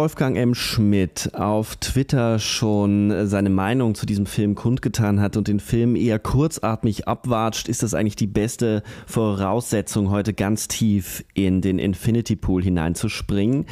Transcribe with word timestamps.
Wolfgang 0.00 0.38
M. 0.38 0.54
Schmidt 0.54 1.34
auf 1.34 1.76
Twitter 1.76 2.38
schon 2.38 3.26
seine 3.26 3.50
Meinung 3.50 3.94
zu 3.94 4.06
diesem 4.06 4.24
Film 4.24 4.54
kundgetan 4.54 5.20
hat 5.20 5.36
und 5.36 5.46
den 5.46 5.60
Film 5.60 5.94
eher 5.94 6.18
kurzatmig 6.18 7.06
abwatscht, 7.06 7.68
ist 7.68 7.82
das 7.82 7.92
eigentlich 7.92 8.16
die 8.16 8.26
beste 8.26 8.82
Voraussetzung, 9.06 10.08
heute 10.08 10.32
ganz 10.32 10.68
tief 10.68 11.22
in 11.34 11.60
den 11.60 11.78
Infinity 11.78 12.34
Pool 12.34 12.62
hineinzuspringen, 12.62 13.66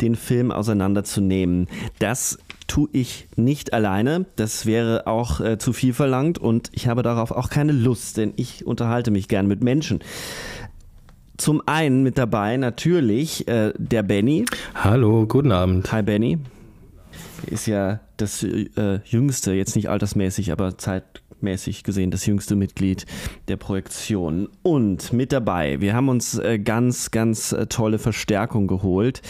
den 0.00 0.14
Film 0.14 0.52
auseinanderzunehmen. 0.52 1.68
Das 1.98 2.38
tue 2.66 2.88
ich 2.92 3.28
nicht 3.36 3.74
alleine. 3.74 4.24
Das 4.36 4.64
wäre 4.64 5.06
auch 5.06 5.40
äh, 5.40 5.58
zu 5.58 5.74
viel 5.74 5.92
verlangt 5.92 6.38
und 6.38 6.70
ich 6.72 6.88
habe 6.88 7.02
darauf 7.02 7.30
auch 7.30 7.50
keine 7.50 7.72
Lust, 7.72 8.16
denn 8.16 8.32
ich 8.36 8.66
unterhalte 8.66 9.10
mich 9.10 9.28
gern 9.28 9.46
mit 9.46 9.62
Menschen 9.62 10.00
zum 11.36 11.62
einen 11.66 12.02
mit 12.02 12.18
dabei 12.18 12.56
natürlich 12.56 13.46
äh, 13.48 13.72
der 13.76 14.02
Benny. 14.02 14.44
Hallo, 14.74 15.26
guten 15.26 15.52
Abend. 15.52 15.90
Hi 15.92 16.02
Benny. 16.02 16.38
Ist 17.46 17.66
ja 17.66 18.00
das 18.16 18.42
äh, 18.42 19.00
jüngste, 19.04 19.52
jetzt 19.52 19.76
nicht 19.76 19.90
altersmäßig, 19.90 20.52
aber 20.52 20.78
zeitmäßig 20.78 21.82
gesehen 21.82 22.10
das 22.10 22.24
jüngste 22.26 22.56
Mitglied 22.56 23.04
der 23.48 23.56
Projektion. 23.56 24.48
Und 24.62 25.12
mit 25.12 25.32
dabei, 25.32 25.80
wir 25.80 25.94
haben 25.94 26.08
uns 26.08 26.38
äh, 26.38 26.58
ganz, 26.58 27.10
ganz 27.10 27.52
äh, 27.52 27.66
tolle 27.66 27.98
Verstärkung 27.98 28.66
geholt. 28.66 29.20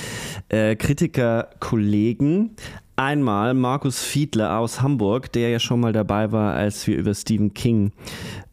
Äh, 0.49 0.77
Kritiker, 0.77 1.49
Kollegen, 1.61 2.51
Einmal 2.97 3.55
Markus 3.55 4.05
Fiedler 4.05 4.57
aus 4.61 4.81
Hamburg, 4.81 5.33
der 5.33 5.49
ja 5.49 5.59
schon 5.59 5.81
mal 5.81 5.93
dabei 5.93 6.31
war, 6.31 6.55
als 6.55 6.87
wir 6.87 6.97
über 6.97 7.13
Stephen 7.13 7.53
King 7.53 7.91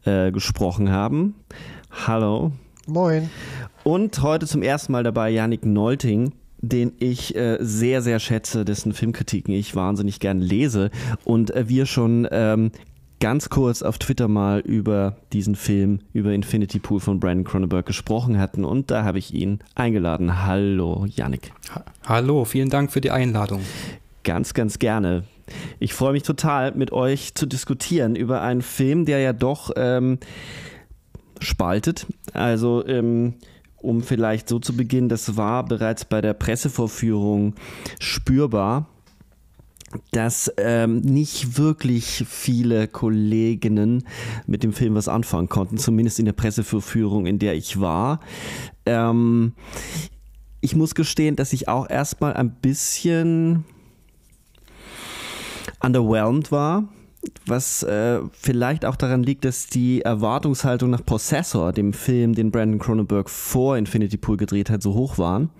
äh, 0.04 0.32
gesprochen 0.32 0.90
haben. 0.90 1.36
Hallo. 2.08 2.50
Moin. 2.86 3.30
Und 3.84 4.22
heute 4.22 4.46
zum 4.46 4.62
ersten 4.62 4.92
Mal 4.92 5.04
dabei 5.04 5.30
Yannick 5.30 5.64
Nolting, 5.64 6.32
den 6.60 6.92
ich 6.98 7.34
äh, 7.36 7.58
sehr, 7.60 8.02
sehr 8.02 8.18
schätze, 8.18 8.64
dessen 8.64 8.92
Filmkritiken 8.92 9.54
ich 9.54 9.76
wahnsinnig 9.76 10.20
gern 10.20 10.40
lese 10.40 10.90
und 11.24 11.52
äh, 11.54 11.68
wir 11.68 11.86
schon 11.86 12.26
ähm, 12.30 12.72
ganz 13.20 13.50
kurz 13.50 13.82
auf 13.82 13.98
Twitter 13.98 14.26
mal 14.26 14.60
über 14.60 15.16
diesen 15.32 15.54
Film, 15.54 16.00
über 16.12 16.32
Infinity 16.32 16.80
Pool 16.80 16.98
von 16.98 17.20
Brandon 17.20 17.44
Cronenberg 17.44 17.86
gesprochen 17.86 18.38
hatten 18.38 18.64
und 18.64 18.90
da 18.90 19.04
habe 19.04 19.18
ich 19.18 19.32
ihn 19.32 19.60
eingeladen. 19.76 20.44
Hallo, 20.44 21.06
Yannick. 21.08 21.52
Ha 21.72 21.84
Hallo, 22.04 22.44
vielen 22.44 22.68
Dank 22.68 22.90
für 22.90 23.00
die 23.00 23.12
Einladung. 23.12 23.60
Ganz, 24.24 24.54
ganz 24.54 24.80
gerne. 24.80 25.22
Ich 25.78 25.94
freue 25.94 26.12
mich 26.12 26.24
total, 26.24 26.72
mit 26.72 26.92
euch 26.92 27.34
zu 27.34 27.46
diskutieren 27.46 28.16
über 28.16 28.42
einen 28.42 28.62
Film, 28.62 29.04
der 29.04 29.20
ja 29.20 29.32
doch 29.32 29.70
ähm, 29.76 30.18
spaltet. 31.42 32.06
Also 32.32 32.86
ähm, 32.86 33.34
um 33.82 34.02
vielleicht 34.02 34.48
so 34.48 34.58
zu 34.58 34.76
beginnen, 34.76 35.08
das 35.08 35.36
war 35.36 35.64
bereits 35.64 36.04
bei 36.04 36.20
der 36.20 36.34
Pressevorführung 36.34 37.54
spürbar, 38.00 38.88
dass 40.12 40.50
ähm, 40.56 41.00
nicht 41.00 41.58
wirklich 41.58 42.24
viele 42.26 42.88
Kolleginnen 42.88 44.04
mit 44.46 44.62
dem 44.62 44.72
Film 44.72 44.94
was 44.94 45.08
anfangen 45.08 45.48
konnten, 45.48 45.76
zumindest 45.76 46.18
in 46.18 46.24
der 46.24 46.32
Pressevorführung, 46.32 47.26
in 47.26 47.38
der 47.38 47.54
ich 47.54 47.80
war. 47.80 48.20
Ähm, 48.86 49.52
ich 50.60 50.76
muss 50.76 50.94
gestehen, 50.94 51.36
dass 51.36 51.52
ich 51.52 51.68
auch 51.68 51.90
erstmal 51.90 52.34
ein 52.34 52.54
bisschen 52.54 53.64
underwhelmed 55.80 56.52
war 56.52 56.88
was 57.46 57.82
äh, 57.82 58.20
vielleicht 58.32 58.84
auch 58.84 58.96
daran 58.96 59.22
liegt, 59.22 59.44
dass 59.44 59.66
die 59.66 60.02
Erwartungshaltung 60.02 60.90
nach 60.90 61.04
Possessor, 61.04 61.72
dem 61.72 61.92
Film, 61.92 62.34
den 62.34 62.50
Brandon 62.50 62.80
Cronenberg 62.80 63.30
vor 63.30 63.76
Infinity 63.76 64.16
Pool 64.16 64.36
gedreht 64.36 64.70
hat, 64.70 64.82
so 64.82 64.94
hoch 64.94 65.18
waren. 65.18 65.50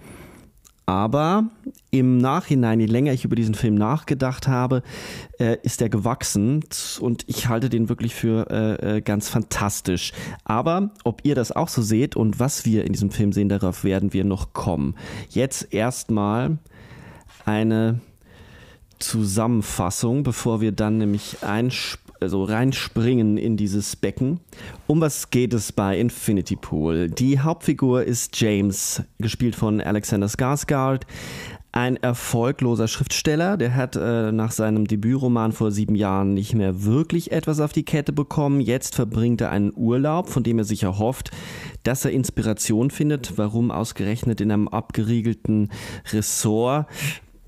Aber 0.84 1.48
im 1.92 2.18
Nachhinein, 2.18 2.80
je 2.80 2.86
länger 2.86 3.12
ich 3.12 3.24
über 3.24 3.36
diesen 3.36 3.54
Film 3.54 3.76
nachgedacht 3.76 4.48
habe, 4.48 4.82
äh, 5.38 5.56
ist 5.62 5.80
er 5.80 5.88
gewachsen 5.88 6.64
und 7.00 7.24
ich 7.28 7.48
halte 7.48 7.70
den 7.70 7.88
wirklich 7.88 8.14
für 8.14 8.50
äh, 8.50 8.96
äh 8.96 9.00
ganz 9.00 9.28
fantastisch. 9.28 10.12
Aber 10.44 10.90
ob 11.04 11.24
ihr 11.24 11.36
das 11.36 11.52
auch 11.52 11.68
so 11.68 11.82
seht 11.82 12.16
und 12.16 12.40
was 12.40 12.64
wir 12.66 12.84
in 12.84 12.92
diesem 12.92 13.10
Film 13.10 13.32
sehen, 13.32 13.48
darauf 13.48 13.84
werden 13.84 14.12
wir 14.12 14.24
noch 14.24 14.52
kommen. 14.54 14.96
Jetzt 15.28 15.72
erstmal 15.72 16.58
eine 17.44 18.00
Zusammenfassung, 19.02 20.22
bevor 20.22 20.60
wir 20.60 20.72
dann 20.72 20.98
nämlich 20.98 21.38
also 21.42 22.44
reinspringen 22.44 23.36
in 23.36 23.56
dieses 23.56 23.96
Becken. 23.96 24.40
Um 24.86 25.00
was 25.00 25.30
geht 25.30 25.52
es 25.52 25.72
bei 25.72 25.98
Infinity 25.98 26.56
Pool? 26.56 27.10
Die 27.10 27.40
Hauptfigur 27.40 28.04
ist 28.04 28.40
James, 28.40 29.02
gespielt 29.18 29.56
von 29.56 29.80
Alexander 29.80 30.28
Skarsgård. 30.28 31.02
Ein 31.74 31.96
erfolgloser 31.96 32.86
Schriftsteller, 32.86 33.56
der 33.56 33.74
hat 33.74 33.96
äh, 33.96 34.30
nach 34.30 34.52
seinem 34.52 34.86
Debütroman 34.86 35.52
vor 35.52 35.70
sieben 35.70 35.94
Jahren 35.94 36.34
nicht 36.34 36.54
mehr 36.54 36.84
wirklich 36.84 37.32
etwas 37.32 37.60
auf 37.60 37.72
die 37.72 37.84
Kette 37.84 38.12
bekommen. 38.12 38.60
Jetzt 38.60 38.94
verbringt 38.94 39.40
er 39.40 39.50
einen 39.50 39.72
Urlaub, 39.74 40.28
von 40.28 40.42
dem 40.42 40.58
er 40.58 40.64
sich 40.64 40.82
erhofft, 40.82 41.30
dass 41.82 42.04
er 42.04 42.10
Inspiration 42.10 42.90
findet. 42.90 43.38
Warum 43.38 43.70
ausgerechnet 43.70 44.42
in 44.42 44.52
einem 44.52 44.68
abgeriegelten 44.68 45.70
Ressort? 46.12 46.88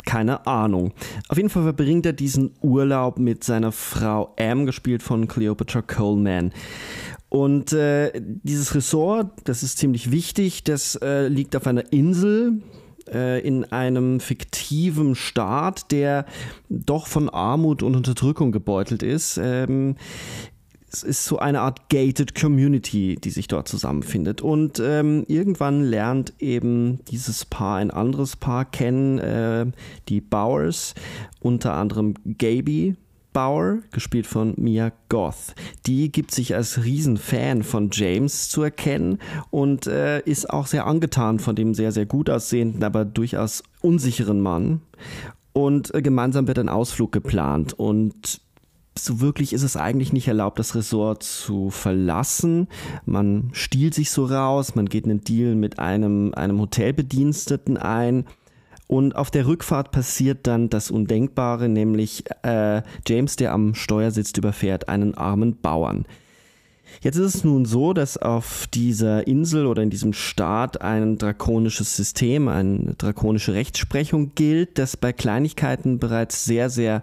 Keine 0.04 0.46
Ahnung. 0.46 0.92
Auf 1.28 1.36
jeden 1.36 1.50
Fall 1.50 1.62
verbringt 1.62 2.06
er 2.06 2.12
diesen 2.12 2.52
Urlaub 2.60 3.18
mit 3.18 3.44
seiner 3.44 3.72
Frau 3.72 4.34
Am, 4.38 4.66
gespielt 4.66 5.02
von 5.02 5.28
Cleopatra 5.28 5.82
Coleman. 5.82 6.52
Und 7.28 7.72
äh, 7.72 8.12
dieses 8.14 8.74
Ressort, 8.74 9.32
das 9.44 9.62
ist 9.62 9.78
ziemlich 9.78 10.10
wichtig, 10.12 10.62
das 10.62 10.94
äh, 10.96 11.26
liegt 11.26 11.56
auf 11.56 11.66
einer 11.66 11.92
Insel 11.92 12.62
äh, 13.12 13.40
in 13.46 13.64
einem 13.72 14.20
fiktiven 14.20 15.14
Staat, 15.14 15.90
der 15.90 16.26
doch 16.68 17.06
von 17.06 17.28
Armut 17.28 17.82
und 17.82 17.96
Unterdrückung 17.96 18.52
gebeutelt 18.52 19.02
ist. 19.02 19.38
Ähm, 19.42 19.96
es 20.94 21.02
ist 21.02 21.24
so 21.24 21.38
eine 21.38 21.60
Art 21.60 21.88
gated 21.88 22.40
Community, 22.40 23.16
die 23.16 23.30
sich 23.30 23.48
dort 23.48 23.66
zusammenfindet. 23.66 24.42
Und 24.42 24.80
ähm, 24.80 25.24
irgendwann 25.26 25.82
lernt 25.82 26.34
eben 26.38 27.04
dieses 27.06 27.44
Paar 27.44 27.78
ein 27.78 27.90
anderes 27.90 28.36
Paar 28.36 28.64
kennen, 28.64 29.18
äh, 29.18 29.66
die 30.08 30.20
Bowers, 30.20 30.94
unter 31.40 31.74
anderem 31.74 32.14
Gaby, 32.24 32.94
Bauer, 33.32 33.78
gespielt 33.90 34.28
von 34.28 34.54
Mia 34.56 34.92
Goth. 35.08 35.56
Die 35.86 36.12
gibt 36.12 36.30
sich 36.30 36.54
als 36.54 36.84
Riesenfan 36.84 37.64
von 37.64 37.90
James 37.92 38.48
zu 38.48 38.62
erkennen 38.62 39.18
und 39.50 39.88
äh, 39.88 40.20
ist 40.20 40.48
auch 40.48 40.68
sehr 40.68 40.86
angetan 40.86 41.40
von 41.40 41.56
dem 41.56 41.74
sehr, 41.74 41.90
sehr 41.90 42.06
gut 42.06 42.30
aussehenden, 42.30 42.84
aber 42.84 43.04
durchaus 43.04 43.64
unsicheren 43.82 44.40
Mann. 44.40 44.82
Und 45.52 45.92
äh, 45.92 46.02
gemeinsam 46.02 46.46
wird 46.46 46.60
ein 46.60 46.68
Ausflug 46.68 47.10
geplant 47.10 47.72
und 47.72 48.43
so 48.96 49.20
wirklich 49.20 49.52
ist 49.52 49.62
es 49.62 49.76
eigentlich 49.76 50.12
nicht 50.12 50.28
erlaubt, 50.28 50.58
das 50.58 50.74
Resort 50.74 51.22
zu 51.22 51.70
verlassen. 51.70 52.68
Man 53.06 53.50
stiehlt 53.52 53.94
sich 53.94 54.10
so 54.10 54.24
raus, 54.24 54.74
man 54.74 54.86
geht 54.86 55.04
einen 55.04 55.24
Deal 55.24 55.54
mit 55.54 55.78
einem, 55.78 56.32
einem 56.34 56.60
Hotelbediensteten 56.60 57.76
ein. 57.76 58.24
Und 58.86 59.16
auf 59.16 59.30
der 59.30 59.46
Rückfahrt 59.46 59.90
passiert 59.90 60.46
dann 60.46 60.68
das 60.68 60.90
Undenkbare, 60.90 61.68
nämlich 61.68 62.24
äh, 62.42 62.82
James, 63.06 63.36
der 63.36 63.52
am 63.52 63.74
Steuer 63.74 64.10
sitzt, 64.10 64.36
überfährt 64.36 64.88
einen 64.88 65.14
armen 65.14 65.56
Bauern. 65.60 66.04
Jetzt 67.00 67.16
ist 67.16 67.34
es 67.34 67.44
nun 67.44 67.64
so, 67.64 67.92
dass 67.92 68.16
auf 68.16 68.66
dieser 68.72 69.26
Insel 69.26 69.66
oder 69.66 69.82
in 69.82 69.90
diesem 69.90 70.12
Staat 70.12 70.80
ein 70.80 71.18
drakonisches 71.18 71.96
System, 71.96 72.46
eine 72.46 72.94
drakonische 72.94 73.54
Rechtsprechung 73.54 74.32
gilt, 74.34 74.78
das 74.78 74.96
bei 74.96 75.12
Kleinigkeiten 75.12 75.98
bereits 75.98 76.44
sehr, 76.44 76.70
sehr 76.70 77.02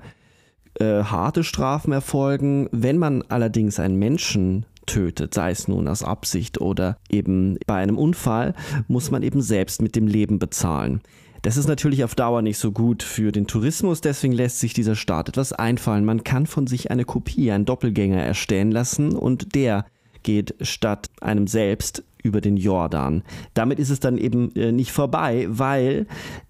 äh, 0.81 1.03
harte 1.03 1.43
Strafen 1.43 1.93
erfolgen. 1.93 2.67
Wenn 2.71 2.97
man 2.97 3.23
allerdings 3.29 3.79
einen 3.79 3.97
Menschen 3.97 4.65
tötet, 4.85 5.33
sei 5.33 5.51
es 5.51 5.67
nun 5.67 5.87
aus 5.87 6.03
Absicht 6.03 6.59
oder 6.59 6.97
eben 7.09 7.57
bei 7.67 7.75
einem 7.75 7.97
Unfall, 7.97 8.53
muss 8.87 9.11
man 9.11 9.23
eben 9.23 9.41
selbst 9.41 9.81
mit 9.81 9.95
dem 9.95 10.07
Leben 10.07 10.39
bezahlen. 10.39 11.01
Das 11.43 11.57
ist 11.57 11.67
natürlich 11.67 12.03
auf 12.03 12.13
Dauer 12.13 12.41
nicht 12.41 12.57
so 12.57 12.71
gut 12.71 13.01
für 13.01 13.31
den 13.31 13.47
Tourismus, 13.47 14.01
deswegen 14.01 14.33
lässt 14.33 14.59
sich 14.59 14.73
dieser 14.73 14.95
Staat 14.95 15.29
etwas 15.29 15.53
einfallen. 15.53 16.05
Man 16.05 16.23
kann 16.23 16.45
von 16.45 16.67
sich 16.67 16.91
eine 16.91 17.05
Kopie, 17.05 17.51
einen 17.51 17.65
Doppelgänger 17.65 18.21
erstellen 18.21 18.71
lassen 18.71 19.15
und 19.15 19.55
der 19.55 19.85
geht 20.23 20.55
statt 20.61 21.09
einem 21.19 21.47
selbst 21.47 22.03
über 22.23 22.41
den 22.41 22.57
Jordan. 22.57 23.23
Damit 23.53 23.79
ist 23.79 23.89
es 23.89 23.99
dann 23.99 24.17
eben 24.17 24.55
äh, 24.55 24.71
nicht 24.71 24.91
vorbei, 24.91 25.47
weil 25.49 26.05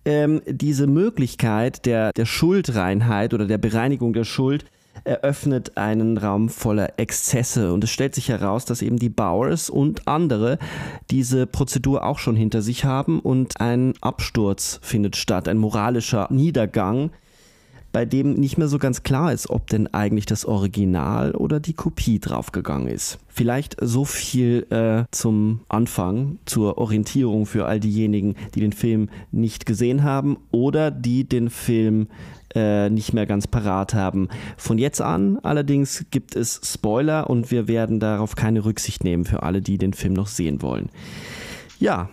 ähm, 0.06 0.41
diese 0.45 0.88
Möglichkeit 0.88 1.85
der, 1.85 2.12
der 2.12 2.25
Schuldreinheit 2.25 3.33
oder 3.33 3.45
der 3.45 3.57
Bereinigung 3.57 4.13
der 4.13 4.25
Schuld 4.25 4.65
eröffnet 5.03 5.77
einen 5.77 6.18
Raum 6.18 6.50
voller 6.50 7.00
Exzesse. 7.00 7.73
Und 7.73 7.83
es 7.83 7.89
stellt 7.89 8.13
sich 8.13 8.29
heraus, 8.29 8.65
dass 8.65 8.81
eben 8.81 8.97
die 8.97 9.09
Bowers 9.09 9.69
und 9.69 10.07
andere 10.07 10.59
diese 11.09 11.47
Prozedur 11.47 12.06
auch 12.06 12.19
schon 12.19 12.35
hinter 12.35 12.62
sich 12.62 12.85
haben 12.85 13.19
und 13.19 13.59
ein 13.59 13.94
Absturz 14.01 14.79
findet 14.83 15.15
statt, 15.15 15.47
ein 15.47 15.57
moralischer 15.57 16.27
Niedergang, 16.29 17.12
bei 17.91 18.05
dem 18.05 18.33
nicht 18.33 18.57
mehr 18.57 18.67
so 18.67 18.77
ganz 18.77 19.03
klar 19.03 19.33
ist, 19.33 19.49
ob 19.49 19.67
denn 19.67 19.93
eigentlich 19.93 20.25
das 20.25 20.45
Original 20.45 21.33
oder 21.33 21.59
die 21.59 21.73
Kopie 21.73 22.19
draufgegangen 22.19 22.88
ist. 22.88 23.19
Vielleicht 23.27 23.75
so 23.81 24.05
viel 24.05 24.65
äh, 24.69 25.03
zum 25.11 25.61
Anfang, 25.67 26.39
zur 26.45 26.77
Orientierung 26.77 27.45
für 27.45 27.65
all 27.65 27.79
diejenigen, 27.79 28.35
die 28.55 28.61
den 28.61 28.73
Film 28.73 29.09
nicht 29.31 29.65
gesehen 29.65 30.03
haben 30.03 30.38
oder 30.51 30.91
die 30.91 31.27
den 31.27 31.49
Film 31.49 32.07
äh, 32.55 32.89
nicht 32.89 33.13
mehr 33.13 33.25
ganz 33.25 33.47
parat 33.47 33.93
haben. 33.93 34.27
Von 34.57 34.77
jetzt 34.77 35.01
an 35.01 35.39
allerdings 35.39 36.05
gibt 36.11 36.35
es 36.35 36.59
Spoiler 36.63 37.29
und 37.29 37.51
wir 37.51 37.67
werden 37.67 37.99
darauf 37.99 38.35
keine 38.35 38.65
Rücksicht 38.65 39.03
nehmen 39.03 39.25
für 39.25 39.43
alle, 39.43 39.61
die 39.61 39.77
den 39.77 39.93
Film 39.93 40.13
noch 40.13 40.27
sehen 40.27 40.61
wollen. 40.61 40.89
Ja, 41.79 42.09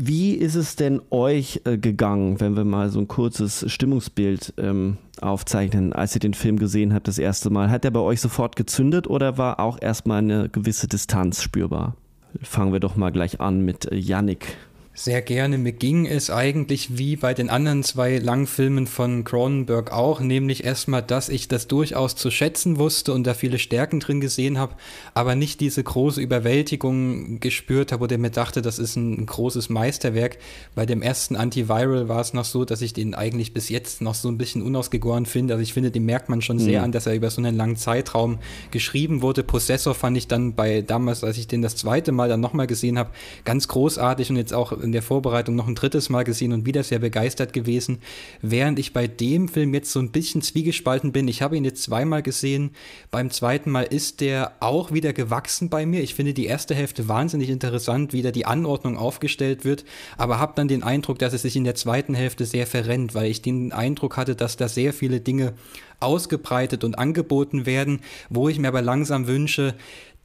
wie 0.00 0.34
ist 0.34 0.54
es 0.54 0.76
denn 0.76 1.02
euch 1.10 1.60
äh, 1.64 1.76
gegangen, 1.76 2.40
wenn 2.40 2.56
wir 2.56 2.64
mal 2.64 2.88
so 2.88 3.00
ein 3.00 3.08
kurzes 3.08 3.64
Stimmungsbild 3.66 4.54
ähm, 4.56 4.96
aufzeichnen, 5.20 5.92
als 5.92 6.14
ihr 6.14 6.20
den 6.20 6.34
Film 6.34 6.56
gesehen 6.56 6.94
habt 6.94 7.08
das 7.08 7.18
erste 7.18 7.50
Mal? 7.50 7.68
Hat 7.68 7.82
der 7.82 7.90
bei 7.90 7.98
euch 7.98 8.20
sofort 8.20 8.54
gezündet 8.54 9.08
oder 9.08 9.38
war 9.38 9.58
auch 9.58 9.76
erstmal 9.82 10.18
eine 10.18 10.48
gewisse 10.48 10.86
Distanz 10.86 11.42
spürbar? 11.42 11.96
Fangen 12.42 12.72
wir 12.72 12.78
doch 12.78 12.94
mal 12.94 13.10
gleich 13.10 13.40
an 13.40 13.64
mit 13.64 13.90
äh, 13.90 13.96
Yannick. 13.96 14.56
Sehr 15.00 15.22
gerne. 15.22 15.58
Mir 15.58 15.70
ging 15.70 16.06
es 16.06 16.28
eigentlich 16.28 16.98
wie 16.98 17.14
bei 17.14 17.32
den 17.32 17.50
anderen 17.50 17.84
zwei 17.84 18.18
Langfilmen 18.18 18.88
von 18.88 19.22
Cronenberg 19.22 19.92
auch, 19.92 20.18
nämlich 20.18 20.64
erstmal, 20.64 21.04
dass 21.04 21.28
ich 21.28 21.46
das 21.46 21.68
durchaus 21.68 22.16
zu 22.16 22.32
schätzen 22.32 22.78
wusste 22.78 23.12
und 23.12 23.24
da 23.24 23.34
viele 23.34 23.60
Stärken 23.60 24.00
drin 24.00 24.20
gesehen 24.20 24.58
habe, 24.58 24.74
aber 25.14 25.36
nicht 25.36 25.60
diese 25.60 25.84
große 25.84 26.20
Überwältigung 26.20 27.38
gespürt 27.38 27.92
habe 27.92 28.02
oder 28.02 28.18
mir 28.18 28.32
dachte, 28.32 28.60
das 28.60 28.80
ist 28.80 28.96
ein 28.96 29.24
großes 29.24 29.68
Meisterwerk. 29.68 30.38
Bei 30.74 30.84
dem 30.84 31.00
ersten 31.00 31.36
Antiviral 31.36 32.08
war 32.08 32.20
es 32.20 32.34
noch 32.34 32.44
so, 32.44 32.64
dass 32.64 32.82
ich 32.82 32.92
den 32.92 33.14
eigentlich 33.14 33.54
bis 33.54 33.68
jetzt 33.68 34.00
noch 34.00 34.16
so 34.16 34.28
ein 34.28 34.36
bisschen 34.36 34.62
unausgegoren 34.62 35.26
finde. 35.26 35.54
Also 35.54 35.62
ich 35.62 35.74
finde, 35.74 35.92
den 35.92 36.06
merkt 36.06 36.28
man 36.28 36.42
schon 36.42 36.58
sehr 36.58 36.80
mhm. 36.80 36.86
an, 36.86 36.92
dass 36.92 37.06
er 37.06 37.14
über 37.14 37.30
so 37.30 37.40
einen 37.40 37.56
langen 37.56 37.76
Zeitraum 37.76 38.40
geschrieben 38.72 39.22
wurde. 39.22 39.44
Possessor 39.44 39.94
fand 39.94 40.16
ich 40.16 40.26
dann 40.26 40.56
bei 40.56 40.82
damals, 40.82 41.22
als 41.22 41.38
ich 41.38 41.46
den 41.46 41.62
das 41.62 41.76
zweite 41.76 42.10
Mal 42.10 42.28
dann 42.28 42.40
nochmal 42.40 42.66
gesehen 42.66 42.98
habe, 42.98 43.10
ganz 43.44 43.68
großartig 43.68 44.30
und 44.30 44.36
jetzt 44.36 44.52
auch 44.52 44.72
in 44.88 44.92
der 44.92 45.02
Vorbereitung 45.02 45.54
noch 45.54 45.68
ein 45.68 45.74
drittes 45.74 46.08
Mal 46.08 46.24
gesehen 46.24 46.52
und 46.52 46.66
wieder 46.66 46.82
sehr 46.82 46.98
begeistert 46.98 47.52
gewesen, 47.52 47.98
während 48.42 48.78
ich 48.78 48.92
bei 48.92 49.06
dem 49.06 49.48
Film 49.48 49.74
jetzt 49.74 49.92
so 49.92 50.00
ein 50.00 50.10
bisschen 50.10 50.42
zwiegespalten 50.42 51.12
bin. 51.12 51.28
Ich 51.28 51.42
habe 51.42 51.56
ihn 51.56 51.64
jetzt 51.64 51.82
zweimal 51.82 52.22
gesehen. 52.22 52.70
Beim 53.10 53.30
zweiten 53.30 53.70
Mal 53.70 53.82
ist 53.82 54.20
der 54.20 54.52
auch 54.60 54.92
wieder 54.92 55.12
gewachsen 55.12 55.68
bei 55.68 55.84
mir. 55.86 56.02
Ich 56.02 56.14
finde 56.14 56.34
die 56.34 56.46
erste 56.46 56.74
Hälfte 56.74 57.06
wahnsinnig 57.06 57.50
interessant, 57.50 58.12
wie 58.12 58.22
da 58.22 58.30
die 58.30 58.46
Anordnung 58.46 58.96
aufgestellt 58.96 59.64
wird, 59.64 59.84
aber 60.16 60.38
habe 60.38 60.54
dann 60.56 60.68
den 60.68 60.82
Eindruck, 60.82 61.18
dass 61.18 61.34
es 61.34 61.42
sich 61.42 61.56
in 61.56 61.64
der 61.64 61.74
zweiten 61.74 62.14
Hälfte 62.14 62.46
sehr 62.46 62.66
verrennt, 62.66 63.14
weil 63.14 63.30
ich 63.30 63.42
den 63.42 63.72
Eindruck 63.72 64.16
hatte, 64.16 64.34
dass 64.34 64.56
da 64.56 64.68
sehr 64.68 64.92
viele 64.92 65.20
Dinge 65.20 65.52
ausgebreitet 66.00 66.84
und 66.84 66.98
angeboten 66.98 67.66
werden, 67.66 68.00
wo 68.30 68.48
ich 68.48 68.58
mir 68.58 68.68
aber 68.68 68.82
langsam 68.82 69.26
wünsche, 69.26 69.74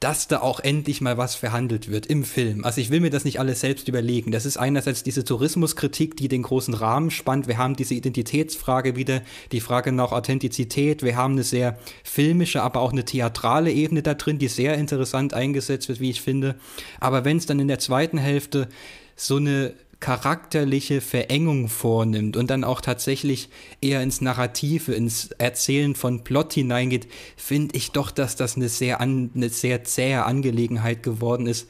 dass 0.00 0.28
da 0.28 0.40
auch 0.40 0.60
endlich 0.60 1.00
mal 1.00 1.16
was 1.16 1.34
verhandelt 1.34 1.90
wird 1.90 2.06
im 2.06 2.24
Film. 2.24 2.64
Also 2.64 2.80
ich 2.80 2.90
will 2.90 3.00
mir 3.00 3.10
das 3.10 3.24
nicht 3.24 3.40
alles 3.40 3.60
selbst 3.60 3.88
überlegen. 3.88 4.32
Das 4.32 4.44
ist 4.44 4.56
einerseits 4.56 5.02
diese 5.02 5.24
Tourismuskritik, 5.24 6.16
die 6.16 6.28
den 6.28 6.42
großen 6.42 6.74
Rahmen 6.74 7.10
spannt. 7.10 7.48
Wir 7.48 7.58
haben 7.58 7.76
diese 7.76 7.94
Identitätsfrage 7.94 8.96
wieder, 8.96 9.22
die 9.52 9.60
Frage 9.60 9.92
nach 9.92 10.12
Authentizität. 10.12 11.02
Wir 11.02 11.16
haben 11.16 11.34
eine 11.34 11.42
sehr 11.42 11.78
filmische, 12.02 12.62
aber 12.62 12.80
auch 12.80 12.92
eine 12.92 13.04
theatrale 13.04 13.72
Ebene 13.72 14.02
da 14.02 14.14
drin, 14.14 14.38
die 14.38 14.48
sehr 14.48 14.74
interessant 14.76 15.32
eingesetzt 15.32 15.88
wird, 15.88 16.00
wie 16.00 16.10
ich 16.10 16.20
finde. 16.20 16.56
Aber 17.00 17.24
wenn 17.24 17.38
es 17.38 17.46
dann 17.46 17.60
in 17.60 17.68
der 17.68 17.78
zweiten 17.78 18.18
Hälfte 18.18 18.68
so 19.16 19.36
eine 19.36 19.74
charakterliche 20.04 21.00
Verengung 21.00 21.68
vornimmt 21.68 22.36
und 22.36 22.50
dann 22.50 22.62
auch 22.62 22.82
tatsächlich 22.82 23.48
eher 23.80 24.02
ins 24.02 24.20
Narrative, 24.20 24.92
ins 24.92 25.30
Erzählen 25.38 25.94
von 25.94 26.24
Plot 26.24 26.52
hineingeht, 26.52 27.08
finde 27.38 27.74
ich 27.74 27.90
doch, 27.90 28.10
dass 28.10 28.36
das 28.36 28.56
eine 28.56 28.68
sehr, 28.68 29.00
an, 29.00 29.30
eine 29.34 29.48
sehr 29.48 29.82
zähe 29.84 30.26
Angelegenheit 30.26 31.02
geworden 31.02 31.46
ist, 31.46 31.68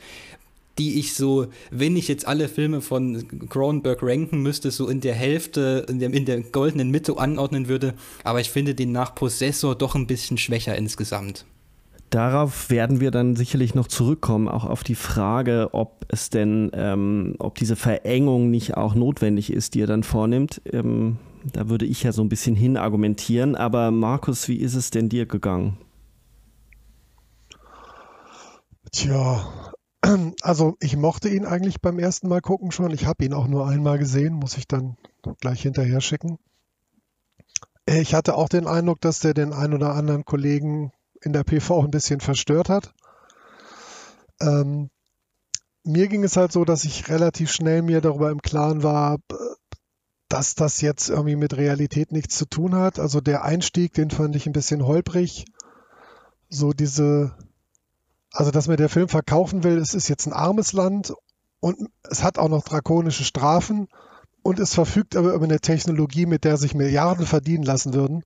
die 0.78 0.98
ich 0.98 1.14
so, 1.14 1.46
wenn 1.70 1.96
ich 1.96 2.08
jetzt 2.08 2.26
alle 2.26 2.48
Filme 2.48 2.80
von 2.80 3.48
Cronenberg 3.48 4.00
ranken 4.02 4.42
müsste, 4.42 4.72
so 4.72 4.88
in 4.88 5.00
der 5.00 5.14
Hälfte, 5.14 5.86
in 5.88 6.00
der, 6.00 6.12
in 6.12 6.24
der 6.24 6.40
goldenen 6.40 6.90
Mitte 6.90 7.16
anordnen 7.16 7.68
würde. 7.68 7.94
Aber 8.24 8.40
ich 8.40 8.50
finde 8.50 8.74
den 8.74 8.90
nach 8.90 9.14
Possessor 9.14 9.76
doch 9.76 9.94
ein 9.94 10.08
bisschen 10.08 10.38
schwächer 10.38 10.74
insgesamt. 10.74 11.44
Darauf 12.10 12.70
werden 12.70 13.00
wir 13.00 13.10
dann 13.10 13.34
sicherlich 13.34 13.74
noch 13.74 13.88
zurückkommen, 13.88 14.48
auch 14.48 14.64
auf 14.64 14.84
die 14.84 14.94
Frage, 14.94 15.70
ob 15.72 16.06
es 16.08 16.30
denn, 16.30 16.70
ähm, 16.74 17.34
ob 17.38 17.56
diese 17.56 17.74
Verengung 17.74 18.50
nicht 18.50 18.76
auch 18.76 18.94
notwendig 18.94 19.52
ist, 19.52 19.74
die 19.74 19.80
er 19.80 19.88
dann 19.88 20.04
vornimmt. 20.04 20.62
Ähm, 20.72 21.18
da 21.52 21.68
würde 21.68 21.84
ich 21.84 22.02
ja 22.02 22.12
so 22.12 22.22
ein 22.22 22.28
bisschen 22.28 22.54
hin 22.54 22.76
argumentieren. 22.76 23.56
Aber 23.56 23.90
Markus, 23.90 24.48
wie 24.48 24.56
ist 24.56 24.74
es 24.74 24.90
denn 24.90 25.08
dir 25.08 25.26
gegangen? 25.26 25.76
Tja, 28.92 29.44
also 30.42 30.76
ich 30.80 30.96
mochte 30.96 31.28
ihn 31.28 31.46
eigentlich 31.46 31.80
beim 31.80 31.98
ersten 31.98 32.28
Mal 32.28 32.40
gucken 32.40 32.70
schon. 32.70 32.92
Ich 32.92 33.06
habe 33.06 33.24
ihn 33.24 33.34
auch 33.34 33.48
nur 33.48 33.66
einmal 33.66 33.98
gesehen, 33.98 34.34
muss 34.34 34.56
ich 34.56 34.68
dann 34.68 34.96
gleich 35.40 35.62
hinterher 35.62 36.00
schicken. 36.00 36.38
Ich 37.86 38.14
hatte 38.14 38.36
auch 38.36 38.48
den 38.48 38.66
Eindruck, 38.66 39.00
dass 39.00 39.18
der 39.18 39.34
den 39.34 39.52
ein 39.52 39.74
oder 39.74 39.94
anderen 39.94 40.24
Kollegen 40.24 40.92
in 41.24 41.32
der 41.32 41.44
PV 41.44 41.84
ein 41.84 41.90
bisschen 41.90 42.20
verstört 42.20 42.68
hat. 42.68 42.92
Ähm, 44.40 44.90
mir 45.84 46.08
ging 46.08 46.24
es 46.24 46.36
halt 46.36 46.52
so, 46.52 46.64
dass 46.64 46.84
ich 46.84 47.08
relativ 47.08 47.50
schnell 47.50 47.82
mir 47.82 48.00
darüber 48.00 48.30
im 48.30 48.42
Klaren 48.42 48.82
war, 48.82 49.18
dass 50.28 50.54
das 50.54 50.80
jetzt 50.80 51.10
irgendwie 51.10 51.36
mit 51.36 51.56
Realität 51.56 52.10
nichts 52.10 52.36
zu 52.36 52.46
tun 52.46 52.74
hat. 52.74 52.98
Also 52.98 53.20
der 53.20 53.44
Einstieg, 53.44 53.92
den 53.94 54.10
fand 54.10 54.34
ich 54.34 54.46
ein 54.46 54.52
bisschen 54.52 54.86
holprig. 54.86 55.44
So 56.48 56.72
diese, 56.72 57.36
also 58.32 58.50
dass 58.50 58.68
mir 58.68 58.76
der 58.76 58.88
Film 58.88 59.08
verkaufen 59.08 59.62
will, 59.62 59.78
es 59.78 59.94
ist 59.94 60.08
jetzt 60.08 60.26
ein 60.26 60.32
armes 60.32 60.72
Land 60.72 61.12
und 61.60 61.90
es 62.02 62.22
hat 62.22 62.38
auch 62.38 62.48
noch 62.48 62.64
drakonische 62.64 63.24
Strafen 63.24 63.88
und 64.42 64.58
es 64.58 64.74
verfügt 64.74 65.16
aber 65.16 65.34
über 65.34 65.44
eine 65.44 65.60
Technologie, 65.60 66.26
mit 66.26 66.44
der 66.44 66.56
sich 66.56 66.74
Milliarden 66.74 67.26
verdienen 67.26 67.64
lassen 67.64 67.94
würden 67.94 68.24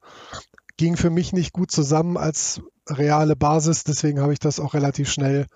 ging 0.78 0.97
für 0.97 1.11
mich 1.11 1.35
nicht 1.35 1.52
gut 1.52 1.70
zusammen 1.70 2.16
als 2.16 2.62
reale 2.88 3.37
Basis. 3.37 3.85
Deswegen 3.85 4.20
habe 4.20 4.32
ich 4.32 4.38
das 4.38 4.61
auch 4.61 4.73
relativ 4.73 5.11
schnell 5.11 5.47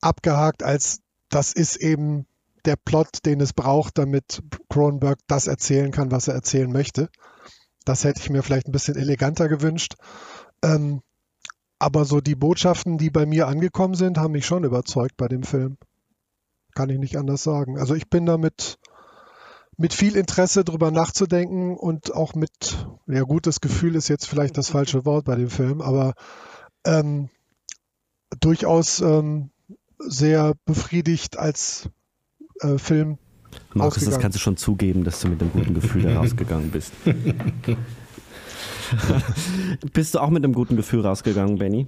abgehakt, 0.00 0.64
als 0.64 1.00
das 1.28 1.52
ist 1.52 1.76
eben 1.76 2.26
der 2.64 2.76
Plot, 2.76 3.24
den 3.24 3.40
es 3.40 3.52
braucht, 3.52 3.96
damit 3.98 4.42
Cronenberg 4.68 5.18
das 5.28 5.46
erzählen 5.46 5.92
kann, 5.92 6.10
was 6.10 6.28
er 6.28 6.34
erzählen 6.34 6.70
möchte. 6.70 7.08
das 7.84 8.04
hätte 8.04 8.20
ich 8.20 8.30
mir 8.30 8.42
vielleicht 8.42 8.68
ein 8.68 8.72
bisschen 8.72 8.96
eleganter 8.96 9.48
gewünscht. 9.48 9.94
Ähm, 10.62 11.00
aber 11.78 12.04
so 12.04 12.20
die 12.20 12.34
Botschaften, 12.34 12.98
die 12.98 13.10
bei 13.10 13.24
mir 13.24 13.48
angekommen 13.48 13.94
sind, 13.94 14.18
haben 14.18 14.32
mich 14.32 14.44
schon 14.44 14.64
überzeugt 14.64 15.16
bei 15.16 15.28
dem 15.28 15.42
Film. 15.42 15.78
Kann 16.74 16.90
ich 16.90 16.98
nicht 16.98 17.16
anders 17.16 17.42
sagen. 17.42 17.78
Also 17.78 17.94
ich 17.94 18.10
bin 18.10 18.26
damit 18.26 18.78
mit 19.80 19.94
viel 19.94 20.14
Interesse 20.14 20.62
drüber 20.62 20.90
nachzudenken 20.90 21.74
und 21.74 22.14
auch 22.14 22.34
mit, 22.34 22.86
ja 23.06 23.22
gutes 23.22 23.62
Gefühl 23.62 23.96
ist 23.96 24.08
jetzt 24.08 24.26
vielleicht 24.26 24.58
das 24.58 24.68
falsche 24.68 25.06
Wort 25.06 25.24
bei 25.24 25.36
dem 25.36 25.48
Film, 25.48 25.80
aber 25.80 26.12
ähm, 26.84 27.30
durchaus 28.40 29.00
ähm, 29.00 29.48
sehr 29.98 30.52
befriedigt 30.66 31.38
als 31.38 31.88
äh, 32.60 32.76
Film. 32.76 33.16
Markus, 33.72 34.04
das 34.04 34.18
kannst 34.18 34.36
du 34.36 34.38
schon 34.38 34.58
zugeben, 34.58 35.02
dass 35.02 35.22
du 35.22 35.28
mit 35.28 35.40
einem 35.40 35.50
guten 35.52 35.72
Gefühl 35.72 36.02
da 36.02 36.18
rausgegangen 36.18 36.70
bist. 36.70 36.92
bist 39.94 40.14
du 40.14 40.18
auch 40.18 40.28
mit 40.28 40.44
einem 40.44 40.52
guten 40.52 40.76
Gefühl 40.76 41.00
rausgegangen, 41.00 41.56
Benny? 41.56 41.86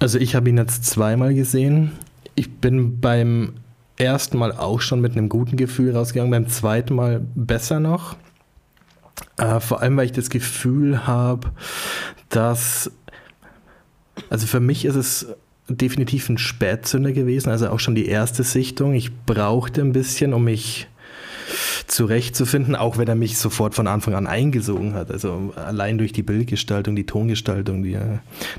Also 0.00 0.18
ich 0.18 0.34
habe 0.34 0.48
ihn 0.48 0.56
jetzt 0.56 0.86
zweimal 0.86 1.34
gesehen. 1.34 1.92
Ich 2.34 2.50
bin 2.50 2.98
beim 2.98 3.56
ersten 3.96 4.38
Mal 4.38 4.52
auch 4.52 4.80
schon 4.80 5.00
mit 5.00 5.12
einem 5.12 5.28
guten 5.28 5.56
Gefühl 5.56 5.96
rausgegangen, 5.96 6.30
beim 6.30 6.48
zweiten 6.48 6.94
Mal 6.94 7.20
besser 7.34 7.80
noch. 7.80 8.16
Äh, 9.36 9.60
vor 9.60 9.82
allem, 9.82 9.96
weil 9.96 10.06
ich 10.06 10.12
das 10.12 10.30
Gefühl 10.30 11.06
habe, 11.06 11.50
dass, 12.28 12.90
also 14.30 14.46
für 14.46 14.60
mich 14.60 14.84
ist 14.84 14.96
es 14.96 15.26
definitiv 15.68 16.28
ein 16.28 16.38
Spätzünder 16.38 17.12
gewesen, 17.12 17.50
also 17.50 17.68
auch 17.68 17.80
schon 17.80 17.94
die 17.94 18.06
erste 18.06 18.42
Sichtung. 18.42 18.94
Ich 18.94 19.14
brauchte 19.24 19.80
ein 19.80 19.92
bisschen, 19.92 20.34
um 20.34 20.44
mich 20.44 20.88
zurechtzufinden, 21.86 22.76
auch 22.76 22.98
wenn 22.98 23.08
er 23.08 23.14
mich 23.14 23.38
sofort 23.38 23.74
von 23.74 23.86
Anfang 23.86 24.14
an 24.14 24.26
eingesogen 24.26 24.94
hat. 24.94 25.10
Also 25.10 25.52
allein 25.56 25.98
durch 25.98 26.12
die 26.12 26.22
Bildgestaltung, 26.22 26.96
die 26.96 27.06
Tongestaltung, 27.06 27.82
die, 27.82 27.98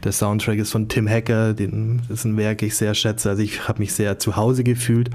der 0.03 0.11
Soundtrack 0.11 0.59
ist 0.59 0.71
von 0.71 0.89
Tim 0.89 1.07
Hacker, 1.07 1.53
den, 1.53 2.01
das 2.09 2.19
ist 2.19 2.25
ein 2.25 2.37
Werk, 2.37 2.61
ich 2.61 2.75
sehr 2.75 2.93
schätze. 2.93 3.29
Also 3.29 3.41
ich 3.41 3.67
habe 3.67 3.79
mich 3.79 3.93
sehr 3.93 4.19
zu 4.19 4.35
Hause 4.35 4.63
gefühlt. 4.63 5.09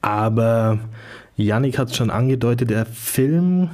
Aber 0.00 0.78
Yannick 1.36 1.78
hat 1.78 1.90
es 1.90 1.96
schon 1.96 2.10
angedeutet, 2.10 2.70
der 2.70 2.86
Film 2.86 3.70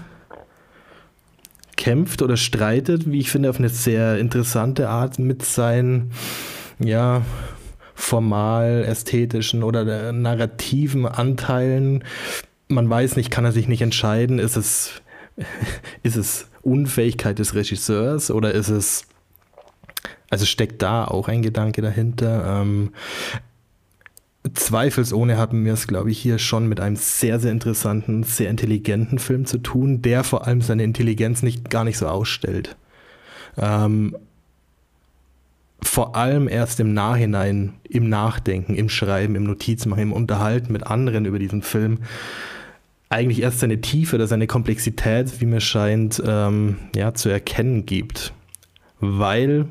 kämpft 1.76 2.22
oder 2.22 2.36
streitet, 2.36 3.10
wie 3.10 3.18
ich 3.18 3.30
finde, 3.30 3.50
auf 3.50 3.58
eine 3.58 3.68
sehr 3.68 4.18
interessante 4.18 4.88
Art 4.88 5.18
mit 5.18 5.44
seinen, 5.44 6.12
ja, 6.78 7.22
formal 7.94 8.84
ästhetischen 8.86 9.62
oder 9.62 10.12
narrativen 10.12 11.06
Anteilen. 11.06 12.04
Man 12.68 12.88
weiß 12.88 13.16
nicht, 13.16 13.30
kann 13.30 13.44
er 13.44 13.52
sich 13.52 13.68
nicht 13.68 13.82
entscheiden, 13.82 14.38
ist 14.38 14.56
es, 14.56 15.02
ist 16.02 16.16
es 16.16 16.48
Unfähigkeit 16.62 17.38
des 17.38 17.54
Regisseurs 17.54 18.30
oder 18.30 18.52
ist 18.52 18.70
es, 18.70 19.06
also 20.30 20.46
steckt 20.46 20.82
da 20.82 21.04
auch 21.04 21.28
ein 21.28 21.42
Gedanke 21.42 21.82
dahinter. 21.82 22.60
Ähm, 22.62 22.92
Zweifelsohne 24.52 25.38
haben 25.38 25.64
wir 25.64 25.72
es, 25.72 25.86
glaube 25.86 26.10
ich, 26.10 26.18
hier 26.18 26.38
schon 26.38 26.68
mit 26.68 26.78
einem 26.78 26.96
sehr, 26.96 27.40
sehr 27.40 27.52
interessanten, 27.52 28.24
sehr 28.24 28.50
intelligenten 28.50 29.18
Film 29.18 29.46
zu 29.46 29.58
tun, 29.58 30.02
der 30.02 30.22
vor 30.22 30.46
allem 30.46 30.60
seine 30.60 30.84
Intelligenz 30.84 31.42
nicht 31.42 31.70
gar 31.70 31.84
nicht 31.84 31.96
so 31.96 32.06
ausstellt. 32.08 32.76
Ähm, 33.56 34.16
vor 35.80 36.16
allem 36.16 36.48
erst 36.48 36.80
im 36.80 36.92
Nachhinein, 36.92 37.74
im 37.88 38.08
Nachdenken, 38.08 38.74
im 38.74 38.88
Schreiben, 38.88 39.34
im 39.34 39.44
Notizmachen, 39.44 40.02
im 40.02 40.12
Unterhalten 40.12 40.72
mit 40.72 40.86
anderen 40.86 41.24
über 41.24 41.38
diesen 41.38 41.62
Film 41.62 42.00
eigentlich 43.14 43.42
erst 43.42 43.60
seine 43.60 43.80
Tiefe 43.80 44.16
oder 44.16 44.26
seine 44.26 44.46
Komplexität, 44.46 45.40
wie 45.40 45.46
mir 45.46 45.60
scheint, 45.60 46.22
ähm, 46.26 46.78
ja, 46.94 47.14
zu 47.14 47.28
erkennen 47.28 47.86
gibt. 47.86 48.32
Weil 49.00 49.66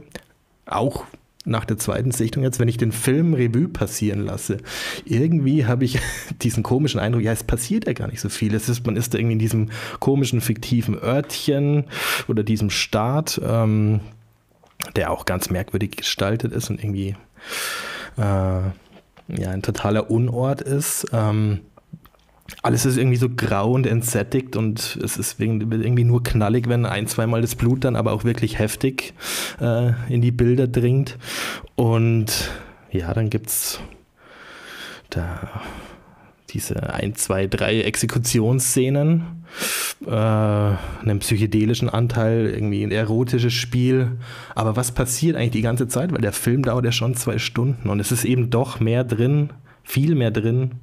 auch 0.66 1.06
nach 1.46 1.66
der 1.66 1.78
zweiten 1.78 2.12
Sichtung 2.12 2.44
jetzt, 2.44 2.60
wenn 2.60 2.70
ich 2.70 2.78
den 2.78 2.94
Film 2.94 3.34
Revue 3.34 3.68
passieren 3.68 4.22
lasse, 4.22 4.60
irgendwie 5.04 5.66
habe 5.66 5.84
ich 5.84 6.00
diesen 6.42 6.64
komischen 6.64 7.00
Eindruck, 7.00 7.22
ja, 7.22 7.34
es 7.34 7.44
passiert 7.44 7.86
ja 7.86 7.94
gar 7.94 8.08
nicht 8.08 8.22
so 8.22 8.30
viel. 8.30 8.56
Es 8.56 8.70
ist, 8.70 8.86
man 8.86 8.96
ist 8.96 9.14
da 9.14 9.18
irgendwie 9.18 9.34
in 9.34 9.40
diesem 9.40 9.70
komischen, 10.00 10.40
fiktiven 10.40 10.98
Örtchen 10.98 11.86
oder 12.28 12.44
diesem 12.44 12.70
Staat. 12.70 13.42
Ähm, 13.44 14.00
der 14.96 15.12
auch 15.12 15.26
ganz 15.26 15.50
merkwürdig 15.50 15.92
gestaltet 15.92 16.52
ist 16.52 16.70
und 16.70 16.84
irgendwie 16.84 17.16
äh, 18.18 18.22
ja, 18.22 19.50
ein 19.50 19.62
totaler 19.62 20.12
Unort 20.12 20.62
ist. 20.62 21.08
Ähm, 21.14 21.62
alles 22.62 22.86
ist 22.86 22.98
irgendwie 22.98 23.18
so 23.18 23.30
grau 23.30 23.72
und 23.72 23.88
entsättigt 23.88 24.56
und 24.56 24.98
es 25.04 25.18
ist 25.18 25.40
irgendwie 25.40 26.04
nur 26.04 26.24
knallig, 26.24 26.70
wenn 26.70 26.86
ein, 26.86 27.08
zweimal 27.08 27.42
das 27.42 27.56
Blut 27.56 27.84
dann 27.84 27.96
aber 27.96 28.14
auch 28.14 28.24
wirklich 28.24 28.60
heftig 28.60 29.14
äh, 29.60 29.92
in 30.10 30.22
die 30.22 30.32
Bilder 30.32 30.68
dringt. 30.68 31.18
Und 31.76 32.52
ja, 32.92 33.14
dann 33.14 33.30
gibt 33.30 33.48
es 33.48 33.80
da 35.10 35.62
diese 36.50 36.94
ein, 36.94 37.16
zwei, 37.16 37.48
drei 37.48 37.82
Exekutionsszenen, 37.82 39.44
äh, 40.06 40.12
einen 40.12 41.20
psychedelischen 41.20 41.90
Anteil, 41.90 42.48
irgendwie 42.48 42.84
ein 42.84 42.92
erotisches 42.92 43.54
Spiel. 43.54 44.20
Aber 44.56 44.76
was 44.76 44.92
passiert 44.92 45.36
eigentlich 45.36 45.52
die 45.52 45.62
ganze 45.62 45.88
Zeit? 45.88 46.12
Weil 46.12 46.22
der 46.22 46.34
Film 46.34 46.64
dauert 46.64 46.86
ja 46.86 46.92
schon 46.92 47.16
zwei 47.16 47.40
Stunden 47.40 47.90
und 47.90 48.00
es 48.00 48.12
ist 48.12 48.26
eben 48.26 48.50
doch 48.50 48.80
mehr 48.80 49.04
drin, 49.04 49.50
viel 49.84 50.16
mehr 50.16 50.32
drin, 50.32 50.76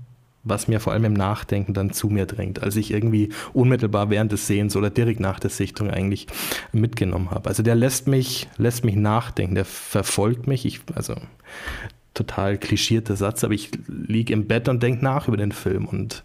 was 0.42 0.68
mir 0.68 0.80
vor 0.80 0.92
allem 0.92 1.04
im 1.04 1.12
Nachdenken 1.12 1.74
dann 1.74 1.92
zu 1.92 2.08
mir 2.08 2.26
drängt, 2.26 2.62
als 2.62 2.76
ich 2.76 2.90
irgendwie 2.90 3.30
unmittelbar 3.52 4.10
während 4.10 4.32
des 4.32 4.46
Sehens 4.46 4.74
oder 4.74 4.90
direkt 4.90 5.20
nach 5.20 5.38
der 5.38 5.50
Sichtung 5.50 5.90
eigentlich 5.90 6.26
mitgenommen 6.72 7.30
habe. 7.30 7.48
Also 7.48 7.62
der 7.62 7.74
lässt 7.74 8.06
mich, 8.06 8.48
lässt 8.56 8.84
mich 8.84 8.96
nachdenken, 8.96 9.54
der 9.54 9.66
verfolgt 9.66 10.46
mich. 10.46 10.64
Ich, 10.64 10.80
also 10.94 11.14
total 12.14 12.58
klischierter 12.58 13.16
Satz, 13.16 13.44
aber 13.44 13.54
ich 13.54 13.70
liege 13.86 14.32
im 14.32 14.46
Bett 14.46 14.68
und 14.68 14.82
denke 14.82 15.04
nach 15.04 15.28
über 15.28 15.36
den 15.36 15.52
Film. 15.52 15.86
Und 15.86 16.24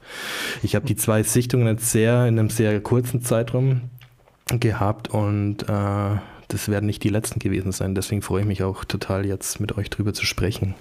ich 0.63 0.75
habe 0.75 0.85
die 0.85 0.95
zwei 0.95 1.23
Sichtungen 1.23 1.67
jetzt 1.67 1.91
sehr 1.91 2.25
in 2.25 2.39
einem 2.39 2.49
sehr 2.49 2.79
kurzen 2.81 3.21
Zeitraum 3.21 3.81
gehabt 4.47 5.09
und 5.09 5.63
äh, 5.63 6.17
das 6.47 6.69
werden 6.69 6.85
nicht 6.85 7.03
die 7.03 7.09
letzten 7.09 7.39
gewesen 7.39 7.71
sein. 7.71 7.95
Deswegen 7.95 8.21
freue 8.21 8.41
ich 8.41 8.47
mich 8.47 8.63
auch 8.63 8.85
total, 8.85 9.25
jetzt 9.25 9.59
mit 9.59 9.77
euch 9.77 9.89
drüber 9.89 10.13
zu 10.13 10.25
sprechen. 10.25 10.75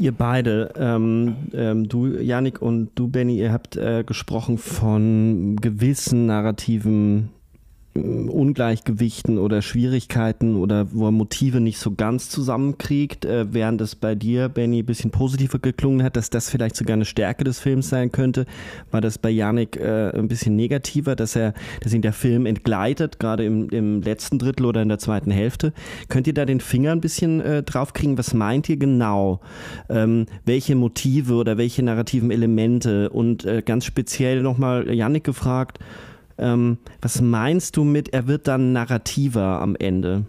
Ihr 0.00 0.12
beide, 0.12 0.72
ähm, 0.76 1.36
ähm, 1.52 1.88
du, 1.88 2.06
Janik 2.06 2.62
und 2.62 2.90
du, 2.94 3.08
Benny, 3.08 3.38
ihr 3.38 3.52
habt 3.52 3.76
äh, 3.76 4.04
gesprochen 4.04 4.56
von 4.58 5.56
gewissen 5.56 6.26
narrativen 6.26 7.30
Ungleichgewichten 8.28 9.38
oder 9.38 9.62
Schwierigkeiten 9.62 10.56
oder 10.56 10.92
wo 10.92 11.06
er 11.06 11.10
Motive 11.10 11.60
nicht 11.60 11.78
so 11.78 11.94
ganz 11.94 12.30
zusammenkriegt, 12.30 13.24
äh, 13.24 13.52
während 13.52 13.80
es 13.80 13.94
bei 13.94 14.14
dir, 14.14 14.48
Benny, 14.48 14.82
ein 14.82 14.86
bisschen 14.86 15.10
positiver 15.10 15.58
geklungen 15.58 16.02
hat, 16.02 16.16
dass 16.16 16.30
das 16.30 16.50
vielleicht 16.50 16.76
sogar 16.76 16.94
eine 16.94 17.04
Stärke 17.04 17.44
des 17.44 17.60
Films 17.60 17.88
sein 17.88 18.12
könnte, 18.12 18.46
war 18.90 19.00
das 19.00 19.18
bei 19.18 19.30
Yannick 19.30 19.76
äh, 19.76 20.10
ein 20.10 20.28
bisschen 20.28 20.56
negativer, 20.56 21.16
dass 21.16 21.36
er, 21.36 21.54
dass 21.82 21.92
ihn 21.92 22.02
der 22.02 22.12
Film 22.12 22.46
entgleitet, 22.46 23.18
gerade 23.18 23.44
im, 23.44 23.68
im 23.70 24.02
letzten 24.02 24.38
Drittel 24.38 24.66
oder 24.66 24.82
in 24.82 24.88
der 24.88 24.98
zweiten 24.98 25.30
Hälfte. 25.30 25.72
Könnt 26.08 26.26
ihr 26.26 26.34
da 26.34 26.44
den 26.44 26.60
Finger 26.60 26.92
ein 26.92 27.00
bisschen 27.00 27.40
äh, 27.40 27.62
draufkriegen? 27.62 28.18
Was 28.18 28.34
meint 28.34 28.68
ihr 28.68 28.76
genau? 28.76 29.40
Ähm, 29.88 30.26
welche 30.44 30.74
Motive 30.74 31.34
oder 31.34 31.58
welche 31.58 31.82
narrativen 31.82 32.30
Elemente? 32.30 33.10
Und 33.10 33.44
äh, 33.44 33.62
ganz 33.64 33.84
speziell 33.84 34.42
nochmal 34.42 34.92
Yannick 34.92 35.24
gefragt, 35.24 35.78
ähm, 36.38 36.78
was 37.00 37.20
meinst 37.20 37.76
du 37.76 37.84
mit, 37.84 38.12
er 38.12 38.26
wird 38.26 38.48
dann 38.48 38.72
narrativer 38.72 39.60
am 39.60 39.76
Ende? 39.76 40.24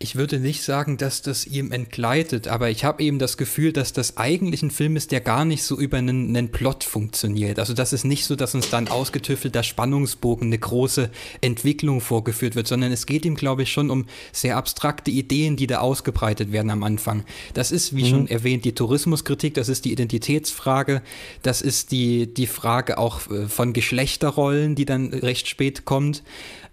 Ich 0.00 0.14
würde 0.14 0.38
nicht 0.38 0.62
sagen, 0.62 0.96
dass 0.96 1.22
das 1.22 1.44
ihm 1.44 1.72
entgleitet, 1.72 2.46
aber 2.46 2.70
ich 2.70 2.84
habe 2.84 3.02
eben 3.02 3.18
das 3.18 3.36
Gefühl, 3.36 3.72
dass 3.72 3.92
das 3.92 4.16
eigentlich 4.16 4.62
ein 4.62 4.70
Film 4.70 4.94
ist, 4.94 5.10
der 5.10 5.20
gar 5.20 5.44
nicht 5.44 5.64
so 5.64 5.76
über 5.76 5.98
einen, 5.98 6.36
einen 6.36 6.52
Plot 6.52 6.84
funktioniert. 6.84 7.58
Also 7.58 7.74
das 7.74 7.92
ist 7.92 8.04
nicht 8.04 8.24
so, 8.24 8.36
dass 8.36 8.54
uns 8.54 8.70
dann 8.70 8.86
ausgetüffelter 8.86 9.64
Spannungsbogen, 9.64 10.46
eine 10.46 10.58
große 10.58 11.10
Entwicklung 11.40 12.00
vorgeführt 12.00 12.54
wird, 12.54 12.68
sondern 12.68 12.92
es 12.92 13.06
geht 13.06 13.24
ihm, 13.24 13.34
glaube 13.34 13.64
ich, 13.64 13.72
schon 13.72 13.90
um 13.90 14.06
sehr 14.30 14.56
abstrakte 14.56 15.10
Ideen, 15.10 15.56
die 15.56 15.66
da 15.66 15.78
ausgebreitet 15.78 16.52
werden 16.52 16.70
am 16.70 16.84
Anfang. 16.84 17.24
Das 17.54 17.72
ist, 17.72 17.96
wie 17.96 18.04
mhm. 18.04 18.08
schon 18.08 18.28
erwähnt, 18.28 18.64
die 18.64 18.76
Tourismuskritik, 18.76 19.54
das 19.54 19.68
ist 19.68 19.84
die 19.84 19.90
Identitätsfrage, 19.90 21.02
das 21.42 21.60
ist 21.60 21.90
die, 21.90 22.32
die 22.32 22.46
Frage 22.46 22.98
auch 22.98 23.28
äh, 23.32 23.48
von 23.48 23.72
Geschlechterrollen, 23.72 24.76
die 24.76 24.84
dann 24.84 25.12
recht 25.12 25.48
spät 25.48 25.84
kommt. 25.84 26.22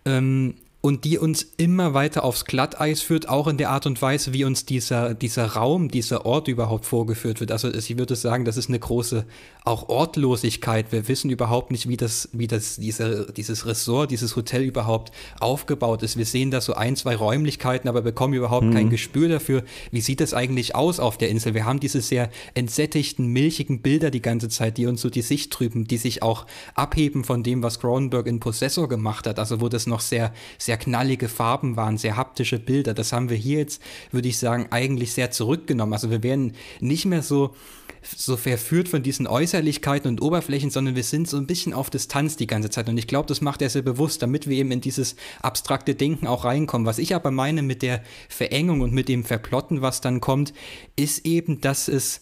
Ähm, 0.06 0.54
und 0.86 1.04
die 1.04 1.18
uns 1.18 1.48
immer 1.58 1.96
weiter 1.96 2.24
aufs 2.24 2.46
Glatteis 2.46 3.02
führt, 3.02 3.28
auch 3.28 3.48
in 3.48 3.58
der 3.58 3.72
Art 3.72 3.88
und 3.88 4.00
Weise, 4.04 4.34
wie 4.34 4.44
uns 4.44 4.68
dieser, 4.68 5.16
dieser 5.16 5.48
Raum, 5.48 5.90
dieser 5.90 6.28
Ort 6.28 6.48
überhaupt 6.48 6.86
vorgeführt 6.86 7.40
wird. 7.40 7.52
Also 7.52 7.74
ich 7.74 7.98
würde 7.98 8.16
sagen, 8.16 8.46
das 8.46 8.56
ist 8.56 8.70
eine 8.70 8.78
große 8.78 9.26
auch 9.64 9.90
Ortlosigkeit. 9.90 10.92
Wir 10.92 11.08
wissen 11.08 11.32
überhaupt 11.32 11.72
nicht, 11.72 11.90
wie 11.90 11.98
das, 11.98 12.30
wie 12.34 12.46
das, 12.46 12.76
diese, 12.76 13.34
dieses 13.36 13.66
Ressort, 13.66 14.12
dieses 14.12 14.36
Hotel 14.36 14.62
überhaupt 14.62 15.12
aufgebaut 15.40 16.04
ist. 16.04 16.18
Wir 16.18 16.26
sehen 16.28 16.52
da 16.52 16.62
so 16.62 16.76
ein, 16.76 16.96
zwei 16.96 17.16
Räumlichkeiten, 17.16 17.90
aber 17.90 18.04
bekommen 18.04 18.36
überhaupt 18.36 18.68
mhm. 18.68 18.74
kein 18.76 18.90
Gespür 18.92 19.28
dafür, 19.28 19.64
wie 19.90 20.02
sieht 20.02 20.22
das 20.22 20.36
eigentlich 20.36 20.76
aus 20.76 21.00
auf 21.00 21.18
der 21.18 21.30
Insel. 21.30 21.56
Wir 21.56 21.66
haben 21.66 21.80
diese 21.80 22.02
sehr 22.02 22.30
entsättigten, 22.54 23.26
milchigen 23.26 23.82
Bilder 23.82 24.12
die 24.12 24.22
ganze 24.22 24.50
Zeit, 24.50 24.78
die 24.78 24.86
uns 24.86 25.02
so 25.02 25.10
die 25.10 25.24
Sicht 25.24 25.52
trüben, 25.52 25.88
die 25.88 25.98
sich 25.98 26.22
auch 26.22 26.46
abheben 26.76 27.24
von 27.24 27.42
dem, 27.42 27.64
was 27.64 27.80
Cronenberg 27.80 28.28
in 28.28 28.40
Possessor 28.40 28.88
gemacht 28.88 29.26
hat. 29.26 29.40
Also 29.40 29.62
wo 29.62 29.68
das 29.68 29.88
noch 29.88 30.02
sehr, 30.02 30.32
sehr 30.60 30.75
knallige 30.78 31.28
Farben 31.28 31.76
waren, 31.76 31.98
sehr 31.98 32.18
haptische 32.18 32.60
Bilder. 32.60 32.94
Das 32.94 33.14
haben 33.14 33.30
wir 33.30 33.38
hier 33.38 33.60
jetzt, 33.60 33.82
würde 34.12 34.28
ich 34.28 34.38
sagen, 34.38 34.68
eigentlich 34.72 35.14
sehr 35.14 35.32
zurückgenommen. 35.32 35.94
Also 35.94 36.10
wir 36.12 36.24
werden 36.24 36.54
nicht 36.80 37.06
mehr 37.06 37.22
so 37.22 37.54
so 38.16 38.38
verführt 38.38 38.88
von 38.88 39.04
diesen 39.04 39.28
Äußerlichkeiten 39.28 40.10
und 40.10 40.22
Oberflächen, 40.22 40.70
sondern 40.70 40.96
wir 40.96 41.04
sind 41.04 41.28
so 41.28 41.38
ein 41.38 41.48
bisschen 41.48 41.74
auf 41.74 41.90
Distanz 41.90 42.36
die 42.36 42.48
ganze 42.48 42.70
Zeit. 42.70 42.88
Und 42.90 42.98
ich 42.98 43.08
glaube, 43.08 43.28
das 43.28 43.42
macht 43.42 43.62
er 43.62 43.70
sehr 43.70 43.82
bewusst, 43.82 44.22
damit 44.22 44.48
wir 44.48 44.58
eben 44.58 44.72
in 44.72 44.82
dieses 44.82 45.16
abstrakte 45.42 45.96
Denken 45.96 46.28
auch 46.28 46.46
reinkommen. 46.46 46.86
Was 46.86 47.00
ich 47.00 47.16
aber 47.16 47.32
meine 47.32 47.62
mit 47.62 47.82
der 47.82 48.04
Verengung 48.30 48.82
und 48.82 48.94
mit 48.94 49.10
dem 49.10 49.24
Verplotten, 49.24 49.82
was 49.82 50.02
dann 50.02 50.22
kommt, 50.22 50.54
ist 50.96 51.26
eben, 51.26 51.62
dass 51.62 51.88
es 51.88 52.22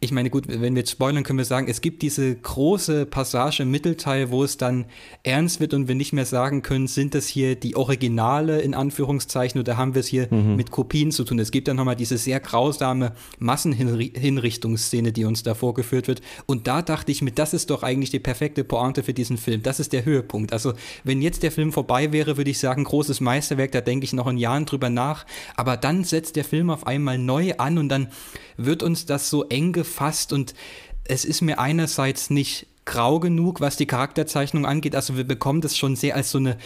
ich 0.00 0.12
meine, 0.12 0.28
gut, 0.28 0.48
wenn 0.48 0.74
wir 0.74 0.80
jetzt 0.80 0.90
spoilern, 0.90 1.22
können 1.22 1.38
wir 1.38 1.44
sagen, 1.44 1.66
es 1.68 1.80
gibt 1.80 2.02
diese 2.02 2.34
große 2.34 3.06
Passage 3.06 3.62
im 3.62 3.70
Mittelteil, 3.70 4.30
wo 4.30 4.44
es 4.44 4.58
dann 4.58 4.84
ernst 5.22 5.60
wird 5.60 5.72
und 5.72 5.88
wir 5.88 5.94
nicht 5.94 6.12
mehr 6.12 6.26
sagen 6.26 6.62
können, 6.62 6.86
sind 6.88 7.14
das 7.14 7.26
hier 7.26 7.54
die 7.56 7.74
Originale 7.74 8.60
in 8.60 8.74
Anführungszeichen 8.74 9.60
oder 9.60 9.76
haben 9.76 9.94
wir 9.94 10.00
es 10.00 10.06
hier 10.06 10.28
mhm. 10.30 10.56
mit 10.56 10.70
Kopien 10.70 11.10
zu 11.10 11.24
tun. 11.24 11.38
Es 11.38 11.50
gibt 11.50 11.68
dann 11.68 11.76
nochmal 11.76 11.96
diese 11.96 12.18
sehr 12.18 12.40
grausame 12.40 13.12
Massenhinrichtungsszene, 13.38 15.12
die 15.12 15.24
uns 15.24 15.42
da 15.42 15.54
vorgeführt 15.54 16.08
wird. 16.08 16.20
Und 16.46 16.66
da 16.66 16.82
dachte 16.82 17.10
ich 17.10 17.22
mir, 17.22 17.32
das 17.32 17.54
ist 17.54 17.70
doch 17.70 17.82
eigentlich 17.82 18.10
die 18.10 18.20
perfekte 18.20 18.64
Pointe 18.64 19.02
für 19.02 19.14
diesen 19.14 19.38
Film. 19.38 19.62
Das 19.62 19.80
ist 19.80 19.92
der 19.92 20.04
Höhepunkt. 20.04 20.52
Also, 20.52 20.74
wenn 21.04 21.22
jetzt 21.22 21.42
der 21.42 21.52
Film 21.52 21.72
vorbei 21.72 22.12
wäre, 22.12 22.36
würde 22.36 22.50
ich 22.50 22.58
sagen, 22.58 22.84
großes 22.84 23.20
Meisterwerk, 23.20 23.72
da 23.72 23.80
denke 23.80 24.04
ich 24.04 24.12
noch 24.12 24.26
in 24.26 24.38
Jahren 24.38 24.66
drüber 24.66 24.90
nach. 24.90 25.24
Aber 25.56 25.76
dann 25.76 26.04
setzt 26.04 26.36
der 26.36 26.44
Film 26.44 26.68
auf 26.70 26.86
einmal 26.86 27.18
neu 27.18 27.54
an 27.56 27.78
und 27.78 27.88
dann 27.88 28.08
wird 28.56 28.82
uns 28.82 29.06
das 29.06 29.30
so 29.30 29.44
eng 29.44 29.72
gefasst 29.94 30.32
und 30.32 30.54
es 31.04 31.24
ist 31.24 31.40
mir 31.40 31.58
einerseits 31.60 32.30
nicht 32.30 32.66
grau 32.84 33.20
genug, 33.20 33.60
was 33.60 33.76
die 33.76 33.86
Charakterzeichnung 33.86 34.66
angeht. 34.66 34.96
Also 34.96 35.16
wir 35.16 35.24
bekommen 35.24 35.60
das 35.60 35.76
schon 35.76 35.94
sehr 35.96 36.16
als 36.16 36.30
so 36.30 36.38
eine 36.38 36.58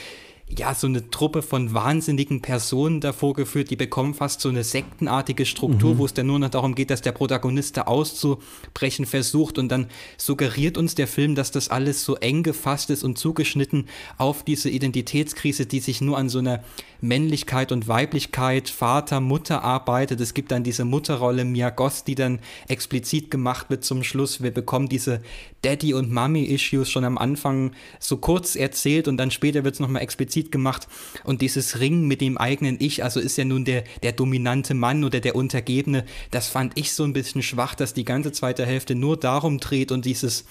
ja, 0.56 0.74
so 0.74 0.86
eine 0.86 1.10
Truppe 1.10 1.42
von 1.42 1.74
wahnsinnigen 1.74 2.40
Personen 2.40 3.00
davor 3.00 3.34
geführt, 3.34 3.70
die 3.70 3.76
bekommen 3.76 4.14
fast 4.14 4.40
so 4.40 4.48
eine 4.48 4.64
sektenartige 4.64 5.44
Struktur, 5.44 5.94
mhm. 5.94 5.98
wo 5.98 6.06
es 6.06 6.14
dann 6.14 6.26
nur 6.26 6.38
noch 6.38 6.48
darum 6.48 6.74
geht, 6.74 6.90
dass 6.90 7.02
der 7.02 7.12
Protagonist 7.12 7.76
da 7.76 7.82
auszubrechen 7.82 9.04
versucht 9.04 9.58
und 9.58 9.68
dann 9.68 9.88
suggeriert 10.16 10.78
uns 10.78 10.94
der 10.94 11.06
Film, 11.06 11.34
dass 11.34 11.50
das 11.50 11.68
alles 11.68 12.04
so 12.04 12.16
eng 12.16 12.42
gefasst 12.42 12.88
ist 12.90 13.04
und 13.04 13.18
zugeschnitten 13.18 13.88
auf 14.16 14.42
diese 14.42 14.70
Identitätskrise, 14.70 15.66
die 15.66 15.80
sich 15.80 16.00
nur 16.00 16.16
an 16.16 16.28
so 16.28 16.38
einer 16.38 16.62
Männlichkeit 17.00 17.70
und 17.70 17.86
Weiblichkeit, 17.86 18.68
Vater, 18.68 19.20
Mutter 19.20 19.62
arbeitet. 19.62 20.20
Es 20.20 20.34
gibt 20.34 20.50
dann 20.50 20.64
diese 20.64 20.84
Mutterrolle 20.84 21.44
Mia 21.44 21.70
Goss, 21.70 22.04
die 22.04 22.14
dann 22.14 22.40
explizit 22.66 23.30
gemacht 23.30 23.70
wird 23.70 23.84
zum 23.84 24.02
Schluss. 24.02 24.42
Wir 24.42 24.50
bekommen 24.50 24.88
diese 24.88 25.20
Daddy- 25.62 25.94
und 25.94 26.12
Mommy-Issues 26.12 26.90
schon 26.90 27.04
am 27.04 27.18
Anfang 27.18 27.72
so 28.00 28.16
kurz 28.16 28.56
erzählt 28.56 29.08
und 29.08 29.16
dann 29.16 29.30
später 29.30 29.64
wird 29.64 29.74
es 29.74 29.80
nochmal 29.80 30.02
explizit 30.38 30.52
gemacht. 30.52 30.86
Und 31.24 31.42
dieses 31.42 31.80
Ringen 31.80 32.06
mit 32.06 32.20
dem 32.20 32.38
eigenen 32.38 32.76
Ich, 32.80 33.04
also 33.04 33.20
ist 33.20 33.36
ja 33.36 33.44
nun 33.44 33.64
der, 33.64 33.84
der 34.02 34.12
dominante 34.12 34.74
Mann 34.74 35.04
oder 35.04 35.20
der 35.20 35.34
Untergebene, 35.34 36.04
das 36.30 36.48
fand 36.48 36.72
ich 36.76 36.92
so 36.92 37.04
ein 37.04 37.12
bisschen 37.12 37.42
schwach, 37.42 37.74
dass 37.74 37.94
die 37.94 38.04
ganze 38.04 38.32
zweite 38.32 38.64
Hälfte 38.64 38.94
nur 38.94 39.16
darum 39.16 39.58
dreht 39.58 39.92
und 39.92 40.04
dieses 40.04 40.44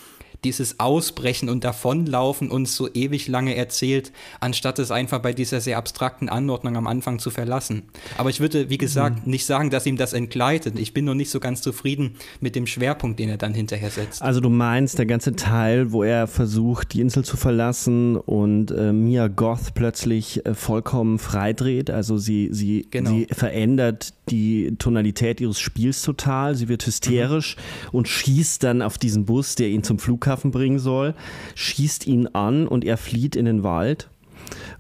dieses 0.44 0.80
Ausbrechen 0.80 1.50
und 1.50 1.64
Davonlaufen 1.64 2.50
uns 2.52 2.76
so 2.76 2.90
ewig 2.94 3.28
lange 3.28 3.56
erzählt, 3.56 4.12
anstatt 4.40 4.80
es 4.80 4.92
einfach 4.92 5.20
bei 5.20 5.34
dieser 5.34 5.62
sehr 5.62 5.78
abstrakten 5.78 6.30
Anordnung 6.30 6.78
am 6.78 6.88
Anfang 6.88 7.20
zu 7.20 7.30
verlassen. 7.32 7.84
Aber 8.18 8.30
ich 8.30 8.40
würde, 8.40 8.70
wie 8.70 8.78
gesagt, 8.78 9.26
mhm. 9.26 9.32
nicht 9.32 9.46
sagen, 9.46 9.70
dass 9.70 9.86
ihm 9.86 9.98
das 9.98 10.14
entgleitet. 10.14 10.78
Ich 10.80 10.94
bin 10.94 11.06
noch 11.06 11.16
nicht 11.16 11.32
so 11.32 11.40
ganz 11.40 11.62
zufrieden 11.62 12.16
mit 12.40 12.56
dem 12.56 12.68
Schwerpunkt, 12.68 13.20
den 13.20 13.30
er 13.30 13.38
dann 13.38 13.54
hinterher 13.54 13.90
setzt. 13.90 14.22
Also 14.22 14.40
du 14.40 14.50
meinst, 14.50 15.00
der 15.00 15.06
ganze 15.06 15.36
Teil, 15.36 15.92
wo 15.92 16.04
er 16.04 16.28
versucht, 16.28 16.94
die 16.94 17.02
Insel 17.02 17.26
zu 17.26 17.38
verlassen 17.38 18.16
und 18.16 18.72
äh, 18.72 18.94
Mia 18.94 19.28
Goth 19.28 19.74
plötzlich 19.74 20.46
äh, 20.46 20.54
vollkommen 20.54 21.20
freidreht, 21.20 21.90
also 21.90 22.18
sie, 22.18 22.50
sie, 22.52 22.88
genau. 22.90 23.10
sie 23.10 23.28
verändert 23.32 24.14
die 24.30 24.76
Tonalität 24.78 25.42
ihres 25.42 25.60
Spiels 25.60 26.02
total, 26.02 26.56
sie 26.56 26.68
wird 26.68 26.86
hysterisch 26.86 27.56
mhm. 27.56 27.90
und 27.98 28.08
schießt 28.08 28.64
dann 28.64 28.82
auf 28.82 28.98
diesen 28.98 29.26
Bus, 29.26 29.56
der 29.56 29.70
ihn 29.70 29.84
zum 29.84 30.00
Flughafen 30.00 30.27
Flughafen 30.28 30.52
bringen 30.52 30.80
soll, 30.80 31.14
schießt 31.56 32.06
ihn 32.08 32.28
an 32.28 32.68
und 32.68 32.84
er 32.84 32.98
flieht 32.98 33.36
in 33.36 33.46
den 33.46 33.64
Wald 33.64 34.10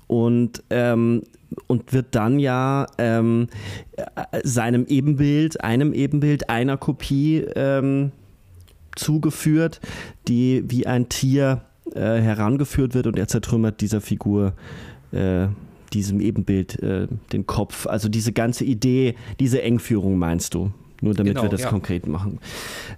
und, 0.08 0.64
ähm, 0.70 1.24
und 1.68 1.94
wird 1.94 2.08
dann 2.12 2.40
ja 2.40 2.88
ähm, 2.98 3.48
seinem 4.44 4.86
Ebenbild, 4.88 5.64
einem 5.64 5.94
Ebenbild, 5.94 6.50
einer 6.50 6.78
Kopie 6.78 7.46
ähm, 7.56 8.12
zugeführt, 8.96 9.80
die 10.28 10.64
wie 10.68 10.86
ein 10.86 11.08
Tier 11.08 11.62
äh, 11.94 12.20
herangeführt 12.20 12.94
wird 12.94 13.08
und 13.08 13.18
er 13.18 13.28
zertrümmert 13.28 13.80
dieser 13.80 14.02
Figur 14.02 14.54
äh, 15.12 15.48
diesem 15.94 16.20
Ebenbild 16.20 16.82
äh, 16.84 17.08
den 17.32 17.48
Kopf. 17.48 17.88
Also 17.88 18.10
diese 18.10 18.34
ganze 18.34 18.66
Idee, 18.66 19.16
diese 19.40 19.62
Engführung 19.62 20.18
meinst 20.18 20.54
du? 20.54 20.72
Nur 21.02 21.14
damit 21.14 21.34
genau, 21.34 21.44
wir 21.44 21.50
das 21.50 21.62
ja. 21.62 21.70
konkret 21.70 22.08
machen. 22.08 22.40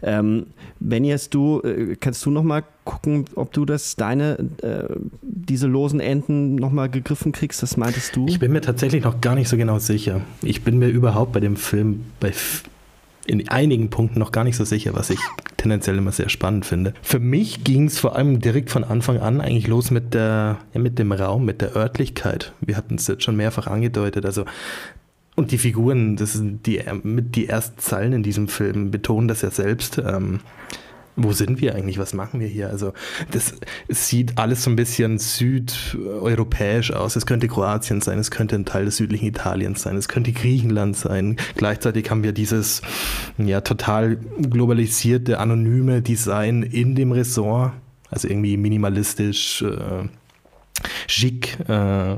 Ähm, 0.02 0.48
Benjas, 0.80 1.30
du, 1.30 1.62
äh, 1.62 1.96
kannst 2.00 2.26
du 2.26 2.32
noch 2.32 2.44
mal 2.44 2.64
gucken, 2.86 3.26
ob 3.36 3.52
du 3.52 3.66
das, 3.66 3.96
deine, 3.96 4.38
äh, 4.62 4.96
diese 5.22 5.68
losen 5.68 6.00
Enden 6.00 6.56
noch 6.56 6.72
mal 6.72 6.90
gegriffen 6.90 7.32
kriegst? 7.32 7.62
Das 7.62 7.76
meintest 7.78 8.16
du? 8.16 8.26
Ich 8.28 8.40
bin 8.40 8.52
mir 8.54 8.62
tatsächlich 8.62 9.04
noch 9.04 9.20
gar 9.20 9.36
nicht 9.36 9.50
so 9.50 9.58
genau 9.58 9.80
sicher. 9.80 10.22
Ich 10.42 10.64
bin 10.64 10.80
mir 10.80 10.88
überhaupt 10.88 11.34
bei 11.34 11.40
dem 11.40 11.58
Film 11.58 12.06
bei 12.20 12.32
in 13.30 13.48
einigen 13.50 13.90
Punkten 13.90 14.20
noch 14.20 14.32
gar 14.32 14.44
nicht 14.44 14.56
so 14.56 14.66
sicher, 14.66 14.96
was 14.96 15.12
ich 15.12 15.20
tendenziell 15.58 15.98
immer 15.98 16.12
sehr 16.12 16.30
spannend 16.30 16.66
finde. 16.66 16.94
Für 17.04 17.20
mich 17.20 17.64
ging 17.64 17.86
es 17.86 18.00
vor 18.00 18.16
allem 18.16 18.40
direkt 18.40 18.72
von 18.72 18.84
Anfang 18.84 19.20
an 19.20 19.40
eigentlich 19.40 19.68
los 19.68 19.92
mit, 19.92 20.16
der, 20.16 20.58
ja, 20.74 20.80
mit 20.80 20.98
dem 20.98 21.12
Raum, 21.12 21.46
mit 21.46 21.62
der 21.62 21.76
Örtlichkeit. 21.76 22.54
Wir 22.60 22.76
hatten 22.76 22.96
es 22.96 23.06
jetzt 23.06 23.24
schon 23.24 23.36
mehrfach 23.36 23.68
angedeutet. 23.68 24.26
Also 24.26 24.46
und 25.40 25.52
die 25.52 25.58
Figuren, 25.58 26.18
das 26.18 26.34
sind 26.34 26.66
die, 26.66 26.82
mit 27.04 27.36
die 27.36 27.48
ersten 27.48 27.80
Zeilen 27.80 28.14
in 28.14 28.24
diesem 28.24 28.48
Film, 28.48 28.92
betonen 28.92 29.28
das 29.28 29.42
ja 29.42 29.50
selbst. 29.50 29.98
Ähm, 29.98 30.42
wo 31.16 31.34
sind 31.34 31.60
wir 31.60 31.76
eigentlich? 31.76 31.98
Was 31.98 32.14
machen 32.14 32.40
wir 32.40 32.48
hier? 32.48 32.70
Also, 32.70 32.94
das 33.32 33.56
sieht 33.90 34.38
alles 34.38 34.64
so 34.64 34.70
ein 34.70 34.76
bisschen 34.76 35.18
südeuropäisch 35.18 36.92
aus. 36.92 37.16
Es 37.16 37.26
könnte 37.26 37.48
Kroatien 37.48 38.02
sein, 38.02 38.20
es 38.20 38.32
könnte 38.32 38.56
ein 38.56 38.66
Teil 38.66 38.86
des 38.86 38.98
südlichen 38.98 39.28
Italiens 39.28 39.82
sein, 39.82 39.98
es 39.98 40.08
könnte 40.08 40.32
Griechenland 40.32 40.96
sein. 40.96 41.38
Gleichzeitig 41.56 42.10
haben 42.10 42.24
wir 42.24 42.32
dieses 42.32 42.82
ja 43.38 43.62
total 43.62 44.18
globalisierte, 44.18 45.40
anonyme 45.40 46.02
Design 46.02 46.64
in 46.64 46.96
dem 46.96 47.12
Ressort. 47.12 47.74
Also 48.12 48.28
irgendwie 48.28 48.58
minimalistisch, 48.58 49.62
äh, 49.62 50.08
schick, 51.08 51.60
äh, 51.70 52.18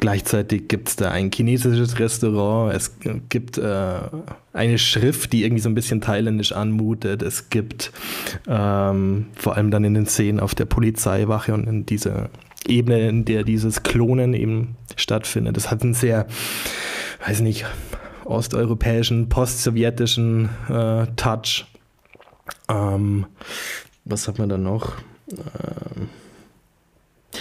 Gleichzeitig 0.00 0.66
gibt 0.68 0.88
es 0.88 0.96
da 0.96 1.10
ein 1.10 1.30
chinesisches 1.30 1.98
Restaurant, 1.98 2.74
es 2.74 2.92
gibt 3.28 3.58
äh, 3.58 3.98
eine 4.54 4.78
Schrift, 4.78 5.34
die 5.34 5.44
irgendwie 5.44 5.60
so 5.60 5.68
ein 5.68 5.74
bisschen 5.74 6.00
thailändisch 6.00 6.52
anmutet. 6.52 7.20
Es 7.20 7.50
gibt 7.50 7.92
ähm, 8.48 9.26
vor 9.36 9.56
allem 9.56 9.70
dann 9.70 9.84
in 9.84 9.92
den 9.92 10.06
Szenen 10.06 10.40
auf 10.40 10.54
der 10.54 10.64
Polizeiwache 10.64 11.52
und 11.52 11.68
in 11.68 11.84
dieser 11.84 12.30
Ebene, 12.66 13.10
in 13.10 13.26
der 13.26 13.44
dieses 13.44 13.82
Klonen 13.82 14.32
eben 14.32 14.76
stattfindet. 14.96 15.58
Das 15.58 15.70
hat 15.70 15.82
einen 15.82 15.92
sehr, 15.92 16.26
weiß 17.26 17.40
nicht, 17.40 17.66
osteuropäischen, 18.24 19.28
postsowjetischen 19.28 20.48
äh, 20.70 21.08
Touch. 21.16 21.66
Ähm, 22.70 23.26
was 24.06 24.28
hat 24.28 24.38
man 24.38 24.48
da 24.48 24.56
noch? 24.56 24.94
Ähm, 25.30 26.08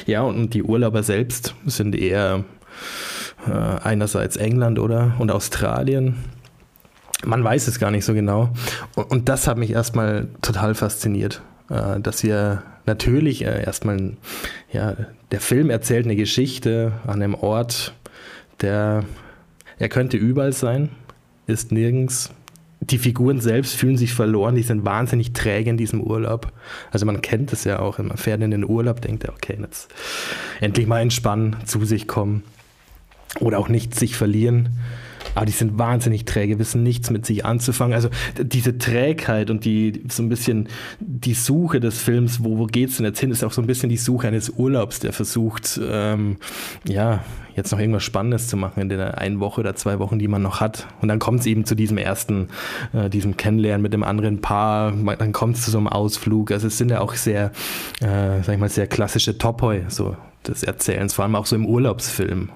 ja, 0.06 0.22
und 0.22 0.54
die 0.54 0.64
Urlauber 0.64 1.04
selbst 1.04 1.56
sind 1.66 1.96
eher 1.96 2.44
äh, 3.48 3.52
einerseits 3.52 4.38
England 4.38 4.80
oder 4.80 5.16
und 5.20 5.32
Australien. 5.32 6.16
Man 7.26 7.44
weiß 7.44 7.68
es 7.68 7.80
gar 7.80 7.92
nicht 7.92 8.06
so 8.06 8.14
genau. 8.14 8.50
Und, 8.96 9.12
und 9.12 9.30
das 9.30 9.48
hat 9.48 9.58
mich 9.58 9.72
erstmal 9.72 10.28
total 10.42 10.76
fasziniert, 10.76 11.42
äh, 11.70 12.00
dass 12.00 12.24
wir 12.24 12.64
natürlich 12.86 13.46
äh, 13.46 13.64
erstmal, 13.64 14.14
ja, 14.72 14.96
der 15.32 15.40
Film 15.40 15.70
erzählt 15.70 16.06
eine 16.06 16.16
Geschichte 16.16 16.94
an 17.06 17.22
einem 17.22 17.36
Ort, 17.36 17.94
der, 18.62 19.04
er 19.78 19.90
könnte 19.90 20.18
überall 20.18 20.54
sein, 20.54 20.90
ist 21.48 21.72
nirgends 21.72 22.32
die 22.92 22.98
Figuren 22.98 23.40
selbst 23.42 23.76
fühlen 23.76 23.98
sich 23.98 24.14
verloren, 24.14 24.56
die 24.56 24.64
sind 24.64 24.86
wahnsinnig 24.86 25.34
träge 25.34 25.70
in 25.70 25.78
diesem 25.78 26.02
Urlaub. 26.02 26.52
Also 26.92 27.06
man 27.06 27.22
kennt 27.22 27.54
es 27.54 27.64
ja 27.64 27.80
auch, 27.80 28.00
wenn 28.00 28.08
man 28.08 28.18
fährt 28.18 28.42
in 28.42 28.52
den 28.52 28.66
Urlaub, 28.66 29.02
denkt 29.02 29.24
er, 29.24 29.34
okay, 29.34 29.58
jetzt 29.60 29.90
endlich 30.60 30.88
mal 30.88 31.02
entspannen, 31.02 31.56
zu 31.66 31.86
sich 31.86 32.08
kommen. 32.08 32.44
oder 33.40 33.60
auch 33.60 33.70
nicht 33.70 33.94
sich 33.94 34.16
verlieren 34.16 34.70
aber 35.36 35.46
die 35.46 35.52
sind 35.52 35.78
wahnsinnig 35.78 36.26
träge, 36.26 36.60
wissen 36.60 36.84
nichts 36.84 37.10
mit 37.10 37.26
sich 37.26 37.46
anzufangen. 37.46 37.94
Also 37.94 38.10
diese 38.42 38.78
Trägheit 38.78 39.50
und 39.50 39.66
die 39.66 40.04
so 40.10 40.24
ein 40.24 40.30
bisschen 40.30 40.70
die 41.00 41.34
Suche 41.34 41.80
des 41.80 42.02
Films, 42.02 42.44
wo, 42.44 42.58
wo 42.58 42.66
es 42.66 42.98
denn 42.98 43.06
jetzt 43.06 43.20
hin, 43.20 43.32
ist 43.32 43.44
auch 43.44 43.52
so 43.52 43.62
ein 43.62 43.68
bisschen 43.68 43.90
die 43.90 43.98
Suche 43.98 44.28
eines 44.28 44.50
Urlaubs, 44.50 45.00
der 45.00 45.14
versucht, 45.14 45.80
ähm, 45.84 46.38
ja, 46.88 47.24
jetzt 47.56 47.72
noch 47.72 47.80
irgendwas 47.80 48.04
Spannendes 48.04 48.48
zu 48.48 48.58
machen 48.58 48.82
in 48.82 48.90
der 48.90 49.18
einen 49.18 49.40
Woche 49.40 49.62
oder 49.62 49.76
zwei 49.76 50.00
Wochen, 50.00 50.18
die 50.18 50.28
man 50.28 50.42
noch 50.42 50.60
hat. 50.60 50.88
Und 51.02 51.10
dann 51.10 51.20
kommt 51.20 51.42
es 51.42 51.46
eben 51.46 51.66
zu 51.66 51.76
diesem 51.76 51.98
ersten, 51.98 52.48
äh, 52.94 53.10
diesem 53.10 53.38
Kennenlernen 53.38 53.82
mit 53.82 53.94
dem 53.94 54.04
anderen 54.04 54.42
Paar, 54.42 54.92
dann 54.92 55.32
kommt 55.32 55.58
es 55.58 55.66
zu 55.66 55.72
so 55.72 55.78
einem 55.78 55.88
Ausflug. 55.88 56.52
Also 56.52 56.68
es 56.68 56.78
sind 56.78 56.90
ja 56.90 57.02
auch 57.02 57.14
sehr, 57.14 57.52
äh, 58.02 58.42
sag 58.44 58.54
ich 58.54 58.60
mal, 58.60 58.70
sehr 58.70 58.88
klassische 58.88 59.38
Topoi, 59.38 59.84
so 59.90 60.16
des 60.48 60.64
Erzählens, 60.64 61.14
vor 61.14 61.26
allem 61.26 61.36
auch 61.36 61.46
so 61.46 61.56
im 61.56 61.66
Urlaubsfilm. 61.66 62.50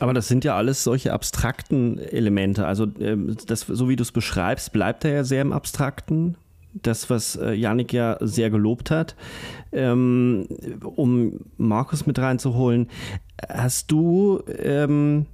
Aber 0.00 0.14
das 0.14 0.28
sind 0.28 0.44
ja 0.44 0.56
alles 0.56 0.82
solche 0.82 1.12
abstrakten 1.12 1.98
Elemente. 1.98 2.66
Also 2.66 2.86
ähm, 3.00 3.36
das, 3.46 3.60
so 3.60 3.88
wie 3.90 3.96
du 3.96 4.02
es 4.02 4.12
beschreibst, 4.12 4.72
bleibt 4.72 5.04
er 5.04 5.12
ja 5.12 5.24
sehr 5.24 5.42
im 5.42 5.52
Abstrakten. 5.52 6.36
Das, 6.72 7.10
was 7.10 7.36
äh, 7.36 7.52
Janik 7.52 7.92
ja 7.92 8.16
sehr 8.20 8.48
gelobt 8.48 8.90
hat. 8.90 9.14
Ähm, 9.72 10.48
um 10.82 11.40
Markus 11.58 12.06
mit 12.06 12.18
reinzuholen, 12.18 12.88
hast 13.46 13.90
du, 13.90 14.42
ähm, 14.58 15.26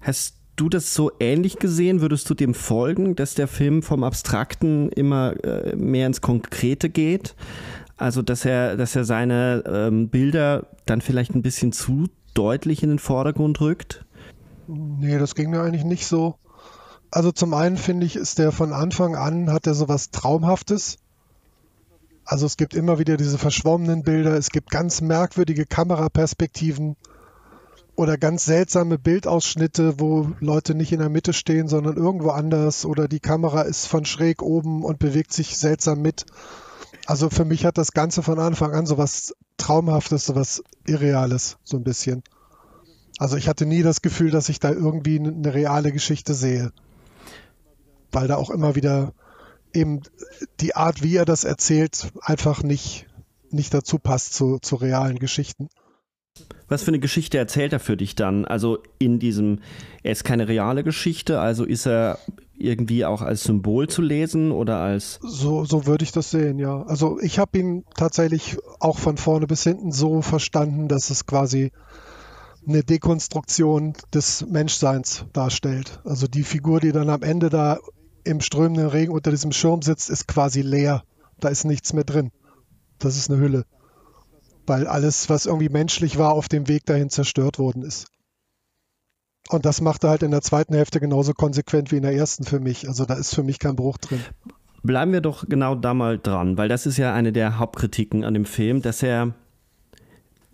hast 0.00 0.36
du 0.54 0.68
das 0.68 0.94
so 0.94 1.10
ähnlich 1.18 1.58
gesehen? 1.58 2.00
Würdest 2.00 2.30
du 2.30 2.34
dem 2.34 2.54
folgen, 2.54 3.16
dass 3.16 3.34
der 3.34 3.48
Film 3.48 3.82
vom 3.82 4.04
Abstrakten 4.04 4.88
immer 4.90 5.34
äh, 5.44 5.74
mehr 5.74 6.06
ins 6.06 6.20
Konkrete 6.20 6.90
geht? 6.90 7.34
Also, 7.96 8.22
dass 8.22 8.44
er, 8.44 8.76
dass 8.76 8.94
er 8.94 9.04
seine 9.04 9.64
ähm, 9.66 10.10
Bilder 10.10 10.66
dann 10.86 11.00
vielleicht 11.00 11.34
ein 11.34 11.42
bisschen 11.42 11.72
zu 11.72 12.06
deutlich 12.34 12.82
in 12.82 12.90
den 12.90 12.98
Vordergrund 12.98 13.60
rückt? 13.60 14.04
Nee, 14.66 15.18
das 15.18 15.34
ging 15.34 15.50
mir 15.50 15.60
eigentlich 15.60 15.84
nicht 15.84 16.06
so. 16.06 16.36
Also 17.10 17.30
zum 17.30 17.52
einen 17.52 17.76
finde 17.76 18.06
ich, 18.06 18.16
ist 18.16 18.38
der 18.38 18.52
von 18.52 18.72
Anfang 18.72 19.16
an, 19.16 19.52
hat 19.52 19.66
er 19.66 19.74
sowas 19.74 20.10
Traumhaftes. 20.10 20.96
Also 22.24 22.46
es 22.46 22.56
gibt 22.56 22.74
immer 22.74 22.98
wieder 22.98 23.16
diese 23.16 23.36
verschwommenen 23.36 24.02
Bilder, 24.02 24.36
es 24.36 24.50
gibt 24.50 24.70
ganz 24.70 25.00
merkwürdige 25.00 25.66
Kameraperspektiven 25.66 26.96
oder 27.96 28.16
ganz 28.16 28.44
seltsame 28.44 28.98
Bildausschnitte, 28.98 30.00
wo 30.00 30.30
Leute 30.40 30.74
nicht 30.74 30.92
in 30.92 31.00
der 31.00 31.10
Mitte 31.10 31.32
stehen, 31.32 31.68
sondern 31.68 31.96
irgendwo 31.96 32.30
anders 32.30 32.86
oder 32.86 33.08
die 33.08 33.20
Kamera 33.20 33.62
ist 33.62 33.86
von 33.86 34.04
schräg 34.04 34.40
oben 34.40 34.82
und 34.82 34.98
bewegt 34.98 35.32
sich 35.32 35.58
seltsam 35.58 36.00
mit. 36.00 36.24
Also 37.06 37.28
für 37.28 37.44
mich 37.44 37.66
hat 37.66 37.76
das 37.76 37.92
Ganze 37.92 38.22
von 38.22 38.38
Anfang 38.38 38.72
an 38.72 38.86
sowas 38.86 39.34
Traumhaftes, 39.62 40.26
sowas 40.26 40.62
Irreales, 40.86 41.56
so 41.62 41.76
ein 41.76 41.84
bisschen. 41.84 42.24
Also 43.18 43.36
ich 43.36 43.46
hatte 43.48 43.64
nie 43.64 43.82
das 43.82 44.02
Gefühl, 44.02 44.32
dass 44.32 44.48
ich 44.48 44.58
da 44.58 44.70
irgendwie 44.70 45.20
eine 45.20 45.54
reale 45.54 45.92
Geschichte 45.92 46.34
sehe. 46.34 46.72
Weil 48.10 48.26
da 48.26 48.36
auch 48.36 48.50
immer 48.50 48.74
wieder 48.74 49.12
eben 49.72 50.00
die 50.60 50.74
Art, 50.74 51.04
wie 51.04 51.16
er 51.16 51.24
das 51.24 51.44
erzählt, 51.44 52.12
einfach 52.20 52.64
nicht, 52.64 53.06
nicht 53.50 53.72
dazu 53.72 54.00
passt 54.00 54.34
zu, 54.34 54.58
zu 54.58 54.74
realen 54.74 55.20
Geschichten. 55.20 55.68
Was 56.68 56.82
für 56.82 56.88
eine 56.88 56.98
Geschichte 56.98 57.38
erzählt 57.38 57.72
er 57.72 57.80
für 57.80 57.96
dich 57.96 58.16
dann? 58.16 58.44
Also 58.44 58.82
in 58.98 59.20
diesem, 59.20 59.60
er 60.02 60.12
ist 60.12 60.24
keine 60.24 60.48
reale 60.48 60.82
Geschichte, 60.82 61.38
also 61.38 61.64
ist 61.64 61.86
er 61.86 62.18
irgendwie 62.62 63.04
auch 63.04 63.22
als 63.22 63.44
Symbol 63.44 63.88
zu 63.88 64.02
lesen 64.02 64.52
oder 64.52 64.78
als. 64.78 65.18
So, 65.22 65.64
so 65.64 65.86
würde 65.86 66.04
ich 66.04 66.12
das 66.12 66.30
sehen, 66.30 66.58
ja. 66.58 66.82
Also 66.82 67.18
ich 67.20 67.38
habe 67.38 67.58
ihn 67.58 67.84
tatsächlich 67.96 68.56
auch 68.80 68.98
von 68.98 69.16
vorne 69.16 69.46
bis 69.46 69.64
hinten 69.64 69.92
so 69.92 70.22
verstanden, 70.22 70.88
dass 70.88 71.10
es 71.10 71.26
quasi 71.26 71.72
eine 72.66 72.84
Dekonstruktion 72.84 73.94
des 74.14 74.46
Menschseins 74.46 75.24
darstellt. 75.32 76.00
Also 76.04 76.26
die 76.26 76.44
Figur, 76.44 76.80
die 76.80 76.92
dann 76.92 77.10
am 77.10 77.22
Ende 77.22 77.50
da 77.50 77.78
im 78.24 78.40
strömenden 78.40 78.86
Regen 78.86 79.12
unter 79.12 79.30
diesem 79.30 79.52
Schirm 79.52 79.82
sitzt, 79.82 80.10
ist 80.10 80.28
quasi 80.28 80.62
leer. 80.62 81.02
Da 81.40 81.48
ist 81.48 81.64
nichts 81.64 81.92
mehr 81.92 82.04
drin. 82.04 82.30
Das 82.98 83.16
ist 83.16 83.30
eine 83.30 83.40
Hülle. 83.40 83.64
Weil 84.64 84.86
alles, 84.86 85.28
was 85.28 85.46
irgendwie 85.46 85.70
menschlich 85.70 86.18
war, 86.18 86.32
auf 86.34 86.48
dem 86.48 86.68
Weg 86.68 86.86
dahin 86.86 87.10
zerstört 87.10 87.58
worden 87.58 87.82
ist. 87.82 88.06
Und 89.48 89.66
das 89.66 89.80
macht 89.80 90.04
er 90.04 90.10
halt 90.10 90.22
in 90.22 90.30
der 90.30 90.42
zweiten 90.42 90.74
Hälfte 90.74 91.00
genauso 91.00 91.32
konsequent 91.32 91.92
wie 91.92 91.96
in 91.96 92.02
der 92.02 92.14
ersten 92.14 92.44
für 92.44 92.60
mich. 92.60 92.88
Also 92.88 93.04
da 93.04 93.14
ist 93.14 93.34
für 93.34 93.42
mich 93.42 93.58
kein 93.58 93.76
Bruch 93.76 93.98
drin. 93.98 94.20
Bleiben 94.82 95.12
wir 95.12 95.20
doch 95.20 95.48
genau 95.48 95.74
da 95.74 95.94
mal 95.94 96.18
dran, 96.18 96.56
weil 96.56 96.68
das 96.68 96.86
ist 96.86 96.96
ja 96.96 97.14
eine 97.14 97.32
der 97.32 97.58
Hauptkritiken 97.58 98.24
an 98.24 98.34
dem 98.34 98.44
Film, 98.44 98.82
dass 98.82 99.02
er 99.02 99.34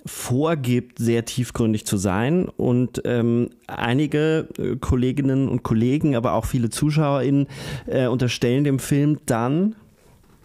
vorgibt, 0.05 0.98
sehr 0.98 1.24
tiefgründig 1.24 1.87
zu 1.87 1.96
sein. 1.96 2.48
Und 2.48 3.03
ähm, 3.05 3.51
einige 3.66 4.48
äh, 4.59 4.77
Kolleginnen 4.77 5.48
und 5.48 5.62
Kollegen, 5.62 6.16
aber 6.16 6.33
auch 6.33 6.44
viele 6.44 6.70
ZuschauerInnen 6.70 7.46
äh, 7.87 8.07
unterstellen 8.07 8.64
dem 8.64 8.79
Film 8.79 9.18
dann, 9.27 9.77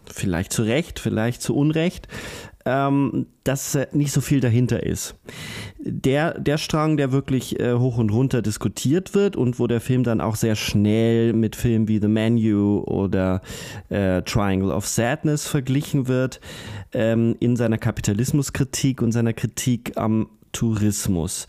vielleicht 0.05 0.53
zu 0.53 0.63
Recht, 0.63 0.99
vielleicht 0.99 1.41
zu 1.41 1.55
Unrecht, 1.55 2.07
ähm, 2.65 3.27
dass 3.43 3.75
äh, 3.75 3.87
nicht 3.91 4.11
so 4.11 4.21
viel 4.21 4.39
dahinter 4.39 4.83
ist. 4.83 5.15
Der, 5.79 6.39
der 6.39 6.57
Strang, 6.57 6.97
der 6.97 7.11
wirklich 7.11 7.59
äh, 7.59 7.73
hoch 7.73 7.97
und 7.97 8.09
runter 8.09 8.41
diskutiert 8.41 9.13
wird 9.13 9.35
und 9.35 9.59
wo 9.59 9.67
der 9.67 9.81
Film 9.81 10.03
dann 10.03 10.21
auch 10.21 10.35
sehr 10.35 10.55
schnell 10.55 11.33
mit 11.33 11.55
Filmen 11.55 11.87
wie 11.87 11.99
The 11.99 12.07
Menu 12.07 12.79
oder 12.79 13.41
äh, 13.89 14.21
Triangle 14.21 14.71
of 14.71 14.87
Sadness 14.87 15.47
verglichen 15.47 16.07
wird, 16.07 16.39
ähm, 16.93 17.35
in 17.39 17.55
seiner 17.55 17.77
Kapitalismuskritik 17.77 19.01
und 19.01 19.11
seiner 19.11 19.33
Kritik 19.33 19.97
am 19.97 20.29
Tourismus. 20.53 21.47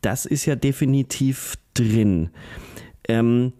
Das 0.00 0.26
ist 0.26 0.46
ja 0.46 0.56
definitiv 0.56 1.56
drin. 1.74 2.30
Ähm, 3.06 3.52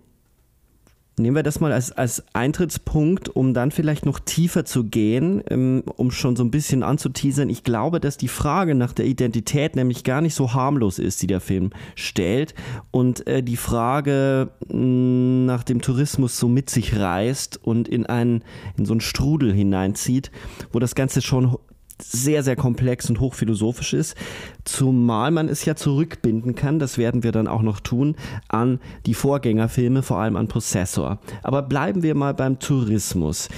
Nehmen 1.21 1.37
wir 1.37 1.43
das 1.43 1.61
mal 1.61 1.73
als, 1.73 1.93
als 1.93 2.25
Eintrittspunkt, 2.33 3.29
um 3.29 3.55
dann 3.55 3.71
vielleicht 3.71 4.07
noch 4.07 4.19
tiefer 4.19 4.65
zu 4.65 4.85
gehen, 4.85 5.43
ähm, 5.49 5.83
um 5.97 6.11
schon 6.11 6.37
so 6.37 6.43
ein 6.43 6.51
bisschen 6.51 6.83
anzuteasern. 6.83 7.49
Ich 7.51 7.65
glaube, 7.65 8.01
dass 8.01 8.17
die 8.17 8.29
Frage 8.29 8.75
nach 8.75 8.93
der 8.93 9.07
Identität 9.07 9.77
nämlich 9.77 10.05
gar 10.05 10.21
nicht 10.21 10.35
so 10.35 10.55
harmlos 10.55 10.99
ist, 10.99 11.23
die 11.23 11.27
der 11.27 11.41
Film 11.41 11.71
stellt. 11.95 12.55
Und 12.91 13.27
äh, 13.27 13.43
die 13.43 13.57
Frage 13.57 14.51
mm, 14.69 15.45
nach 15.45 15.65
dem 15.65 15.83
Tourismus 15.83 16.39
so 16.39 16.49
mit 16.49 16.71
sich 16.71 16.97
reißt 16.97 17.61
und 17.63 17.89
in, 17.89 18.07
einen, 18.07 18.43
in 18.77 18.87
so 18.87 18.93
einen 18.93 19.01
Strudel 19.01 19.53
hineinzieht, 19.53 20.31
wo 20.73 20.79
das 20.79 20.95
Ganze 20.95 21.23
schon 21.23 21.57
sehr, 22.03 22.43
sehr 22.43 22.57
komplex 22.57 23.09
und 23.09 23.21
hochphilosophisch 23.21 23.93
ist, 23.93 24.17
zumal 24.65 25.31
man 25.31 25.49
es 25.49 25.65
ja 25.65 25.75
zurückbinden 25.77 26.55
kann, 26.55 26.79
das 26.79 26.99
werden 26.99 27.23
wir 27.23 27.33
dann 27.33 27.49
auch 27.49 27.63
noch 27.63 27.81
tun, 27.81 28.17
an 28.49 28.81
die 29.07 29.15
Vorgängerfilme, 29.15 30.03
vor 30.03 30.19
allem 30.19 30.37
an 30.37 30.49
Possessor. 30.49 31.21
Aber 31.43 31.63
bleiben 31.63 32.03
wir 32.03 32.15
mal 32.15 32.35
beim 32.35 32.59
Tourismus. 32.59 33.49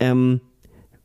Ähm, 0.00 0.40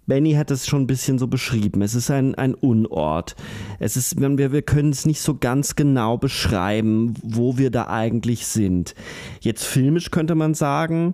Benny 0.07 0.33
hat 0.33 0.51
es 0.51 0.65
schon 0.65 0.83
ein 0.83 0.87
bisschen 0.87 1.19
so 1.19 1.27
beschrieben. 1.27 1.81
Es 1.81 1.93
ist 1.93 2.09
ein, 2.09 2.33
ein 2.35 2.53
Unort. 2.53 3.35
Es 3.77 3.97
ist, 3.97 4.19
wir, 4.19 4.51
wir 4.53 4.61
können 4.61 4.91
es 4.91 5.05
nicht 5.05 5.19
so 5.19 5.35
ganz 5.37 5.75
genau 5.75 6.17
beschreiben, 6.17 7.13
wo 7.21 7.57
wir 7.57 7.71
da 7.71 7.87
eigentlich 7.87 8.47
sind. 8.47 8.95
Jetzt 9.41 9.65
filmisch 9.65 10.09
könnte 10.09 10.33
man 10.33 10.53
sagen, 10.53 11.13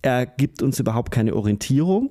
er 0.00 0.24
gibt 0.24 0.62
uns 0.62 0.80
überhaupt 0.80 1.12
keine 1.12 1.36
Orientierung. 1.36 2.10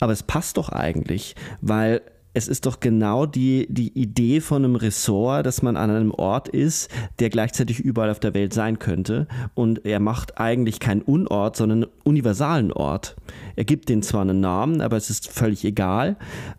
Aber 0.00 0.12
es 0.12 0.22
passt 0.22 0.56
doch 0.56 0.68
eigentlich, 0.68 1.34
weil 1.60 2.02
es 2.36 2.48
ist 2.48 2.66
doch 2.66 2.80
genau 2.80 3.24
die, 3.24 3.66
die 3.70 3.98
Idee 3.98 4.42
von 4.42 4.62
einem 4.62 4.76
Ressort, 4.76 5.46
dass 5.46 5.62
man 5.62 5.78
an 5.78 5.88
einem 5.88 6.10
Ort 6.10 6.48
ist, 6.48 6.90
der 7.18 7.30
gleichzeitig 7.30 7.80
überall 7.80 8.10
auf 8.10 8.20
der 8.20 8.34
Welt 8.34 8.52
sein 8.52 8.78
könnte. 8.78 9.26
Und 9.54 9.86
er 9.86 10.00
macht 10.00 10.38
eigentlich 10.38 10.78
keinen 10.78 11.00
Unort, 11.00 11.56
sondern 11.56 11.84
einen 11.84 11.92
universalen 12.04 12.72
Ort. 12.72 13.16
Er 13.56 13.64
gibt 13.64 13.88
den 13.88 14.02
zwar 14.02 14.20
einen 14.20 14.40
Namen, 14.40 14.82
aber 14.82 14.98
es 14.98 15.08
ist 15.08 15.30
völlig 15.30 15.64
egal. 15.64 16.16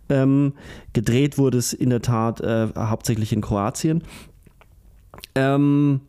Ähm, 0.10 0.54
gedreht 0.94 1.38
wurde 1.38 1.60
es 1.60 1.74
in 1.74 1.92
der 1.92 2.02
Tat 2.02 2.42
äh, 2.42 2.70
hauptsächlich 2.76 3.32
in 3.32 3.42
Kroatien. 3.42 4.02
Ähm, 5.36 6.02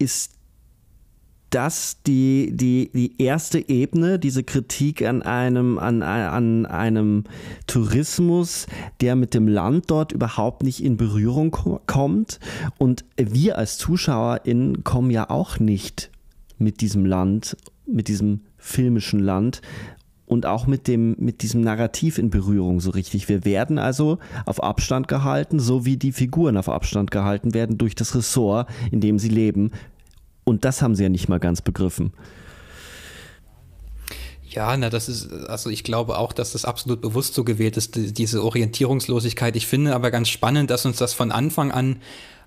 ist 0.00 0.39
das 1.50 2.02
die, 2.06 2.52
die, 2.52 2.90
die 2.94 3.20
erste 3.20 3.68
Ebene, 3.68 4.18
diese 4.18 4.44
Kritik 4.44 5.02
an 5.02 5.22
einem, 5.22 5.78
an, 5.78 6.02
an 6.02 6.66
einem 6.66 7.24
Tourismus, 7.66 8.66
der 9.00 9.16
mit 9.16 9.34
dem 9.34 9.48
Land 9.48 9.90
dort 9.90 10.12
überhaupt 10.12 10.62
nicht 10.62 10.82
in 10.82 10.96
Berührung 10.96 11.50
kommt. 11.86 12.40
Und 12.78 13.04
wir 13.16 13.58
als 13.58 13.78
ZuschauerInnen 13.78 14.84
kommen 14.84 15.10
ja 15.10 15.28
auch 15.28 15.58
nicht 15.58 16.10
mit 16.58 16.80
diesem 16.80 17.04
Land, 17.04 17.56
mit 17.86 18.08
diesem 18.08 18.42
filmischen 18.56 19.20
Land 19.20 19.60
und 20.30 20.46
auch 20.46 20.68
mit 20.68 20.86
dem 20.86 21.16
mit 21.18 21.42
diesem 21.42 21.60
Narrativ 21.60 22.16
in 22.16 22.30
Berührung 22.30 22.78
so 22.78 22.90
richtig. 22.90 23.28
Wir 23.28 23.44
werden 23.44 23.78
also 23.78 24.18
auf 24.46 24.62
Abstand 24.62 25.08
gehalten, 25.08 25.58
so 25.58 25.84
wie 25.84 25.96
die 25.96 26.12
Figuren 26.12 26.56
auf 26.56 26.68
Abstand 26.68 27.10
gehalten 27.10 27.52
werden 27.52 27.78
durch 27.78 27.96
das 27.96 28.14
Ressort, 28.14 28.68
in 28.92 29.00
dem 29.00 29.18
sie 29.18 29.28
leben, 29.28 29.72
und 30.50 30.64
das 30.64 30.82
haben 30.82 30.94
sie 30.94 31.04
ja 31.04 31.08
nicht 31.08 31.28
mal 31.28 31.40
ganz 31.40 31.62
begriffen. 31.62 32.12
Ja, 34.50 34.76
na, 34.76 34.90
das 34.90 35.08
ist, 35.08 35.32
also 35.48 35.70
ich 35.70 35.84
glaube 35.84 36.18
auch, 36.18 36.32
dass 36.32 36.52
das 36.52 36.64
absolut 36.64 37.00
bewusst 37.00 37.34
so 37.34 37.44
gewählt 37.44 37.76
ist, 37.76 37.92
diese 37.94 38.42
Orientierungslosigkeit. 38.42 39.54
Ich 39.54 39.68
finde 39.68 39.94
aber 39.94 40.10
ganz 40.10 40.28
spannend, 40.28 40.70
dass 40.70 40.84
uns 40.84 40.96
das 40.96 41.14
von 41.14 41.30
Anfang 41.30 41.70
an 41.70 42.00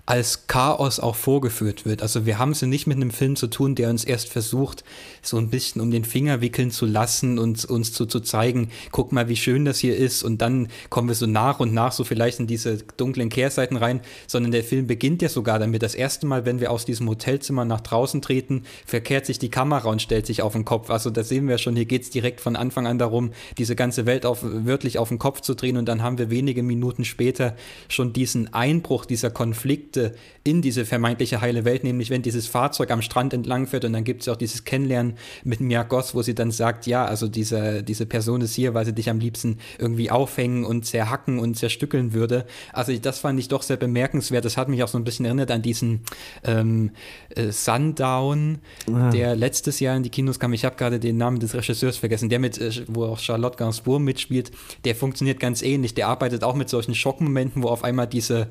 als 0.06 0.46
Chaos 0.48 1.00
auch 1.00 1.16
vorgeführt 1.16 1.86
wird. 1.86 2.02
Also 2.02 2.26
wir 2.26 2.38
haben 2.38 2.50
es 2.50 2.60
ja 2.60 2.66
nicht 2.66 2.86
mit 2.86 2.96
einem 2.96 3.10
Film 3.10 3.36
zu 3.36 3.46
tun, 3.46 3.74
der 3.74 3.88
uns 3.88 4.04
erst 4.04 4.28
versucht, 4.28 4.84
so 5.22 5.38
ein 5.38 5.48
bisschen 5.48 5.80
um 5.80 5.90
den 5.90 6.04
Finger 6.04 6.42
wickeln 6.42 6.70
zu 6.70 6.84
lassen 6.84 7.38
und 7.38 7.64
uns 7.64 7.94
zu, 7.94 8.04
zu 8.04 8.20
zeigen, 8.20 8.70
guck 8.92 9.12
mal, 9.12 9.28
wie 9.28 9.36
schön 9.36 9.64
das 9.64 9.78
hier 9.78 9.96
ist 9.96 10.22
und 10.22 10.42
dann 10.42 10.68
kommen 10.90 11.08
wir 11.08 11.14
so 11.14 11.26
nach 11.26 11.58
und 11.58 11.72
nach 11.72 11.92
so 11.92 12.04
vielleicht 12.04 12.38
in 12.38 12.46
diese 12.46 12.78
dunklen 12.98 13.30
Kehrseiten 13.30 13.78
rein, 13.78 14.00
sondern 14.26 14.52
der 14.52 14.62
Film 14.62 14.86
beginnt 14.86 15.22
ja 15.22 15.30
sogar 15.30 15.58
damit. 15.58 15.82
Das 15.82 15.94
erste 15.94 16.26
Mal, 16.26 16.44
wenn 16.44 16.60
wir 16.60 16.70
aus 16.70 16.84
diesem 16.84 17.08
Hotelzimmer 17.08 17.64
nach 17.64 17.80
draußen 17.80 18.20
treten, 18.20 18.64
verkehrt 18.84 19.24
sich 19.24 19.38
die 19.38 19.50
Kamera 19.50 19.88
und 19.88 20.02
stellt 20.02 20.26
sich 20.26 20.42
auf 20.42 20.52
den 20.52 20.66
Kopf. 20.66 20.90
Also 20.90 21.08
da 21.08 21.24
sehen 21.24 21.48
wir 21.48 21.56
schon, 21.56 21.76
hier 21.76 21.86
geht 21.86 22.02
es 22.02 22.10
direkt 22.10 22.42
von 22.42 22.56
Anfang 22.56 22.86
an 22.86 22.98
darum, 22.98 23.30
diese 23.56 23.74
ganze 23.74 24.04
Welt 24.04 24.26
auf, 24.26 24.40
wörtlich 24.42 24.98
auf 24.98 25.08
den 25.08 25.18
Kopf 25.18 25.40
zu 25.40 25.54
drehen 25.54 25.78
und 25.78 25.86
dann 25.86 26.02
haben 26.02 26.18
wir 26.18 26.28
wenige 26.28 26.62
Minuten 26.62 27.06
später 27.06 27.56
schon 27.88 28.12
diesen 28.12 28.52
Einbruch, 28.52 29.06
dieser 29.06 29.30
Konflikt, 29.30 29.93
Konflikte 29.94 30.12
in 30.46 30.60
diese 30.60 30.84
vermeintliche 30.84 31.40
heile 31.40 31.64
Welt, 31.64 31.84
nämlich 31.84 32.10
wenn 32.10 32.20
dieses 32.20 32.46
Fahrzeug 32.46 32.90
am 32.90 33.00
Strand 33.00 33.32
entlang 33.32 33.66
fährt 33.66 33.86
und 33.86 33.94
dann 33.94 34.04
gibt 34.04 34.20
es 34.20 34.28
auch 34.28 34.36
dieses 34.36 34.64
Kennenlernen 34.64 35.14
mit 35.42 35.60
Mia 35.60 35.84
Goss, 35.84 36.14
wo 36.14 36.20
sie 36.20 36.34
dann 36.34 36.50
sagt, 36.50 36.86
ja, 36.86 37.06
also 37.06 37.28
diese, 37.28 37.82
diese 37.82 38.04
Person 38.04 38.42
ist 38.42 38.54
hier, 38.54 38.74
weil 38.74 38.84
sie 38.84 38.92
dich 38.92 39.08
am 39.08 39.20
liebsten 39.20 39.56
irgendwie 39.78 40.10
aufhängen 40.10 40.66
und 40.66 40.84
zerhacken 40.84 41.38
und 41.38 41.54
zerstückeln 41.54 42.12
würde. 42.12 42.44
Also 42.74 42.94
das 42.98 43.20
fand 43.20 43.40
ich 43.40 43.48
doch 43.48 43.62
sehr 43.62 43.78
bemerkenswert. 43.78 44.44
Das 44.44 44.58
hat 44.58 44.68
mich 44.68 44.82
auch 44.82 44.88
so 44.88 44.98
ein 44.98 45.04
bisschen 45.04 45.24
erinnert 45.24 45.50
an 45.50 45.62
diesen 45.62 46.00
ähm, 46.44 46.90
äh, 47.34 47.50
Sundown, 47.50 48.58
ah. 48.92 49.08
der 49.08 49.36
letztes 49.36 49.80
Jahr 49.80 49.96
in 49.96 50.02
die 50.02 50.10
Kinos 50.10 50.38
kam. 50.38 50.52
Ich 50.52 50.66
habe 50.66 50.76
gerade 50.76 51.00
den 51.00 51.16
Namen 51.16 51.40
des 51.40 51.54
Regisseurs 51.54 51.96
vergessen, 51.96 52.28
der 52.28 52.38
mit, 52.38 52.58
äh, 52.58 52.70
wo 52.88 53.06
auch 53.06 53.18
Charlotte 53.18 53.56
Gainsbourg 53.56 54.02
mitspielt, 54.02 54.50
der 54.84 54.94
funktioniert 54.94 55.40
ganz 55.40 55.62
ähnlich. 55.62 55.94
Der 55.94 56.08
arbeitet 56.08 56.44
auch 56.44 56.54
mit 56.54 56.68
solchen 56.68 56.94
Schockmomenten, 56.94 57.62
wo 57.62 57.68
auf 57.68 57.82
einmal 57.82 58.06
diese 58.06 58.48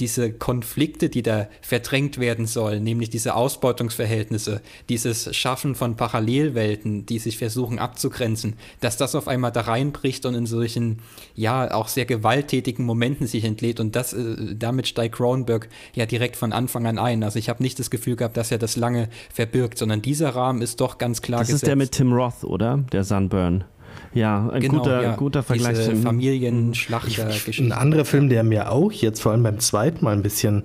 diese 0.00 0.32
Konflikte, 0.32 1.08
die 1.08 1.22
da 1.22 1.48
verdrängt 1.60 2.18
werden 2.18 2.46
sollen, 2.46 2.82
nämlich 2.82 3.10
diese 3.10 3.34
Ausbeutungsverhältnisse, 3.34 4.60
dieses 4.88 5.34
Schaffen 5.36 5.74
von 5.74 5.96
Parallelwelten, 5.96 7.06
die 7.06 7.18
sich 7.18 7.38
versuchen 7.38 7.78
abzugrenzen, 7.78 8.54
dass 8.80 8.96
das 8.96 9.14
auf 9.14 9.28
einmal 9.28 9.52
da 9.52 9.62
reinbricht 9.62 10.26
und 10.26 10.34
in 10.34 10.46
solchen, 10.46 11.00
ja, 11.34 11.72
auch 11.72 11.88
sehr 11.88 12.06
gewalttätigen 12.06 12.84
Momenten 12.84 13.26
sich 13.26 13.44
entlädt 13.44 13.80
und 13.80 13.94
das, 13.94 14.12
äh, 14.12 14.54
damit 14.56 14.88
steigt 14.88 15.16
Cronenberg 15.16 15.68
ja 15.94 16.06
direkt 16.06 16.36
von 16.36 16.52
Anfang 16.52 16.86
an 16.86 16.98
ein. 16.98 17.22
Also 17.22 17.38
ich 17.38 17.48
habe 17.48 17.62
nicht 17.62 17.78
das 17.78 17.90
Gefühl 17.90 18.16
gehabt, 18.16 18.36
dass 18.36 18.50
er 18.50 18.58
das 18.58 18.76
lange 18.76 19.08
verbirgt, 19.32 19.78
sondern 19.78 20.02
dieser 20.02 20.30
Rahmen 20.30 20.62
ist 20.62 20.80
doch 20.80 20.98
ganz 20.98 21.20
klar 21.22 21.40
das 21.40 21.48
gesetzt. 21.48 21.62
Das 21.62 21.66
ist 21.66 21.68
der 21.68 21.76
mit 21.76 21.92
Tim 21.92 22.12
Roth, 22.12 22.44
oder? 22.44 22.78
Der 22.92 23.04
Sunburn. 23.04 23.64
Ja, 24.12 24.48
ein 24.48 24.60
genau, 24.60 24.78
guter, 24.78 25.02
ja. 25.02 25.14
guter 25.14 25.42
Vergleich. 25.42 25.78
Diese 25.78 25.96
Familienschlachter-Geschichte. 25.96 27.62
Ein 27.62 27.72
anderer 27.72 28.04
Film, 28.04 28.28
der 28.28 28.42
mir 28.42 28.72
auch 28.72 28.90
jetzt 28.90 29.22
vor 29.22 29.32
allem 29.32 29.42
beim 29.42 29.60
zweiten 29.60 30.04
Mal 30.04 30.14
ein 30.14 30.22
bisschen 30.22 30.64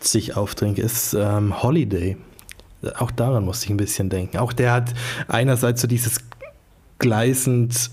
sich 0.00 0.36
aufdringt, 0.36 0.78
ist 0.78 1.14
ähm, 1.14 1.62
Holiday. 1.62 2.16
Auch 2.98 3.12
daran 3.12 3.44
musste 3.44 3.66
ich 3.66 3.70
ein 3.70 3.76
bisschen 3.76 4.08
denken. 4.08 4.38
Auch 4.38 4.52
der 4.52 4.72
hat 4.72 4.94
einerseits 5.28 5.80
so 5.80 5.86
dieses 5.86 6.18
gleißend 6.98 7.90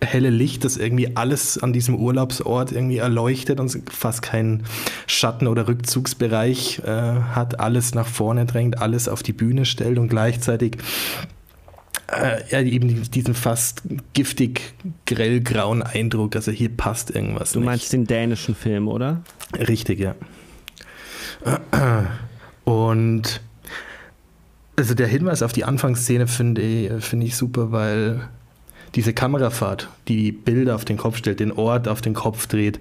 helle 0.00 0.30
Licht, 0.30 0.64
das 0.64 0.76
irgendwie 0.76 1.16
alles 1.16 1.58
an 1.58 1.72
diesem 1.72 1.96
Urlaubsort 1.96 2.70
irgendwie 2.70 2.98
erleuchtet 2.98 3.58
und 3.58 3.82
fast 3.90 4.22
keinen 4.22 4.64
Schatten- 5.08 5.48
oder 5.48 5.66
Rückzugsbereich 5.66 6.82
äh, 6.84 6.90
hat, 6.90 7.58
alles 7.58 7.94
nach 7.94 8.06
vorne 8.06 8.46
drängt, 8.46 8.80
alles 8.80 9.08
auf 9.08 9.24
die 9.24 9.32
Bühne 9.32 9.64
stellt 9.64 9.98
und 9.98 10.08
gleichzeitig 10.08 10.78
ja, 12.10 12.60
eben 12.60 13.10
diesen 13.10 13.34
fast 13.34 13.82
giftig 14.14 14.74
grellgrauen 15.06 15.82
Eindruck, 15.82 16.36
also 16.36 16.50
hier 16.50 16.70
passt 16.70 17.14
irgendwas. 17.14 17.52
Du 17.52 17.60
meinst 17.60 17.92
den 17.92 18.06
dänischen 18.06 18.54
Film, 18.54 18.88
oder? 18.88 19.22
Richtig, 19.56 20.00
ja. 20.00 20.14
Und 22.64 23.40
also 24.76 24.94
der 24.94 25.06
Hinweis 25.06 25.42
auf 25.42 25.52
die 25.52 25.64
Anfangsszene 25.64 26.26
finde 26.26 26.62
ich, 26.62 27.04
find 27.04 27.24
ich 27.24 27.36
super, 27.36 27.72
weil 27.72 28.28
diese 28.94 29.12
Kamerafahrt, 29.12 29.88
die 30.06 30.16
die 30.16 30.32
Bilder 30.32 30.74
auf 30.74 30.84
den 30.84 30.96
Kopf 30.96 31.18
stellt, 31.18 31.40
den 31.40 31.52
Ort 31.52 31.88
auf 31.88 32.00
den 32.00 32.14
Kopf 32.14 32.46
dreht, 32.46 32.80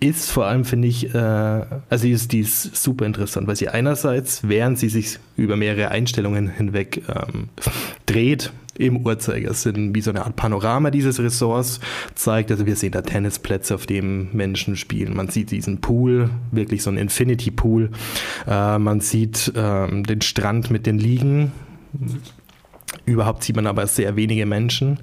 ist 0.00 0.30
vor 0.30 0.46
allem, 0.46 0.64
finde 0.64 0.88
ich, 0.88 1.12
äh, 1.14 1.18
also 1.18 2.06
die 2.06 2.12
ist, 2.12 2.32
die 2.32 2.40
ist 2.40 2.76
super 2.76 3.04
interessant, 3.04 3.46
weil 3.48 3.56
sie 3.56 3.68
einerseits, 3.68 4.46
während 4.48 4.78
sie 4.78 4.88
sich 4.88 5.18
über 5.36 5.56
mehrere 5.56 5.88
Einstellungen 5.90 6.48
hinweg 6.48 7.02
ähm, 7.08 7.48
dreht, 8.06 8.52
im 8.76 9.04
Uhrzeigersinn 9.04 9.94
wie 9.94 10.00
so 10.00 10.10
eine 10.10 10.24
Art 10.24 10.36
Panorama 10.36 10.90
dieses 10.90 11.18
Ressorts 11.18 11.80
zeigt. 12.14 12.50
Also 12.52 12.64
wir 12.64 12.76
sehen 12.76 12.92
da 12.92 13.02
Tennisplätze, 13.02 13.74
auf 13.74 13.86
denen 13.86 14.28
Menschen 14.32 14.76
spielen. 14.76 15.16
Man 15.16 15.28
sieht 15.28 15.50
diesen 15.50 15.80
Pool, 15.80 16.30
wirklich 16.52 16.84
so 16.84 16.90
ein 16.90 16.96
Infinity 16.96 17.50
Pool. 17.50 17.90
Äh, 18.46 18.78
man 18.78 19.00
sieht 19.00 19.48
äh, 19.56 20.02
den 20.02 20.20
Strand 20.20 20.70
mit 20.70 20.86
den 20.86 20.98
Liegen. 20.98 21.50
Überhaupt 23.04 23.42
sieht 23.42 23.56
man 23.56 23.66
aber 23.66 23.86
sehr 23.88 24.14
wenige 24.14 24.46
Menschen. 24.46 25.00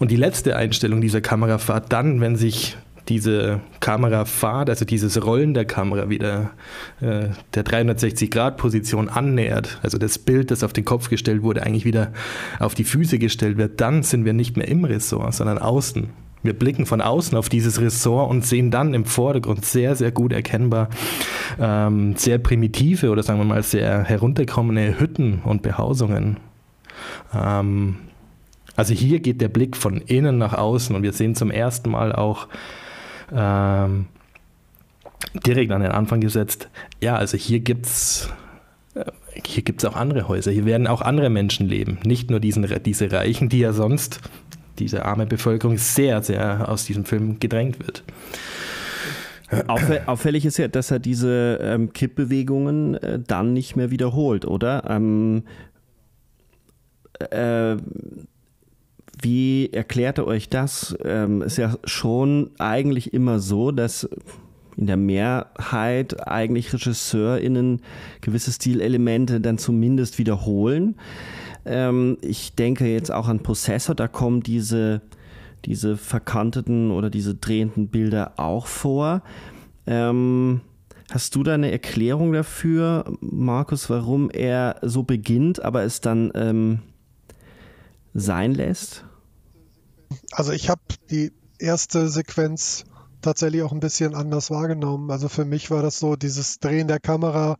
Und 0.00 0.10
die 0.10 0.16
letzte 0.16 0.56
Einstellung 0.56 1.00
dieser 1.00 1.20
Kamerafahrt 1.20 1.92
dann, 1.92 2.20
wenn 2.20 2.34
sich 2.34 2.76
diese 3.08 3.60
Kamerafahrt, 3.80 4.70
also 4.70 4.84
dieses 4.84 5.24
Rollen 5.24 5.54
der 5.54 5.64
Kamera 5.64 6.08
wieder 6.08 6.50
äh, 7.00 7.28
der 7.54 7.64
360-Grad-Position 7.64 9.08
annähert, 9.08 9.78
also 9.82 9.98
das 9.98 10.18
Bild, 10.18 10.50
das 10.50 10.62
auf 10.62 10.72
den 10.72 10.84
Kopf 10.84 11.08
gestellt 11.08 11.42
wurde, 11.42 11.64
eigentlich 11.64 11.84
wieder 11.84 12.12
auf 12.58 12.74
die 12.74 12.84
Füße 12.84 13.18
gestellt 13.18 13.56
wird, 13.56 13.80
dann 13.80 14.02
sind 14.02 14.24
wir 14.24 14.32
nicht 14.32 14.56
mehr 14.56 14.68
im 14.68 14.84
Ressort, 14.84 15.34
sondern 15.34 15.58
außen. 15.58 16.10
Wir 16.44 16.54
blicken 16.54 16.86
von 16.86 17.00
außen 17.00 17.38
auf 17.38 17.48
dieses 17.48 17.80
Ressort 17.80 18.28
und 18.28 18.44
sehen 18.44 18.72
dann 18.72 18.94
im 18.94 19.04
Vordergrund 19.04 19.64
sehr, 19.64 19.94
sehr 19.94 20.10
gut 20.10 20.32
erkennbar 20.32 20.88
ähm, 21.58 22.16
sehr 22.16 22.38
primitive 22.38 23.10
oder 23.10 23.22
sagen 23.22 23.38
wir 23.38 23.44
mal 23.44 23.62
sehr 23.62 24.04
herunterkommende 24.04 24.98
Hütten 24.98 25.40
und 25.44 25.62
Behausungen. 25.62 26.38
Ähm, 27.34 27.96
also 28.76 28.94
hier 28.94 29.20
geht 29.20 29.40
der 29.40 29.48
Blick 29.48 29.76
von 29.76 29.98
innen 29.98 30.38
nach 30.38 30.54
außen 30.54 30.96
und 30.96 31.02
wir 31.02 31.12
sehen 31.12 31.34
zum 31.34 31.50
ersten 31.50 31.90
Mal 31.90 32.12
auch 32.12 32.48
ähm, 33.34 34.06
direkt 35.46 35.72
an 35.72 35.82
den 35.82 35.92
Anfang 35.92 36.20
gesetzt, 36.20 36.68
ja, 37.00 37.16
also 37.16 37.36
hier 37.36 37.60
gibt 37.60 37.86
es 37.86 38.30
äh, 38.94 39.04
hier 39.44 39.62
gibt's 39.62 39.84
auch 39.84 39.96
andere 39.96 40.28
Häuser, 40.28 40.50
hier 40.50 40.66
werden 40.66 40.86
auch 40.86 41.00
andere 41.00 41.30
Menschen 41.30 41.68
leben, 41.68 41.98
nicht 42.04 42.30
nur 42.30 42.40
diesen, 42.40 42.66
diese 42.84 43.10
Reichen, 43.10 43.48
die 43.48 43.60
ja 43.60 43.72
sonst, 43.72 44.20
diese 44.78 45.04
arme 45.04 45.26
Bevölkerung, 45.26 45.78
sehr, 45.78 46.22
sehr 46.22 46.68
aus 46.68 46.84
diesem 46.84 47.04
Film 47.04 47.40
gedrängt 47.40 47.78
wird. 47.80 48.04
Auffällig 50.06 50.46
ist 50.46 50.56
ja, 50.56 50.68
dass 50.68 50.90
er 50.90 50.98
diese 50.98 51.58
ähm, 51.62 51.92
Kippbewegungen 51.92 52.94
äh, 52.94 53.18
dann 53.18 53.52
nicht 53.52 53.76
mehr 53.76 53.90
wiederholt, 53.90 54.46
oder? 54.46 54.84
Ähm, 54.88 55.44
äh, 57.18 57.76
wie 59.22 59.70
erklärt 59.72 60.18
er 60.18 60.26
euch 60.26 60.48
das? 60.48 60.96
Ähm, 61.04 61.42
ist 61.42 61.56
ja 61.56 61.76
schon 61.84 62.50
eigentlich 62.58 63.12
immer 63.12 63.38
so, 63.38 63.70
dass 63.70 64.08
in 64.76 64.86
der 64.86 64.96
Mehrheit 64.96 66.26
eigentlich 66.26 66.72
RegisseurInnen 66.72 67.82
gewisse 68.20 68.52
Stilelemente 68.52 69.40
dann 69.40 69.58
zumindest 69.58 70.18
wiederholen. 70.18 70.96
Ähm, 71.64 72.18
ich 72.22 72.54
denke 72.54 72.86
jetzt 72.86 73.12
auch 73.12 73.28
an 73.28 73.40
Possessor, 73.40 73.94
da 73.94 74.08
kommen 74.08 74.42
diese, 74.42 75.02
diese 75.64 75.96
verkanteten 75.96 76.90
oder 76.90 77.10
diese 77.10 77.34
drehenden 77.34 77.88
Bilder 77.88 78.32
auch 78.36 78.66
vor. 78.66 79.22
Ähm, 79.86 80.62
hast 81.10 81.34
du 81.34 81.42
da 81.42 81.54
eine 81.54 81.70
Erklärung 81.70 82.32
dafür, 82.32 83.04
Markus, 83.20 83.90
warum 83.90 84.30
er 84.30 84.76
so 84.82 85.02
beginnt, 85.02 85.62
aber 85.62 85.82
es 85.82 86.00
dann 86.00 86.32
ähm, 86.34 86.78
sein 88.14 88.54
lässt? 88.54 89.04
Also 90.32 90.52
ich 90.52 90.68
habe 90.68 90.82
die 91.10 91.32
erste 91.58 92.08
Sequenz 92.08 92.84
tatsächlich 93.20 93.62
auch 93.62 93.72
ein 93.72 93.80
bisschen 93.80 94.14
anders 94.14 94.50
wahrgenommen. 94.50 95.10
Also 95.10 95.28
für 95.28 95.44
mich 95.44 95.70
war 95.70 95.82
das 95.82 95.98
so, 95.98 96.16
dieses 96.16 96.58
Drehen 96.58 96.88
der 96.88 97.00
Kamera 97.00 97.56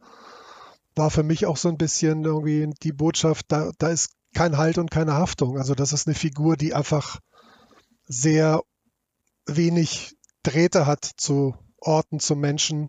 war 0.95 1.11
für 1.11 1.23
mich 1.23 1.47
auch 1.47 1.57
so 1.57 1.69
ein 1.69 1.79
bisschen 1.79 2.25
irgendwie 2.25 2.71
die 2.83 2.93
Botschaft, 2.93 3.47
da, 3.49 3.71
da 3.79 3.89
ist 3.89 4.11
kein 4.35 4.57
Halt 4.57 4.79
und 4.79 4.91
keine 4.91 5.15
Haftung. 5.15 5.59
Also 5.59 5.75
das 5.75 5.93
ist 5.93 6.07
eine 6.07 6.15
Figur, 6.15 6.57
die 6.57 6.75
einfach 6.75 7.19
sehr 8.07 8.63
wenig 9.47 10.17
Drähte 10.43 10.87
hat 10.87 11.05
zu 11.17 11.55
Orten, 11.79 12.21
zu 12.21 12.37
Menschen. 12.37 12.89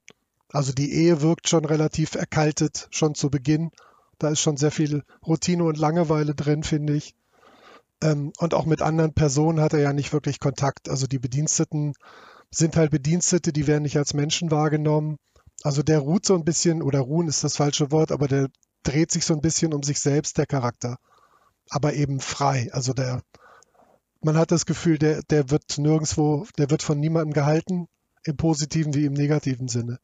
Also 0.49 0.71
die 0.73 0.93
Ehe 0.93 1.21
wirkt 1.21 1.49
schon 1.49 1.65
relativ 1.65 2.15
erkaltet, 2.15 2.87
schon 2.91 3.15
zu 3.15 3.29
Beginn. 3.29 3.71
Da 4.19 4.29
ist 4.29 4.39
schon 4.39 4.57
sehr 4.57 4.71
viel 4.71 5.03
Routine 5.25 5.63
und 5.63 5.77
Langeweile 5.77 6.35
drin, 6.35 6.63
finde 6.63 6.95
ich. 6.95 7.15
Ähm, 8.01 8.33
und 8.37 8.53
auch 8.53 8.65
mit 8.65 8.81
anderen 8.81 9.13
Personen 9.13 9.59
hat 9.61 9.73
er 9.73 9.79
ja 9.79 9.93
nicht 9.93 10.13
wirklich 10.13 10.39
Kontakt. 10.39 10.89
Also 10.89 11.07
die 11.07 11.19
Bediensteten 11.19 11.93
sind 12.51 12.75
halt 12.75 12.91
Bedienstete, 12.91 13.53
die 13.53 13.67
werden 13.67 13.83
nicht 13.83 13.97
als 13.97 14.13
Menschen 14.13 14.51
wahrgenommen. 14.51 15.17
Also 15.63 15.83
der 15.83 15.99
ruht 15.99 16.25
so 16.25 16.35
ein 16.35 16.45
bisschen, 16.45 16.81
oder 16.81 16.99
ruhen 16.99 17.27
ist 17.27 17.43
das 17.43 17.57
falsche 17.57 17.91
Wort, 17.91 18.11
aber 18.11 18.27
der 18.27 18.49
dreht 18.83 19.11
sich 19.11 19.25
so 19.25 19.33
ein 19.33 19.41
bisschen 19.41 19.73
um 19.73 19.83
sich 19.83 19.99
selbst, 19.99 20.37
der 20.37 20.45
Charakter. 20.45 20.97
aber 21.69 21.93
eben 21.93 22.19
frei. 22.19 22.69
Also 22.71 22.93
der, 22.93 23.21
man 24.21 24.37
hat 24.37 24.51
das 24.51 24.65
Gefühl, 24.65 24.97
der, 24.97 25.21
der 25.23 25.49
wird 25.49 25.77
nirgendwo, 25.77 26.45
der 26.57 26.69
wird 26.69 26.83
von 26.83 26.99
niemandem 26.99 27.33
gehalten, 27.33 27.87
im 28.23 28.37
positiven 28.37 28.93
wie 28.93 29.05
im 29.05 29.13
negativen 29.13 29.67
Sinne. 29.67 29.99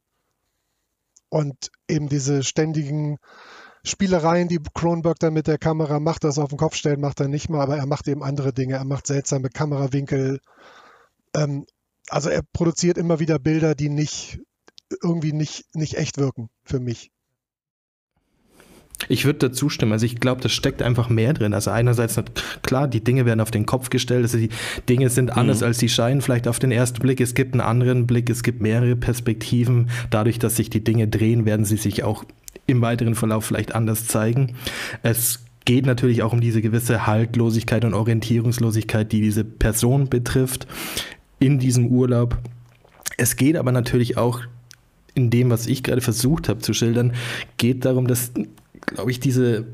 Und 1.28 1.70
eben 1.88 2.08
diese 2.08 2.42
ständigen 2.42 3.18
Spielereien, 3.82 4.48
die 4.48 4.60
Kronberg 4.74 5.18
dann 5.18 5.32
mit 5.32 5.46
der 5.46 5.58
Kamera 5.58 6.00
macht, 6.00 6.24
das 6.24 6.38
auf 6.38 6.50
den 6.50 6.58
Kopf 6.58 6.74
stellen, 6.74 7.00
macht 7.00 7.20
er 7.20 7.28
nicht 7.28 7.48
mal, 7.48 7.62
aber 7.62 7.76
er 7.76 7.86
macht 7.86 8.08
eben 8.08 8.22
andere 8.22 8.52
Dinge. 8.52 8.74
Er 8.74 8.84
macht 8.84 9.06
seltsame 9.06 9.48
Kamerawinkel. 9.48 10.40
Ähm, 11.34 11.66
also 12.08 12.28
er 12.28 12.42
produziert 12.52 12.98
immer 12.98 13.20
wieder 13.20 13.38
Bilder, 13.38 13.74
die 13.74 13.88
nicht 13.88 14.40
irgendwie 15.02 15.32
nicht, 15.32 15.74
nicht 15.74 15.94
echt 15.94 16.18
wirken 16.18 16.50
für 16.64 16.80
mich. 16.80 17.10
Ich 19.08 19.24
würde 19.24 19.48
dazu 19.48 19.68
stimmen. 19.68 19.92
Also 19.92 20.04
ich 20.04 20.16
glaube, 20.20 20.42
das 20.42 20.52
steckt 20.52 20.82
einfach 20.82 21.08
mehr 21.08 21.32
drin. 21.32 21.54
Also 21.54 21.70
einerseits, 21.70 22.20
klar, 22.62 22.86
die 22.86 23.02
Dinge 23.02 23.24
werden 23.24 23.40
auf 23.40 23.50
den 23.50 23.64
Kopf 23.64 23.88
gestellt. 23.88 24.22
Also 24.22 24.38
die 24.38 24.50
Dinge 24.88 25.08
sind 25.08 25.36
anders, 25.36 25.60
mhm. 25.60 25.68
als 25.68 25.78
sie 25.78 25.88
scheinen, 25.88 26.20
vielleicht 26.20 26.46
auf 26.46 26.58
den 26.58 26.70
ersten 26.70 27.00
Blick. 27.00 27.20
Es 27.20 27.34
gibt 27.34 27.54
einen 27.54 27.62
anderen 27.62 28.06
Blick, 28.06 28.28
es 28.28 28.42
gibt 28.42 28.60
mehrere 28.60 28.96
Perspektiven. 28.96 29.90
Dadurch, 30.10 30.38
dass 30.38 30.56
sich 30.56 30.68
die 30.68 30.84
Dinge 30.84 31.08
drehen, 31.08 31.46
werden 31.46 31.64
sie 31.64 31.76
sich 31.76 32.04
auch 32.04 32.24
im 32.70 32.80
weiteren 32.80 33.14
Verlauf 33.14 33.44
vielleicht 33.44 33.74
anders 33.74 34.06
zeigen. 34.06 34.54
Es 35.02 35.44
geht 35.64 35.86
natürlich 35.86 36.22
auch 36.22 36.32
um 36.32 36.40
diese 36.40 36.62
gewisse 36.62 37.06
Haltlosigkeit 37.06 37.84
und 37.84 37.94
Orientierungslosigkeit, 37.94 39.12
die 39.12 39.20
diese 39.20 39.44
Person 39.44 40.08
betrifft 40.08 40.66
in 41.38 41.58
diesem 41.58 41.88
Urlaub. 41.88 42.38
Es 43.16 43.36
geht 43.36 43.56
aber 43.56 43.72
natürlich 43.72 44.16
auch 44.16 44.40
in 45.14 45.30
dem, 45.30 45.50
was 45.50 45.66
ich 45.66 45.82
gerade 45.82 46.00
versucht 46.00 46.48
habe 46.48 46.60
zu 46.60 46.72
schildern, 46.72 47.12
geht 47.56 47.84
darum, 47.84 48.06
dass, 48.06 48.32
glaube 48.86 49.10
ich, 49.10 49.20
diese 49.20 49.66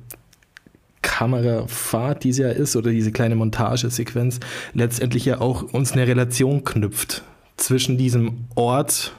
Kamerafahrt, 1.02 2.24
die 2.24 2.30
es 2.30 2.38
ja 2.38 2.48
ist, 2.48 2.74
oder 2.74 2.90
diese 2.90 3.12
kleine 3.12 3.37
Montagesequenz, 3.37 4.40
letztendlich 4.74 5.24
ja 5.24 5.40
auch 5.40 5.62
uns 5.62 5.92
eine 5.92 6.06
Relation 6.06 6.64
knüpft 6.64 7.22
zwischen 7.56 7.96
diesem 7.96 8.46
Ort 8.54 9.14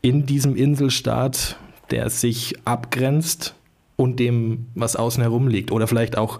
in 0.00 0.26
diesem 0.26 0.54
Inselstaat, 0.54 1.58
der 1.90 2.10
sich 2.10 2.54
abgrenzt 2.64 3.54
und 4.00 4.20
dem, 4.20 4.66
was 4.76 4.94
außen 4.94 5.20
herum 5.24 5.48
liegt. 5.48 5.72
Oder 5.72 5.88
vielleicht 5.88 6.16
auch 6.16 6.38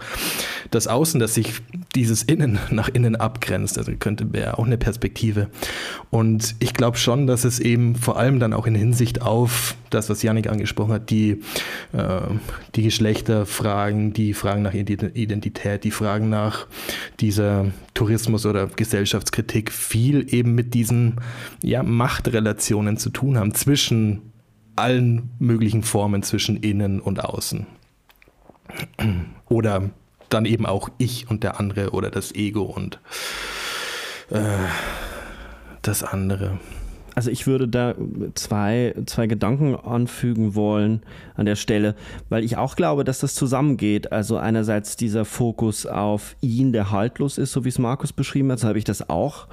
das 0.70 0.86
Außen, 0.86 1.18
das 1.18 1.34
sich 1.34 1.54
dieses 1.96 2.22
Innen 2.22 2.60
nach 2.70 2.88
innen 2.88 3.16
abgrenzt. 3.16 3.78
Also 3.78 3.90
könnte 3.98 4.32
wäre 4.32 4.58
auch 4.58 4.66
eine 4.66 4.78
Perspektive. 4.78 5.48
Und 6.08 6.54
ich 6.60 6.72
glaube 6.72 6.98
schon, 6.98 7.26
dass 7.26 7.42
es 7.42 7.58
eben 7.58 7.96
vor 7.96 8.16
allem 8.16 8.38
dann 8.38 8.52
auch 8.52 8.68
in 8.68 8.76
Hinsicht 8.76 9.22
auf 9.22 9.74
das, 9.90 10.08
was 10.08 10.22
Janik 10.22 10.48
angesprochen 10.48 10.92
hat, 10.92 11.10
die, 11.10 11.42
äh, 11.92 12.20
die 12.76 12.84
Geschlechterfragen, 12.84 14.12
die 14.12 14.34
Fragen 14.34 14.62
nach 14.62 14.74
Identität, 14.74 15.82
die 15.82 15.90
Fragen 15.90 16.28
nach 16.28 16.68
dieser 17.18 17.72
Tourismus- 17.92 18.46
oder 18.46 18.68
Gesellschaftskritik 18.68 19.72
viel 19.72 20.32
eben 20.32 20.54
mit 20.54 20.74
diesen 20.74 21.16
ja, 21.60 21.82
Machtrelationen 21.82 22.98
zu 22.98 23.10
tun 23.10 23.36
haben 23.36 23.52
zwischen 23.52 24.22
allen 24.78 25.30
möglichen 25.38 25.82
Formen 25.82 26.22
zwischen 26.22 26.56
innen 26.56 27.00
und 27.00 27.24
außen. 27.24 27.66
Oder 29.48 29.90
dann 30.28 30.44
eben 30.44 30.66
auch 30.66 30.90
ich 30.98 31.30
und 31.30 31.42
der 31.42 31.58
andere 31.58 31.90
oder 31.90 32.10
das 32.10 32.34
Ego 32.34 32.62
und 32.62 33.00
äh, 34.30 34.40
das 35.82 36.02
andere. 36.02 36.58
Also 37.14 37.32
ich 37.32 37.48
würde 37.48 37.66
da 37.66 37.96
zwei, 38.34 38.94
zwei 39.06 39.26
Gedanken 39.26 39.74
anfügen 39.74 40.54
wollen 40.54 41.02
an 41.34 41.46
der 41.46 41.56
Stelle, 41.56 41.96
weil 42.28 42.44
ich 42.44 42.56
auch 42.56 42.76
glaube, 42.76 43.02
dass 43.02 43.18
das 43.18 43.34
zusammengeht. 43.34 44.12
Also 44.12 44.36
einerseits 44.36 44.96
dieser 44.96 45.24
Fokus 45.24 45.84
auf 45.84 46.36
ihn, 46.40 46.72
der 46.72 46.92
haltlos 46.92 47.36
ist, 47.36 47.50
so 47.50 47.64
wie 47.64 47.70
es 47.70 47.78
Markus 47.80 48.12
beschrieben 48.12 48.52
hat, 48.52 48.60
so 48.60 48.68
habe 48.68 48.78
ich 48.78 48.84
das 48.84 49.10
auch 49.10 49.48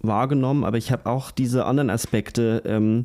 wahrgenommen, 0.00 0.64
aber 0.64 0.78
ich 0.78 0.90
habe 0.90 1.04
auch 1.04 1.30
diese 1.30 1.66
anderen 1.66 1.90
Aspekte 1.90 2.62
ähm, 2.64 3.04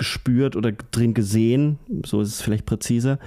gespürt 0.00 0.56
oder 0.56 0.72
drin 0.72 1.12
gesehen, 1.12 1.78
so 2.06 2.22
ist 2.22 2.28
es 2.28 2.40
vielleicht 2.40 2.64
präziser, 2.64 3.18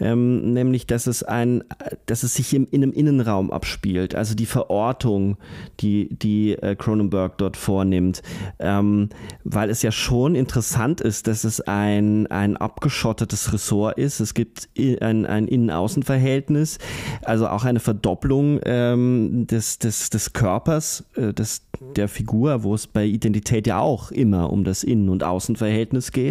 ähm, 0.00 0.54
nämlich 0.54 0.86
dass 0.86 1.06
es 1.06 1.22
ein, 1.22 1.62
dass 2.06 2.22
es 2.22 2.34
sich 2.34 2.54
im, 2.54 2.66
in 2.70 2.82
einem 2.82 2.92
Innenraum 2.94 3.52
abspielt, 3.52 4.14
also 4.14 4.34
die 4.34 4.46
Verortung, 4.46 5.36
die, 5.80 6.08
die 6.10 6.52
äh, 6.54 6.74
Cronenberg 6.74 7.36
dort 7.36 7.58
vornimmt, 7.58 8.22
ähm, 8.58 9.10
weil 9.44 9.68
es 9.68 9.82
ja 9.82 9.92
schon 9.92 10.34
interessant 10.34 11.02
ist, 11.02 11.26
dass 11.26 11.44
es 11.44 11.60
ein, 11.60 12.26
ein 12.28 12.56
abgeschottetes 12.56 13.52
Ressort 13.52 13.98
ist, 13.98 14.20
es 14.20 14.32
gibt 14.32 14.70
ein, 14.78 15.26
ein 15.26 15.48
Innen-Außen-Verhältnis, 15.48 16.78
also 17.26 17.46
auch 17.46 17.64
eine 17.64 17.80
Verdopplung 17.80 18.58
ähm, 18.64 19.46
des, 19.46 19.78
des, 19.80 20.08
des 20.08 20.32
Körpers, 20.32 21.04
äh, 21.14 21.34
des, 21.34 21.66
der 21.94 22.08
Figur, 22.08 22.62
wo 22.62 22.74
es 22.74 22.86
bei 22.86 23.04
Identität 23.04 23.66
ja 23.66 23.80
auch 23.80 24.10
immer 24.10 24.50
um 24.50 24.64
das 24.64 24.82
Innen- 24.82 25.10
und 25.10 25.24
Außenverhältnis 25.24 26.10
geht. 26.10 26.21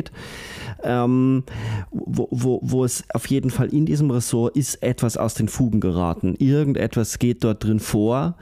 Ähm, 0.84 1.44
wo, 1.92 2.28
wo, 2.32 2.60
wo 2.64 2.84
es 2.84 3.04
auf 3.14 3.28
jeden 3.28 3.52
Fall 3.52 3.68
in 3.74 3.86
diesem 3.86 4.10
Ressort 4.10 4.56
ist 4.56 4.82
etwas 4.82 5.18
aus 5.18 5.34
den 5.36 5.48
Fugen 5.48 5.80
geraten. 5.80 6.36
Irgendetwas 6.40 7.20
geht 7.20 7.44
dort 7.44 7.64
drin 7.64 7.80
vor. 7.80 8.36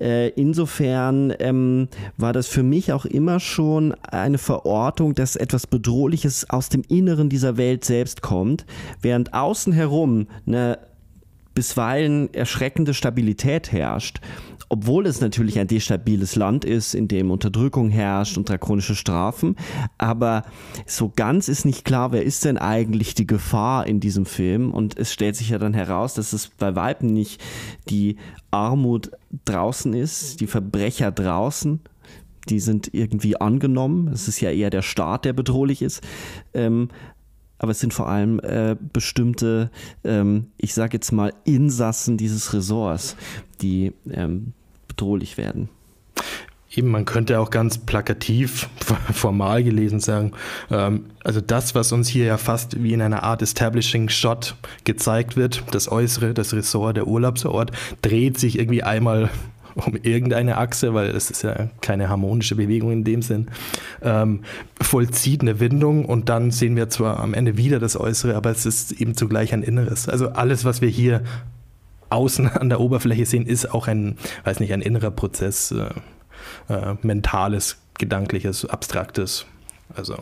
Äh, 0.00 0.30
insofern 0.30 1.32
ähm, 1.38 1.88
war 2.16 2.32
das 2.32 2.48
für 2.48 2.62
mich 2.62 2.92
auch 2.92 3.04
immer 3.04 3.38
schon 3.40 3.94
eine 4.02 4.38
Verortung, 4.38 5.14
dass 5.14 5.36
etwas 5.36 5.66
Bedrohliches 5.66 6.50
aus 6.50 6.68
dem 6.68 6.82
Inneren 6.88 7.28
dieser 7.28 7.56
Welt 7.56 7.84
selbst 7.84 8.22
kommt, 8.22 8.66
während 9.00 9.34
außen 9.34 9.72
herum 9.72 10.26
eine 10.46 10.78
bisweilen 11.54 12.34
erschreckende 12.34 12.94
Stabilität 12.94 13.70
herrscht 13.70 14.20
obwohl 14.74 15.06
es 15.06 15.20
natürlich 15.20 15.60
ein 15.60 15.68
destabiles 15.68 16.34
Land 16.34 16.64
ist, 16.64 16.96
in 16.96 17.06
dem 17.06 17.30
Unterdrückung 17.30 17.90
herrscht 17.90 18.36
und 18.36 18.48
drakonische 18.48 18.96
Strafen. 18.96 19.54
Aber 19.98 20.42
so 20.84 21.12
ganz 21.14 21.46
ist 21.46 21.64
nicht 21.64 21.84
klar, 21.84 22.10
wer 22.10 22.24
ist 22.24 22.44
denn 22.44 22.58
eigentlich 22.58 23.14
die 23.14 23.28
Gefahr 23.28 23.86
in 23.86 24.00
diesem 24.00 24.26
Film? 24.26 24.72
Und 24.72 24.98
es 24.98 25.12
stellt 25.12 25.36
sich 25.36 25.50
ja 25.50 25.58
dann 25.58 25.74
heraus, 25.74 26.14
dass 26.14 26.32
es 26.32 26.48
bei 26.48 26.74
Weitem 26.74 27.12
nicht 27.12 27.40
die 27.88 28.16
Armut 28.50 29.12
draußen 29.44 29.94
ist, 29.94 30.40
die 30.40 30.48
Verbrecher 30.48 31.12
draußen, 31.12 31.78
die 32.48 32.58
sind 32.58 32.92
irgendwie 32.92 33.40
angenommen. 33.40 34.08
Es 34.08 34.26
ist 34.26 34.40
ja 34.40 34.50
eher 34.50 34.70
der 34.70 34.82
Staat, 34.82 35.24
der 35.24 35.34
bedrohlich 35.34 35.82
ist. 35.82 36.02
Ähm, 36.52 36.88
aber 37.58 37.70
es 37.70 37.78
sind 37.78 37.94
vor 37.94 38.08
allem 38.08 38.40
äh, 38.40 38.74
bestimmte, 38.92 39.70
ähm, 40.02 40.48
ich 40.56 40.74
sage 40.74 40.94
jetzt 40.94 41.12
mal, 41.12 41.32
Insassen 41.44 42.16
dieses 42.16 42.52
Ressorts, 42.52 43.16
die 43.62 43.92
ähm, 44.10 44.52
bedrohlich 44.94 45.36
werden. 45.36 45.68
Eben, 46.76 46.88
man 46.88 47.04
könnte 47.04 47.38
auch 47.38 47.50
ganz 47.50 47.78
plakativ, 47.78 48.68
formal 49.12 49.62
gelesen 49.62 50.00
sagen, 50.00 50.32
ähm, 50.70 51.06
also 51.22 51.40
das, 51.40 51.74
was 51.74 51.92
uns 51.92 52.08
hier 52.08 52.24
ja 52.24 52.36
fast 52.36 52.82
wie 52.82 52.92
in 52.92 53.02
einer 53.02 53.22
Art 53.22 53.42
Establishing 53.42 54.08
Shot 54.08 54.56
gezeigt 54.82 55.36
wird, 55.36 55.62
das 55.70 55.90
Äußere, 55.90 56.34
das 56.34 56.52
Ressort, 56.52 56.96
der 56.96 57.06
Urlaubsort, 57.06 57.70
dreht 58.02 58.38
sich 58.38 58.58
irgendwie 58.58 58.82
einmal 58.82 59.30
um 59.76 59.96
irgendeine 60.02 60.58
Achse, 60.58 60.94
weil 60.94 61.10
es 61.10 61.30
ist 61.30 61.42
ja 61.42 61.68
keine 61.80 62.08
harmonische 62.08 62.56
Bewegung 62.56 62.90
in 62.90 63.04
dem 63.04 63.22
Sinn, 63.22 63.48
ähm, 64.02 64.40
vollzieht 64.80 65.42
eine 65.42 65.60
Windung 65.60 66.04
und 66.04 66.28
dann 66.28 66.50
sehen 66.50 66.74
wir 66.76 66.88
zwar 66.88 67.20
am 67.20 67.34
Ende 67.34 67.56
wieder 67.56 67.78
das 67.78 67.98
Äußere, 67.98 68.34
aber 68.34 68.50
es 68.50 68.66
ist 68.66 68.92
eben 68.92 69.16
zugleich 69.16 69.52
ein 69.52 69.62
Inneres. 69.62 70.08
Also 70.08 70.30
alles, 70.30 70.64
was 70.64 70.80
wir 70.80 70.88
hier 70.88 71.22
außen 72.14 72.48
an 72.48 72.68
der 72.68 72.80
Oberfläche 72.80 73.26
sehen, 73.26 73.46
ist 73.46 73.72
auch 73.72 73.88
ein, 73.88 74.16
weiß 74.44 74.60
nicht, 74.60 74.72
ein 74.72 74.80
innerer 74.80 75.10
Prozess, 75.10 75.72
äh, 75.72 75.90
äh, 76.72 76.94
mentales, 77.02 77.78
gedankliches, 77.98 78.64
abstraktes. 78.64 79.46
Also. 79.94 80.16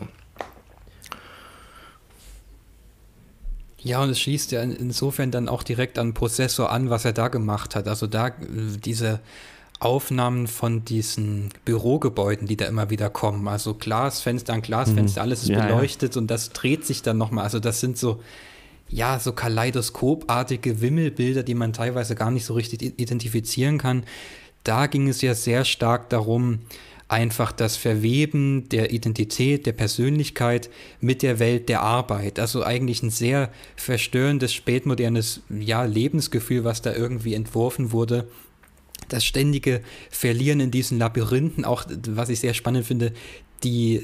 Ja, 3.79 4.01
und 4.01 4.09
es 4.09 4.19
schließt 4.19 4.51
ja 4.51 4.61
insofern 4.61 5.31
dann 5.31 5.49
auch 5.49 5.63
direkt 5.63 5.99
an 5.99 6.13
Prozessor 6.13 6.71
an, 6.71 6.89
was 6.89 7.03
er 7.05 7.13
da 7.13 7.27
gemacht 7.27 7.75
hat. 7.75 7.87
Also 7.87 8.07
da 8.07 8.31
diese 8.39 9.19
Aufnahmen 9.79 10.47
von 10.47 10.85
diesen 10.85 11.49
Bürogebäuden, 11.65 12.47
die 12.47 12.55
da 12.55 12.65
immer 12.65 12.89
wieder 12.89 13.09
kommen. 13.09 13.47
Also 13.49 13.73
Glasfenster 13.73 14.53
an 14.53 14.61
Glasfenster, 14.61 15.21
mhm. 15.21 15.23
alles 15.23 15.43
ist 15.43 15.49
ja, 15.49 15.65
beleuchtet 15.65 16.15
ja. 16.15 16.21
und 16.21 16.27
das 16.27 16.51
dreht 16.51 16.85
sich 16.85 17.01
dann 17.01 17.17
nochmal. 17.17 17.43
Also 17.43 17.59
das 17.59 17.81
sind 17.81 17.97
so 17.97 18.21
ja, 18.93 19.19
so 19.19 19.31
kaleidoskopartige 19.33 20.81
Wimmelbilder, 20.81 21.43
die 21.43 21.55
man 21.55 21.73
teilweise 21.73 22.15
gar 22.15 22.29
nicht 22.29 22.45
so 22.45 22.53
richtig 22.53 22.81
identifizieren 22.99 23.77
kann. 23.79 24.03
Da 24.63 24.87
ging 24.87 25.07
es 25.09 25.21
ja 25.21 25.33
sehr 25.33 25.65
stark 25.65 26.09
darum, 26.09 26.59
einfach 27.07 27.51
das 27.51 27.75
Verweben 27.75 28.69
der 28.69 28.93
Identität, 28.93 29.65
der 29.65 29.73
Persönlichkeit 29.73 30.69
mit 31.01 31.21
der 31.21 31.39
Welt 31.39 31.69
der 31.69 31.81
Arbeit. 31.81 32.39
Also 32.39 32.63
eigentlich 32.63 33.03
ein 33.03 33.09
sehr 33.09 33.51
verstörendes, 33.75 34.53
spätmodernes 34.53 35.41
ja, 35.49 35.83
Lebensgefühl, 35.83 36.63
was 36.63 36.81
da 36.81 36.93
irgendwie 36.93 37.33
entworfen 37.33 37.91
wurde. 37.91 38.27
Das 39.09 39.25
ständige 39.25 39.81
Verlieren 40.11 40.59
in 40.59 40.71
diesen 40.71 40.97
Labyrinthen, 40.97 41.65
auch 41.65 41.85
was 42.07 42.29
ich 42.29 42.39
sehr 42.39 42.53
spannend 42.53 42.85
finde, 42.85 43.11
die, 43.63 44.03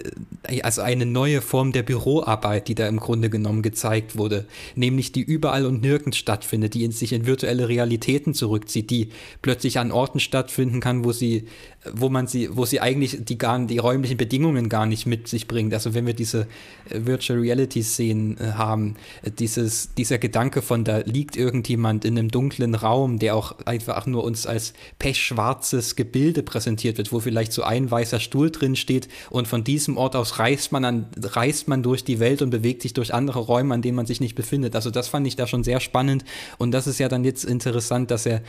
also 0.63 0.81
eine 0.81 1.05
neue 1.05 1.41
Form 1.41 1.71
der 1.71 1.83
Büroarbeit, 1.83 2.67
die 2.67 2.75
da 2.75 2.87
im 2.87 2.99
Grunde 2.99 3.29
genommen 3.29 3.61
gezeigt 3.61 4.17
wurde, 4.17 4.45
nämlich 4.75 5.11
die 5.11 5.21
überall 5.21 5.65
und 5.65 5.81
nirgends 5.81 6.17
stattfindet, 6.17 6.73
die 6.73 6.83
in 6.83 6.91
sich 6.91 7.13
in 7.13 7.25
virtuelle 7.25 7.67
Realitäten 7.67 8.33
zurückzieht, 8.33 8.89
die 8.89 9.09
plötzlich 9.41 9.79
an 9.79 9.91
Orten 9.91 10.19
stattfinden 10.19 10.79
kann, 10.79 11.03
wo 11.03 11.11
sie, 11.11 11.45
wo 11.91 12.09
man 12.09 12.27
sie, 12.27 12.55
wo 12.55 12.65
sie 12.65 12.79
eigentlich 12.79 13.17
die 13.23 13.37
gar, 13.37 13.59
die 13.65 13.77
räumlichen 13.77 14.17
Bedingungen 14.17 14.69
gar 14.69 14.85
nicht 14.85 15.05
mit 15.05 15.27
sich 15.27 15.47
bringt. 15.47 15.73
Also 15.73 15.93
wenn 15.93 16.05
wir 16.05 16.13
diese 16.13 16.47
äh, 16.89 17.05
Virtual 17.05 17.39
Reality 17.39 17.83
Szenen 17.83 18.37
äh, 18.37 18.51
haben, 18.53 18.95
äh, 19.23 19.31
dieses, 19.31 19.93
dieser 19.95 20.17
Gedanke 20.17 20.61
von 20.61 20.83
da 20.83 20.99
liegt 20.99 21.37
irgendjemand 21.37 22.05
in 22.05 22.17
einem 22.17 22.29
dunklen 22.29 22.75
Raum, 22.75 23.19
der 23.19 23.35
auch 23.35 23.57
einfach 23.65 24.05
nur 24.05 24.23
uns 24.23 24.45
als 24.45 24.73
pechschwarzes 24.99 25.95
Gebilde 25.95 26.43
präsentiert 26.43 26.97
wird, 26.97 27.11
wo 27.11 27.19
vielleicht 27.19 27.53
so 27.53 27.63
ein 27.63 27.89
weißer 27.89 28.19
Stuhl 28.19 28.51
drin 28.51 28.75
steht 28.75 29.07
und 29.29 29.47
von 29.49 29.63
diesem 29.63 29.97
Ort 29.97 30.15
aus 30.15 30.39
reist 30.39 30.71
man, 30.71 30.85
an, 30.85 31.07
reist 31.21 31.67
man 31.67 31.83
durch 31.83 32.03
die 32.03 32.19
Welt 32.19 32.41
und 32.41 32.51
bewegt 32.51 32.81
sich 32.81 32.93
durch 32.93 33.13
andere 33.13 33.39
Räume, 33.39 33.73
an 33.73 33.81
denen 33.81 33.95
man 33.95 34.05
sich 34.05 34.21
nicht 34.21 34.35
befindet. 34.35 34.75
Also 34.75 34.91
das 34.91 35.09
fand 35.09 35.27
ich 35.27 35.35
da 35.35 35.47
schon 35.47 35.63
sehr 35.63 35.79
spannend 35.79 36.23
und 36.57 36.71
das 36.71 36.87
ist 36.87 36.99
ja 36.99 37.09
dann 37.09 37.25
jetzt 37.25 37.43
interessant, 37.43 38.11
dass 38.11 38.25
er 38.25 38.41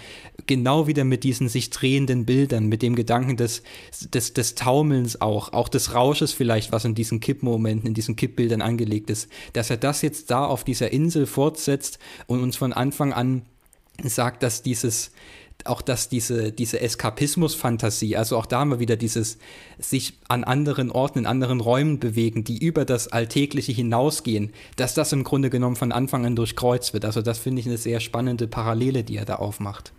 genau 0.46 0.86
wieder 0.86 1.04
mit 1.04 1.24
diesen 1.24 1.48
sich 1.48 1.70
drehenden 1.70 2.26
Bildern, 2.26 2.66
mit 2.66 2.82
dem 2.82 2.94
Gedanken 2.94 3.36
des, 3.36 3.62
des, 4.14 4.34
des 4.34 4.54
Taumelns 4.54 5.20
auch, 5.20 5.52
auch 5.52 5.68
des 5.68 5.94
Rausches 5.94 6.32
vielleicht, 6.32 6.70
was 6.70 6.84
in 6.84 6.94
diesen 6.94 7.20
Kippmomenten, 7.20 7.88
in 7.88 7.94
diesen 7.94 8.14
Kippbildern 8.14 8.62
angelegt 8.62 9.10
ist, 9.10 9.28
dass 9.54 9.70
er 9.70 9.78
das 9.78 10.02
jetzt 10.02 10.30
da 10.30 10.44
auf 10.44 10.62
dieser 10.62 10.92
Insel 10.92 11.26
fortsetzt 11.26 11.98
und 12.26 12.42
uns 12.42 12.56
von 12.56 12.72
Anfang 12.72 13.12
an 13.12 13.42
sagt, 14.02 14.42
dass 14.42 14.62
dieses, 14.62 15.10
auch 15.66 15.82
dass 15.82 16.08
diese, 16.08 16.52
diese 16.52 16.80
Eskapismus-Fantasie, 16.80 18.16
also 18.16 18.36
auch 18.36 18.46
da 18.46 18.60
haben 18.60 18.70
wir 18.70 18.80
wieder 18.80 18.96
dieses 18.96 19.38
sich 19.78 20.14
an 20.28 20.44
anderen 20.44 20.90
Orten, 20.90 21.20
in 21.20 21.26
anderen 21.26 21.60
Räumen 21.60 21.98
bewegen, 21.98 22.44
die 22.44 22.58
über 22.58 22.84
das 22.84 23.08
Alltägliche 23.08 23.72
hinausgehen, 23.72 24.52
dass 24.76 24.94
das 24.94 25.12
im 25.12 25.24
Grunde 25.24 25.50
genommen 25.50 25.76
von 25.76 25.92
Anfang 25.92 26.26
an 26.26 26.36
durchkreuzt 26.36 26.92
wird. 26.92 27.04
Also 27.04 27.22
das 27.22 27.38
finde 27.38 27.60
ich 27.60 27.66
eine 27.66 27.78
sehr 27.78 28.00
spannende 28.00 28.46
Parallele, 28.46 29.04
die 29.04 29.16
er 29.16 29.24
da 29.24 29.36
aufmacht. 29.36 29.92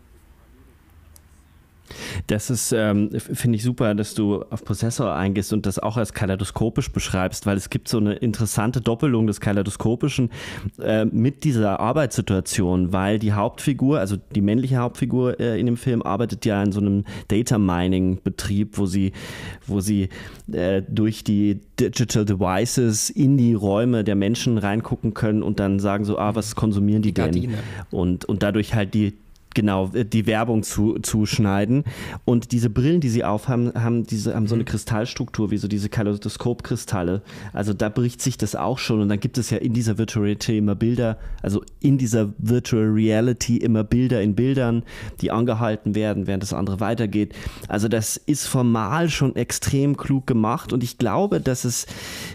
Das 2.28 2.50
ist, 2.50 2.72
ähm, 2.72 3.10
finde 3.20 3.58
ich 3.58 3.64
super, 3.64 3.94
dass 3.96 4.14
du 4.14 4.44
auf 4.50 4.64
Prozessor 4.64 5.14
eingehst 5.14 5.54
und 5.54 5.66
das 5.66 5.80
auch 5.80 5.98
als 5.98 6.14
kaleidoskopisch 6.14 6.92
beschreibst, 6.92 7.46
weil 7.46 7.58
es 7.58 7.70
gibt 7.70 7.88
so 7.88 7.98
eine 7.98 8.14
interessante 8.14 8.82
Doppelung 8.82 9.28
des 9.28 9.40
kaleidoskopischen 9.40 10.30
äh, 10.80 11.06
mit 11.06 11.44
dieser 11.44 11.80
Arbeitssituation, 11.80 12.94
weil 12.94 13.20
die 13.20 13.34
Hauptfigur, 13.34 14.00
also 14.00 14.18
die 14.36 14.42
männliche 14.42 14.78
Hauptfigur 14.78 15.40
äh, 15.40 15.60
in 15.60 15.66
dem 15.66 15.78
Film, 15.78 16.02
arbeitet 16.02 16.46
ja 16.46 16.62
in 16.62 16.72
so 16.72 16.80
einem 16.80 17.06
Data 17.28 17.58
Mining 17.58 18.20
Betrieb, 18.24 18.78
wo 18.78 18.86
sie, 18.86 19.12
wo 19.68 19.80
sie 19.80 20.10
äh, 20.52 20.82
durch 20.88 21.24
die 21.24 21.60
Digital 21.80 22.26
Devices 22.26 23.10
in 23.10 23.38
die 23.38 23.54
Räume 23.54 24.04
der 24.04 24.16
Menschen 24.16 24.58
reingucken 24.58 25.14
können 25.14 25.44
und 25.44 25.60
dann 25.60 25.80
sagen 25.80 26.06
so, 26.06 26.18
ah, 26.18 26.36
was 26.36 26.56
konsumieren 26.56 27.02
die, 27.02 27.14
die 27.14 27.22
denn? 27.22 27.56
Und, 27.90 28.26
und 28.26 28.44
dadurch 28.44 28.74
halt 28.74 28.94
die 28.94 29.14
genau 29.54 29.92
äh, 29.94 30.06
die 30.06 30.26
Werbung 30.26 30.64
zu, 30.64 31.00
zuschneiden. 31.00 31.84
Und 32.26 32.52
diese 32.52 32.70
Brillen, 32.70 33.02
die 33.02 33.10
sie 33.10 33.24
aufhaben, 33.24 33.74
haben, 33.76 34.04
diese, 34.04 34.36
haben 34.36 34.48
so 34.48 34.56
eine 34.56 34.64
mhm. 34.64 34.68
Kristallstruktur, 34.68 35.52
wie 35.52 35.58
so 35.58 35.68
diese 35.68 35.90
Kaleidoskopkristalle. 35.90 37.22
Also 37.54 37.74
da 37.74 37.90
bricht 37.90 38.22
sich 38.22 38.38
das 38.38 38.56
auch 38.56 38.80
schon. 38.80 39.02
Und 39.02 39.10
dann 39.10 39.20
gibt 39.20 39.38
es 39.38 39.50
ja 39.50 39.58
in 39.58 39.74
dieser 39.74 39.98
Virtual 39.98 40.24
Reality 40.24 40.58
immer 40.58 40.76
Bilder, 40.76 41.18
also 41.42 41.64
in 41.80 41.98
dieser 41.98 42.34
Virtual 42.38 42.86
Reality 42.86 43.58
immer 43.58 43.84
Bilder 43.84 44.22
in 44.22 44.36
Bildern, 44.36 44.84
die 45.22 45.32
angehalten 45.32 45.96
werden, 45.96 46.28
während 46.28 46.44
das 46.44 46.54
andere 46.54 46.80
weitergeht. 46.80 47.34
Also 47.68 47.88
das 47.88 48.18
ist 48.18 48.48
formal 48.48 49.10
schon 49.10 49.36
extrem 49.36 49.98
klug 49.98 50.28
gemacht. 50.28 50.74
Und 50.74 50.84
ich 50.84 50.98
glaube, 50.98 51.42
dass 51.42 51.66
es 51.66 51.86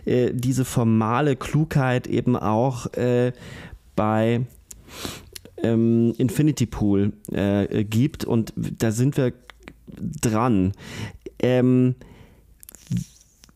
äh, 0.04 0.32
diese 0.32 0.64
formale 0.64 1.36
Klugheit 1.36 2.06
eben 2.06 2.36
auch 2.36 2.92
äh, 2.94 3.32
bei 3.94 4.46
ähm, 5.62 6.14
Infinity 6.18 6.66
Pool 6.66 7.12
äh, 7.32 7.84
gibt 7.84 8.24
und 8.24 8.52
da 8.56 8.90
sind 8.90 9.16
wir 9.16 9.32
dran. 10.20 10.72
Ähm, 11.38 11.94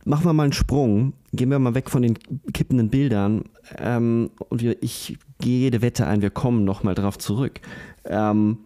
machen 0.05 0.25
wir 0.25 0.33
mal 0.33 0.45
einen 0.45 0.53
Sprung, 0.53 1.13
gehen 1.33 1.51
wir 1.51 1.59
mal 1.59 1.75
weg 1.75 1.91
von 1.91 2.03
den 2.03 2.19
kippenden 2.53 2.89
Bildern 2.91 3.45
ähm, 3.79 4.31
und 4.49 4.63
wir, 4.63 4.83
ich 4.83 5.19
gehe 5.41 5.61
jede 5.61 5.83
Wette 5.83 6.07
ein, 6.07 6.23
wir 6.23 6.31
kommen 6.31 6.65
nochmal 6.65 6.95
drauf 6.95 7.19
zurück. 7.19 7.61
Ähm, 8.05 8.59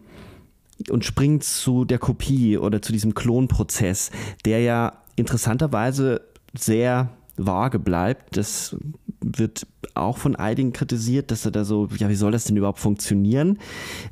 und 0.91 1.05
springen 1.05 1.41
zu 1.41 1.85
der 1.85 1.99
Kopie 1.99 2.59
oder 2.59 2.83
zu 2.83 2.93
diesem 2.93 3.15
Klonprozess, 3.15 4.11
der 4.45 4.61
ja 4.61 4.93
interessanterweise 5.17 6.23
sehr 6.53 7.11
vage 7.37 7.79
bleibt. 7.79 8.37
Das 8.37 8.77
wird 9.25 9.67
auch 9.95 10.19
von 10.19 10.37
einigen 10.37 10.73
kritisiert, 10.73 11.31
dass 11.31 11.45
er 11.45 11.51
da 11.51 11.65
so, 11.65 11.89
ja, 11.97 12.09
wie 12.09 12.15
soll 12.15 12.33
das 12.33 12.45
denn 12.45 12.57
überhaupt 12.57 12.79
funktionieren? 12.79 13.59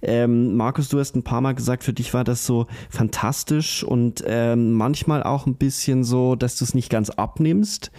Ähm, 0.01 0.57
Markus, 0.57 0.89
du 0.89 0.99
hast 0.99 1.17
ein 1.17 1.23
paar 1.23 1.41
Mal 1.41 1.55
gesagt, 1.55 1.85
für 1.85 1.93
dich 1.93 2.15
war 2.15 2.25
das 2.25 2.47
so 2.47 2.67
fantastisch 2.91 3.85
und 3.85 4.23
ähm, 4.27 4.73
manchmal 4.73 5.23
auch 5.23 5.47
ein 5.47 5.55
bisschen 5.55 6.05
so, 6.05 6.37
dass 6.37 6.57
du 6.57 6.65
es 6.65 6.75
nicht 6.75 6.91
ganz 6.91 7.11
abnimmst. 7.11 7.91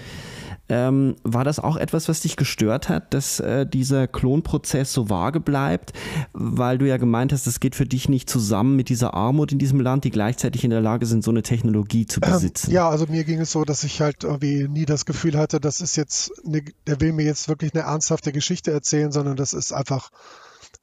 Ähm, 0.69 1.17
war 1.23 1.43
das 1.43 1.59
auch 1.59 1.75
etwas, 1.75 2.07
was 2.07 2.21
dich 2.21 2.37
gestört 2.37 2.87
hat, 2.87 3.13
dass 3.13 3.41
äh, 3.41 3.65
dieser 3.65 4.07
Klonprozess 4.07 4.93
so 4.93 5.09
vage 5.09 5.41
bleibt, 5.41 5.91
weil 6.31 6.77
du 6.77 6.87
ja 6.87 6.95
gemeint 6.95 7.33
hast, 7.33 7.47
es 7.47 7.59
geht 7.59 7.75
für 7.75 7.85
dich 7.85 8.07
nicht 8.07 8.29
zusammen 8.29 8.77
mit 8.77 8.87
dieser 8.87 9.13
Armut 9.13 9.51
in 9.51 9.59
diesem 9.59 9.81
Land, 9.81 10.05
die 10.05 10.09
gleichzeitig 10.09 10.63
in 10.63 10.69
der 10.69 10.79
Lage 10.79 11.05
sind, 11.05 11.21
so 11.21 11.31
eine 11.31 11.43
Technologie 11.43 12.05
zu 12.05 12.21
ähm, 12.23 12.31
besitzen? 12.31 12.69
Ähm, 12.69 12.75
ja, 12.75 12.89
also 12.89 13.05
mir 13.07 13.25
ging 13.25 13.41
es 13.41 13.51
so, 13.51 13.65
dass 13.65 13.83
ich 13.83 13.99
halt 13.99 14.23
irgendwie 14.23 14.69
nie 14.69 14.85
das 14.85 15.03
Gefühl 15.05 15.37
hatte, 15.37 15.59
das 15.59 15.81
ist 15.81 15.97
jetzt, 15.97 16.31
eine, 16.45 16.63
der 16.87 17.01
will 17.01 17.11
mir 17.11 17.25
jetzt 17.25 17.49
wirklich 17.49 17.73
eine 17.73 17.83
ernsthafte 17.83 18.31
Geschichte 18.31 18.71
erzählen, 18.71 19.11
sondern 19.11 19.35
das 19.35 19.51
ist 19.51 19.73
einfach 19.73 20.11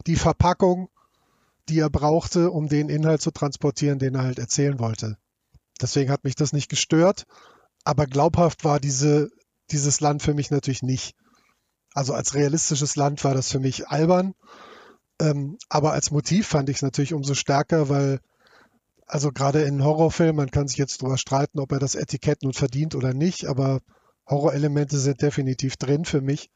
die 0.06 0.16
Verpackung, 0.16 0.90
die 1.70 1.78
er 1.78 1.90
brauchte, 1.90 2.50
um 2.50 2.68
den 2.68 2.90
Inhalt 2.90 3.22
zu 3.22 3.30
transportieren, 3.30 3.98
den 3.98 4.14
er 4.14 4.24
halt 4.24 4.38
erzählen 4.38 4.78
wollte. 4.78 5.16
Deswegen 5.80 6.10
hat 6.10 6.24
mich 6.24 6.34
das 6.34 6.52
nicht 6.52 6.68
gestört, 6.68 7.26
aber 7.84 8.06
glaubhaft 8.06 8.64
war 8.64 8.78
diese 8.78 9.30
dieses 9.72 10.00
Land 10.00 10.22
für 10.22 10.34
mich 10.34 10.50
natürlich 10.50 10.82
nicht. 10.82 11.14
Also 11.92 12.14
als 12.14 12.34
realistisches 12.34 12.96
Land 12.96 13.24
war 13.24 13.34
das 13.34 13.50
für 13.50 13.58
mich 13.58 13.88
albern. 13.88 14.34
Ähm, 15.20 15.58
aber 15.68 15.92
als 15.92 16.10
Motiv 16.10 16.46
fand 16.46 16.68
ich 16.68 16.76
es 16.76 16.82
natürlich 16.82 17.12
umso 17.12 17.34
stärker, 17.34 17.88
weil, 17.88 18.20
also 19.06 19.32
gerade 19.32 19.62
in 19.62 19.84
Horrorfilmen, 19.84 20.36
man 20.36 20.50
kann 20.50 20.68
sich 20.68 20.78
jetzt 20.78 21.02
darüber 21.02 21.18
streiten, 21.18 21.58
ob 21.58 21.72
er 21.72 21.78
das 21.78 21.94
Etikett 21.94 22.42
nun 22.42 22.52
verdient 22.52 22.94
oder 22.94 23.12
nicht, 23.12 23.46
aber 23.46 23.80
Horrorelemente 24.26 24.98
sind 24.98 25.20
definitiv 25.20 25.76
drin 25.76 26.04
für 26.04 26.20
mich. 26.20 26.50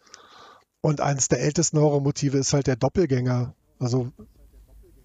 Und 0.80 1.00
eines 1.00 1.28
der 1.28 1.40
ältesten 1.40 1.78
Horrormotive 1.78 2.38
ist 2.38 2.52
halt 2.52 2.66
der 2.66 2.76
Doppelgänger. 2.76 3.54
Also 3.78 4.12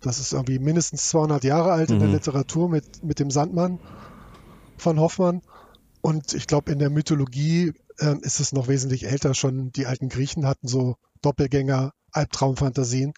das 0.01 0.19
ist 0.19 0.33
irgendwie 0.33 0.59
mindestens 0.59 1.09
200 1.09 1.43
Jahre 1.43 1.71
alt 1.71 1.89
mhm. 1.89 1.95
in 1.95 1.99
der 1.99 2.07
mhm. 2.09 2.15
Literatur 2.15 2.69
mit, 2.69 3.03
mit 3.03 3.19
dem 3.19 3.31
Sandmann 3.31 3.79
von 4.77 4.99
Hoffmann. 4.99 5.41
Und 6.01 6.33
ich 6.33 6.47
glaube, 6.47 6.71
in 6.71 6.79
der 6.79 6.89
Mythologie 6.89 7.73
ähm, 7.99 8.19
ist 8.21 8.39
es 8.39 8.51
noch 8.53 8.67
wesentlich 8.67 9.05
älter. 9.05 9.33
Schon 9.33 9.71
die 9.71 9.85
alten 9.85 10.09
Griechen 10.09 10.45
hatten 10.45 10.67
so 10.67 10.95
Doppelgänger, 11.21 11.91
Albtraumfantasien. 12.11 13.13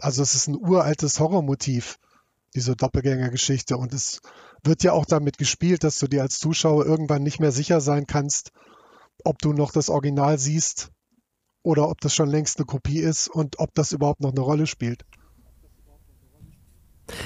Also 0.00 0.22
es 0.22 0.34
ist 0.34 0.48
ein 0.48 0.56
uraltes 0.56 1.20
Horrormotiv, 1.20 1.98
diese 2.54 2.76
Doppelgängergeschichte. 2.76 3.76
Und 3.76 3.92
es 3.92 4.20
wird 4.64 4.82
ja 4.82 4.92
auch 4.92 5.06
damit 5.06 5.38
gespielt, 5.38 5.84
dass 5.84 5.98
du 5.98 6.06
dir 6.06 6.22
als 6.22 6.38
Zuschauer 6.38 6.86
irgendwann 6.86 7.22
nicht 7.22 7.40
mehr 7.40 7.52
sicher 7.52 7.80
sein 7.80 8.06
kannst, 8.06 8.52
ob 9.24 9.38
du 9.38 9.52
noch 9.52 9.72
das 9.72 9.90
Original 9.90 10.38
siehst 10.38 10.90
oder 11.62 11.88
ob 11.88 12.00
das 12.00 12.14
schon 12.14 12.28
längst 12.28 12.58
eine 12.58 12.66
Kopie 12.66 12.98
ist 12.98 13.28
und 13.28 13.58
ob 13.58 13.74
das 13.74 13.92
überhaupt 13.92 14.20
noch 14.20 14.32
eine 14.32 14.40
Rolle 14.40 14.66
spielt. 14.66 15.04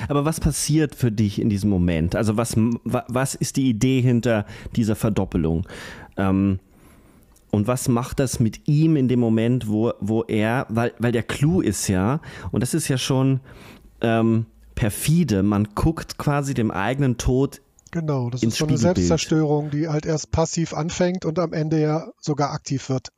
Aber 0.09 0.25
was 0.25 0.41
passiert 0.41 0.95
für 0.95 1.13
dich 1.13 1.41
in 1.41 1.49
diesem 1.49 1.71
Moment? 1.71 2.17
Also 2.17 2.37
was, 2.37 2.55
was 2.57 3.35
ist 3.35 3.57
die 3.57 3.69
Idee 3.69 4.01
hinter 4.01 4.47
dieser 4.75 4.97
Verdoppelung? 4.97 5.67
Ähm, 6.17 6.61
und 7.57 7.67
was 7.67 7.89
macht 7.89 8.21
das 8.21 8.39
mit 8.41 8.69
ihm 8.69 8.97
in 8.97 9.09
dem 9.09 9.21
Moment, 9.21 9.69
wo, 9.69 9.93
wo 10.01 10.23
er, 10.25 10.67
weil, 10.69 10.93
weil 10.99 11.13
der 11.13 11.23
Clou 11.23 11.61
ist 11.61 11.89
ja, 11.89 12.21
und 12.53 12.61
das 12.61 12.75
ist 12.75 12.89
ja 12.89 12.99
schon 12.99 13.41
ähm, 14.01 14.47
perfide, 14.75 15.43
man 15.43 15.69
guckt 15.75 16.19
quasi 16.19 16.55
dem 16.55 16.71
eigenen 16.71 17.19
Tod 17.19 17.61
Genau, 17.93 18.29
das 18.31 18.43
ist 18.43 18.59
so 18.59 18.67
eine 18.67 18.77
Selbstzerstörung, 18.77 19.71
die 19.71 19.89
halt 19.89 20.05
erst 20.05 20.31
passiv 20.31 20.75
anfängt 20.75 21.25
und 21.25 21.39
am 21.39 21.53
Ende 21.53 21.81
ja 21.81 22.11
sogar 22.21 22.51
aktiv 22.51 22.91
wird. 22.91 23.09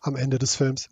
Am 0.00 0.16
Ende 0.16 0.40
des 0.40 0.56
Films. 0.56 0.88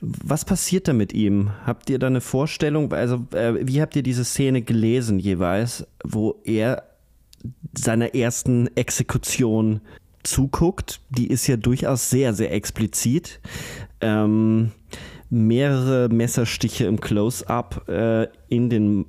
Was 0.00 0.44
passiert 0.44 0.88
da 0.88 0.94
mit 0.94 1.12
ihm? 1.12 1.50
Habt 1.66 1.90
ihr 1.90 1.98
da 1.98 2.06
eine 2.06 2.22
Vorstellung? 2.22 2.90
Also, 2.92 3.26
äh, 3.32 3.66
wie 3.66 3.82
habt 3.82 3.96
ihr 3.96 4.02
diese 4.02 4.24
Szene 4.24 4.62
gelesen 4.62 5.18
jeweils, 5.18 5.86
wo 6.04 6.40
er 6.44 6.84
seiner 7.76 8.14
ersten 8.14 8.74
Exekution 8.76 9.82
zuguckt, 10.26 11.00
die 11.10 11.28
ist 11.28 11.46
ja 11.46 11.56
durchaus 11.56 12.10
sehr, 12.10 12.34
sehr 12.34 12.52
explizit. 12.52 13.40
Ähm, 14.00 14.72
mehrere 15.30 16.08
Messerstiche 16.08 16.86
im 16.86 17.00
Close-up 17.00 17.88
äh, 17.88 18.28
in, 18.48 18.70
den, 18.70 19.06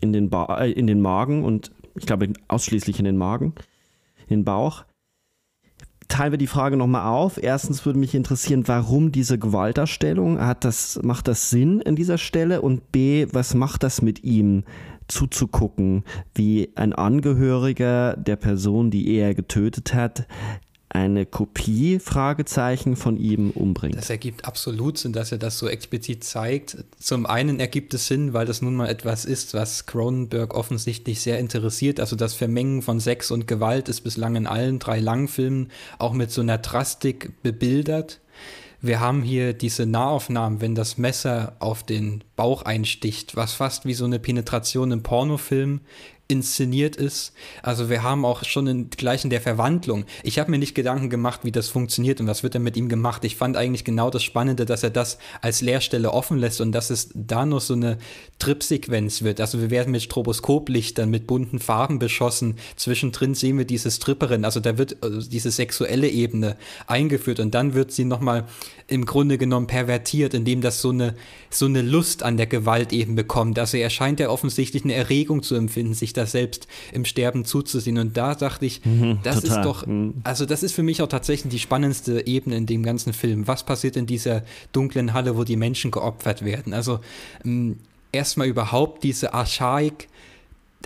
in, 0.00 0.12
den 0.12 0.30
äh, 0.32 0.70
in 0.70 0.86
den 0.86 1.00
Magen 1.00 1.44
und 1.44 1.72
ich 1.94 2.06
glaube 2.06 2.32
ausschließlich 2.48 2.98
in 2.98 3.04
den 3.04 3.16
Magen, 3.16 3.54
in 4.28 4.40
den 4.40 4.44
Bauch. 4.44 4.84
teilen 6.08 6.32
wir 6.32 6.38
die 6.38 6.46
Frage 6.46 6.76
nochmal 6.76 7.08
auf. 7.08 7.42
Erstens 7.42 7.84
würde 7.84 7.98
mich 7.98 8.14
interessieren, 8.14 8.68
warum 8.68 9.10
diese 9.10 9.38
Gewalterstellung? 9.38 10.40
Hat 10.40 10.64
das, 10.64 11.00
macht 11.02 11.26
das 11.26 11.50
Sinn 11.50 11.80
in 11.80 11.96
dieser 11.96 12.18
Stelle? 12.18 12.60
Und 12.60 12.92
B, 12.92 13.26
was 13.32 13.54
macht 13.54 13.82
das 13.82 14.02
mit 14.02 14.22
ihm? 14.22 14.64
Zuzugucken, 15.08 16.04
wie 16.34 16.70
ein 16.74 16.92
Angehöriger 16.92 18.16
der 18.16 18.36
Person, 18.36 18.90
die 18.90 19.14
er 19.14 19.34
getötet 19.34 19.94
hat, 19.94 20.26
eine 20.88 21.26
Kopie, 21.26 21.98
Fragezeichen, 21.98 22.96
von 22.96 23.16
ihm 23.16 23.50
umbringt. 23.50 23.96
Das 23.96 24.08
ergibt 24.08 24.46
absolut 24.46 24.98
Sinn, 24.98 25.12
dass 25.12 25.32
er 25.32 25.38
das 25.38 25.58
so 25.58 25.68
explizit 25.68 26.24
zeigt. 26.24 26.76
Zum 26.98 27.26
einen 27.26 27.60
ergibt 27.60 27.92
es 27.92 28.06
Sinn, 28.06 28.32
weil 28.32 28.46
das 28.46 28.62
nun 28.62 28.74
mal 28.76 28.88
etwas 28.88 29.24
ist, 29.24 29.52
was 29.52 29.86
Cronenberg 29.86 30.54
offensichtlich 30.54 31.20
sehr 31.20 31.38
interessiert. 31.38 32.00
Also 32.00 32.16
das 32.16 32.34
Vermengen 32.34 32.82
von 32.82 33.00
Sex 33.00 33.30
und 33.30 33.46
Gewalt 33.46 33.88
ist 33.88 34.02
bislang 34.02 34.36
in 34.36 34.46
allen 34.46 34.78
drei 34.78 35.00
Langfilmen 35.00 35.70
auch 35.98 36.12
mit 36.12 36.30
so 36.30 36.40
einer 36.40 36.58
Drastik 36.58 37.42
bebildert. 37.42 38.20
Wir 38.86 39.00
haben 39.00 39.22
hier 39.22 39.52
diese 39.52 39.86
Nahaufnahmen, 39.86 40.60
wenn 40.60 40.74
das 40.74 40.98
Messer 40.98 41.56
auf 41.58 41.82
den 41.82 42.22
Bauch 42.36 42.62
einsticht, 42.62 43.36
was 43.36 43.54
fast 43.54 43.84
wie 43.84 43.94
so 43.94 44.04
eine 44.04 44.18
Penetration 44.18 44.92
im 44.92 45.02
Pornofilm 45.02 45.80
inszeniert 46.28 46.96
ist. 46.96 47.32
Also 47.62 47.88
wir 47.88 48.02
haben 48.02 48.24
auch 48.24 48.44
schon 48.44 48.66
in, 48.66 48.90
gleich 48.90 49.22
in 49.22 49.30
der 49.30 49.40
Verwandlung. 49.40 50.04
Ich 50.24 50.38
habe 50.38 50.50
mir 50.50 50.58
nicht 50.58 50.74
Gedanken 50.74 51.08
gemacht, 51.08 51.40
wie 51.44 51.52
das 51.52 51.68
funktioniert 51.68 52.20
und 52.20 52.26
was 52.26 52.42
wird 52.42 52.54
denn 52.54 52.64
mit 52.64 52.76
ihm 52.76 52.88
gemacht. 52.88 53.24
Ich 53.24 53.36
fand 53.36 53.56
eigentlich 53.56 53.84
genau 53.84 54.10
das 54.10 54.24
Spannende, 54.24 54.66
dass 54.66 54.82
er 54.82 54.90
das 54.90 55.18
als 55.40 55.60
Leerstelle 55.60 56.12
offen 56.12 56.38
lässt 56.38 56.60
und 56.60 56.72
dass 56.72 56.90
es 56.90 57.10
da 57.14 57.46
noch 57.46 57.60
so 57.60 57.74
eine 57.74 57.98
Tripsequenz 58.40 59.22
wird. 59.22 59.40
Also 59.40 59.60
wir 59.60 59.70
werden 59.70 59.92
mit 59.92 60.02
Stroboskoplichtern, 60.02 61.08
mit 61.08 61.28
bunten 61.28 61.60
Farben 61.60 62.00
beschossen. 62.00 62.56
Zwischendrin 62.74 63.34
sehen 63.34 63.58
wir 63.58 63.64
diese 63.64 63.90
Stripperin. 63.90 64.44
Also 64.44 64.58
da 64.58 64.78
wird 64.78 64.96
also 65.02 65.20
diese 65.20 65.52
sexuelle 65.52 66.08
Ebene 66.08 66.56
eingeführt 66.88 67.38
und 67.38 67.54
dann 67.54 67.74
wird 67.74 67.92
sie 67.92 68.04
nochmal 68.04 68.46
im 68.88 69.06
Grunde 69.06 69.38
genommen 69.38 69.68
pervertiert, 69.68 70.34
indem 70.34 70.60
das 70.60 70.80
so 70.80 70.90
eine, 70.90 71.14
so 71.50 71.66
eine 71.66 71.82
Lust 71.82 72.24
an 72.24 72.36
der 72.36 72.46
Gewalt 72.46 72.92
eben 72.92 73.14
bekommt. 73.14 73.60
Also 73.60 73.76
er 73.76 73.90
scheint 73.90 74.18
ja 74.18 74.28
offensichtlich 74.28 74.82
eine 74.82 74.94
Erregung 74.94 75.44
zu 75.44 75.54
empfinden, 75.54 75.94
sich 75.94 76.15
da 76.16 76.26
selbst 76.26 76.66
im 76.92 77.04
Sterben 77.04 77.44
zuzusehen. 77.44 77.98
Und 77.98 78.16
da 78.16 78.34
dachte 78.34 78.66
ich, 78.66 78.84
mhm, 78.84 79.18
das 79.22 79.40
total. 79.40 79.58
ist 79.58 79.64
doch, 79.64 79.86
mhm. 79.86 80.14
also 80.24 80.46
das 80.46 80.62
ist 80.62 80.72
für 80.72 80.82
mich 80.82 81.02
auch 81.02 81.08
tatsächlich 81.08 81.50
die 81.50 81.58
spannendste 81.58 82.26
Ebene 82.26 82.56
in 82.56 82.66
dem 82.66 82.82
ganzen 82.82 83.12
Film. 83.12 83.46
Was 83.46 83.64
passiert 83.64 83.96
in 83.96 84.06
dieser 84.06 84.42
dunklen 84.72 85.12
Halle, 85.12 85.36
wo 85.36 85.44
die 85.44 85.56
Menschen 85.56 85.90
geopfert 85.90 86.44
werden? 86.44 86.74
Also 86.74 87.00
ähm, 87.44 87.78
erstmal 88.12 88.46
überhaupt 88.46 89.04
diese 89.04 89.34
Archaik 89.34 90.08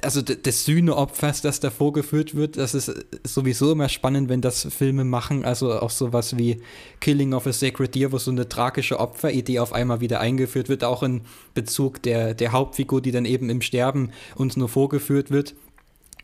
also 0.03 0.23
des 0.23 0.65
Sühneopfers, 0.65 1.43
das 1.43 1.61
da 1.61 1.71
vorgeführt 1.71 2.35
wird, 2.35 2.57
das 2.57 2.75
ist 2.75 2.93
sowieso 3.25 3.73
immer 3.73 3.89
spannend, 3.89 4.29
wenn 4.29 4.41
das 4.41 4.67
Filme 4.71 5.05
machen, 5.05 5.45
also 5.45 5.73
auch 5.73 5.91
sowas 5.91 6.37
wie 6.37 6.61
Killing 7.01 7.33
of 7.35 7.47
a 7.47 7.53
Sacred 7.53 7.95
Deer, 7.95 8.13
wo 8.13 8.19
so 8.19 8.31
eine 8.31 8.49
tragische 8.49 8.99
Opferidee 8.99 9.59
auf 9.59 9.73
einmal 9.73 10.01
wieder 10.01 10.21
eingeführt 10.21 10.69
wird, 10.69 10.85
auch 10.85 11.03
in 11.03 11.23
Bezug 11.55 12.03
der, 12.03 12.35
der 12.35 12.53
Hauptfigur, 12.53 13.01
die 13.01 13.13
dann 13.13 13.25
eben 13.25 13.51
im 13.51 13.63
Sterben 13.63 14.11
uns 14.37 14.57
nur 14.57 14.69
vorgeführt 14.69 15.31
wird. 15.31 15.55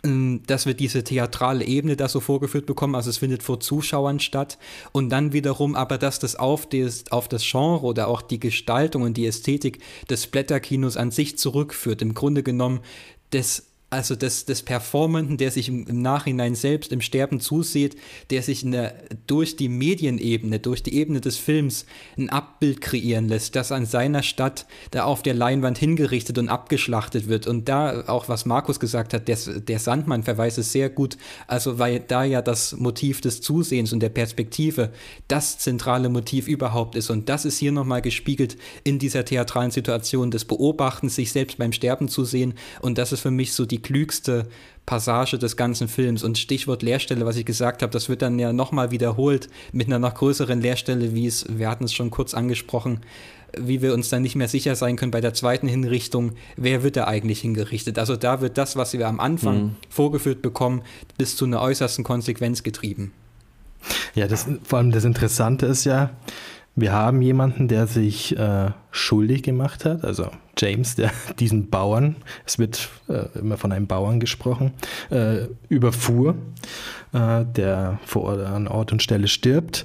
Ähm, 0.06 0.42
dass 0.46 0.66
wir 0.66 0.74
diese 0.74 1.04
theatrale 1.04 1.64
Ebene 1.64 1.96
da 1.96 2.08
so 2.08 2.20
vorgeführt 2.20 2.66
bekommen, 2.66 2.94
also 2.94 3.10
es 3.10 3.18
findet 3.18 3.42
vor 3.42 3.60
Zuschauern 3.60 4.20
statt. 4.20 4.58
Und 4.92 5.10
dann 5.10 5.32
wiederum 5.32 5.74
aber, 5.74 5.98
dass 5.98 6.18
das 6.18 6.36
auf 6.36 6.68
das, 6.68 7.10
auf 7.10 7.28
das 7.28 7.42
Genre 7.42 7.84
oder 7.84 8.08
auch 8.08 8.22
die 8.22 8.38
Gestaltung 8.38 9.02
und 9.02 9.16
die 9.16 9.26
Ästhetik 9.26 9.80
des 10.08 10.26
Blätterkinos 10.26 10.96
an 10.96 11.10
sich 11.10 11.38
zurückführt. 11.38 12.02
Im 12.02 12.14
Grunde 12.14 12.42
genommen 12.42 12.80
des 13.36 13.62
also 13.88 14.16
des, 14.16 14.46
des 14.46 14.62
Performanten, 14.62 15.36
der 15.36 15.52
sich 15.52 15.68
im, 15.68 15.86
im, 15.86 16.02
Nachhinein 16.02 16.56
selbst 16.56 16.90
im 16.90 17.00
Sterben 17.00 17.38
zusieht, 17.38 17.96
der 18.30 18.42
sich 18.42 18.64
eine, 18.64 18.92
durch 19.28 19.54
die 19.54 19.68
Medienebene, 19.68 20.58
durch 20.58 20.82
die 20.82 20.94
Ebene 20.94 21.20
des 21.20 21.36
Films 21.36 21.86
ein 22.18 22.28
Abbild 22.28 22.80
kreieren 22.80 23.28
lässt, 23.28 23.54
das 23.54 23.70
an 23.70 23.86
seiner 23.86 24.24
Stadt 24.24 24.66
da 24.90 25.04
auf 25.04 25.22
der 25.22 25.34
Leinwand 25.34 25.78
hingerichtet 25.78 26.36
und 26.36 26.48
abgeschlachtet 26.48 27.28
wird. 27.28 27.46
Und 27.46 27.68
da 27.68 28.04
auch, 28.08 28.28
was 28.28 28.44
Markus 28.44 28.80
gesagt 28.80 29.14
hat, 29.14 29.28
der, 29.28 29.36
der 29.36 29.78
Sandmann-Verweis 29.78 30.58
ist 30.58 30.72
sehr 30.72 30.90
gut, 30.90 31.16
also 31.46 31.78
weil 31.78 32.00
da 32.00 32.24
ja 32.24 32.42
das 32.42 32.76
Motiv 32.76 33.20
des 33.20 33.40
Zusehens 33.40 33.92
und 33.92 34.00
der 34.00 34.08
Perspektive 34.08 34.90
das 35.28 35.58
zentrale 35.58 36.08
Motiv 36.08 36.48
überhaupt 36.48 36.96
ist. 36.96 37.08
Und 37.08 37.28
das 37.28 37.44
ist 37.44 37.58
hier 37.58 37.70
nochmal 37.70 38.02
gespiegelt 38.02 38.56
in 38.82 38.98
dieser 38.98 39.24
theatralen 39.24 39.70
Situation 39.70 40.32
des 40.32 40.44
Beobachtens, 40.44 41.14
sich 41.14 41.30
selbst 41.30 41.58
beim 41.58 41.72
Sterben 41.72 42.08
zu 42.08 42.24
sehen. 42.24 42.54
Und 42.80 42.98
das 42.98 43.12
ist 43.12 43.20
für 43.20 43.30
mich 43.30 43.52
so 43.52 43.64
die 43.64 43.75
die 43.76 43.82
klügste 43.82 44.46
Passage 44.86 45.38
des 45.38 45.56
ganzen 45.56 45.88
Films. 45.88 46.22
Und 46.22 46.38
Stichwort 46.38 46.82
Leerstelle, 46.82 47.26
was 47.26 47.36
ich 47.36 47.44
gesagt 47.44 47.82
habe, 47.82 47.92
das 47.92 48.08
wird 48.08 48.22
dann 48.22 48.38
ja 48.38 48.52
nochmal 48.52 48.90
wiederholt 48.90 49.48
mit 49.72 49.88
einer 49.88 49.98
noch 49.98 50.14
größeren 50.14 50.60
Leerstelle, 50.60 51.14
wie 51.14 51.26
es, 51.26 51.44
wir 51.48 51.68
hatten 51.68 51.84
es 51.84 51.92
schon 51.92 52.10
kurz 52.10 52.32
angesprochen, 52.34 53.00
wie 53.58 53.82
wir 53.82 53.94
uns 53.94 54.08
dann 54.08 54.22
nicht 54.22 54.36
mehr 54.36 54.48
sicher 54.48 54.76
sein 54.76 54.96
können 54.96 55.10
bei 55.10 55.20
der 55.20 55.34
zweiten 55.34 55.68
Hinrichtung, 55.68 56.32
wer 56.56 56.82
wird 56.82 56.96
da 56.96 57.04
eigentlich 57.06 57.40
hingerichtet. 57.40 57.98
Also 57.98 58.16
da 58.16 58.40
wird 58.40 58.58
das, 58.58 58.76
was 58.76 58.92
wir 58.92 59.06
am 59.06 59.20
Anfang 59.20 59.56
mhm. 59.56 59.76
vorgeführt 59.88 60.42
bekommen, 60.42 60.82
bis 61.18 61.36
zu 61.36 61.44
einer 61.44 61.60
äußersten 61.60 62.04
Konsequenz 62.04 62.62
getrieben. 62.62 63.12
Ja, 64.14 64.26
das, 64.26 64.46
vor 64.64 64.78
allem 64.78 64.92
das 64.92 65.04
Interessante 65.04 65.66
ist 65.66 65.84
ja, 65.84 66.10
wir 66.74 66.92
haben 66.92 67.22
jemanden, 67.22 67.68
der 67.68 67.86
sich 67.86 68.36
äh, 68.36 68.70
schuldig 68.90 69.42
gemacht 69.42 69.84
hat, 69.84 70.04
also 70.04 70.30
James, 70.58 70.94
der 70.96 71.10
diesen 71.38 71.68
Bauern, 71.70 72.16
es 72.44 72.58
wird 72.58 72.88
äh, 73.08 73.38
immer 73.38 73.56
von 73.56 73.72
einem 73.72 73.86
Bauern 73.86 74.20
gesprochen, 74.20 74.72
äh, 75.10 75.46
überfuhr, 75.68 76.36
äh, 77.12 77.44
der 77.44 77.98
vor 78.04 78.24
Ort, 78.24 78.40
an 78.40 78.68
Ort 78.68 78.92
und 78.92 79.02
Stelle 79.02 79.28
stirbt 79.28 79.84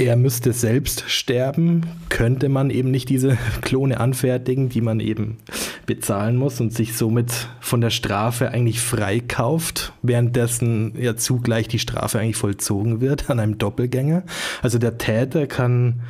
er 0.00 0.14
müsste 0.14 0.52
selbst 0.52 1.10
sterben, 1.10 1.82
könnte 2.08 2.48
man 2.48 2.70
eben 2.70 2.92
nicht 2.92 3.08
diese 3.08 3.36
Klone 3.62 3.98
anfertigen, 3.98 4.68
die 4.68 4.80
man 4.80 5.00
eben 5.00 5.38
bezahlen 5.86 6.36
muss 6.36 6.60
und 6.60 6.72
sich 6.72 6.96
somit 6.96 7.48
von 7.60 7.80
der 7.80 7.90
Strafe 7.90 8.50
eigentlich 8.50 8.80
freikauft, 8.80 9.92
währenddessen 10.02 10.94
ja 11.00 11.16
zugleich 11.16 11.66
die 11.66 11.80
Strafe 11.80 12.20
eigentlich 12.20 12.36
vollzogen 12.36 13.00
wird 13.00 13.28
an 13.28 13.40
einem 13.40 13.58
Doppelgänger. 13.58 14.22
Also 14.62 14.78
der 14.78 14.98
Täter 14.98 15.48
kann 15.48 16.02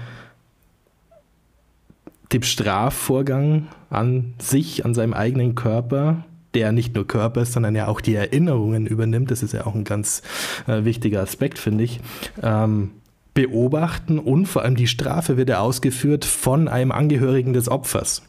dem 2.33 2.43
Strafvorgang 2.43 3.69
an 3.91 4.35
sich, 4.39 4.85
an 4.85 4.95
seinem 4.95 5.15
eigenen 5.15 5.55
Körper 5.55 6.25
der 6.55 6.73
nicht 6.73 6.95
nur 6.95 7.07
Körper 7.07 7.43
ist, 7.43 7.53
sondern 7.53 7.75
ja 7.75 7.89
auch 7.89 8.01
die 8.01 8.15
Erinnerungen 8.15 8.87
übernimmt. 8.87 9.31
Das 9.31 9.43
ist 9.43 9.53
ja 9.53 9.67
auch 9.67 9.75
ein 9.75 9.85
ganz 9.85 10.23
äh, 10.67 10.85
wichtiger 10.85 11.21
Aspekt, 11.21 11.59
finde 11.59 11.85
ich. 11.85 12.01
Ähm, 12.43 12.93
beobachten 13.35 14.19
und 14.19 14.47
vor 14.47 14.63
allem 14.63 14.75
die 14.75 14.89
Strafe 14.89 15.37
wird 15.37 15.49
ja 15.49 15.61
ausgeführt 15.61 16.25
von 16.25 16.67
einem 16.67 16.91
Angehörigen 16.91 17.53
des 17.53 17.69
Opfers. 17.69 18.23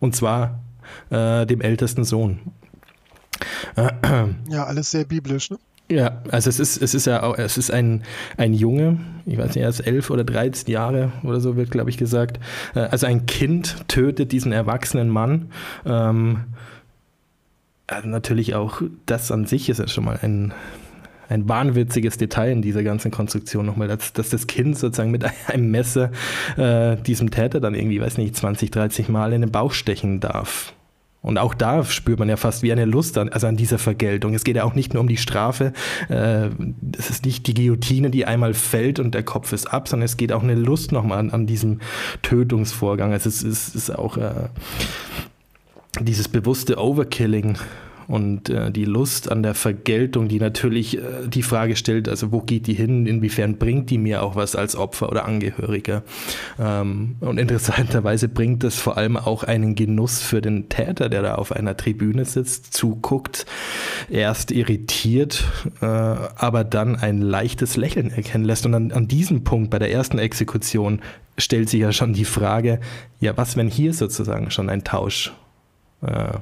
Und 0.00 0.16
zwar 0.16 0.60
äh, 1.10 1.46
dem 1.46 1.60
ältesten 1.60 2.04
Sohn. 2.04 2.40
Ja, 4.48 4.64
alles 4.64 4.90
sehr 4.90 5.04
biblisch, 5.04 5.50
ne? 5.50 5.58
Ja, 5.90 6.20
also 6.30 6.50
es 6.50 6.60
ist, 6.60 6.82
es 6.82 6.94
ist 6.94 7.06
ja 7.06 7.22
auch, 7.22 7.38
es 7.38 7.56
ist 7.56 7.70
ein, 7.70 8.02
ein 8.36 8.52
Junge, 8.52 8.98
ich 9.24 9.38
weiß 9.38 9.54
nicht, 9.54 9.62
er 9.62 9.70
ist 9.70 9.80
elf 9.80 10.10
oder 10.10 10.22
13 10.22 10.70
Jahre 10.70 11.12
oder 11.22 11.40
so 11.40 11.56
wird, 11.56 11.70
glaube 11.70 11.88
ich, 11.88 11.96
gesagt. 11.96 12.40
Äh, 12.74 12.80
also 12.80 13.06
ein 13.06 13.24
Kind 13.24 13.88
tötet 13.88 14.32
diesen 14.32 14.52
erwachsenen 14.52 15.08
Mann. 15.08 15.50
Ähm, 15.86 16.44
also 17.86 18.06
natürlich 18.06 18.54
auch 18.54 18.82
das 19.06 19.32
an 19.32 19.46
sich 19.46 19.70
ist 19.70 19.78
ja 19.78 19.88
schon 19.88 20.04
mal 20.04 20.18
ein, 20.20 20.52
ein 21.30 21.48
wahnwitziges 21.48 22.18
Detail 22.18 22.50
in 22.52 22.60
dieser 22.60 22.82
ganzen 22.82 23.10
Konstruktion 23.10 23.64
nochmal, 23.64 23.88
dass, 23.88 24.12
dass 24.12 24.28
das 24.28 24.46
Kind 24.46 24.76
sozusagen 24.78 25.10
mit 25.10 25.24
einem 25.46 25.70
Messer 25.70 26.10
äh, 26.58 26.96
diesem 26.96 27.30
Täter 27.30 27.60
dann 27.60 27.74
irgendwie, 27.74 27.98
weiß 27.98 28.18
nicht, 28.18 28.36
20, 28.36 28.70
30 28.70 29.08
Mal 29.08 29.32
in 29.32 29.40
den 29.40 29.50
Bauch 29.50 29.72
stechen 29.72 30.20
darf. 30.20 30.74
Und 31.20 31.36
auch 31.36 31.52
da 31.54 31.84
spürt 31.84 32.18
man 32.20 32.28
ja 32.28 32.36
fast 32.36 32.62
wie 32.62 32.70
eine 32.70 32.84
Lust 32.84 33.18
an, 33.18 33.28
also 33.28 33.48
an 33.48 33.56
dieser 33.56 33.78
Vergeltung. 33.78 34.34
Es 34.34 34.44
geht 34.44 34.56
ja 34.56 34.64
auch 34.64 34.74
nicht 34.74 34.94
nur 34.94 35.00
um 35.00 35.08
die 35.08 35.16
Strafe. 35.16 35.72
Äh, 36.08 36.50
es 36.96 37.10
ist 37.10 37.26
nicht 37.26 37.46
die 37.46 37.54
Guillotine, 37.54 38.10
die 38.10 38.24
einmal 38.24 38.54
fällt 38.54 39.00
und 39.00 39.14
der 39.14 39.24
Kopf 39.24 39.52
ist 39.52 39.66
ab, 39.66 39.88
sondern 39.88 40.04
es 40.04 40.16
geht 40.16 40.32
auch 40.32 40.42
eine 40.42 40.54
Lust 40.54 40.92
nochmal 40.92 41.18
an, 41.18 41.30
an 41.30 41.46
diesem 41.46 41.80
Tötungsvorgang. 42.22 43.12
Also 43.12 43.28
es 43.28 43.42
ist, 43.42 43.68
es 43.68 43.74
ist 43.74 43.90
auch 43.90 44.16
äh, 44.16 44.48
dieses 46.00 46.28
bewusste 46.28 46.78
Overkilling 46.78 47.58
und 48.08 48.48
äh, 48.48 48.70
die 48.70 48.86
Lust 48.86 49.30
an 49.30 49.42
der 49.42 49.54
Vergeltung, 49.54 50.28
die 50.28 50.40
natürlich 50.40 50.96
äh, 50.96 51.28
die 51.28 51.42
Frage 51.42 51.76
stellt, 51.76 52.08
also 52.08 52.32
wo 52.32 52.40
geht 52.40 52.66
die 52.66 52.72
hin, 52.72 53.06
inwiefern 53.06 53.58
bringt 53.58 53.90
die 53.90 53.98
mir 53.98 54.22
auch 54.22 54.34
was 54.34 54.56
als 54.56 54.76
Opfer 54.76 55.10
oder 55.10 55.26
Angehöriger. 55.26 56.02
Ähm, 56.58 57.16
und 57.20 57.38
interessanterweise 57.38 58.28
bringt 58.28 58.64
das 58.64 58.76
vor 58.76 58.96
allem 58.96 59.18
auch 59.18 59.44
einen 59.44 59.74
Genuss 59.74 60.22
für 60.22 60.40
den 60.40 60.70
Täter, 60.70 61.10
der 61.10 61.20
da 61.20 61.34
auf 61.34 61.52
einer 61.52 61.76
Tribüne 61.76 62.24
sitzt, 62.24 62.72
zuguckt, 62.72 63.44
erst 64.08 64.52
irritiert, 64.52 65.44
äh, 65.82 65.84
aber 65.84 66.64
dann 66.64 66.96
ein 66.96 67.20
leichtes 67.20 67.76
Lächeln 67.76 68.10
erkennen 68.10 68.44
lässt. 68.44 68.64
Und 68.64 68.74
an, 68.74 68.90
an 68.90 69.06
diesem 69.06 69.44
Punkt 69.44 69.68
bei 69.68 69.78
der 69.78 69.92
ersten 69.92 70.18
Exekution 70.18 71.00
stellt 71.36 71.68
sich 71.68 71.80
ja 71.80 71.92
schon 71.92 72.14
die 72.14 72.24
Frage, 72.24 72.80
ja, 73.20 73.36
was, 73.36 73.58
wenn 73.58 73.68
hier 73.68 73.92
sozusagen 73.92 74.50
schon 74.50 74.70
ein 74.70 74.82
Tausch 74.82 75.34
äh, 76.00 76.38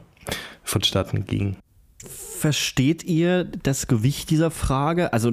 vonstatten 0.63 1.25
ging. 1.27 1.57
Versteht 2.05 3.05
ihr 3.05 3.45
das 3.45 3.87
Gewicht 3.87 4.31
dieser 4.31 4.51
Frage? 4.51 5.13
Also 5.13 5.33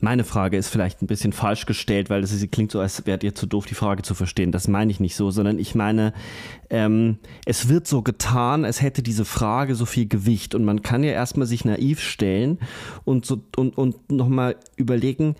meine 0.00 0.24
Frage 0.24 0.56
ist 0.56 0.68
vielleicht 0.68 1.02
ein 1.02 1.06
bisschen 1.06 1.32
falsch 1.32 1.66
gestellt, 1.66 2.08
weil 2.08 2.22
ist, 2.22 2.52
klingt 2.52 2.70
so, 2.70 2.80
als 2.80 3.04
wärt 3.06 3.24
ihr 3.24 3.34
zu 3.34 3.46
doof, 3.46 3.66
die 3.66 3.74
Frage 3.74 4.02
zu 4.02 4.14
verstehen. 4.14 4.52
Das 4.52 4.68
meine 4.68 4.90
ich 4.90 5.00
nicht 5.00 5.16
so, 5.16 5.30
sondern 5.30 5.58
ich 5.58 5.74
meine, 5.74 6.12
ähm, 6.70 7.18
es 7.46 7.68
wird 7.68 7.86
so 7.86 8.02
getan, 8.02 8.64
als 8.64 8.80
hätte 8.80 9.02
diese 9.02 9.24
Frage 9.24 9.74
so 9.74 9.86
viel 9.86 10.06
Gewicht. 10.06 10.54
Und 10.54 10.64
man 10.64 10.82
kann 10.82 11.02
ja 11.02 11.10
erstmal 11.10 11.46
sich 11.46 11.64
naiv 11.64 12.00
stellen 12.00 12.58
und, 13.04 13.26
so, 13.26 13.42
und, 13.56 13.76
und 13.76 14.10
nochmal 14.10 14.56
überlegen, 14.76 15.36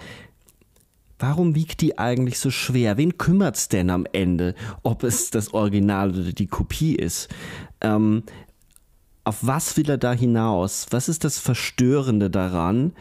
Warum 1.21 1.57
wiegt 1.57 1.81
die 1.81 1.99
eigentlich 1.99 2.39
so 2.39 2.53
schwer? 2.53 2.97
Wen 2.97 3.19
kümmert 3.19 3.57
es 3.57 3.69
denn 3.69 3.91
am 3.91 4.07
Ende, 4.13 4.55
ob 4.85 5.03
es 5.03 5.31
das 5.31 5.53
Original 5.53 6.11
oder 6.11 6.33
die 6.33 6.47
Kopie 6.47 6.95
ist? 6.95 7.29
Ähm, 7.81 8.23
auf 9.29 9.47
was 9.47 9.77
will 9.77 9.91
er 9.91 9.99
da 9.99 10.13
hinaus? 10.13 10.87
Was 10.91 11.09
ist 11.09 11.25
das 11.25 11.39
Verstörende 11.39 12.31
daran, 12.31 12.93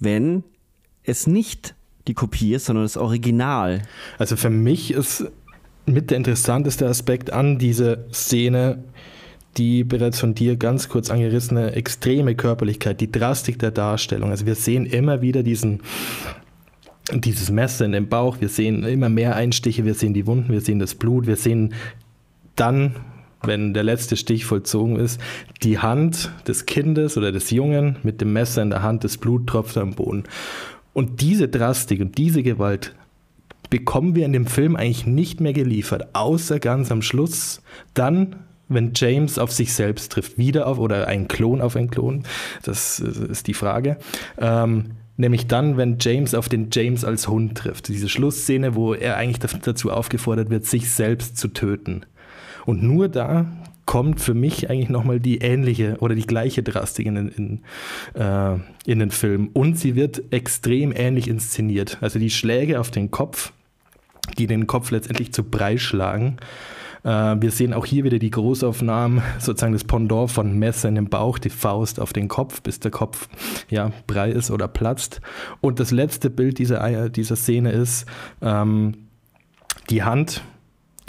wenn 0.00 0.42
es 1.04 1.26
nicht 1.26 1.74
die 2.08 2.14
Kopie 2.14 2.54
ist, 2.54 2.66
sondern 2.66 2.84
das 2.84 2.96
Original? 2.96 3.82
Also 4.18 4.36
für 4.36 4.50
mich 4.50 4.92
ist 4.92 5.30
mit 5.84 6.10
der 6.10 6.16
interessanteste 6.16 6.88
Aspekt 6.88 7.32
an 7.32 7.58
dieser 7.58 8.10
Szene 8.12 8.82
die 9.56 9.84
bereits 9.84 10.20
von 10.20 10.34
dir 10.34 10.56
ganz 10.56 10.90
kurz 10.90 11.10
angerissene 11.10 11.72
extreme 11.72 12.34
Körperlichkeit, 12.34 13.00
die 13.00 13.10
Drastik 13.10 13.58
der 13.58 13.70
Darstellung. 13.70 14.30
Also 14.30 14.44
wir 14.44 14.54
sehen 14.54 14.84
immer 14.84 15.22
wieder 15.22 15.42
diesen 15.42 15.80
dieses 17.12 17.50
Messer 17.50 17.84
in 17.84 17.92
dem 17.92 18.08
Bauch, 18.08 18.40
wir 18.40 18.48
sehen 18.48 18.82
immer 18.82 19.08
mehr 19.08 19.36
Einstiche, 19.36 19.84
wir 19.84 19.94
sehen 19.94 20.12
die 20.12 20.26
Wunden, 20.26 20.52
wir 20.52 20.60
sehen 20.60 20.80
das 20.80 20.94
Blut, 20.94 21.26
wir 21.26 21.36
sehen 21.36 21.72
dann, 22.56 22.96
wenn 23.42 23.74
der 23.74 23.84
letzte 23.84 24.16
Stich 24.16 24.44
vollzogen 24.44 24.96
ist, 24.96 25.20
die 25.62 25.78
Hand 25.78 26.30
des 26.46 26.66
Kindes 26.66 27.16
oder 27.16 27.32
des 27.32 27.50
Jungen 27.50 27.96
mit 28.02 28.20
dem 28.20 28.32
Messer 28.32 28.62
in 28.62 28.70
der 28.70 28.82
Hand, 28.82 29.04
das 29.04 29.18
Blut 29.18 29.46
tropft 29.46 29.76
am 29.76 29.94
Boden. 29.94 30.24
Und 30.92 31.20
diese 31.20 31.48
Drastik 31.48 32.00
und 32.00 32.18
diese 32.18 32.42
Gewalt 32.42 32.94
bekommen 33.68 34.14
wir 34.14 34.24
in 34.24 34.32
dem 34.32 34.46
Film 34.46 34.76
eigentlich 34.76 35.06
nicht 35.06 35.40
mehr 35.40 35.52
geliefert, 35.52 36.14
außer 36.14 36.58
ganz 36.58 36.90
am 36.90 37.02
Schluss, 37.02 37.62
dann 37.94 38.36
wenn 38.68 38.92
James 38.94 39.38
auf 39.38 39.52
sich 39.52 39.72
selbst 39.72 40.10
trifft, 40.10 40.38
wieder 40.38 40.66
auf 40.66 40.78
oder 40.78 41.06
ein 41.06 41.28
Klon 41.28 41.60
auf 41.60 41.76
einen 41.76 41.90
Klon, 41.90 42.24
das 42.64 42.98
ist 42.98 43.46
die 43.46 43.54
Frage. 43.54 43.98
Ähm, 44.38 44.86
Nämlich 45.18 45.46
dann, 45.46 45.78
wenn 45.78 45.96
James 45.98 46.34
auf 46.34 46.48
den 46.48 46.68
James 46.70 47.02
als 47.02 47.26
Hund 47.28 47.56
trifft. 47.56 47.88
Diese 47.88 48.08
Schlussszene, 48.08 48.74
wo 48.74 48.92
er 48.92 49.16
eigentlich 49.16 49.38
dazu 49.62 49.90
aufgefordert 49.90 50.50
wird, 50.50 50.66
sich 50.66 50.90
selbst 50.90 51.38
zu 51.38 51.48
töten. 51.48 52.04
Und 52.66 52.82
nur 52.82 53.08
da 53.08 53.46
kommt 53.86 54.20
für 54.20 54.34
mich 54.34 54.68
eigentlich 54.68 54.90
nochmal 54.90 55.20
die 55.20 55.38
ähnliche 55.38 55.96
oder 56.00 56.14
die 56.14 56.26
gleiche 56.26 56.62
Drastik 56.62 57.06
in, 57.06 57.16
in, 57.16 57.60
äh, 58.20 58.58
in 58.84 58.98
den 58.98 59.10
Film. 59.10 59.48
Und 59.52 59.78
sie 59.78 59.94
wird 59.94 60.22
extrem 60.32 60.92
ähnlich 60.94 61.28
inszeniert. 61.28 61.98
Also 62.00 62.18
die 62.18 62.30
Schläge 62.30 62.80
auf 62.80 62.90
den 62.90 63.10
Kopf, 63.10 63.52
die 64.38 64.48
den 64.48 64.66
Kopf 64.66 64.90
letztendlich 64.90 65.32
zu 65.32 65.44
Brei 65.44 65.78
schlagen, 65.78 66.38
äh, 67.04 67.36
wir 67.40 67.52
sehen 67.52 67.72
auch 67.72 67.86
hier 67.86 68.02
wieder 68.02 68.18
die 68.18 68.30
Großaufnahmen, 68.30 69.22
sozusagen 69.38 69.72
das 69.72 69.84
Pendant 69.84 70.32
von 70.32 70.58
Messer 70.58 70.88
in 70.88 70.96
den 70.96 71.08
Bauch, 71.08 71.38
die 71.38 71.50
Faust 71.50 72.00
auf 72.00 72.12
den 72.12 72.26
Kopf, 72.26 72.62
bis 72.62 72.80
der 72.80 72.90
Kopf 72.90 73.28
ja, 73.70 73.92
brei 74.08 74.30
ist 74.30 74.50
oder 74.50 74.66
platzt. 74.66 75.20
Und 75.60 75.78
das 75.78 75.92
letzte 75.92 76.28
Bild 76.28 76.58
dieser, 76.58 77.08
dieser 77.08 77.36
Szene 77.36 77.70
ist 77.70 78.06
ähm, 78.42 78.94
die 79.88 80.02
Hand, 80.02 80.42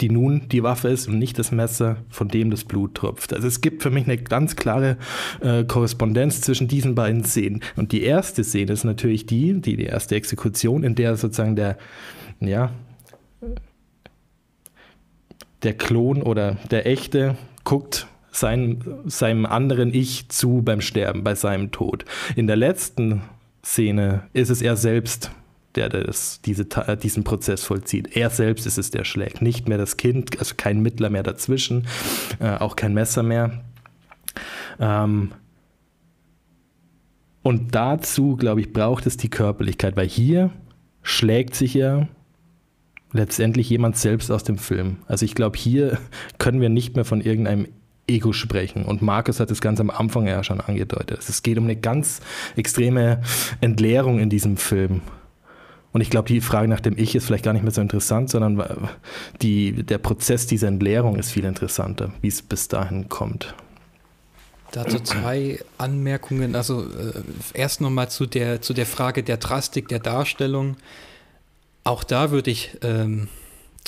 die 0.00 0.10
nun 0.10 0.48
die 0.48 0.62
Waffe 0.62 0.88
ist 0.88 1.08
und 1.08 1.18
nicht 1.18 1.38
das 1.38 1.50
Messer, 1.50 1.96
von 2.08 2.28
dem 2.28 2.50
das 2.50 2.64
Blut 2.64 2.94
tropft. 2.94 3.32
Also 3.32 3.48
es 3.48 3.60
gibt 3.60 3.82
für 3.82 3.90
mich 3.90 4.04
eine 4.04 4.18
ganz 4.18 4.56
klare 4.56 4.96
äh, 5.40 5.64
Korrespondenz 5.64 6.40
zwischen 6.40 6.68
diesen 6.68 6.94
beiden 6.94 7.24
Szenen. 7.24 7.62
Und 7.76 7.92
die 7.92 8.02
erste 8.02 8.44
Szene 8.44 8.72
ist 8.72 8.84
natürlich 8.84 9.26
die, 9.26 9.60
die, 9.60 9.76
die 9.76 9.86
erste 9.86 10.14
Exekution, 10.14 10.84
in 10.84 10.94
der 10.94 11.16
sozusagen 11.16 11.56
der, 11.56 11.78
ja, 12.40 12.70
der 15.62 15.74
Klon 15.74 16.22
oder 16.22 16.56
der 16.70 16.86
echte 16.86 17.36
guckt 17.64 18.06
sein, 18.30 18.84
seinem 19.06 19.46
anderen 19.46 19.92
Ich 19.92 20.28
zu 20.28 20.62
beim 20.62 20.80
Sterben, 20.80 21.24
bei 21.24 21.34
seinem 21.34 21.72
Tod. 21.72 22.04
In 22.36 22.46
der 22.46 22.56
letzten 22.56 23.22
Szene 23.64 24.22
ist 24.32 24.50
es 24.50 24.62
er 24.62 24.76
selbst, 24.76 25.32
der 25.78 25.88
das, 25.88 26.40
diese, 26.42 26.66
diesen 27.02 27.24
Prozess 27.24 27.64
vollzieht. 27.64 28.16
Er 28.16 28.30
selbst 28.30 28.66
ist 28.66 28.78
es, 28.78 28.90
der 28.90 29.04
schlägt. 29.04 29.42
Nicht 29.42 29.68
mehr 29.68 29.78
das 29.78 29.96
Kind, 29.96 30.38
also 30.38 30.54
kein 30.56 30.80
Mittler 30.80 31.10
mehr 31.10 31.22
dazwischen, 31.22 31.86
äh, 32.40 32.56
auch 32.56 32.76
kein 32.76 32.94
Messer 32.94 33.22
mehr. 33.22 33.62
Ähm, 34.80 35.32
und 37.42 37.74
dazu, 37.74 38.36
glaube 38.36 38.60
ich, 38.60 38.72
braucht 38.72 39.06
es 39.06 39.16
die 39.16 39.30
Körperlichkeit, 39.30 39.96
weil 39.96 40.08
hier 40.08 40.50
schlägt 41.02 41.54
sich 41.54 41.74
ja 41.74 42.08
letztendlich 43.12 43.70
jemand 43.70 43.96
selbst 43.96 44.30
aus 44.30 44.44
dem 44.44 44.58
Film. 44.58 44.98
Also 45.06 45.24
ich 45.24 45.34
glaube, 45.34 45.56
hier 45.56 45.98
können 46.38 46.60
wir 46.60 46.68
nicht 46.68 46.96
mehr 46.96 47.04
von 47.04 47.20
irgendeinem 47.20 47.68
Ego 48.08 48.32
sprechen. 48.32 48.84
Und 48.84 49.02
Markus 49.02 49.38
hat 49.38 49.50
das 49.50 49.60
ganz 49.60 49.80
am 49.80 49.90
Anfang 49.90 50.26
ja 50.26 50.42
schon 50.42 50.60
angedeutet. 50.60 51.18
Also 51.18 51.30
es 51.30 51.42
geht 51.42 51.58
um 51.58 51.64
eine 51.64 51.76
ganz 51.76 52.20
extreme 52.56 53.20
Entleerung 53.60 54.18
in 54.18 54.30
diesem 54.30 54.56
Film. 54.56 55.02
Und 55.92 56.00
ich 56.00 56.10
glaube, 56.10 56.28
die 56.28 56.40
Frage 56.40 56.68
nach 56.68 56.80
dem 56.80 56.98
Ich 56.98 57.14
ist 57.14 57.26
vielleicht 57.26 57.44
gar 57.44 57.52
nicht 57.52 57.62
mehr 57.62 57.72
so 57.72 57.80
interessant, 57.80 58.30
sondern 58.30 58.88
die, 59.40 59.72
der 59.72 59.98
Prozess 59.98 60.46
dieser 60.46 60.68
Entleerung 60.68 61.16
ist 61.16 61.30
viel 61.30 61.44
interessanter, 61.44 62.12
wie 62.20 62.28
es 62.28 62.42
bis 62.42 62.68
dahin 62.68 63.08
kommt. 63.08 63.54
Dazu 64.70 65.00
zwei 65.00 65.60
Anmerkungen. 65.78 66.54
Also 66.54 66.82
äh, 66.82 67.22
erst 67.54 67.80
nochmal 67.80 68.10
zu 68.10 68.26
der, 68.26 68.60
zu 68.60 68.74
der 68.74 68.84
Frage 68.84 69.22
der 69.22 69.38
Drastik 69.38 69.88
der 69.88 69.98
Darstellung. 69.98 70.76
Auch 71.84 72.04
da 72.04 72.30
würde 72.30 72.50
ich 72.50 72.76
ähm, 72.82 73.28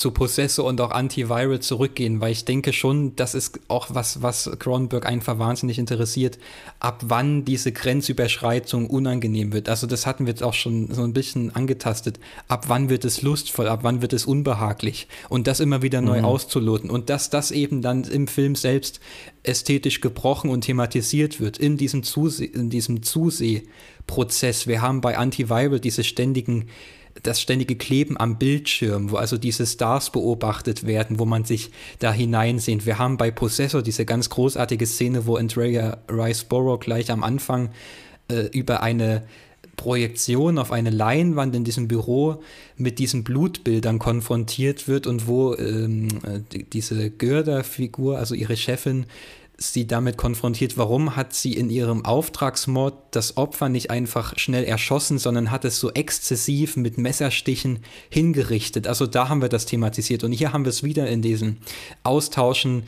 zu 0.01 0.09
Possessor 0.09 0.65
und 0.65 0.81
auch 0.81 0.89
Antiviral 0.89 1.59
zurückgehen, 1.59 2.21
weil 2.21 2.31
ich 2.31 2.43
denke 2.43 2.73
schon, 2.73 3.15
das 3.15 3.35
ist 3.35 3.59
auch 3.67 3.87
was, 3.91 4.23
was 4.23 4.49
Cronenberg 4.57 5.05
einfach 5.05 5.37
wahnsinnig 5.37 5.77
interessiert, 5.77 6.39
ab 6.79 7.03
wann 7.05 7.45
diese 7.45 7.71
Grenzüberschreitung 7.71 8.89
unangenehm 8.89 9.53
wird. 9.53 9.69
Also 9.69 9.85
das 9.85 10.07
hatten 10.07 10.25
wir 10.25 10.31
jetzt 10.31 10.41
auch 10.41 10.55
schon 10.55 10.91
so 10.91 11.03
ein 11.03 11.13
bisschen 11.13 11.55
angetastet. 11.55 12.19
Ab 12.47 12.65
wann 12.67 12.89
wird 12.89 13.05
es 13.05 13.21
lustvoll, 13.21 13.67
ab 13.67 13.81
wann 13.83 14.01
wird 14.01 14.13
es 14.13 14.25
unbehaglich 14.25 15.07
und 15.29 15.45
das 15.45 15.59
immer 15.59 15.83
wieder 15.83 16.01
neu 16.01 16.19
mhm. 16.19 16.25
auszuloten 16.25 16.89
und 16.89 17.11
dass 17.11 17.29
das 17.29 17.51
eben 17.51 17.83
dann 17.83 18.03
im 18.03 18.27
Film 18.27 18.55
selbst 18.55 19.01
ästhetisch 19.43 20.01
gebrochen 20.01 20.49
und 20.49 20.61
thematisiert 20.61 21.39
wird 21.39 21.59
in 21.59 21.77
diesem, 21.77 22.01
Zuse 22.01 22.43
in 22.45 22.71
diesem 22.71 23.03
Zusehprozess. 23.03 24.65
Wir 24.65 24.81
haben 24.81 25.01
bei 25.01 25.15
Antiviral 25.15 25.79
diese 25.79 26.03
ständigen 26.03 26.69
das 27.23 27.41
ständige 27.41 27.75
Kleben 27.75 28.17
am 28.17 28.37
Bildschirm, 28.37 29.11
wo 29.11 29.17
also 29.17 29.37
diese 29.37 29.65
Stars 29.65 30.11
beobachtet 30.11 30.85
werden, 30.85 31.19
wo 31.19 31.25
man 31.25 31.45
sich 31.45 31.71
da 31.99 32.11
hineinsehnt. 32.11 32.85
Wir 32.85 32.97
haben 32.97 33.17
bei 33.17 33.31
Possessor 33.31 33.81
diese 33.81 34.05
ganz 34.05 34.29
großartige 34.29 34.85
Szene, 34.85 35.25
wo 35.25 35.35
Andrea 35.35 35.97
Riceborough 36.09 36.79
gleich 36.79 37.11
am 37.11 37.23
Anfang 37.23 37.69
äh, 38.29 38.47
über 38.51 38.81
eine 38.81 39.23
Projektion 39.77 40.57
auf 40.57 40.71
eine 40.71 40.91
Leinwand 40.91 41.55
in 41.55 41.63
diesem 41.63 41.87
Büro 41.87 42.43
mit 42.77 42.99
diesen 42.99 43.23
Blutbildern 43.23 43.99
konfrontiert 43.99 44.87
wird 44.87 45.07
und 45.07 45.27
wo 45.27 45.55
ähm, 45.55 46.07
äh, 46.23 46.63
diese 46.71 47.09
Görder-Figur, 47.09 48.17
also 48.17 48.35
ihre 48.35 48.57
Chefin, 48.57 49.05
sie 49.61 49.85
damit 49.85 50.17
konfrontiert, 50.17 50.77
warum 50.77 51.15
hat 51.15 51.33
sie 51.33 51.53
in 51.53 51.69
ihrem 51.69 52.03
Auftragsmord 52.03 52.95
das 53.11 53.37
Opfer 53.37 53.69
nicht 53.69 53.91
einfach 53.91 54.37
schnell 54.37 54.63
erschossen, 54.63 55.19
sondern 55.19 55.51
hat 55.51 55.65
es 55.65 55.79
so 55.79 55.91
exzessiv 55.91 56.75
mit 56.75 56.97
Messerstichen 56.97 57.79
hingerichtet. 58.09 58.87
Also 58.87 59.05
da 59.05 59.29
haben 59.29 59.41
wir 59.41 59.49
das 59.49 59.65
thematisiert 59.65 60.23
und 60.23 60.31
hier 60.31 60.51
haben 60.51 60.65
wir 60.65 60.69
es 60.69 60.83
wieder 60.83 61.07
in 61.07 61.21
diesem 61.21 61.57
Austauschen 62.03 62.83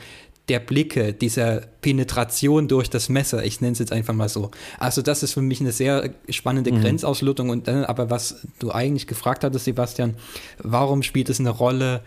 der 0.50 0.60
Blicke, 0.60 1.14
dieser 1.14 1.62
Penetration 1.82 2.68
durch 2.68 2.90
das 2.90 3.08
Messer, 3.08 3.46
ich 3.46 3.62
nenne 3.62 3.74
es 3.74 3.80
jetzt 3.80 3.94
einfach 3.94 4.14
mal 4.14 4.28
so. 4.28 4.52
Also 4.78 5.02
das 5.02 5.24
ist 5.24 5.34
für 5.34 5.42
mich 5.42 5.62
eine 5.62 5.72
sehr 5.72 6.10
spannende 6.28 6.72
mhm. 6.72 6.82
Grenzauslotung 6.82 7.50
und 7.50 7.68
dann 7.68 7.86
aber 7.86 8.10
was 8.10 8.46
du 8.60 8.72
eigentlich 8.72 9.08
gefragt 9.08 9.46
hattest, 9.46 9.66
Sebastian, 9.66 10.16
warum 10.58 11.02
spielt 11.02 11.30
es 11.30 11.40
eine 11.40 11.50
Rolle, 11.50 12.02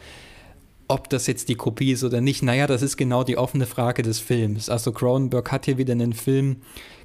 ob 0.89 1.11
das 1.11 1.27
jetzt 1.27 1.49
die 1.49 1.55
Kopie 1.55 1.93
ist 1.93 2.05
oder 2.05 2.21
nicht, 2.21 2.43
naja, 2.43 2.67
das 2.67 2.83
ist 2.83 2.97
genau 2.97 3.25
die 3.25 3.37
offene 3.37 3.67
Frage 3.67 4.03
des 4.03 4.19
Films. 4.19 4.69
Also 4.69 4.93
Cronenberg 4.93 5.51
hat 5.51 5.65
hier 5.65 5.79
wieder 5.79 5.93
einen 5.93 6.13
Film 6.13 6.57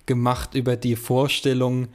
gemacht 0.06 0.56
über 0.56 0.76
die 0.76 0.96
Vorstellung 0.96 1.88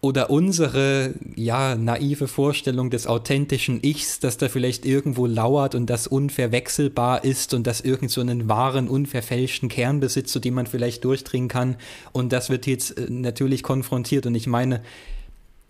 oder 0.00 0.30
unsere, 0.30 1.14
ja, 1.34 1.74
naive 1.74 2.28
Vorstellung 2.28 2.90
des 2.90 3.06
authentischen 3.06 3.82
Ichs, 3.82 4.20
dass 4.20 4.36
da 4.36 4.48
vielleicht 4.48 4.84
irgendwo 4.84 5.26
lauert 5.26 5.74
und 5.74 5.86
das 5.86 6.06
unverwechselbar 6.06 7.24
ist 7.24 7.54
und 7.54 7.66
das 7.66 7.80
irgend 7.80 8.10
so 8.10 8.20
einen 8.20 8.48
wahren, 8.48 8.88
unverfälschten 8.88 9.68
Kern 9.68 10.00
besitzt, 10.00 10.32
zu 10.32 10.38
dem 10.38 10.54
man 10.54 10.66
vielleicht 10.66 11.04
durchdringen 11.04 11.48
kann. 11.48 11.76
Und 12.12 12.32
das 12.32 12.50
wird 12.50 12.66
jetzt 12.66 12.98
äh, 12.98 13.06
natürlich 13.08 13.62
konfrontiert. 13.62 14.26
Und 14.26 14.34
ich 14.34 14.46
meine, 14.46 14.82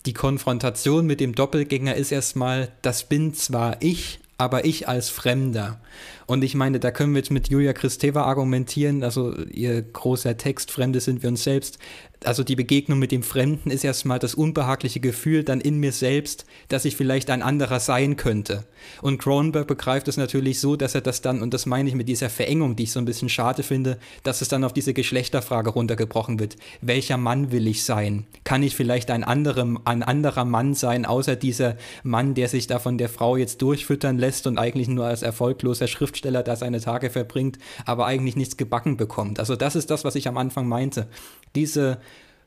die 0.07 0.13
Konfrontation 0.13 1.07
mit 1.07 1.21
dem 1.21 1.35
Doppelgänger 1.35 1.95
ist 1.95 2.13
erstmal, 2.13 2.71
das 2.83 3.09
bin 3.09 3.33
zwar 3.33 3.81
ich, 3.81 4.21
aber 4.39 4.65
ich 4.65 4.89
als 4.89 5.09
Fremder. 5.09 5.79
Und 6.27 6.43
ich 6.43 6.55
meine, 6.55 6.81
da 6.81 6.91
können 6.91 7.13
wir 7.13 7.21
jetzt 7.21 7.31
mit 7.31 7.49
Julia 7.49 7.73
Kristeva 7.73 8.25
argumentieren, 8.25 9.05
also 9.05 9.35
ihr 9.45 9.81
großer 9.81 10.37
Text, 10.37 10.73
Fremde 10.73 11.01
sind 11.01 11.23
wir 11.23 11.31
uns 11.31 11.45
selbst. 11.45 11.79
Also 12.25 12.43
die 12.43 12.57
Begegnung 12.57 12.99
mit 12.99 13.13
dem 13.13 13.23
Fremden 13.23 13.71
ist 13.71 13.85
erstmal 13.85 14.19
das 14.19 14.35
unbehagliche 14.35 15.01
Gefühl 15.01 15.45
dann 15.45 15.61
in 15.61 15.79
mir 15.79 15.93
selbst, 15.93 16.47
dass 16.69 16.85
ich 16.85 16.97
vielleicht 16.97 17.31
ein 17.31 17.43
anderer 17.43 17.79
sein 17.79 18.17
könnte. 18.17 18.65
Und 19.03 19.19
Cronenberg 19.19 19.67
begreift 19.67 20.09
es 20.09 20.17
natürlich 20.17 20.61
so, 20.61 20.77
dass 20.77 20.95
er 20.95 21.03
das 21.03 21.21
dann, 21.21 21.43
und 21.43 21.53
das 21.53 21.67
meine 21.67 21.89
ich 21.89 21.95
mit 21.95 22.09
dieser 22.09 22.31
Verengung, 22.31 22.75
die 22.75 22.85
ich 22.85 22.93
so 22.93 22.99
ein 22.99 23.05
bisschen 23.05 23.29
schade 23.29 23.63
finde, 23.63 23.99
dass 24.23 24.41
es 24.41 24.49
dann 24.49 24.65
auf 24.65 24.73
diese 24.73 24.95
Geschlechterfrage 24.95 25.71
runtergebrochen 25.71 26.41
wird. 26.41 26.57
Welcher 26.81 27.17
Mann 27.19 27.53
will 27.53 27.67
ich 27.67 27.85
sein? 27.85 28.27
Kann 28.45 28.63
ich 28.63 28.75
vielleicht 28.75 29.11
ein, 29.11 29.23
anderem, 29.23 29.79
ein 29.85 30.03
anderer 30.03 30.45
Mann 30.45 30.75
sein, 30.75 31.05
außer 31.05 31.37
dieser 31.37 31.77
Mann, 32.03 32.35
der 32.35 32.49
sich 32.49 32.67
da 32.67 32.79
von 32.79 32.99
der 32.99 33.09
Frau 33.09 33.37
jetzt 33.37 33.63
durchfüttern 33.63 34.19
lässt 34.19 34.47
und 34.47 34.59
eigentlich 34.59 34.89
nur 34.89 35.07
als 35.07 35.23
erfolgloser 35.23 35.87
Schriftsteller 36.17 36.43
da 36.43 36.57
seine 36.57 36.81
Tage 36.81 37.11
verbringt, 37.11 37.59
aber 37.85 38.07
eigentlich 38.07 38.37
nichts 38.37 38.57
gebacken 38.57 38.97
bekommt? 38.97 39.39
Also 39.39 39.57
das 39.57 39.77
ist 39.77 39.91
das, 39.91 40.05
was 40.05 40.15
ich 40.15 40.29
am 40.29 40.39
Anfang 40.39 40.67
meinte. 40.67 41.09
Diese 41.55 41.99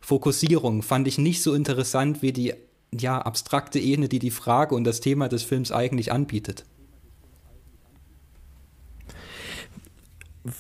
Fokussierung 0.01 0.82
fand 0.82 1.07
ich 1.07 1.17
nicht 1.17 1.43
so 1.43 1.53
interessant 1.53 2.22
wie 2.22 2.34
die 2.34 2.53
ja, 2.91 3.20
abstrakte 3.20 3.80
Ebene, 3.80 4.09
die 4.09 4.20
die 4.20 4.32
Frage 4.32 4.74
und 4.74 4.84
das 4.84 4.99
Thema 4.99 5.30
des 5.30 5.43
Films 5.43 5.72
eigentlich 5.72 6.11
anbietet. 6.11 6.65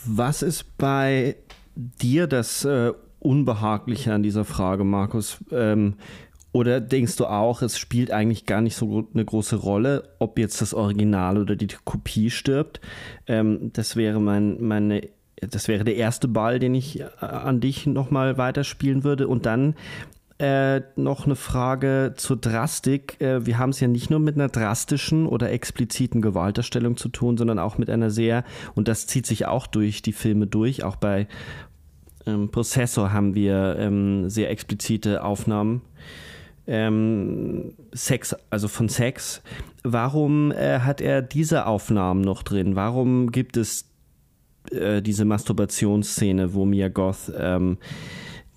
Was 0.05 0.43
ist 0.43 0.77
bei 0.77 1.35
dir 1.73 2.27
das 2.27 2.65
äh, 2.65 2.93
Unbehagliche 3.17 4.13
an 4.13 4.21
dieser 4.21 4.45
Frage, 4.45 4.83
Markus? 4.83 5.37
Ähm, 5.51 5.95
oder 6.51 6.81
denkst 6.81 7.15
du 7.17 7.25
auch, 7.25 7.61
es 7.61 7.77
spielt 7.77 8.11
eigentlich 8.11 8.45
gar 8.45 8.61
nicht 8.61 8.75
so 8.75 9.07
eine 9.13 9.25
große 9.25 9.57
Rolle, 9.57 10.09
ob 10.19 10.39
jetzt 10.39 10.61
das 10.61 10.73
Original 10.73 11.37
oder 11.37 11.55
die 11.55 11.67
Kopie 11.83 12.29
stirbt? 12.29 12.81
Ähm, 13.27 13.71
das 13.73 13.95
wäre 13.95 14.19
mein, 14.19 14.61
meine 14.61 15.01
das 15.41 15.67
wäre 15.67 15.85
der 15.85 15.95
erste 15.95 16.27
Ball, 16.27 16.59
den 16.59 16.75
ich 16.75 16.99
äh, 16.99 17.05
an 17.21 17.61
dich 17.61 17.85
nochmal 17.85 18.37
weiterspielen 18.37 19.03
würde. 19.03 19.27
Und 19.27 19.45
dann 19.45 19.75
äh, 20.37 20.81
noch 20.95 21.25
eine 21.25 21.35
Frage 21.35 22.13
zur 22.15 22.37
Drastik. 22.37 23.19
Äh, 23.21 23.45
wir 23.45 23.57
haben 23.57 23.71
es 23.71 23.79
ja 23.79 23.87
nicht 23.87 24.09
nur 24.09 24.19
mit 24.19 24.35
einer 24.35 24.49
drastischen 24.49 25.27
oder 25.27 25.51
expliziten 25.51 26.21
Gewalterstellung 26.21 26.97
zu 26.97 27.09
tun, 27.09 27.37
sondern 27.37 27.59
auch 27.59 27.77
mit 27.77 27.89
einer 27.89 28.09
sehr, 28.09 28.43
und 28.75 28.87
das 28.87 29.07
zieht 29.07 29.25
sich 29.25 29.45
auch 29.45 29.67
durch 29.67 30.01
die 30.01 30.13
Filme 30.13 30.47
durch, 30.47 30.83
auch 30.83 30.95
bei 30.95 31.27
ähm, 32.25 32.49
Prozessor 32.51 33.11
haben 33.11 33.35
wir 33.35 33.75
ähm, 33.79 34.29
sehr 34.29 34.49
explizite 34.49 35.23
Aufnahmen. 35.23 35.81
Ähm, 36.71 37.73
Sex, 37.93 38.35
also 38.51 38.67
von 38.67 38.89
Sex. 38.89 39.41
Warum 39.83 40.51
äh, 40.51 40.81
hat 40.81 41.01
er 41.01 41.23
diese 41.23 41.65
Aufnahmen 41.65 42.21
noch 42.21 42.43
drin? 42.43 42.75
Warum 42.75 43.31
gibt 43.31 43.57
es 43.57 43.85
äh, 44.71 45.01
diese 45.01 45.25
Masturbationsszene, 45.25 46.53
wo 46.53 46.65
Mia 46.65 46.89
Goth 46.89 47.31
ähm, 47.35 47.79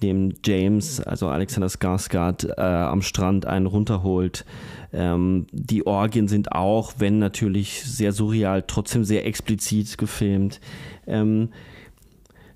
dem 0.02 0.34
James, 0.44 1.00
also 1.00 1.28
Alexander 1.28 1.68
Skarsgård, 1.68 2.48
äh, 2.58 2.60
am 2.60 3.00
Strand 3.02 3.46
einen 3.46 3.66
runterholt. 3.66 4.44
Ähm, 4.92 5.46
die 5.52 5.86
Orgien 5.86 6.28
sind 6.28 6.52
auch, 6.52 6.94
wenn 6.98 7.18
natürlich 7.18 7.82
sehr 7.84 8.12
surreal, 8.12 8.64
trotzdem 8.66 9.04
sehr 9.04 9.24
explizit 9.24 9.96
gefilmt. 9.96 10.60
Ähm, 11.06 11.50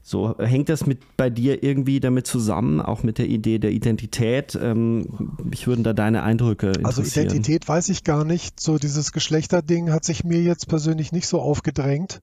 so, 0.09 0.37
hängt 0.39 0.69
das 0.69 0.87
mit 0.87 1.17
bei 1.17 1.31
dir 1.31 1.65
irgendwie 1.65 1.99
damit 1.99 2.29
zusammen, 2.29 2.81
auch 2.81 3.03
mit 3.03 3.19
der 3.19 3.27
Idee 3.27 3.59
der 3.59 3.73
Identität? 3.73 4.57
Ähm, 4.61 5.37
mich 5.43 5.67
würden 5.67 5.83
da 5.83 5.93
deine 5.93 6.23
Eindrücke 6.23 6.69
interessieren. 6.69 6.87
Also 6.87 7.21
Identität 7.21 7.67
weiß 7.67 7.89
ich 7.89 8.05
gar 8.05 8.25
nicht. 8.25 8.61
So 8.61 8.79
dieses 8.79 9.11
Geschlechterding 9.11 9.91
hat 9.91 10.05
sich 10.05 10.23
mir 10.23 10.41
jetzt 10.41 10.69
persönlich 10.69 11.11
nicht 11.11 11.27
so 11.27 11.41
aufgedrängt 11.41 12.21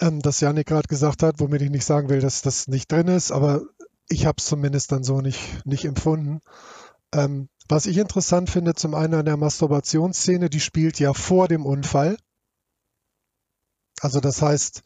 ähm, 0.00 0.20
das 0.20 0.40
Janik 0.40 0.66
gerade 0.66 0.88
gesagt 0.88 1.22
hat, 1.22 1.40
womit 1.40 1.62
ich 1.62 1.70
nicht 1.70 1.84
sagen 1.84 2.08
will, 2.08 2.20
dass 2.20 2.42
das 2.42 2.68
nicht 2.68 2.90
drin 2.90 3.08
ist, 3.08 3.30
aber 3.30 3.62
ich 4.08 4.26
habe 4.26 4.36
es 4.38 4.46
zumindest 4.46 4.92
dann 4.92 5.04
so 5.04 5.20
nicht, 5.20 5.64
nicht 5.66 5.84
empfunden. 5.84 6.40
Ähm, 7.12 7.48
was 7.68 7.86
ich 7.86 7.98
interessant 7.98 8.50
finde, 8.50 8.74
zum 8.74 8.94
einen 8.94 9.14
an 9.14 9.24
der 9.24 9.36
Masturbationsszene, 9.36 10.50
die 10.50 10.60
spielt 10.60 10.98
ja 10.98 11.12
vor 11.12 11.46
dem 11.46 11.64
Unfall. 11.64 12.16
Also 14.00 14.20
das 14.20 14.42
heißt, 14.42 14.82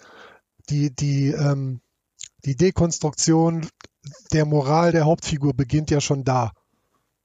die, 0.71 0.95
die, 0.95 1.29
ähm, 1.29 1.81
die 2.45 2.57
Dekonstruktion 2.57 3.67
der 4.33 4.45
Moral 4.45 4.93
der 4.93 5.05
Hauptfigur 5.05 5.55
beginnt 5.55 5.91
ja 5.91 6.01
schon 6.01 6.25
da. 6.25 6.53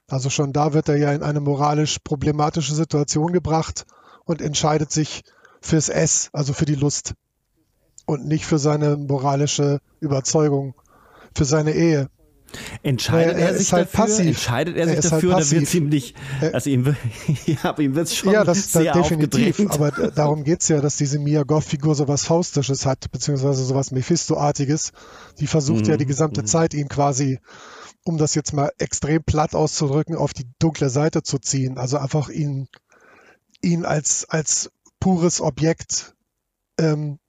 Also 0.08 0.30
schon 0.30 0.54
da 0.54 0.74
wird 0.74 0.90
er 0.90 0.98
ja 0.98 1.14
in 1.14 1.24
eine 1.24 1.40
moralisch 1.40 2.00
problematische 2.00 2.74
Situation 2.74 3.32
gebracht 3.32 3.86
und 4.26 4.42
entscheidet 4.42 4.92
sich 4.92 5.24
fürs 5.62 5.90
S, 5.90 6.30
also 6.34 6.54
für 6.54 6.66
die 6.66 6.76
Lust 6.76 7.14
und 8.06 8.26
nicht 8.26 8.46
für 8.46 8.58
seine 8.58 8.98
moralische 8.98 9.80
Überzeugung, 10.00 10.74
für 11.36 11.46
seine 11.46 11.74
Ehe. 11.74 12.10
Entscheidet 12.82 13.38
er, 13.38 13.50
er, 13.50 13.58
sich 13.58 13.74
halt 13.74 13.88
dafür? 13.88 14.06
Passiv. 14.06 14.28
Entscheidet 14.28 14.78
er 14.78 14.88
sich 14.88 14.96
er 14.96 15.02
dafür 15.02 15.34
halt 15.34 15.44
oder 15.44 15.52
wird 15.52 15.64
es 15.64 15.76
ihm 15.76 15.90
nicht? 15.90 16.16
Also 16.54 16.70
ihm, 16.70 16.96
ja, 17.46 17.58
aber 17.64 17.82
ihm 17.82 17.96
wird 17.96 18.08
es 18.08 18.16
schon 18.16 18.34
ja, 18.34 18.44
das, 18.44 18.72
sehr 18.72 18.94
das 18.94 19.10
definitiv. 19.10 19.60
Aber 19.72 19.92
darum 19.92 20.44
geht 20.44 20.62
es 20.62 20.68
ja, 20.70 20.82
dass 20.82 20.98
diese 20.98 21.20
Mia 21.20 21.44
Goth-Figur 21.44 21.96
sowas 21.96 22.26
Faustisches 22.26 22.86
hat, 22.86 23.12
beziehungsweise 23.12 23.64
sowas 23.64 23.92
Mephisto-artiges. 23.92 24.92
Die 25.40 25.48
versucht 25.48 25.86
mhm. 25.86 25.92
ja 25.92 25.98
die 25.98 26.06
gesamte 26.06 26.42
mhm. 26.42 26.48
Zeit, 26.48 26.74
ihn 26.74 26.88
quasi, 26.88 27.40
um 28.04 28.18
das 28.18 28.36
jetzt 28.36 28.54
mal 28.54 28.72
extrem 28.78 29.24
platt 29.24 29.56
auszudrücken, 29.56 30.16
auf 30.16 30.34
die 30.34 30.50
dunkle 30.60 30.90
Seite 30.90 31.24
zu 31.24 31.40
ziehen. 31.40 31.78
Also 31.78 31.98
einfach 31.98 32.30
ihn, 32.30 32.68
ihn 33.62 33.86
als, 33.86 34.26
als 34.30 34.72
pures 35.00 35.42
Objekt 35.42 36.16
ähm, 36.78 37.20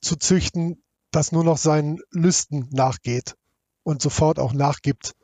zu 0.00 0.16
züchten, 0.16 0.82
das 1.10 1.32
nur 1.32 1.44
noch 1.44 1.58
seinen 1.58 1.98
Lüsten 2.10 2.68
nachgeht 2.70 3.34
und 3.82 4.02
sofort 4.02 4.38
auch 4.38 4.52
nachgibt. 4.52 5.14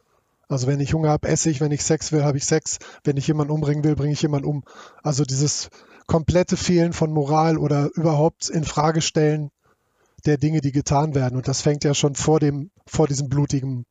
Also 0.48 0.66
wenn 0.66 0.80
ich 0.80 0.94
Hunger 0.94 1.10
habe, 1.10 1.28
esse 1.28 1.50
ich, 1.50 1.60
wenn 1.60 1.72
ich 1.72 1.84
Sex 1.84 2.10
will, 2.12 2.24
habe 2.24 2.38
ich 2.38 2.44
Sex, 2.44 2.78
wenn 3.04 3.16
ich 3.16 3.26
jemanden 3.26 3.52
umbringen 3.52 3.84
will, 3.84 3.96
bringe 3.96 4.12
ich 4.12 4.22
jemanden 4.22 4.48
um. 4.48 4.64
Also 5.02 5.24
dieses 5.24 5.68
komplette 6.06 6.56
Fehlen 6.56 6.94
von 6.94 7.12
Moral 7.12 7.58
oder 7.58 7.90
überhaupt 7.94 8.48
in 8.48 8.64
Frage 8.64 9.02
stellen 9.02 9.50
der 10.24 10.38
Dinge, 10.38 10.60
die 10.60 10.72
getan 10.72 11.14
werden. 11.14 11.36
Und 11.36 11.48
das 11.48 11.60
fängt 11.60 11.84
ja 11.84 11.94
schon 11.94 12.14
vor 12.14 12.40
dem, 12.40 12.70
vor 12.86 13.06
diesem 13.06 13.28
blutigen, 13.28 13.84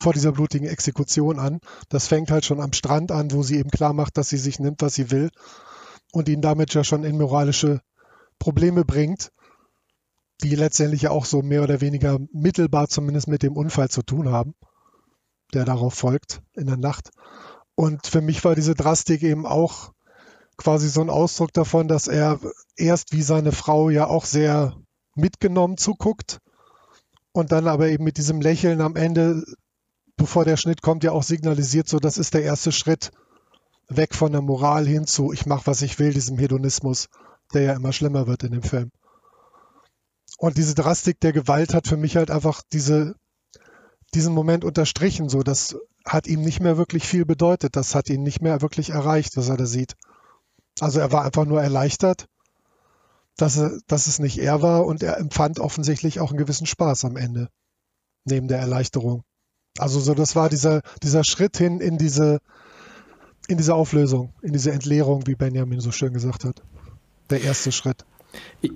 vor 0.00 0.12
dieser 0.12 0.32
blutigen 0.32 0.66
Exekution 0.66 1.38
an. 1.38 1.60
Das 1.88 2.08
fängt 2.08 2.30
halt 2.30 2.44
schon 2.44 2.60
am 2.60 2.72
Strand 2.72 3.12
an, 3.12 3.32
wo 3.32 3.42
sie 3.42 3.58
eben 3.58 3.70
klar 3.70 3.92
macht, 3.92 4.18
dass 4.18 4.28
sie 4.28 4.36
sich 4.36 4.58
nimmt, 4.58 4.82
was 4.82 4.94
sie 4.94 5.10
will 5.12 5.30
und 6.12 6.28
ihn 6.28 6.42
damit 6.42 6.74
ja 6.74 6.82
schon 6.82 7.04
in 7.04 7.16
moralische 7.16 7.80
Probleme 8.38 8.84
bringt 8.84 9.30
die 10.44 10.56
letztendlich 10.56 11.08
auch 11.08 11.24
so 11.24 11.40
mehr 11.40 11.62
oder 11.62 11.80
weniger 11.80 12.18
mittelbar 12.32 12.88
zumindest 12.88 13.28
mit 13.28 13.42
dem 13.42 13.56
Unfall 13.56 13.88
zu 13.88 14.02
tun 14.02 14.30
haben, 14.30 14.54
der 15.54 15.64
darauf 15.64 15.94
folgt 15.94 16.42
in 16.52 16.66
der 16.66 16.76
Nacht. 16.76 17.10
Und 17.74 18.06
für 18.06 18.20
mich 18.20 18.44
war 18.44 18.54
diese 18.54 18.74
Drastik 18.74 19.22
eben 19.22 19.46
auch 19.46 19.92
quasi 20.58 20.88
so 20.88 21.00
ein 21.00 21.10
Ausdruck 21.10 21.52
davon, 21.54 21.88
dass 21.88 22.08
er 22.08 22.38
erst 22.76 23.12
wie 23.12 23.22
seine 23.22 23.52
Frau 23.52 23.88
ja 23.88 24.06
auch 24.06 24.26
sehr 24.26 24.76
mitgenommen 25.14 25.78
zuguckt 25.78 26.40
und 27.32 27.50
dann 27.50 27.66
aber 27.66 27.88
eben 27.88 28.04
mit 28.04 28.18
diesem 28.18 28.42
Lächeln 28.42 28.82
am 28.82 28.96
Ende, 28.96 29.42
bevor 30.16 30.44
der 30.44 30.58
Schnitt 30.58 30.82
kommt, 30.82 31.04
ja 31.04 31.12
auch 31.12 31.22
signalisiert, 31.22 31.88
so 31.88 31.98
das 31.98 32.18
ist 32.18 32.34
der 32.34 32.42
erste 32.42 32.70
Schritt 32.70 33.12
weg 33.88 34.14
von 34.14 34.32
der 34.32 34.42
Moral 34.42 34.86
hin 34.86 35.06
zu 35.06 35.32
ich 35.32 35.46
mache, 35.46 35.66
was 35.66 35.80
ich 35.80 35.98
will, 35.98 36.12
diesem 36.12 36.38
Hedonismus, 36.38 37.08
der 37.54 37.62
ja 37.62 37.72
immer 37.72 37.92
schlimmer 37.92 38.26
wird 38.26 38.44
in 38.44 38.52
dem 38.52 38.62
Film. 38.62 38.90
Und 40.38 40.58
diese 40.58 40.74
Drastik 40.74 41.20
der 41.20 41.32
Gewalt 41.32 41.74
hat 41.74 41.86
für 41.86 41.96
mich 41.96 42.16
halt 42.16 42.30
einfach 42.30 42.62
diese, 42.72 43.14
diesen 44.14 44.34
Moment 44.34 44.64
unterstrichen. 44.64 45.28
So, 45.28 45.42
das 45.42 45.76
hat 46.04 46.26
ihm 46.26 46.42
nicht 46.42 46.60
mehr 46.60 46.76
wirklich 46.76 47.06
viel 47.06 47.24
bedeutet. 47.24 47.76
Das 47.76 47.94
hat 47.94 48.10
ihn 48.10 48.22
nicht 48.22 48.40
mehr 48.40 48.60
wirklich 48.60 48.90
erreicht, 48.90 49.36
was 49.36 49.48
er 49.48 49.56
da 49.56 49.66
sieht. 49.66 49.96
Also 50.80 51.00
er 51.00 51.12
war 51.12 51.24
einfach 51.24 51.44
nur 51.44 51.62
erleichtert, 51.62 52.26
dass, 53.36 53.56
er, 53.56 53.78
dass 53.86 54.06
es 54.06 54.18
nicht 54.18 54.38
er 54.38 54.62
war 54.62 54.86
und 54.86 55.02
er 55.02 55.18
empfand 55.18 55.60
offensichtlich 55.60 56.20
auch 56.20 56.30
einen 56.30 56.38
gewissen 56.38 56.66
Spaß 56.66 57.04
am 57.04 57.16
Ende, 57.16 57.48
neben 58.24 58.48
der 58.48 58.58
Erleichterung. 58.58 59.22
Also 59.78 60.00
so, 60.00 60.14
das 60.14 60.36
war 60.36 60.48
dieser, 60.48 60.82
dieser 61.02 61.24
Schritt 61.24 61.56
hin 61.56 61.80
in 61.80 61.98
diese, 61.98 62.40
in 63.48 63.56
diese 63.56 63.74
Auflösung, 63.74 64.32
in 64.42 64.52
diese 64.52 64.72
Entleerung, 64.72 65.26
wie 65.26 65.34
Benjamin 65.34 65.80
so 65.80 65.90
schön 65.90 66.12
gesagt 66.12 66.44
hat. 66.44 66.62
Der 67.30 67.40
erste 67.40 67.72
Schritt. 67.72 68.04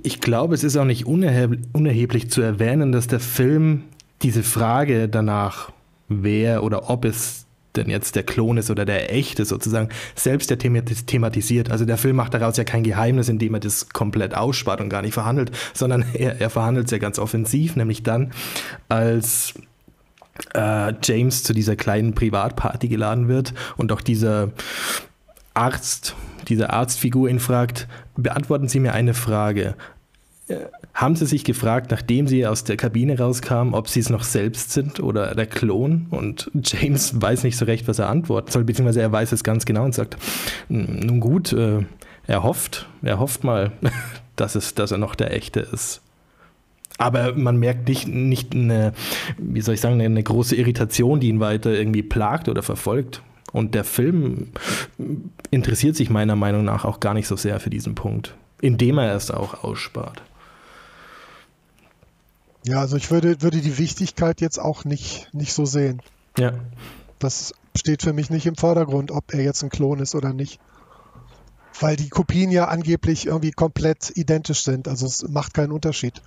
Ich 0.02 0.20
glaube, 0.20 0.54
es 0.54 0.64
ist 0.64 0.76
auch 0.76 0.84
nicht 0.84 1.06
unerheblich 1.06 2.30
zu 2.30 2.42
erwähnen, 2.42 2.92
dass 2.92 3.06
der 3.06 3.20
Film 3.20 3.84
diese 4.22 4.42
Frage 4.42 5.08
danach, 5.08 5.72
wer 6.08 6.62
oder 6.62 6.90
ob 6.90 7.04
es 7.04 7.46
denn 7.76 7.88
jetzt 7.88 8.16
der 8.16 8.22
Klon 8.22 8.58
ist 8.58 8.70
oder 8.70 8.84
der 8.84 9.14
echte 9.14 9.44
sozusagen, 9.44 9.88
selbst 10.14 10.50
der 10.50 10.58
thematisiert. 10.58 11.70
Also 11.70 11.84
der 11.84 11.96
Film 11.96 12.16
macht 12.16 12.34
daraus 12.34 12.56
ja 12.56 12.64
kein 12.64 12.82
Geheimnis, 12.82 13.28
indem 13.28 13.54
er 13.54 13.60
das 13.60 13.88
komplett 13.90 14.34
ausspart 14.34 14.80
und 14.80 14.88
gar 14.88 15.02
nicht 15.02 15.14
verhandelt, 15.14 15.52
sondern 15.74 16.04
er, 16.14 16.40
er 16.40 16.50
verhandelt 16.50 16.86
es 16.86 16.90
ja 16.90 16.98
ganz 16.98 17.18
offensiv, 17.18 17.76
nämlich 17.76 18.02
dann, 18.02 18.32
als 18.88 19.54
äh, 20.54 20.92
James 21.02 21.42
zu 21.42 21.52
dieser 21.52 21.76
kleinen 21.76 22.14
Privatparty 22.14 22.88
geladen 22.88 23.28
wird 23.28 23.54
und 23.76 23.92
auch 23.92 24.00
dieser 24.00 24.50
Arzt, 25.54 26.14
diese 26.48 26.70
Arztfigur 26.70 27.28
ihn 27.28 27.40
fragt, 27.40 27.88
beantworten 28.22 28.68
Sie 28.68 28.80
mir 28.80 28.92
eine 28.92 29.14
Frage. 29.14 29.74
Äh, 30.48 30.56
haben 30.94 31.16
Sie 31.16 31.26
sich 31.26 31.44
gefragt, 31.44 31.90
nachdem 31.90 32.26
Sie 32.26 32.46
aus 32.46 32.64
der 32.64 32.76
Kabine 32.76 33.18
rauskamen, 33.18 33.74
ob 33.74 33.88
Sie 33.88 34.00
es 34.00 34.10
noch 34.10 34.24
selbst 34.24 34.72
sind 34.72 35.00
oder 35.00 35.34
der 35.34 35.46
Klon? 35.46 36.06
Und 36.10 36.50
James 36.62 37.12
weiß 37.20 37.44
nicht 37.44 37.56
so 37.56 37.64
recht, 37.64 37.88
was 37.88 37.98
er 37.98 38.08
antworten 38.08 38.50
soll, 38.50 38.64
beziehungsweise 38.64 39.00
er 39.00 39.12
weiß 39.12 39.32
es 39.32 39.44
ganz 39.44 39.64
genau 39.64 39.84
und 39.84 39.94
sagt, 39.94 40.16
nun 40.68 41.20
gut, 41.20 41.52
äh, 41.52 41.84
er 42.26 42.42
hofft, 42.42 42.88
er 43.02 43.18
hofft 43.18 43.44
mal, 43.44 43.72
dass, 44.36 44.54
es, 44.54 44.74
dass 44.74 44.90
er 44.90 44.98
noch 44.98 45.14
der 45.14 45.32
Echte 45.32 45.60
ist. 45.60 46.02
Aber 47.00 47.34
man 47.34 47.58
merkt 47.58 47.88
nicht, 47.88 48.08
nicht 48.08 48.54
eine, 48.54 48.92
wie 49.36 49.60
soll 49.60 49.74
ich 49.74 49.80
sagen, 49.80 50.00
eine 50.00 50.22
große 50.22 50.56
Irritation, 50.56 51.20
die 51.20 51.28
ihn 51.28 51.38
weiter 51.38 51.70
irgendwie 51.70 52.02
plagt 52.02 52.48
oder 52.48 52.64
verfolgt. 52.64 53.22
Und 53.52 53.74
der 53.74 53.84
Film 53.84 54.52
interessiert 55.50 55.96
sich 55.96 56.10
meiner 56.10 56.36
Meinung 56.36 56.64
nach 56.64 56.84
auch 56.84 57.00
gar 57.00 57.14
nicht 57.14 57.26
so 57.26 57.36
sehr 57.36 57.60
für 57.60 57.70
diesen 57.70 57.94
Punkt, 57.94 58.34
indem 58.60 58.98
er 58.98 59.14
es 59.14 59.30
auch 59.30 59.64
ausspart. 59.64 60.22
Ja, 62.64 62.80
also 62.80 62.96
ich 62.96 63.10
würde, 63.10 63.40
würde 63.40 63.60
die 63.60 63.78
Wichtigkeit 63.78 64.40
jetzt 64.40 64.58
auch 64.58 64.84
nicht, 64.84 65.32
nicht 65.32 65.54
so 65.54 65.64
sehen. 65.64 66.02
Ja. 66.36 66.52
Das 67.18 67.54
steht 67.74 68.02
für 68.02 68.12
mich 68.12 68.30
nicht 68.30 68.46
im 68.46 68.56
Vordergrund, 68.56 69.10
ob 69.10 69.32
er 69.32 69.42
jetzt 69.42 69.62
ein 69.62 69.70
Klon 69.70 70.00
ist 70.00 70.14
oder 70.14 70.32
nicht. 70.32 70.60
Weil 71.80 71.96
die 71.96 72.08
Kopien 72.08 72.50
ja 72.50 72.66
angeblich 72.66 73.26
irgendwie 73.26 73.52
komplett 73.52 74.12
identisch 74.16 74.64
sind. 74.64 74.88
Also 74.88 75.06
es 75.06 75.26
macht 75.28 75.54
keinen 75.54 75.72
Unterschied. 75.72 76.20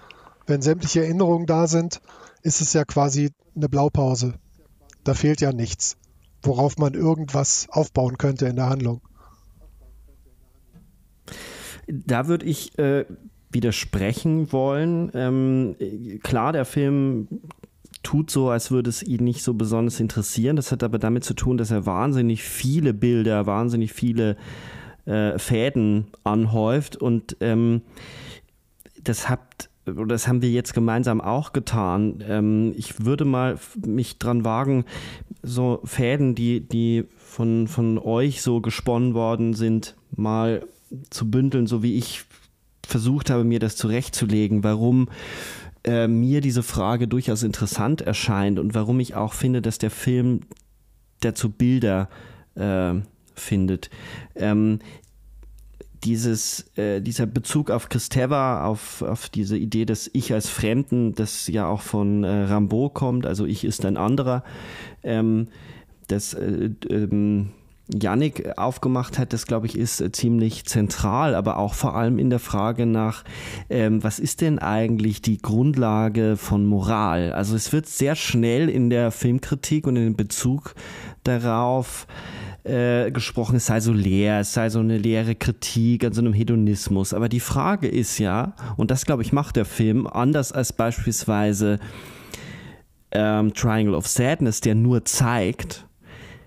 Wenn 0.48 0.62
sämtliche 0.62 1.02
Erinnerungen 1.04 1.46
da 1.46 1.68
sind, 1.68 2.02
ist 2.42 2.62
es 2.62 2.74
ja 2.74 2.86
quasi 2.86 3.32
eine 3.56 3.70
Blaupause. 3.70 4.34
Da 5.04 5.14
fehlt 5.14 5.42
ja 5.42 5.52
nichts, 5.52 5.98
worauf 6.42 6.78
man 6.78 6.94
irgendwas 6.94 7.68
aufbauen 7.70 8.18
könnte 8.18 8.48
in 8.48 8.56
der 8.56 8.70
Handlung. 8.70 9.02
Da 11.88 12.28
würde 12.28 12.46
ich 12.46 12.78
äh, 12.80 13.06
widersprechen 13.52 14.52
wollen. 14.52 15.12
Ähm, 15.14 15.76
klar, 16.24 16.54
der 16.54 16.66
Film 16.66 17.28
tut 18.04 18.32
so, 18.32 18.50
als 18.50 18.72
würde 18.72 18.90
es 18.90 19.04
ihn 19.04 19.24
nicht 19.24 19.44
so 19.44 19.54
besonders 19.54 20.00
interessieren. 20.00 20.56
Das 20.56 20.72
hat 20.72 20.84
aber 20.84 21.00
damit 21.00 21.24
zu 21.24 21.34
tun, 21.34 21.58
dass 21.58 21.72
er 21.72 21.86
wahnsinnig 21.86 22.44
viele 22.44 22.94
Bilder, 22.94 23.46
wahnsinnig 23.46 23.94
viele 23.94 24.38
äh, 25.06 25.38
Fäden 25.38 26.08
anhäuft 26.24 26.96
und 26.98 27.38
ähm, 27.42 27.82
das 29.04 29.30
hat 29.30 29.71
das 29.86 30.28
haben 30.28 30.42
wir 30.42 30.52
jetzt 30.52 30.74
gemeinsam 30.74 31.22
auch 31.22 31.54
getan. 31.54 32.24
Ähm, 32.28 32.74
ich 32.78 33.04
würde 33.04 33.26
mal 33.26 33.58
mich 33.86 34.20
dran 34.20 34.46
wagen, 34.46 34.86
so 35.42 35.82
Fäden, 35.84 36.36
die, 36.36 36.60
die 36.62 37.06
von, 37.18 37.68
von 37.68 37.98
euch 37.98 38.42
so 38.42 38.62
gesponnen 38.62 39.14
worden 39.14 39.54
sind, 39.54 39.96
mal 40.16 40.66
zu 41.10 41.30
bündeln, 41.32 41.68
so 41.68 41.84
wie 41.84 41.98
ich 41.98 42.26
versucht 42.86 43.30
habe, 43.30 43.44
mir 43.44 43.60
das 43.60 43.76
zurechtzulegen, 43.76 44.64
warum 44.64 45.10
äh, 45.84 46.08
mir 46.08 46.42
diese 46.42 46.64
Frage 46.64 47.08
durchaus 47.08 47.44
interessant 47.44 48.02
erscheint 48.02 48.60
und 48.60 48.76
warum 48.76 49.00
ich 49.00 49.16
auch 49.16 49.34
finde, 49.34 49.62
dass 49.62 49.78
der 49.78 49.92
Film 49.92 50.42
dazu 51.22 51.50
Bilder 51.50 52.10
äh, 52.56 52.94
findet. 53.34 53.90
Ähm, 54.36 54.80
dieses, 56.04 56.66
äh, 56.78 57.02
dieser 57.02 57.26
Bezug 57.26 57.70
auf 57.70 57.90
Kristeva, 57.90 58.66
auf, 58.66 59.02
auf 59.02 59.30
diese 59.30 59.58
Idee 59.58 59.86
des 59.86 60.10
Ich 60.14 60.34
als 60.34 60.50
Fremden, 60.50 61.14
das 61.16 61.48
ja 61.48 61.68
auch 61.68 61.82
von 61.82 62.24
äh, 62.24 62.44
Rambo 62.44 62.90
kommt, 62.90 63.26
also 63.26 63.46
ich 63.46 63.64
ist 63.64 63.86
ein 63.86 63.98
anderer, 63.98 64.44
ähm, 65.04 65.48
das 66.08 66.34
äh, 66.34 66.72
ähm, 66.90 67.52
Yannick 67.94 68.58
aufgemacht 68.58 69.20
hat, 69.20 69.34
das 69.34 69.46
glaube 69.46 69.68
ich 69.68 69.78
ist 69.78 70.02
äh, 70.02 70.12
ziemlich 70.12 70.66
zentral, 70.66 71.36
aber 71.36 71.58
auch 71.58 71.74
vor 71.74 71.96
allem 71.96 72.20
in 72.20 72.30
der 72.30 72.40
Frage 72.40 72.86
nach, 72.86 73.24
ähm, 73.70 74.04
was 74.04 74.20
ist 74.20 74.42
denn 74.42 74.60
eigentlich 74.60 75.22
die 75.22 75.40
Grundlage 75.40 76.38
von 76.38 76.66
Moral? 76.66 77.34
Also 77.34 77.56
es 77.56 77.74
wird 77.74 77.88
sehr 77.88 78.16
schnell 78.16 78.70
in 78.70 78.90
der 78.90 79.12
Filmkritik 79.12 79.88
und 79.88 79.98
in 79.98 80.16
Bezug 80.16 80.76
darauf 81.24 82.08
äh, 82.64 83.12
gesprochen, 83.12 83.56
es 83.56 83.66
sei 83.66 83.80
so 83.80 83.94
leer, 83.94 84.42
es 84.42 84.54
sei 84.54 84.70
so 84.70 84.80
eine 84.80 84.98
leere 84.98 85.36
Kritik 85.36 86.06
an 86.06 86.14
so 86.14 86.22
einem 86.22 86.34
Hedonismus. 86.34 87.14
Aber 87.14 87.30
die 87.30 87.40
Frage 87.40 87.88
ist 87.88 88.20
ja, 88.20 88.54
und 88.78 88.92
das 88.92 89.06
glaube 89.06 89.24
ich 89.24 89.34
macht 89.34 89.56
der 89.56 89.66
Film, 89.66 90.08
anders 90.08 90.52
als 90.52 90.74
beispielsweise 90.74 91.80
ähm, 93.12 93.54
Triangle 93.54 93.96
of 93.96 94.08
Sadness, 94.08 94.62
der 94.62 94.76
nur 94.76 95.06
zeigt, 95.06 95.86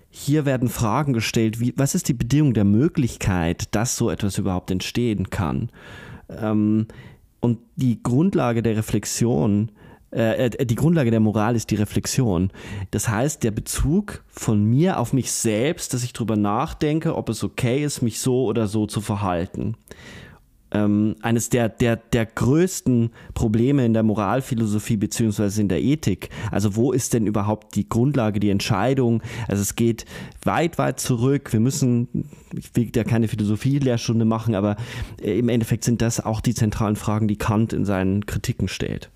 hier 0.09 0.45
werden 0.45 0.69
Fragen 0.69 1.11
gestellt, 1.11 1.59
wie, 1.59 1.73
was 1.75 1.93
ist 1.93 2.07
die 2.07 2.13
Bedingung 2.13 2.53
der 2.53 2.63
Möglichkeit, 2.63 3.75
dass 3.75 3.97
so 3.97 4.09
etwas 4.09 4.37
überhaupt 4.37 4.71
entstehen 4.71 5.29
kann? 5.29 5.69
Ähm, 6.29 6.87
und 7.41 7.59
die 7.75 8.01
Grundlage 8.01 8.63
der 8.63 8.77
Reflexion, 8.77 9.71
äh, 10.15 10.45
äh, 10.45 10.65
die 10.65 10.75
Grundlage 10.75 11.11
der 11.11 11.19
Moral 11.19 11.55
ist 11.55 11.69
die 11.71 11.75
Reflexion. 11.75 12.51
Das 12.91 13.09
heißt, 13.09 13.43
der 13.43 13.51
Bezug 13.51 14.23
von 14.29 14.63
mir 14.63 14.99
auf 14.99 15.13
mich 15.13 15.31
selbst, 15.31 15.93
dass 15.93 16.03
ich 16.03 16.13
darüber 16.13 16.37
nachdenke, 16.37 17.15
ob 17.15 17.29
es 17.29 17.43
okay 17.43 17.83
ist, 17.83 18.01
mich 18.01 18.19
so 18.19 18.45
oder 18.45 18.67
so 18.67 18.87
zu 18.87 19.01
verhalten 19.01 19.75
ähm, 20.75 21.15
eines 21.21 21.49
der, 21.49 21.69
der, 21.69 21.95
der 21.95 22.25
größten 22.25 23.11
Probleme 23.33 23.85
in 23.85 23.93
der 23.93 24.03
Moralphilosophie 24.03 24.97
beziehungsweise 24.97 25.61
in 25.61 25.69
der 25.69 25.81
Ethik. 25.81 26.29
Also 26.51 26.75
wo 26.75 26.91
ist 26.91 27.13
denn 27.13 27.27
überhaupt 27.27 27.75
die 27.75 27.87
Grundlage, 27.87 28.39
die 28.39 28.49
Entscheidung? 28.49 29.21
Also 29.47 29.61
es 29.61 29.75
geht 29.75 30.05
weit, 30.43 30.77
weit 30.77 30.99
zurück. 30.99 31.53
Wir 31.53 31.59
müssen, 31.59 32.29
ich 32.57 32.75
will 32.75 32.89
da 32.91 33.03
keine 33.03 33.27
Philosophie-Lehrstunde 33.27 34.25
machen, 34.25 34.55
aber 34.55 34.75
äh, 35.21 35.39
im 35.39 35.49
Endeffekt 35.49 35.83
sind 35.83 36.01
das 36.01 36.19
auch 36.19 36.41
die 36.41 36.53
zentralen 36.53 36.95
Fragen, 36.95 37.27
die 37.27 37.37
Kant 37.37 37.73
in 37.73 37.85
seinen 37.85 38.25
Kritiken 38.25 38.67
stellt. 38.67 39.11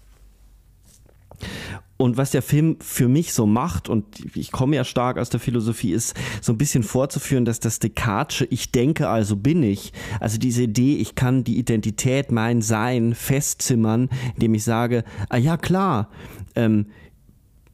Und 1.98 2.16
was 2.16 2.32
der 2.32 2.42
Film 2.42 2.78
für 2.80 3.10
mich 3.10 3.34
so 3.34 3.46
macht, 3.46 3.90
und 3.90 4.06
ich 4.36 4.54
komme 4.54 4.78
ja 4.78 4.86
stark 4.86 5.18
aus 5.18 5.30
der 5.30 5.42
Philosophie, 5.42 5.92
ist 5.92 6.16
so 6.40 6.54
ein 6.54 6.58
bisschen 6.58 6.84
vorzuführen, 6.84 7.44
dass 7.44 7.60
das 7.60 7.80
Descartesche 7.80 8.46
Ich 8.50 8.72
denke, 8.72 9.10
also 9.10 9.36
bin 9.36 9.64
ich, 9.64 9.92
also 10.22 10.38
diese 10.38 10.64
Idee, 10.64 10.96
ich 10.96 11.16
kann 11.16 11.44
die 11.44 11.58
Identität, 11.60 12.32
mein 12.32 12.62
Sein 12.62 13.16
festzimmern, 13.16 14.08
indem 14.36 14.54
ich 14.54 14.64
sage, 14.64 15.04
ah 15.28 15.36
ja 15.36 15.58
klar, 15.58 16.10
ähm, 16.56 16.86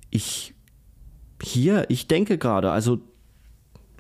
ich 0.10 0.56
hier, 1.42 1.86
ich 1.90 2.08
denke 2.08 2.40
gerade, 2.40 2.72
also 2.72 3.02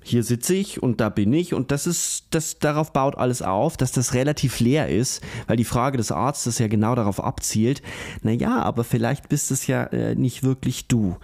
hier 0.08 0.24
sitze 0.24 0.54
ich 0.54 0.82
und 0.82 1.02
da 1.02 1.10
bin 1.10 1.34
ich 1.34 1.54
und 1.54 1.72
das 1.72 1.88
ist, 1.88 2.28
das, 2.30 2.60
darauf 2.60 2.94
baut 2.94 3.18
alles 3.18 3.42
auf, 3.42 3.76
dass 3.78 3.92
das 3.92 4.14
relativ 4.14 4.60
leer 4.60 4.90
ist, 4.90 5.22
weil 5.48 5.58
die 5.58 5.64
Frage 5.64 5.98
des 5.98 6.12
Arztes 6.12 6.60
ja 6.60 6.68
genau 6.68 6.96
darauf 6.96 7.24
abzielt, 7.24 7.82
naja, 8.22 8.62
aber 8.62 8.84
vielleicht 8.84 9.30
bist 9.30 9.52
es 9.52 9.68
ja 9.68 9.84
äh, 9.86 10.16
nicht 10.16 10.44
wirklich 10.44 10.88
du. 10.88 11.18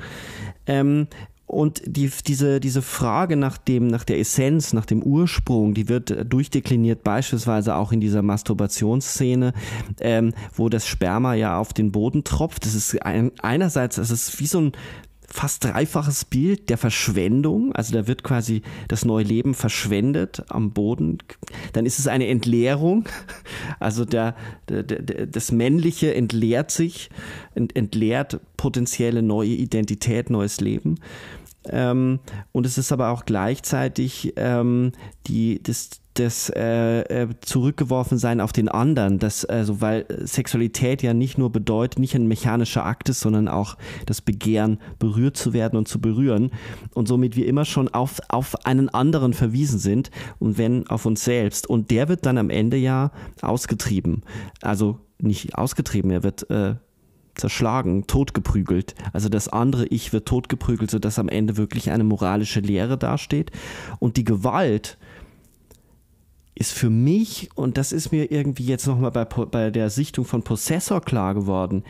Ähm, 0.65 1.07
und 1.51 1.81
die, 1.85 2.09
diese, 2.25 2.61
diese 2.61 2.81
Frage 2.81 3.35
nach 3.35 3.57
dem, 3.57 3.87
nach 3.87 4.05
der 4.05 4.19
Essenz, 4.19 4.71
nach 4.71 4.85
dem 4.85 5.03
Ursprung, 5.03 5.73
die 5.73 5.89
wird 5.89 6.31
durchdekliniert 6.31 7.03
beispielsweise 7.03 7.75
auch 7.75 7.91
in 7.91 7.99
dieser 7.99 8.21
Masturbationsszene, 8.21 9.51
ähm, 9.99 10.33
wo 10.55 10.69
das 10.69 10.87
Sperma 10.87 11.33
ja 11.33 11.57
auf 11.57 11.73
den 11.73 11.91
Boden 11.91 12.23
tropft. 12.23 12.65
Das 12.65 12.73
ist 12.73 13.01
ein, 13.05 13.33
einerseits, 13.41 13.97
es 13.97 14.11
ist 14.11 14.39
wie 14.39 14.47
so 14.47 14.61
ein 14.61 14.71
fast 15.33 15.63
dreifaches 15.63 16.25
Bild 16.25 16.69
der 16.69 16.77
Verschwendung. 16.77 17.73
Also 17.73 17.93
da 17.93 18.07
wird 18.07 18.23
quasi 18.23 18.61
das 18.87 19.05
neue 19.05 19.23
Leben 19.23 19.53
verschwendet 19.53 20.43
am 20.49 20.71
Boden. 20.71 21.19
Dann 21.73 21.85
ist 21.85 21.99
es 21.99 22.07
eine 22.07 22.27
Entleerung. 22.27 23.07
Also 23.79 24.05
der, 24.05 24.35
der, 24.69 24.83
der 24.83 25.25
das 25.27 25.51
Männliche 25.51 26.13
entleert 26.13 26.71
sich, 26.71 27.09
ent, 27.55 27.75
entleert 27.75 28.39
potenzielle 28.57 29.21
neue 29.21 29.49
Identität, 29.49 30.29
neues 30.29 30.61
Leben. 30.61 30.99
Ähm, 31.65 32.19
und 32.51 32.65
es 32.65 32.77
ist 32.77 32.91
aber 32.91 33.09
auch 33.09 33.25
gleichzeitig 33.25 34.33
ähm, 34.35 34.91
die, 35.27 35.61
das, 35.61 36.00
das 36.15 36.49
äh, 36.49 37.01
äh, 37.01 37.27
Zurückgeworfensein 37.41 38.41
auf 38.41 38.51
den 38.51 38.67
anderen, 38.67 39.17
das, 39.19 39.45
also 39.45 39.79
weil 39.79 40.05
Sexualität 40.23 41.01
ja 41.03 41.13
nicht 41.13 41.37
nur 41.37 41.51
bedeutet, 41.51 41.99
nicht 41.99 42.15
ein 42.15 42.27
mechanischer 42.27 42.85
Akt 42.85 43.09
ist, 43.09 43.21
sondern 43.21 43.47
auch 43.47 43.77
das 44.05 44.21
Begehren, 44.21 44.79
berührt 44.99 45.37
zu 45.37 45.53
werden 45.53 45.77
und 45.77 45.87
zu 45.87 46.01
berühren 46.01 46.51
und 46.93 47.07
somit 47.07 47.35
wir 47.35 47.47
immer 47.47 47.65
schon 47.65 47.87
auf, 47.87 48.19
auf 48.27 48.65
einen 48.65 48.89
anderen 48.89 49.33
verwiesen 49.33 49.79
sind 49.79 50.11
und 50.39 50.57
wenn 50.57 50.87
auf 50.87 51.05
uns 51.05 51.23
selbst 51.23 51.67
und 51.67 51.91
der 51.91 52.09
wird 52.09 52.25
dann 52.25 52.37
am 52.37 52.49
Ende 52.49 52.77
ja 52.77 53.11
ausgetrieben, 53.41 54.23
also 54.61 54.99
nicht 55.19 55.55
ausgetrieben, 55.55 56.11
er 56.11 56.23
wird 56.23 56.49
äh, 56.49 56.75
zerschlagen, 57.35 58.07
totgeprügelt. 58.07 58.95
Also 59.13 59.29
das 59.29 59.47
andere 59.47 59.85
Ich 59.87 60.11
wird 60.11 60.27
totgeprügelt, 60.27 60.91
sodass 60.91 61.19
am 61.19 61.29
Ende 61.29 61.57
wirklich 61.57 61.91
eine 61.91 62.03
moralische 62.03 62.59
Lehre 62.59 62.97
dasteht. 62.97 63.51
Und 63.99 64.17
die 64.17 64.23
Gewalt, 64.23 64.97
ist 66.55 66.73
für 66.73 66.89
mich, 66.89 67.49
und 67.55 67.77
das 67.77 67.91
ist 67.91 68.11
mir 68.11 68.31
irgendwie 68.31 68.65
jetzt 68.65 68.87
nochmal 68.87 69.11
bei, 69.11 69.25
bei 69.25 69.71
der 69.71 69.89
Sichtung 69.89 70.25
von 70.25 70.43
Possessor 70.43 71.01
klar 71.01 71.33
geworden, 71.33 71.83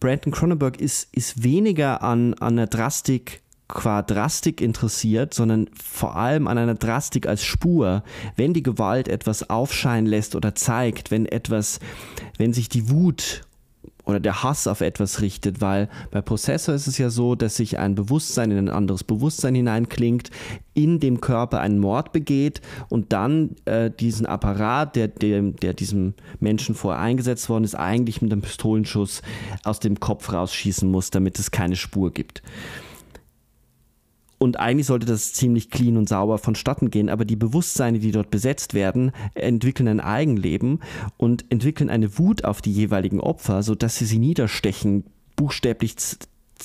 Brandon 0.00 0.32
Cronenberg 0.32 0.80
ist, 0.80 1.08
ist 1.14 1.44
weniger 1.44 2.02
an, 2.02 2.34
an 2.34 2.56
der 2.56 2.66
Drastik 2.66 3.42
qua 3.68 4.02
Drastik 4.02 4.60
interessiert, 4.60 5.32
sondern 5.32 5.70
vor 5.80 6.16
allem 6.16 6.46
an 6.46 6.58
einer 6.58 6.74
Drastik 6.74 7.26
als 7.26 7.44
Spur. 7.44 8.02
Wenn 8.36 8.52
die 8.52 8.62
Gewalt 8.62 9.08
etwas 9.08 9.48
aufscheinen 9.48 10.06
lässt 10.06 10.34
oder 10.34 10.54
zeigt, 10.54 11.10
wenn 11.10 11.26
etwas, 11.26 11.78
wenn 12.36 12.52
sich 12.52 12.68
die 12.68 12.90
Wut 12.90 13.42
oder 14.04 14.20
der 14.20 14.42
Hass 14.42 14.66
auf 14.66 14.80
etwas 14.80 15.20
richtet, 15.20 15.60
weil 15.60 15.88
bei 16.10 16.20
Prozessor 16.20 16.74
ist 16.74 16.86
es 16.86 16.98
ja 16.98 17.10
so, 17.10 17.34
dass 17.34 17.56
sich 17.56 17.78
ein 17.78 17.94
Bewusstsein 17.94 18.50
in 18.50 18.58
ein 18.58 18.68
anderes 18.68 19.04
Bewusstsein 19.04 19.54
hineinklingt, 19.54 20.30
in 20.74 21.00
dem 21.00 21.20
Körper 21.20 21.60
einen 21.60 21.78
Mord 21.78 22.12
begeht 22.12 22.60
und 22.88 23.12
dann 23.12 23.56
äh, 23.64 23.90
diesen 23.90 24.26
Apparat, 24.26 24.96
der, 24.96 25.08
der, 25.08 25.42
der 25.42 25.74
diesem 25.74 26.14
Menschen 26.40 26.74
vorher 26.74 27.00
eingesetzt 27.02 27.48
worden 27.48 27.64
ist, 27.64 27.74
eigentlich 27.74 28.22
mit 28.22 28.32
einem 28.32 28.42
Pistolenschuss 28.42 29.22
aus 29.64 29.80
dem 29.80 30.00
Kopf 30.00 30.32
rausschießen 30.32 30.90
muss, 30.90 31.10
damit 31.10 31.38
es 31.38 31.50
keine 31.50 31.76
Spur 31.76 32.12
gibt. 32.12 32.42
Und 34.42 34.58
eigentlich 34.58 34.88
sollte 34.88 35.06
das 35.06 35.32
ziemlich 35.34 35.70
clean 35.70 35.96
und 35.96 36.08
sauber 36.08 36.36
vonstatten 36.36 36.90
gehen, 36.90 37.08
aber 37.08 37.24
die 37.24 37.36
Bewusstseine, 37.36 38.00
die 38.00 38.10
dort 38.10 38.28
besetzt 38.30 38.74
werden, 38.74 39.12
entwickeln 39.34 39.86
ein 39.86 40.00
Eigenleben 40.00 40.80
und 41.16 41.44
entwickeln 41.50 41.88
eine 41.88 42.18
Wut 42.18 42.42
auf 42.42 42.60
die 42.60 42.72
jeweiligen 42.72 43.20
Opfer, 43.20 43.62
sodass 43.62 43.98
sie 43.98 44.04
sie 44.04 44.18
niederstechen, 44.18 45.04
buchstäblich 45.36 45.94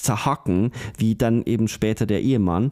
zerhacken, 0.04 0.72
wie 0.98 1.16
dann 1.16 1.44
eben 1.44 1.68
später 1.68 2.06
der 2.06 2.22
Ehemann 2.22 2.72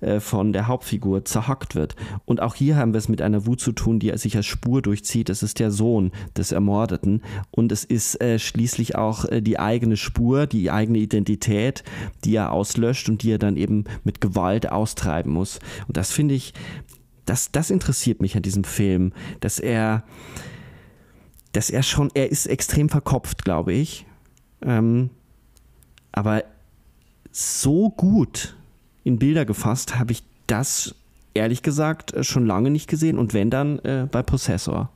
äh, 0.00 0.20
von 0.20 0.52
der 0.52 0.68
Hauptfigur 0.68 1.24
zerhackt 1.24 1.74
wird. 1.74 1.96
Und 2.24 2.40
auch 2.40 2.54
hier 2.54 2.76
haben 2.76 2.92
wir 2.92 2.98
es 2.98 3.08
mit 3.08 3.22
einer 3.22 3.46
Wut 3.46 3.60
zu 3.60 3.72
tun, 3.72 3.98
die 3.98 4.16
sich 4.16 4.36
als 4.36 4.46
Spur 4.46 4.82
durchzieht. 4.82 5.30
Es 5.30 5.42
ist 5.42 5.58
der 5.58 5.70
Sohn 5.70 6.12
des 6.36 6.52
Ermordeten 6.52 7.22
und 7.50 7.72
es 7.72 7.84
ist 7.84 8.20
äh, 8.20 8.38
schließlich 8.38 8.96
auch 8.96 9.24
äh, 9.24 9.40
die 9.40 9.58
eigene 9.58 9.96
Spur, 9.96 10.46
die 10.46 10.70
eigene 10.70 10.98
Identität, 10.98 11.84
die 12.24 12.36
er 12.36 12.52
auslöscht 12.52 13.08
und 13.08 13.22
die 13.22 13.32
er 13.32 13.38
dann 13.38 13.56
eben 13.56 13.84
mit 14.04 14.20
Gewalt 14.20 14.70
austreiben 14.70 15.32
muss. 15.32 15.58
Und 15.86 15.96
das 15.96 16.12
finde 16.12 16.34
ich, 16.34 16.54
das, 17.24 17.52
das 17.52 17.70
interessiert 17.70 18.20
mich 18.20 18.36
an 18.36 18.42
diesem 18.42 18.64
Film, 18.64 19.12
dass 19.40 19.58
er, 19.58 20.04
dass 21.52 21.70
er 21.70 21.82
schon, 21.82 22.10
er 22.14 22.30
ist 22.30 22.46
extrem 22.46 22.88
verkopft, 22.88 23.44
glaube 23.44 23.72
ich. 23.72 24.06
Ähm, 24.62 25.10
aber 26.12 26.44
so 27.38 27.90
gut 27.90 28.56
in 29.04 29.20
Bilder 29.20 29.44
gefasst 29.44 29.96
habe 29.96 30.10
ich 30.10 30.24
das 30.48 30.96
ehrlich 31.34 31.62
gesagt 31.62 32.12
äh, 32.12 32.24
schon 32.24 32.46
lange 32.46 32.70
nicht 32.70 32.88
gesehen 32.88 33.16
und 33.16 33.32
wenn 33.32 33.48
dann 33.48 33.78
äh, 33.80 34.08
bei 34.10 34.24
Possessor. 34.24 34.90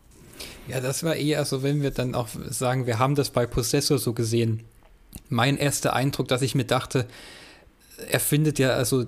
Ja, 0.67 0.81
das 0.81 1.05
war 1.05 1.15
eher 1.15 1.45
so, 1.45 1.63
wenn 1.63 1.83
wir 1.83 1.93
dann 1.93 2.17
auch 2.17 2.29
sagen, 2.49 2.87
wir 2.87 2.99
haben 2.99 3.15
das 3.15 3.31
bei 3.31 3.47
Possessor 3.47 3.99
so 3.99 4.13
gesehen. 4.13 4.65
Mein 5.29 5.57
erster 5.57 5.93
Eindruck, 5.93 6.27
dass 6.27 6.43
ich 6.43 6.57
mir 6.57 6.65
dachte, 6.65 7.07
er 8.11 8.19
findet 8.19 8.59
ja 8.59 8.71
also 8.71 9.07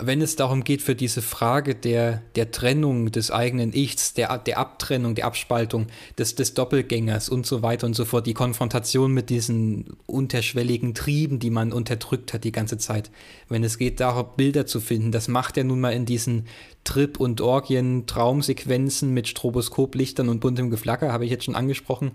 wenn 0.00 0.20
es 0.20 0.36
darum 0.36 0.64
geht, 0.64 0.82
für 0.82 0.94
diese 0.94 1.22
Frage 1.22 1.74
der, 1.74 2.22
der 2.34 2.50
Trennung 2.50 3.10
des 3.12 3.30
eigenen 3.30 3.72
Ichs, 3.72 4.14
der, 4.14 4.38
der 4.38 4.58
Abtrennung, 4.58 5.14
der 5.14 5.26
Abspaltung 5.26 5.86
des, 6.18 6.34
des 6.34 6.54
Doppelgängers 6.54 7.28
und 7.28 7.46
so 7.46 7.62
weiter 7.62 7.86
und 7.86 7.94
so 7.94 8.04
fort, 8.04 8.26
die 8.26 8.34
Konfrontation 8.34 9.12
mit 9.12 9.30
diesen 9.30 9.96
unterschwelligen 10.06 10.94
Trieben, 10.94 11.38
die 11.38 11.50
man 11.50 11.72
unterdrückt 11.72 12.34
hat 12.34 12.44
die 12.44 12.52
ganze 12.52 12.78
Zeit, 12.78 13.10
wenn 13.48 13.64
es 13.64 13.78
geht 13.78 14.00
darum, 14.00 14.26
Bilder 14.36 14.66
zu 14.66 14.80
finden, 14.80 15.12
das 15.12 15.28
macht 15.28 15.56
er 15.56 15.64
nun 15.64 15.80
mal 15.80 15.92
in 15.92 16.06
diesen 16.06 16.46
Trip- 16.84 17.18
und 17.18 17.40
Orgien-Traumsequenzen 17.40 19.12
mit 19.12 19.28
Stroboskoplichtern 19.28 20.28
und 20.28 20.40
buntem 20.40 20.70
Geflacker, 20.70 21.12
habe 21.12 21.24
ich 21.24 21.30
jetzt 21.30 21.44
schon 21.44 21.56
angesprochen. 21.56 22.12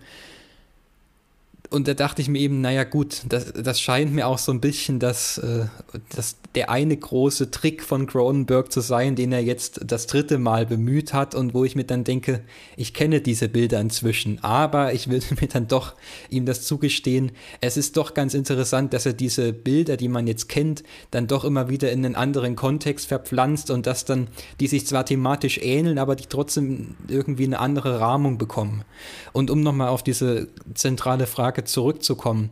Und 1.69 1.87
da 1.87 1.93
dachte 1.93 2.21
ich 2.21 2.27
mir 2.27 2.39
eben, 2.39 2.59
naja 2.59 2.83
gut, 2.83 3.21
das, 3.29 3.53
das 3.53 3.79
scheint 3.79 4.13
mir 4.13 4.27
auch 4.27 4.37
so 4.37 4.51
ein 4.51 4.59
bisschen 4.59 4.99
das, 4.99 5.37
äh, 5.37 5.67
das, 6.13 6.35
der 6.55 6.69
eine 6.69 6.97
große 6.97 7.51
Trick 7.51 7.83
von 7.83 8.07
Cronenberg 8.07 8.71
zu 8.71 8.81
sein, 8.81 9.15
den 9.15 9.31
er 9.31 9.41
jetzt 9.41 9.81
das 9.85 10.07
dritte 10.07 10.37
Mal 10.37 10.65
bemüht 10.65 11.13
hat 11.13 11.33
und 11.33 11.53
wo 11.53 11.63
ich 11.63 11.75
mir 11.75 11.85
dann 11.85 12.03
denke, 12.03 12.41
ich 12.75 12.93
kenne 12.93 13.21
diese 13.21 13.47
Bilder 13.47 13.79
inzwischen, 13.79 14.43
aber 14.43 14.93
ich 14.93 15.09
will 15.09 15.21
mir 15.41 15.47
dann 15.47 15.67
doch 15.67 15.93
ihm 16.29 16.45
das 16.45 16.63
zugestehen, 16.63 17.31
es 17.61 17.77
ist 17.77 17.95
doch 17.97 18.13
ganz 18.13 18.33
interessant, 18.33 18.93
dass 18.93 19.05
er 19.05 19.13
diese 19.13 19.53
Bilder, 19.53 19.97
die 19.97 20.09
man 20.09 20.27
jetzt 20.27 20.49
kennt, 20.49 20.83
dann 21.11 21.27
doch 21.27 21.45
immer 21.45 21.69
wieder 21.69 21.91
in 21.91 22.05
einen 22.05 22.15
anderen 22.15 22.55
Kontext 22.55 23.07
verpflanzt 23.07 23.69
und 23.71 23.87
dass 23.87 24.05
dann, 24.05 24.27
die 24.59 24.67
sich 24.67 24.85
zwar 24.85 25.05
thematisch 25.05 25.57
ähneln, 25.59 25.97
aber 25.99 26.15
die 26.15 26.25
trotzdem 26.27 26.95
irgendwie 27.07 27.45
eine 27.45 27.59
andere 27.59 27.99
Rahmung 27.99 28.37
bekommen. 28.37 28.83
Und 29.31 29.49
um 29.49 29.61
nochmal 29.61 29.89
auf 29.89 30.03
diese 30.03 30.47
zentrale 30.73 31.27
Frage 31.27 31.63
zurückzukommen. 31.63 32.49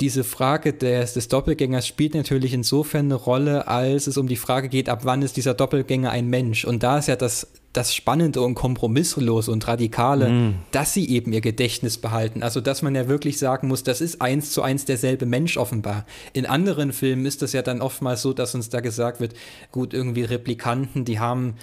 Diese 0.00 0.24
Frage 0.24 0.72
des, 0.72 1.14
des 1.14 1.28
Doppelgängers 1.28 1.86
spielt 1.86 2.14
natürlich 2.14 2.52
insofern 2.52 3.06
eine 3.06 3.14
Rolle, 3.14 3.68
als 3.68 4.08
es 4.08 4.16
um 4.16 4.26
die 4.26 4.36
Frage 4.36 4.68
geht, 4.68 4.88
ab 4.88 5.00
wann 5.04 5.22
ist 5.22 5.36
dieser 5.36 5.54
Doppelgänger 5.54 6.10
ein 6.10 6.26
Mensch. 6.26 6.64
Und 6.64 6.82
da 6.82 6.98
ist 6.98 7.06
ja 7.06 7.14
das, 7.14 7.46
das 7.72 7.94
Spannende 7.94 8.40
und 8.40 8.54
Kompromisslose 8.56 9.52
und 9.52 9.68
Radikale, 9.68 10.30
mm. 10.30 10.54
dass 10.72 10.94
sie 10.94 11.08
eben 11.08 11.32
ihr 11.32 11.40
Gedächtnis 11.40 11.98
behalten. 11.98 12.42
Also, 12.42 12.60
dass 12.60 12.82
man 12.82 12.96
ja 12.96 13.06
wirklich 13.06 13.38
sagen 13.38 13.68
muss, 13.68 13.84
das 13.84 14.00
ist 14.00 14.20
eins 14.20 14.50
zu 14.50 14.62
eins 14.62 14.84
derselbe 14.84 15.26
Mensch 15.26 15.56
offenbar. 15.56 16.06
In 16.32 16.46
anderen 16.46 16.92
Filmen 16.92 17.24
ist 17.24 17.42
das 17.42 17.52
ja 17.52 17.62
dann 17.62 17.80
oftmals 17.80 18.20
so, 18.20 18.32
dass 18.32 18.56
uns 18.56 18.70
da 18.70 18.80
gesagt 18.80 19.20
wird, 19.20 19.34
gut, 19.70 19.94
irgendwie 19.94 20.22
Replikanten, 20.22 21.04
die 21.04 21.20
haben 21.20 21.54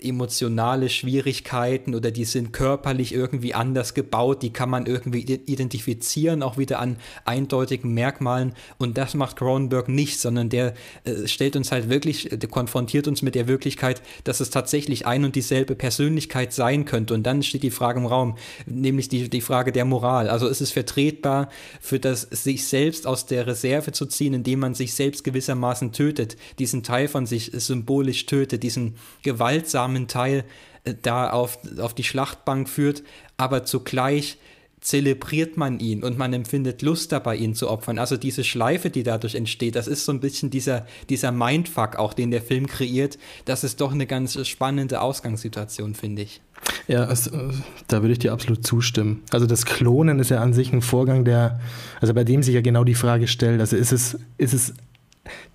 emotionale 0.00 0.88
Schwierigkeiten 0.88 1.94
oder 1.94 2.10
die 2.10 2.24
sind 2.24 2.52
körperlich 2.52 3.14
irgendwie 3.14 3.54
anders 3.54 3.94
gebaut, 3.94 4.42
die 4.42 4.52
kann 4.52 4.68
man 4.68 4.86
irgendwie 4.86 5.20
identifizieren, 5.20 6.42
auch 6.42 6.58
wieder 6.58 6.78
an 6.78 6.96
eindeutigen 7.24 7.94
Merkmalen. 7.94 8.54
Und 8.78 8.98
das 8.98 9.14
macht 9.14 9.36
Cronenberg 9.36 9.88
nicht, 9.88 10.20
sondern 10.20 10.48
der 10.48 10.74
äh, 11.04 11.26
stellt 11.26 11.56
uns 11.56 11.72
halt 11.72 11.88
wirklich, 11.88 12.28
der 12.30 12.48
konfrontiert 12.48 13.08
uns 13.08 13.22
mit 13.22 13.34
der 13.34 13.48
Wirklichkeit, 13.48 14.02
dass 14.24 14.40
es 14.40 14.50
tatsächlich 14.50 15.06
ein 15.06 15.24
und 15.24 15.36
dieselbe 15.36 15.74
Persönlichkeit 15.74 16.52
sein 16.52 16.84
könnte. 16.84 17.14
Und 17.14 17.22
dann 17.24 17.42
steht 17.42 17.62
die 17.62 17.70
Frage 17.70 18.00
im 18.00 18.06
Raum, 18.06 18.36
nämlich 18.66 19.08
die, 19.08 19.30
die 19.30 19.40
Frage 19.40 19.72
der 19.72 19.84
Moral. 19.84 20.28
Also 20.28 20.48
ist 20.48 20.60
es 20.60 20.70
vertretbar, 20.70 21.48
für 21.80 21.98
das 21.98 22.22
sich 22.22 22.66
selbst 22.66 23.06
aus 23.06 23.26
der 23.26 23.46
Reserve 23.46 23.92
zu 23.92 24.06
ziehen, 24.06 24.34
indem 24.34 24.60
man 24.60 24.74
sich 24.74 24.94
selbst 24.94 25.24
gewissermaßen 25.24 25.92
tötet, 25.92 26.36
diesen 26.58 26.82
Teil 26.82 27.08
von 27.08 27.26
sich 27.26 27.52
symbolisch 27.54 28.26
tötet, 28.26 28.62
diesen 28.62 28.96
gewaltsamen 29.22 29.93
armen 29.94 30.08
Teil 30.08 30.44
äh, 30.84 30.94
da 31.00 31.30
auf, 31.30 31.58
auf 31.78 31.94
die 31.94 32.04
Schlachtbank 32.04 32.68
führt, 32.68 33.02
aber 33.36 33.64
zugleich 33.64 34.38
zelebriert 34.80 35.56
man 35.56 35.80
ihn 35.80 36.02
und 36.02 36.18
man 36.18 36.34
empfindet 36.34 36.82
Lust 36.82 37.10
dabei, 37.10 37.36
ihn 37.36 37.54
zu 37.54 37.70
opfern. 37.70 37.98
Also 37.98 38.18
diese 38.18 38.44
Schleife, 38.44 38.90
die 38.90 39.02
dadurch 39.02 39.34
entsteht, 39.34 39.76
das 39.76 39.88
ist 39.88 40.04
so 40.04 40.12
ein 40.12 40.20
bisschen 40.20 40.50
dieser, 40.50 40.86
dieser 41.08 41.32
Mindfuck 41.32 41.96
auch, 41.96 42.12
den 42.12 42.30
der 42.30 42.42
Film 42.42 42.66
kreiert. 42.66 43.18
Das 43.46 43.64
ist 43.64 43.80
doch 43.80 43.92
eine 43.92 44.06
ganz 44.06 44.46
spannende 44.46 45.00
Ausgangssituation, 45.00 45.94
finde 45.94 46.22
ich. 46.22 46.42
Ja, 46.86 47.10
es, 47.10 47.28
äh, 47.28 47.48
da 47.88 48.02
würde 48.02 48.12
ich 48.12 48.18
dir 48.18 48.34
absolut 48.34 48.66
zustimmen. 48.66 49.22
Also 49.30 49.46
das 49.46 49.64
Klonen 49.64 50.18
ist 50.18 50.30
ja 50.30 50.42
an 50.42 50.52
sich 50.52 50.70
ein 50.70 50.82
Vorgang, 50.82 51.24
der, 51.24 51.60
also 52.02 52.12
bei 52.12 52.24
dem 52.24 52.42
sich 52.42 52.54
ja 52.54 52.60
genau 52.60 52.84
die 52.84 52.94
Frage 52.94 53.26
stellt, 53.26 53.60
also 53.60 53.76
ist 53.76 53.92
es, 53.92 54.18
ist 54.36 54.52
es 54.52 54.74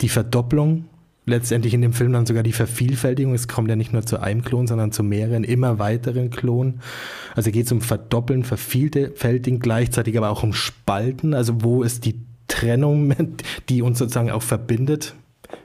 die 0.02 0.10
Verdopplung 0.10 0.86
letztendlich 1.30 1.74
in 1.74 1.82
dem 1.82 1.94
Film 1.94 2.12
dann 2.12 2.26
sogar 2.26 2.44
die 2.44 2.52
Vervielfältigung. 2.52 3.34
Es 3.34 3.48
kommt 3.48 3.70
ja 3.70 3.76
nicht 3.76 3.94
nur 3.94 4.06
zu 4.06 4.20
einem 4.20 4.44
Klon, 4.44 4.68
sondern 4.68 4.92
zu 4.92 5.04
mehreren, 5.04 5.44
immer 5.44 5.80
weiteren 5.80 6.30
Klonen. 6.30 6.82
Also 7.36 7.52
geht 7.52 7.66
es 7.66 7.72
um 7.72 7.82
Verdoppeln, 7.82 8.44
Vervielfältigen, 8.44 9.60
gleichzeitig 9.60 10.18
aber 10.18 10.30
auch 10.30 10.44
um 10.44 10.54
Spalten. 10.54 11.34
Also 11.34 11.64
wo 11.64 11.84
ist 11.84 12.06
die 12.06 12.20
Trennung, 12.48 13.16
die 13.70 13.82
uns 13.82 14.00
sozusagen 14.00 14.32
auch 14.32 14.44
verbindet? 14.44 15.16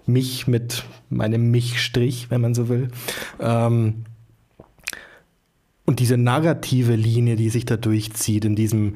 Mich 0.06 0.46
mit 0.46 0.84
meinem 1.10 1.50
Mich-Strich, 1.50 2.30
wenn 2.30 2.40
man 2.40 2.54
so 2.54 2.68
will. 2.68 2.88
Ähm, 3.40 4.04
und 5.86 6.00
diese 6.00 6.16
narrative 6.16 6.94
Linie, 6.94 7.36
die 7.36 7.50
sich 7.50 7.66
da 7.66 7.76
durchzieht 7.76 8.44
in 8.44 8.56
diesem 8.56 8.94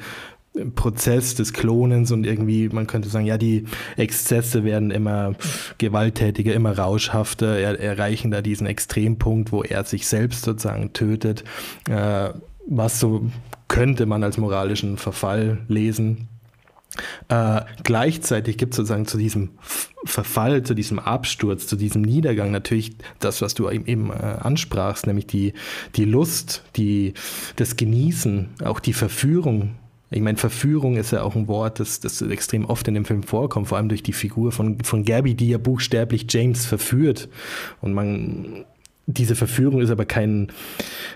Prozess 0.74 1.34
des 1.34 1.52
Klonens 1.52 2.10
und 2.12 2.24
irgendwie, 2.24 2.68
man 2.68 2.86
könnte 2.86 3.08
sagen, 3.08 3.26
ja, 3.26 3.38
die 3.38 3.64
Exzesse 3.96 4.64
werden 4.64 4.90
immer 4.90 5.34
gewalttätiger, 5.78 6.54
immer 6.54 6.76
rauschhafter, 6.76 7.58
er, 7.58 7.78
erreichen 7.80 8.30
da 8.30 8.42
diesen 8.42 8.66
Extrempunkt, 8.66 9.52
wo 9.52 9.62
er 9.62 9.84
sich 9.84 10.06
selbst 10.06 10.44
sozusagen 10.44 10.92
tötet, 10.92 11.44
äh, 11.88 12.30
was 12.66 13.00
so 13.00 13.30
könnte 13.68 14.06
man 14.06 14.24
als 14.24 14.38
moralischen 14.38 14.96
Verfall 14.96 15.58
lesen. 15.68 16.28
Äh, 17.28 17.60
gleichzeitig 17.84 18.56
gibt 18.56 18.72
es 18.72 18.78
sozusagen 18.78 19.06
zu 19.06 19.18
diesem 19.18 19.50
Verfall, 20.04 20.62
zu 20.62 20.74
diesem 20.74 20.98
Absturz, 20.98 21.66
zu 21.66 21.76
diesem 21.76 22.02
Niedergang 22.02 22.50
natürlich 22.50 22.92
das, 23.20 23.42
was 23.42 23.54
du 23.54 23.68
eben 23.68 24.10
äh, 24.10 24.14
ansprachst, 24.14 25.06
nämlich 25.06 25.26
die, 25.26 25.52
die 25.96 26.04
Lust, 26.04 26.64
die, 26.76 27.14
das 27.56 27.76
Genießen, 27.76 28.48
auch 28.64 28.80
die 28.80 28.94
Verführung 28.94 29.74
ich 30.10 30.20
meine, 30.20 30.38
Verführung 30.38 30.96
ist 30.96 31.10
ja 31.10 31.22
auch 31.22 31.36
ein 31.36 31.48
Wort, 31.48 31.80
das, 31.80 32.00
das 32.00 32.22
extrem 32.22 32.64
oft 32.64 32.88
in 32.88 32.94
dem 32.94 33.04
Film 33.04 33.22
vorkommt, 33.22 33.68
vor 33.68 33.76
allem 33.76 33.88
durch 33.88 34.02
die 34.02 34.12
Figur 34.12 34.52
von, 34.52 34.80
von 34.80 35.04
Gabby, 35.04 35.34
die 35.34 35.50
ja 35.50 35.58
buchstäblich 35.58 36.26
James 36.30 36.64
verführt. 36.64 37.28
Und 37.80 37.92
man 37.92 38.64
diese 39.10 39.34
Verführung 39.34 39.80
ist 39.80 39.90
aber 39.90 40.04
kein, 40.04 40.48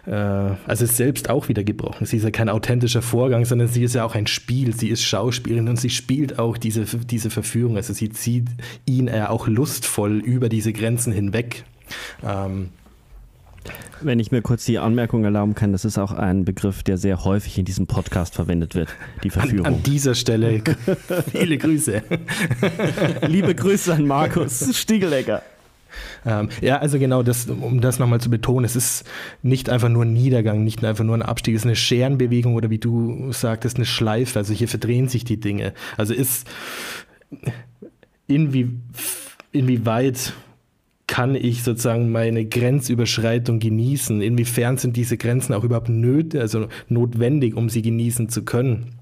äh, 0.07 0.13
also 0.13 0.85
ist 0.85 0.97
selbst 0.97 1.29
auch 1.29 1.49
wieder 1.49 1.63
gebrochen. 1.63 2.07
Sie 2.07 2.17
ist 2.17 2.23
ja 2.23 2.31
kein 2.31 2.49
authentischer 2.49 3.03
Vorgang, 3.03 3.45
sondern 3.45 3.69
sie 3.69 3.85
ist 3.85 3.95
ja 3.95 4.05
auch 4.05 4.15
ein 4.15 4.27
Spiel. 4.27 4.75
Sie 4.75 4.89
ist 4.89 5.03
Schauspielerin 5.03 5.69
und 5.69 5.77
sie 5.79 5.91
spielt 5.91 6.39
auch 6.39 6.57
diese, 6.57 6.85
diese 6.85 7.29
Verführung. 7.29 7.77
Also 7.77 7.93
sie 7.93 8.09
zieht 8.09 8.49
ihn 8.87 9.09
ja 9.09 9.29
auch 9.29 9.47
lustvoll 9.47 10.19
über 10.21 10.49
diese 10.49 10.73
Grenzen 10.73 11.13
hinweg. 11.13 11.65
Ähm, 12.25 12.71
wenn 14.05 14.19
ich 14.19 14.31
mir 14.31 14.43
kurz 14.43 14.65
die 14.65 14.79
Anmerkung 14.79 15.25
erlauben 15.25 15.55
kann, 15.55 15.73
das 15.73 15.85
ist 15.85 15.99
auch 15.99 16.13
ein 16.13 16.45
Begriff, 16.45 16.83
der 16.83 16.99
sehr 16.99 17.25
häufig 17.25 17.59
in 17.59 17.65
diesem 17.65 17.87
Podcast 17.87 18.35
verwendet 18.35 18.75
wird, 18.75 18.89
die 19.23 19.31
Verführung. 19.31 19.67
An, 19.67 19.75
an 19.75 19.83
dieser 19.83 20.15
Stelle 20.15 20.63
viele 21.33 21.59
Grüße. 21.59 22.03
Liebe 23.27 23.55
Grüße 23.55 23.95
an 23.95 24.07
Markus 24.07 24.77
Stiegelegger. 24.77 25.43
Ähm, 26.25 26.49
ja, 26.61 26.79
also 26.79 26.99
genau, 26.99 27.23
das, 27.23 27.47
um 27.47 27.81
das 27.81 27.99
nochmal 27.99 28.21
zu 28.21 28.31
betonen, 28.31 28.65
es 28.65 28.77
ist 28.77 29.05
nicht 29.43 29.69
einfach 29.69 29.89
nur 29.89 30.05
ein 30.05 30.13
Niedergang, 30.13 30.65
nicht 30.65 30.85
einfach 30.85 31.05
nur 31.05 31.17
ein 31.17 31.23
Abstieg, 31.23 31.55
es 31.55 31.63
ist 31.63 31.67
eine 31.67 31.77
Scherenbewegung 31.77 32.55
oder 32.55 32.71
wie 32.71 32.79
du 32.79 33.33
sagtest, 33.33 33.77
eine 33.77 33.87
Schleife. 33.87 34.39
Also 34.39 34.55
hier 34.55 34.69
verdrehen 34.69 35.09
sich 35.09 35.25
die 35.25 35.39
Dinge. 35.39 35.75
Also 35.97 36.15
ist 36.15 36.49
inwie, 38.27 38.71
inwieweit 39.53 40.33
kann 41.13 41.35
ich 41.35 41.63
sozusagen 41.63 42.11
meine 42.11 42.47
Grenzüberschreitung 42.47 43.59
genießen? 43.59 44.23
Inwiefern 44.23 44.79
sind 44.79 44.97
diese 44.97 45.19
Grenzen 45.19 45.53
auch 45.53 45.63
überhaupt 45.63 45.91
nötig, 45.91 46.41
also 46.41 46.69
notwendig, 46.89 47.55
um 47.55 47.69
sie 47.69 47.83
genießen 47.83 48.31
zu 48.31 48.47
können? 48.47 48.95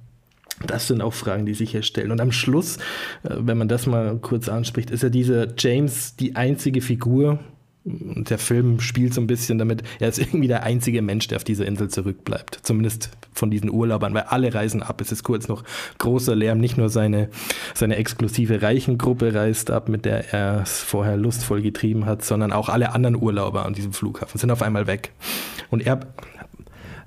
Das 0.66 0.88
sind 0.88 1.02
auch 1.02 1.14
Fragen, 1.14 1.46
die 1.46 1.54
sich 1.54 1.70
hier 1.70 1.84
stellen. 1.84 2.10
Und 2.10 2.20
am 2.20 2.32
Schluss, 2.32 2.78
äh, 3.22 3.36
wenn 3.38 3.56
man 3.56 3.68
das 3.68 3.86
mal 3.86 4.18
kurz 4.18 4.48
anspricht, 4.48 4.90
ist 4.90 5.04
ja 5.04 5.08
dieser 5.08 5.54
James 5.56 6.16
die 6.16 6.34
einzige 6.34 6.80
Figur, 6.80 7.38
und 7.84 8.28
der 8.28 8.38
Film 8.38 8.80
spielt 8.80 9.14
so 9.14 9.20
ein 9.20 9.26
bisschen 9.26 9.58
damit, 9.58 9.82
er 10.00 10.08
ist 10.08 10.18
irgendwie 10.18 10.48
der 10.48 10.64
einzige 10.64 11.00
Mensch, 11.00 11.28
der 11.28 11.36
auf 11.36 11.44
dieser 11.44 11.64
Insel 11.64 11.88
zurückbleibt. 11.88 12.60
Zumindest 12.62 13.10
von 13.32 13.50
diesen 13.50 13.70
Urlaubern, 13.70 14.12
weil 14.12 14.24
alle 14.24 14.52
reisen 14.52 14.82
ab. 14.82 15.00
Es 15.00 15.12
ist 15.12 15.22
kurz 15.22 15.48
noch 15.48 15.64
großer 15.98 16.36
Lärm. 16.36 16.58
Nicht 16.58 16.76
nur 16.76 16.90
seine, 16.90 17.30
seine 17.74 17.96
exklusive 17.96 18.60
Reichengruppe 18.60 19.34
reist 19.34 19.70
ab, 19.70 19.88
mit 19.88 20.04
der 20.04 20.32
er 20.32 20.62
es 20.62 20.80
vorher 20.80 21.16
lustvoll 21.16 21.62
getrieben 21.62 22.04
hat, 22.04 22.22
sondern 22.22 22.52
auch 22.52 22.68
alle 22.68 22.92
anderen 22.92 23.16
Urlauber 23.16 23.64
an 23.64 23.72
diesem 23.72 23.94
Flughafen 23.94 24.38
sind 24.38 24.50
auf 24.50 24.60
einmal 24.60 24.86
weg. 24.86 25.12
Und 25.70 25.86
er 25.86 26.00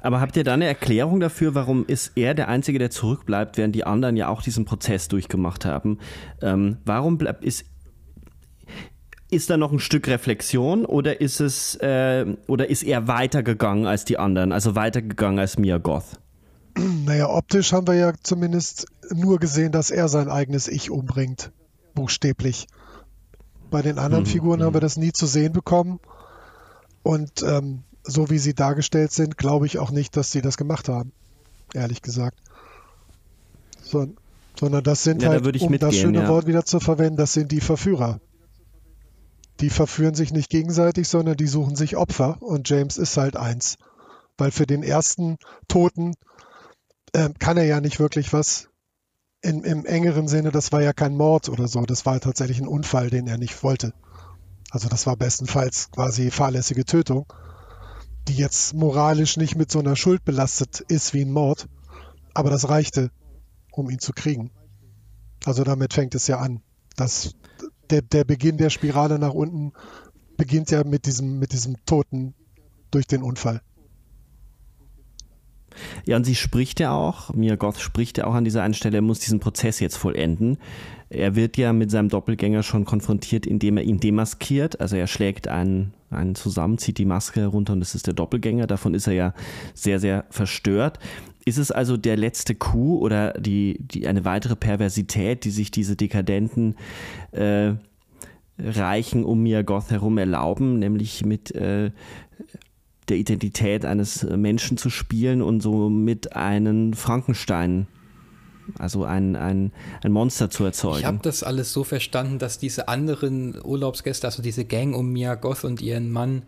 aber 0.02 0.20
habt 0.20 0.36
ihr 0.36 0.44
da 0.44 0.54
eine 0.54 0.66
Erklärung 0.66 1.22
dafür, 1.22 1.56
warum 1.56 1.86
ist 1.88 2.12
er 2.16 2.34
der 2.34 2.50
Einzige, 2.50 2.78
der 2.78 2.90
zurückbleibt, 2.90 3.58
während 3.58 3.74
die 3.74 3.86
anderen 3.86 4.18
ja 4.18 4.28
auch 4.28 4.42
diesen 4.42 4.66
Prozess 4.66 5.08
durchgemacht 5.08 5.64
haben? 5.64 5.98
Ähm, 6.42 6.78
warum 6.84 7.18
bleibt, 7.18 7.46
ist, 7.46 7.66
ist 9.34 9.50
da 9.50 9.58
noch 9.58 9.72
ein 9.72 9.80
Stück 9.80 10.08
Reflexion 10.08 10.86
oder 10.86 11.20
ist 11.20 11.42
es 11.42 11.76
äh, 11.76 12.26
oder 12.48 12.70
ist 12.70 12.84
er 12.84 13.08
weitergegangen 13.08 13.86
als 13.86 14.06
die 14.06 14.18
anderen, 14.18 14.52
also 14.52 14.76
weitergegangen 14.76 15.40
als 15.40 15.58
Mia 15.58 15.78
Goth? 15.78 16.20
Naja, 16.76 17.30
optisch 17.30 17.72
haben 17.74 17.88
wir 17.88 17.96
ja 17.96 18.14
zumindest 18.24 18.88
nur 19.12 19.40
gesehen, 19.40 19.72
dass 19.72 19.92
er 19.92 20.08
sein 20.08 20.30
eigenes 20.30 20.68
Ich 20.68 20.90
umbringt, 20.90 21.52
buchstäblich. 21.94 22.68
Bei 23.70 23.82
den 23.82 24.00
anderen 24.00 24.24
mhm. 24.24 24.28
Figuren 24.28 24.64
haben 24.64 24.74
wir 24.74 24.80
mhm. 24.80 24.86
das 24.86 24.98
nie 24.98 25.12
zu 25.12 25.26
sehen 25.26 25.54
bekommen. 25.54 26.00
Und 27.04 27.44
ähm, 27.44 27.84
so 28.04 28.30
wie 28.30 28.38
sie 28.38 28.54
dargestellt 28.54 29.12
sind, 29.12 29.38
glaube 29.38 29.66
ich 29.66 29.78
auch 29.80 29.92
nicht, 29.92 30.16
dass 30.18 30.32
sie 30.32 30.42
das 30.42 30.58
gemacht 30.58 30.90
haben. 30.90 31.12
Ehrlich 31.74 32.02
gesagt. 32.02 32.38
So, 33.82 34.08
sondern 34.60 34.84
das 34.84 35.04
sind 35.04 35.22
ja, 35.22 35.30
halt, 35.30 35.46
da 35.46 35.48
um 35.48 35.54
mitgehen, 35.54 35.80
das 35.80 35.96
schöne 35.96 36.20
ja. 36.20 36.28
Wort 36.28 36.48
wieder 36.48 36.66
zu 36.66 36.80
verwenden, 36.80 37.18
das 37.18 37.34
sind 37.34 37.52
die 37.52 37.62
Verführer. 37.62 38.20
Die 39.60 39.70
verführen 39.70 40.16
sich 40.16 40.34
nicht 40.34 40.50
gegenseitig, 40.50 41.08
sondern 41.08 41.38
die 41.38 41.48
suchen 41.48 41.76
sich 41.76 41.96
Opfer 41.96 42.42
und 42.42 42.68
James 42.70 42.98
ist 42.98 43.18
halt 43.18 43.38
eins. 43.38 43.78
Weil 44.38 44.52
für 44.52 44.66
den 44.66 44.84
ersten 44.84 45.38
Toten 45.68 46.14
äh, 47.14 47.30
kann 47.40 47.58
er 47.58 47.66
ja 47.66 47.80
nicht 47.80 48.00
wirklich 48.00 48.34
was 48.34 48.70
in, 49.42 49.64
im 49.64 49.86
engeren 49.86 50.28
Sinne, 50.28 50.52
das 50.52 50.72
war 50.72 50.82
ja 50.82 50.94
kein 50.94 51.16
Mord 51.16 51.50
oder 51.50 51.68
so, 51.68 51.82
das 51.82 52.06
war 52.06 52.20
tatsächlich 52.20 52.60
ein 52.60 52.68
Unfall, 52.68 53.10
den 53.10 53.28
er 53.28 53.38
nicht 53.38 53.62
wollte. 53.64 53.94
Also 54.72 54.90
das 54.90 55.06
war 55.06 55.18
bestenfalls 55.18 55.92
quasi 55.92 56.32
fahrlässige 56.32 56.86
Tötung 56.86 57.26
die 58.28 58.36
jetzt 58.36 58.74
moralisch 58.74 59.38
nicht 59.38 59.56
mit 59.56 59.72
so 59.72 59.80
einer 59.80 59.96
Schuld 59.96 60.24
belastet 60.24 60.80
ist 60.82 61.14
wie 61.14 61.22
ein 61.22 61.32
Mord. 61.32 61.68
Aber 62.34 62.50
das 62.50 62.70
reichte, 62.70 63.12
um 63.72 63.90
ihn 63.90 64.00
zu 64.00 64.14
kriegen. 64.14 64.52
Also 65.46 65.64
damit 65.64 65.94
fängt 65.94 66.16
es 66.16 66.28
ja 66.28 66.40
an. 66.40 66.62
Das, 66.96 67.36
der, 67.94 68.02
der 68.02 68.24
Beginn 68.24 68.58
der 68.58 68.72
Spirale 68.72 69.20
nach 69.20 69.34
unten 69.34 69.74
beginnt 70.36 70.72
ja 70.72 70.84
mit 70.84 71.06
diesem, 71.06 71.38
mit 71.40 71.54
diesem 71.54 71.76
Toten 71.86 72.34
durch 72.92 73.06
den 73.06 73.22
Unfall. 73.22 73.62
Ja, 76.06 76.18
und 76.18 76.24
sie 76.24 76.36
spricht 76.36 76.80
ja 76.80 76.92
auch, 76.92 77.34
Mia 77.34 77.56
Goth 77.56 77.80
spricht 77.80 78.18
ja 78.20 78.26
auch 78.26 78.34
an 78.34 78.44
dieser 78.44 78.62
einen 78.62 78.76
Stelle, 78.76 78.98
er 78.98 79.02
muss 79.02 79.20
diesen 79.20 79.40
Prozess 79.40 79.80
jetzt 79.80 79.98
vollenden. 79.98 80.58
Er 81.10 81.36
wird 81.36 81.58
ja 81.58 81.74
mit 81.74 81.92
seinem 81.92 82.10
Doppelgänger 82.10 82.64
schon 82.64 82.86
konfrontiert, 82.86 83.46
indem 83.46 83.78
er 83.78 83.84
ihn 83.84 84.00
demaskiert. 84.00 84.82
Also 84.82 84.96
er 84.96 85.08
schlägt 85.08 85.48
einen, 85.48 85.94
einen 86.10 86.36
zusammen, 86.36 86.78
zieht 86.78 86.98
die 86.98 87.06
Maske 87.06 87.42
herunter 87.42 87.74
und 87.74 87.80
das 87.80 87.96
ist 87.96 88.08
der 88.08 88.14
Doppelgänger. 88.14 88.68
Davon 88.68 88.94
ist 88.94 89.08
er 89.08 89.14
ja 89.14 89.34
sehr, 89.74 90.00
sehr 90.00 90.26
verstört. 90.30 91.00
Ist 91.46 91.58
es 91.58 91.72
also 91.72 91.98
der 91.98 92.18
letzte 92.18 92.56
Coup 92.56 93.02
oder 93.02 93.34
die, 93.34 93.78
die, 93.80 94.08
eine 94.08 94.24
weitere 94.26 94.56
Perversität, 94.56 95.44
die 95.44 95.52
sich 95.52 95.72
diese 95.72 95.96
dekadenten 95.96 96.76
äh, 97.32 97.74
Reichen 98.58 99.26
um 99.26 99.44
Mia 99.44 99.62
Goth 99.62 99.92
herum 99.92 100.18
erlauben, 100.18 100.80
nämlich 100.80 101.26
mit 101.26 101.54
äh, 101.54 101.92
der 103.10 103.18
Identität 103.18 103.84
eines 103.84 104.24
Menschen 104.24 104.78
zu 104.78 104.90
spielen 104.90 105.42
und 105.42 105.62
somit 105.62 106.36
einen 106.36 106.94
Frankenstein 106.94 107.88
also 108.80 109.04
ein, 109.04 109.36
ein, 109.36 109.72
ein 110.04 110.12
Monster 110.12 110.50
zu 110.50 110.64
erzeugen. 110.64 111.00
Ich 111.00 111.06
habe 111.06 111.20
das 111.22 111.44
alles 111.44 111.74
so 111.74 111.84
verstanden, 111.84 112.40
dass 112.40 112.60
diese 112.60 112.88
anderen 112.88 113.60
Urlaubsgäste, 113.64 114.28
also 114.28 114.42
diese 114.42 114.66
Gang 114.66 114.96
um 114.96 115.12
Mia 115.12 115.36
Goth 115.36 115.64
und 115.64 115.82
ihren 115.82 116.12
Mann, 116.12 116.44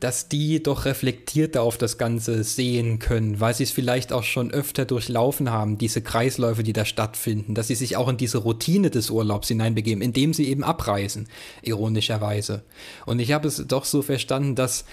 dass 0.00 0.28
die 0.28 0.62
doch 0.62 0.86
reflektierter 0.86 1.62
auf 1.62 1.78
das 1.78 1.98
Ganze 1.98 2.42
sehen 2.42 2.98
können, 2.98 3.38
weil 3.38 3.54
sie 3.54 3.64
es 3.64 3.70
vielleicht 3.70 4.12
auch 4.12 4.24
schon 4.24 4.50
öfter 4.50 4.86
durchlaufen 4.86 5.50
haben, 5.50 5.78
diese 5.78 6.00
Kreisläufe, 6.02 6.62
die 6.62 6.72
da 6.72 6.84
stattfinden, 6.84 7.54
dass 7.54 7.68
sie 7.68 7.74
sich 7.74 7.96
auch 7.96 8.08
in 8.08 8.16
diese 8.16 8.38
Routine 8.38 8.90
des 8.90 9.10
Urlaubs 9.10 9.48
hineinbegeben, 9.48 10.02
indem 10.02 10.32
sie 10.32 10.48
eben 10.48 10.64
abreisen, 10.64 11.28
ironischerweise. 11.62 12.62
Und 13.04 13.20
ich 13.20 13.32
habe 13.32 13.46
es 13.46 13.62
doch 13.68 13.84
so 13.84 14.00
verstanden, 14.02 14.54
dass 14.54 14.86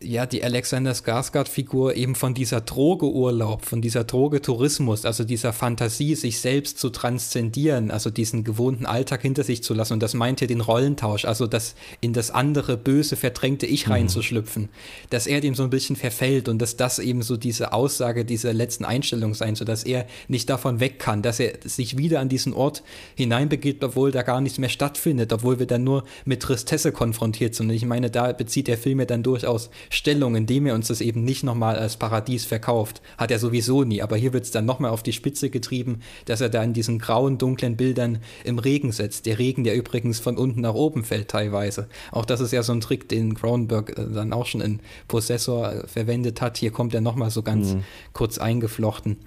ja, 0.00 0.26
die 0.26 0.44
Alexander 0.44 0.92
Skarsgård-Figur 0.92 1.96
eben 1.96 2.14
von 2.14 2.32
dieser 2.32 2.60
Drogeurlaub, 2.60 3.64
von 3.64 3.82
dieser 3.82 4.04
Drogetourismus, 4.04 5.04
also 5.04 5.24
dieser 5.24 5.52
Fantasie, 5.52 6.14
sich 6.14 6.40
selbst 6.40 6.78
zu 6.78 6.90
transzendieren, 6.90 7.90
also 7.90 8.08
diesen 8.08 8.44
gewohnten 8.44 8.86
Alltag 8.86 9.22
hinter 9.22 9.42
sich 9.42 9.62
zu 9.64 9.74
lassen. 9.74 9.94
Und 9.94 10.02
das 10.02 10.14
meint 10.14 10.40
ja 10.40 10.46
den 10.46 10.60
Rollentausch, 10.60 11.24
also 11.24 11.48
das 11.48 11.74
in 12.00 12.12
das 12.12 12.30
andere 12.30 12.76
böse, 12.76 13.16
verdrängte 13.16 13.66
Ich 13.66 13.86
mhm. 13.86 13.92
reinzuschlüpfen, 13.92 14.68
dass 15.10 15.26
er 15.26 15.40
dem 15.40 15.56
so 15.56 15.64
ein 15.64 15.70
bisschen 15.70 15.96
verfällt 15.96 16.48
und 16.48 16.60
dass 16.60 16.76
das 16.76 17.00
eben 17.00 17.22
so 17.22 17.36
diese 17.36 17.72
Aussage 17.72 18.24
dieser 18.24 18.52
letzten 18.52 18.84
Einstellung 18.84 19.34
sein, 19.34 19.56
so 19.56 19.64
dass 19.64 19.82
er 19.82 20.06
nicht 20.28 20.48
davon 20.48 20.78
weg 20.78 21.00
kann, 21.00 21.22
dass 21.22 21.40
er 21.40 21.54
sich 21.64 21.98
wieder 21.98 22.20
an 22.20 22.28
diesen 22.28 22.52
Ort 22.52 22.84
hineinbegibt, 23.16 23.82
obwohl 23.82 24.12
da 24.12 24.22
gar 24.22 24.40
nichts 24.40 24.58
mehr 24.58 24.68
stattfindet, 24.68 25.32
obwohl 25.32 25.58
wir 25.58 25.66
dann 25.66 25.82
nur 25.82 26.04
mit 26.24 26.40
Tristesse 26.40 26.92
konfrontiert 26.92 27.56
sind. 27.56 27.68
Und 27.68 27.74
ich 27.74 27.84
meine, 27.84 28.10
da 28.10 28.32
bezieht 28.32 28.68
der 28.68 28.78
Film 28.78 29.00
ja 29.00 29.06
dann 29.06 29.24
durchaus 29.24 29.70
Stellung, 29.90 30.36
indem 30.36 30.66
er 30.66 30.74
uns 30.74 30.88
das 30.88 31.00
eben 31.00 31.24
nicht 31.24 31.42
nochmal 31.42 31.76
als 31.76 31.96
Paradies 31.96 32.44
verkauft. 32.44 33.00
Hat 33.16 33.30
er 33.30 33.38
sowieso 33.38 33.84
nie, 33.84 34.02
aber 34.02 34.16
hier 34.16 34.32
wird 34.32 34.44
es 34.44 34.50
dann 34.50 34.64
nochmal 34.64 34.90
auf 34.90 35.02
die 35.02 35.12
Spitze 35.12 35.50
getrieben, 35.50 36.00
dass 36.24 36.40
er 36.40 36.48
da 36.48 36.62
in 36.62 36.72
diesen 36.72 36.98
grauen, 36.98 37.38
dunklen 37.38 37.76
Bildern 37.76 38.18
im 38.44 38.58
Regen 38.58 38.92
setzt. 38.92 39.26
Der 39.26 39.38
Regen, 39.38 39.64
der 39.64 39.76
übrigens 39.76 40.20
von 40.20 40.36
unten 40.36 40.60
nach 40.62 40.74
oben 40.74 41.04
fällt 41.04 41.28
teilweise. 41.28 41.88
Auch 42.12 42.24
das 42.24 42.40
ist 42.40 42.52
ja 42.52 42.62
so 42.62 42.72
ein 42.72 42.80
Trick, 42.80 43.08
den 43.08 43.34
Cronenberg 43.34 43.98
äh, 43.98 44.06
dann 44.12 44.32
auch 44.32 44.46
schon 44.46 44.60
in 44.60 44.80
Possessor 45.08 45.72
äh, 45.72 45.86
verwendet 45.86 46.40
hat. 46.40 46.58
Hier 46.58 46.70
kommt 46.70 46.94
er 46.94 47.00
nochmal 47.00 47.30
so 47.30 47.42
ganz 47.42 47.74
mhm. 47.74 47.84
kurz 48.12 48.38
eingeflochten. 48.38 49.18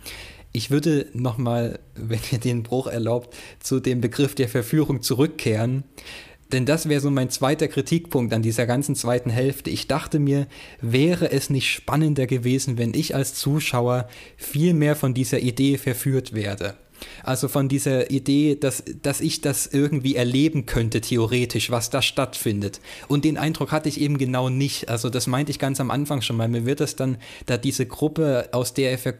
Ich 0.54 0.70
würde 0.70 1.08
nochmal, 1.14 1.80
wenn 1.96 2.20
ihr 2.32 2.40
den 2.40 2.64
Bruch 2.64 2.88
erlaubt, 2.88 3.36
zu 3.60 3.80
dem 3.80 4.02
Begriff 4.02 4.36
der 4.36 4.50
Verführung 4.50 5.02
zurückkehren. 5.02 5.84
Denn 6.52 6.66
das 6.66 6.90
wäre 6.90 7.00
so 7.00 7.10
mein 7.10 7.30
zweiter 7.30 7.68
Kritikpunkt 7.68 8.34
an 8.34 8.42
dieser 8.42 8.66
ganzen 8.66 8.96
zweiten 8.96 9.30
Hälfte. 9.30 9.70
Ich 9.70 9.88
dachte 9.88 10.20
mir, 10.20 10.48
wäre 10.82 11.32
es 11.32 11.50
nicht 11.50 11.72
spannender 11.72 12.28
gewesen, 12.28 12.78
wenn 12.78 12.94
ich 12.94 13.16
als 13.16 13.36
Zuschauer 13.36 14.10
viel 14.38 14.74
mehr 14.74 14.96
von 14.96 15.14
dieser 15.14 15.40
Idee 15.40 15.78
verführt 15.78 16.34
werde. 16.34 16.76
Also 17.24 17.48
von 17.48 17.70
dieser 17.70 18.12
Idee, 18.12 18.56
dass, 18.56 18.84
dass 19.02 19.22
ich 19.22 19.42
das 19.42 19.68
irgendwie 19.68 20.16
erleben 20.16 20.66
könnte, 20.66 21.02
theoretisch, 21.02 21.72
was 21.72 21.90
da 21.90 22.02
stattfindet. 22.02 22.82
Und 23.08 23.26
den 23.26 23.38
Eindruck 23.38 23.72
hatte 23.72 23.90
ich 23.90 24.00
eben 24.00 24.18
genau 24.18 24.50
nicht. 24.50 24.90
Also 24.90 25.10
das 25.10 25.28
meinte 25.28 25.52
ich 25.52 25.60
ganz 25.60 25.80
am 25.80 25.92
Anfang 25.92 26.22
schon 26.22 26.38
mal. 26.38 26.48
Mir 26.48 26.66
wird 26.66 26.80
das 26.80 26.96
dann, 26.96 27.18
da 27.46 27.58
diese 27.58 27.86
Gruppe, 27.86 28.50
aus 28.52 28.74
der 28.74 28.92
er 28.92 29.16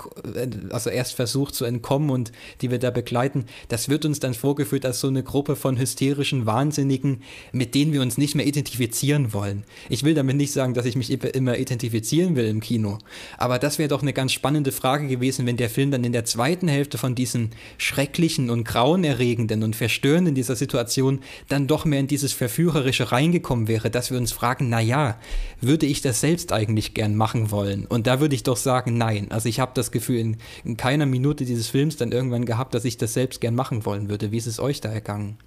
also 0.70 0.90
erst 0.90 1.14
versucht 1.14 1.56
zu 1.56 1.66
entkommen 1.66 2.10
und 2.10 2.32
die 2.62 2.72
wir 2.72 2.80
da 2.80 2.92
begleiten, 2.92 3.46
das 3.68 3.90
wird 3.90 4.06
uns 4.06 4.20
dann 4.20 4.34
vorgeführt 4.34 4.86
als 4.86 5.00
so 5.00 5.08
eine 5.08 5.24
Gruppe 5.24 5.56
von 5.56 5.78
hysterischen 5.78 6.46
Wahnsinnigen, 6.46 7.22
mit 7.52 7.76
denen 7.76 7.94
wir 7.94 8.02
uns 8.02 8.18
nicht 8.18 8.36
mehr 8.36 8.46
identifizieren 8.46 9.34
wollen. 9.34 9.64
Ich 9.90 10.04
will 10.04 10.14
damit 10.14 10.36
nicht 10.36 10.52
sagen, 10.52 10.74
dass 10.74 10.86
ich 10.86 10.96
mich 10.96 11.12
immer 11.12 11.58
identifizieren 11.58 12.36
will 12.36 12.46
im 12.46 12.62
Kino. 12.62 12.98
Aber 13.38 13.60
das 13.60 13.80
wäre 13.80 13.90
doch 13.90 14.02
eine 14.02 14.14
ganz 14.14 14.32
spannende 14.32 14.72
Frage 14.72 15.08
gewesen, 15.08 15.46
wenn 15.46 15.58
der 15.58 15.70
Film 15.70 15.92
dann 15.92 16.04
in 16.04 16.12
der 16.12 16.26
zweiten 16.26 16.68
Hälfte 16.68 16.98
von 16.98 17.16
diesen 17.16 17.52
Schrecklichen 17.78 18.50
und 18.50 18.64
Grauenerregenden 18.64 19.64
und 19.64 19.76
Verstörenden 19.76 20.36
dieser 20.36 20.56
Situation 20.56 21.20
dann 21.48 21.68
doch 21.68 21.86
mehr 21.86 22.00
in 22.00 22.08
dieses 22.08 22.34
Verführerische 22.34 23.12
reingekommen 23.12 23.68
wäre, 23.68 23.90
dass 23.90 24.12
wir 24.12 24.18
uns 24.18 24.32
fragen, 24.32 24.70
na 24.70 24.80
ja, 24.80 25.18
würde 25.60 25.86
ich 25.86 26.02
das 26.02 26.22
selbst 26.22 26.54
eigentlich 26.54 26.94
gern 26.94 27.16
machen 27.16 27.52
wollen? 27.52 27.86
Und 27.86 28.08
da 28.08 28.20
würde 28.20 28.36
ich 28.36 28.44
doch 28.44 28.58
sagen, 28.58 28.98
nein. 28.98 29.32
Also 29.32 29.50
ich 29.50 29.60
habe 29.60 29.72
das 29.76 29.92
Gefühl 29.92 30.20
in, 30.20 30.38
in 30.64 30.78
keiner 30.78 31.06
Minute 31.06 31.46
dieses 31.46 31.68
Films 31.68 31.98
dann 31.98 32.12
irgendwann 32.12 32.46
gehabt, 32.46 32.74
dass 32.74 32.86
ich 32.86 32.98
das 32.98 33.14
selbst 33.14 33.42
gern 33.42 33.56
machen 33.56 33.86
wollen 33.86 34.10
würde. 34.10 34.32
Wie 34.32 34.38
ist 34.38 34.48
es 34.48 34.60
euch 34.60 34.82
da 34.82 34.90
ergangen? 34.90 35.38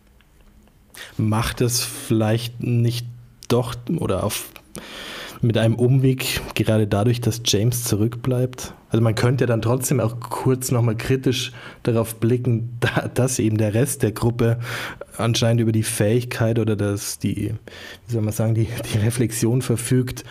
Macht 1.17 1.61
es 1.61 1.81
vielleicht 1.81 2.63
nicht 2.63 3.07
doch 3.49 3.75
oder 3.99 4.25
auf 4.25 4.49
mit 5.45 5.59
einem 5.59 5.75
Umweg, 5.75 6.41
gerade 6.55 6.87
dadurch, 6.87 7.21
dass 7.21 7.43
James 7.45 7.85
zurückbleibt. 7.85 8.75
Also 8.89 9.03
man 9.03 9.15
könnte 9.15 9.47
dann 9.47 9.63
trotzdem 9.63 10.01
auch 10.01 10.21
kurz 10.21 10.71
nochmal 10.71 10.97
kritisch 10.97 11.53
darauf 11.83 12.17
blicken, 12.17 12.79
dass 13.15 13.39
eben 13.39 13.59
der 13.59 13.75
Rest 13.75 14.03
der 14.03 14.13
Gruppe 14.13 14.59
anscheinend 15.17 15.61
über 15.61 15.73
die 15.73 15.83
Fähigkeit 15.83 16.59
oder 16.59 16.77
das, 16.77 17.19
die, 17.19 17.55
wie 18.07 18.13
soll 18.13 18.23
man 18.23 18.33
sagen, 18.33 18.55
die, 18.55 18.69
die 18.93 18.99
Reflexion 18.99 19.63
verfügt, 19.63 20.25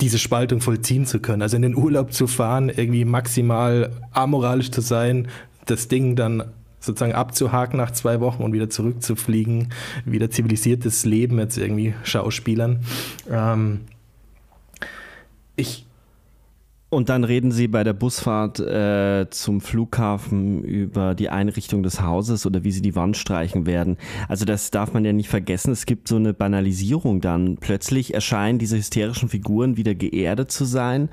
diese 0.00 0.18
Spaltung 0.18 0.60
vollziehen 0.60 1.06
zu 1.06 1.20
können. 1.20 1.42
Also 1.42 1.56
in 1.56 1.62
den 1.62 1.76
Urlaub 1.76 2.12
zu 2.12 2.26
fahren, 2.26 2.68
irgendwie 2.68 3.04
maximal 3.04 3.90
amoralisch 4.12 4.70
zu 4.70 4.80
sein, 4.80 5.28
das 5.66 5.88
Ding 5.88 6.16
dann 6.16 6.44
sozusagen 6.80 7.12
abzuhaken 7.12 7.76
nach 7.76 7.92
zwei 7.92 8.20
Wochen 8.20 8.42
und 8.42 8.52
wieder 8.52 8.68
zurückzufliegen, 8.68 9.68
wieder 10.04 10.30
zivilisiertes 10.30 11.04
Leben 11.04 11.38
jetzt 11.38 11.56
irgendwie 11.56 11.94
Schauspielern. 12.02 12.80
Ähm, 13.30 13.80
ich 15.56 15.86
und 16.92 17.08
dann 17.08 17.24
reden 17.24 17.52
sie 17.52 17.68
bei 17.68 17.84
der 17.84 17.94
Busfahrt 17.94 18.60
äh, 18.60 19.26
zum 19.30 19.62
Flughafen 19.62 20.62
über 20.62 21.14
die 21.14 21.30
Einrichtung 21.30 21.82
des 21.82 22.02
Hauses 22.02 22.44
oder 22.44 22.64
wie 22.64 22.70
sie 22.70 22.82
die 22.82 22.94
Wand 22.94 23.16
streichen 23.16 23.64
werden. 23.64 23.96
Also 24.28 24.44
das 24.44 24.70
darf 24.70 24.92
man 24.92 25.02
ja 25.02 25.14
nicht 25.14 25.30
vergessen. 25.30 25.72
Es 25.72 25.86
gibt 25.86 26.06
so 26.06 26.16
eine 26.16 26.34
Banalisierung 26.34 27.22
dann. 27.22 27.56
Plötzlich 27.56 28.12
erscheinen 28.12 28.58
diese 28.58 28.76
hysterischen 28.76 29.30
Figuren 29.30 29.78
wieder 29.78 29.94
geerdet 29.94 30.50
zu 30.50 30.66
sein 30.66 31.08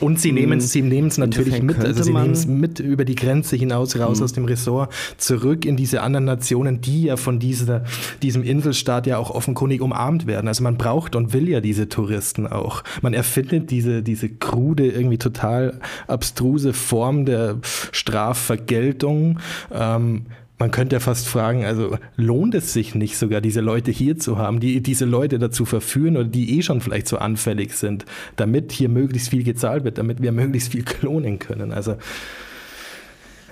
und 0.00 0.20
sie 0.20 0.32
nehmen 0.32 0.58
es 0.58 0.72
sie 0.72 0.82
nehmen's 0.82 1.18
natürlich 1.18 1.62
mit, 1.62 1.78
also 1.78 2.02
sie 2.02 2.12
nehmen 2.12 2.32
es 2.32 2.46
mit 2.46 2.80
über 2.80 3.04
die 3.04 3.14
Grenze 3.14 3.56
hinaus, 3.56 3.98
raus 3.98 4.18
mhm. 4.18 4.24
aus 4.24 4.32
dem 4.32 4.44
Ressort, 4.44 4.92
zurück 5.18 5.64
in 5.64 5.76
diese 5.76 6.02
anderen 6.02 6.24
Nationen, 6.24 6.80
die 6.80 7.04
ja 7.04 7.16
von 7.16 7.38
dieser, 7.38 7.84
diesem 8.22 8.42
Inselstaat 8.42 9.06
ja 9.06 9.18
auch 9.18 9.30
offenkundig 9.30 9.80
umarmt 9.80 10.26
werden. 10.26 10.48
Also 10.48 10.62
man 10.62 10.76
braucht 10.76 11.16
und 11.16 11.32
will 11.32 11.48
ja 11.48 11.60
diese 11.60 11.88
Touristen 11.88 12.46
auch. 12.46 12.82
Man 13.02 13.14
erfindet 13.14 13.70
diese, 13.70 14.02
diese 14.02 14.28
krude, 14.28 14.88
irgendwie 14.88 15.18
total 15.18 15.80
abstruse 16.06 16.72
Form 16.72 17.24
der 17.24 17.56
Strafvergeltung. 17.92 19.38
Ähm, 19.72 20.26
man 20.60 20.70
könnte 20.70 20.96
ja 20.96 21.00
fast 21.00 21.26
fragen, 21.26 21.64
also 21.64 21.96
lohnt 22.16 22.54
es 22.54 22.74
sich 22.74 22.94
nicht 22.94 23.16
sogar, 23.16 23.40
diese 23.40 23.62
Leute 23.62 23.90
hier 23.90 24.18
zu 24.18 24.36
haben, 24.36 24.60
die 24.60 24.82
diese 24.82 25.06
Leute 25.06 25.38
dazu 25.38 25.64
verführen 25.64 26.18
oder 26.18 26.28
die 26.28 26.58
eh 26.58 26.62
schon 26.62 26.82
vielleicht 26.82 27.08
so 27.08 27.16
anfällig 27.16 27.72
sind, 27.72 28.04
damit 28.36 28.70
hier 28.70 28.90
möglichst 28.90 29.30
viel 29.30 29.42
gezahlt 29.42 29.84
wird, 29.84 29.96
damit 29.96 30.20
wir 30.20 30.32
möglichst 30.32 30.72
viel 30.72 30.84
klonen 30.84 31.38
können. 31.38 31.72
Also 31.72 31.92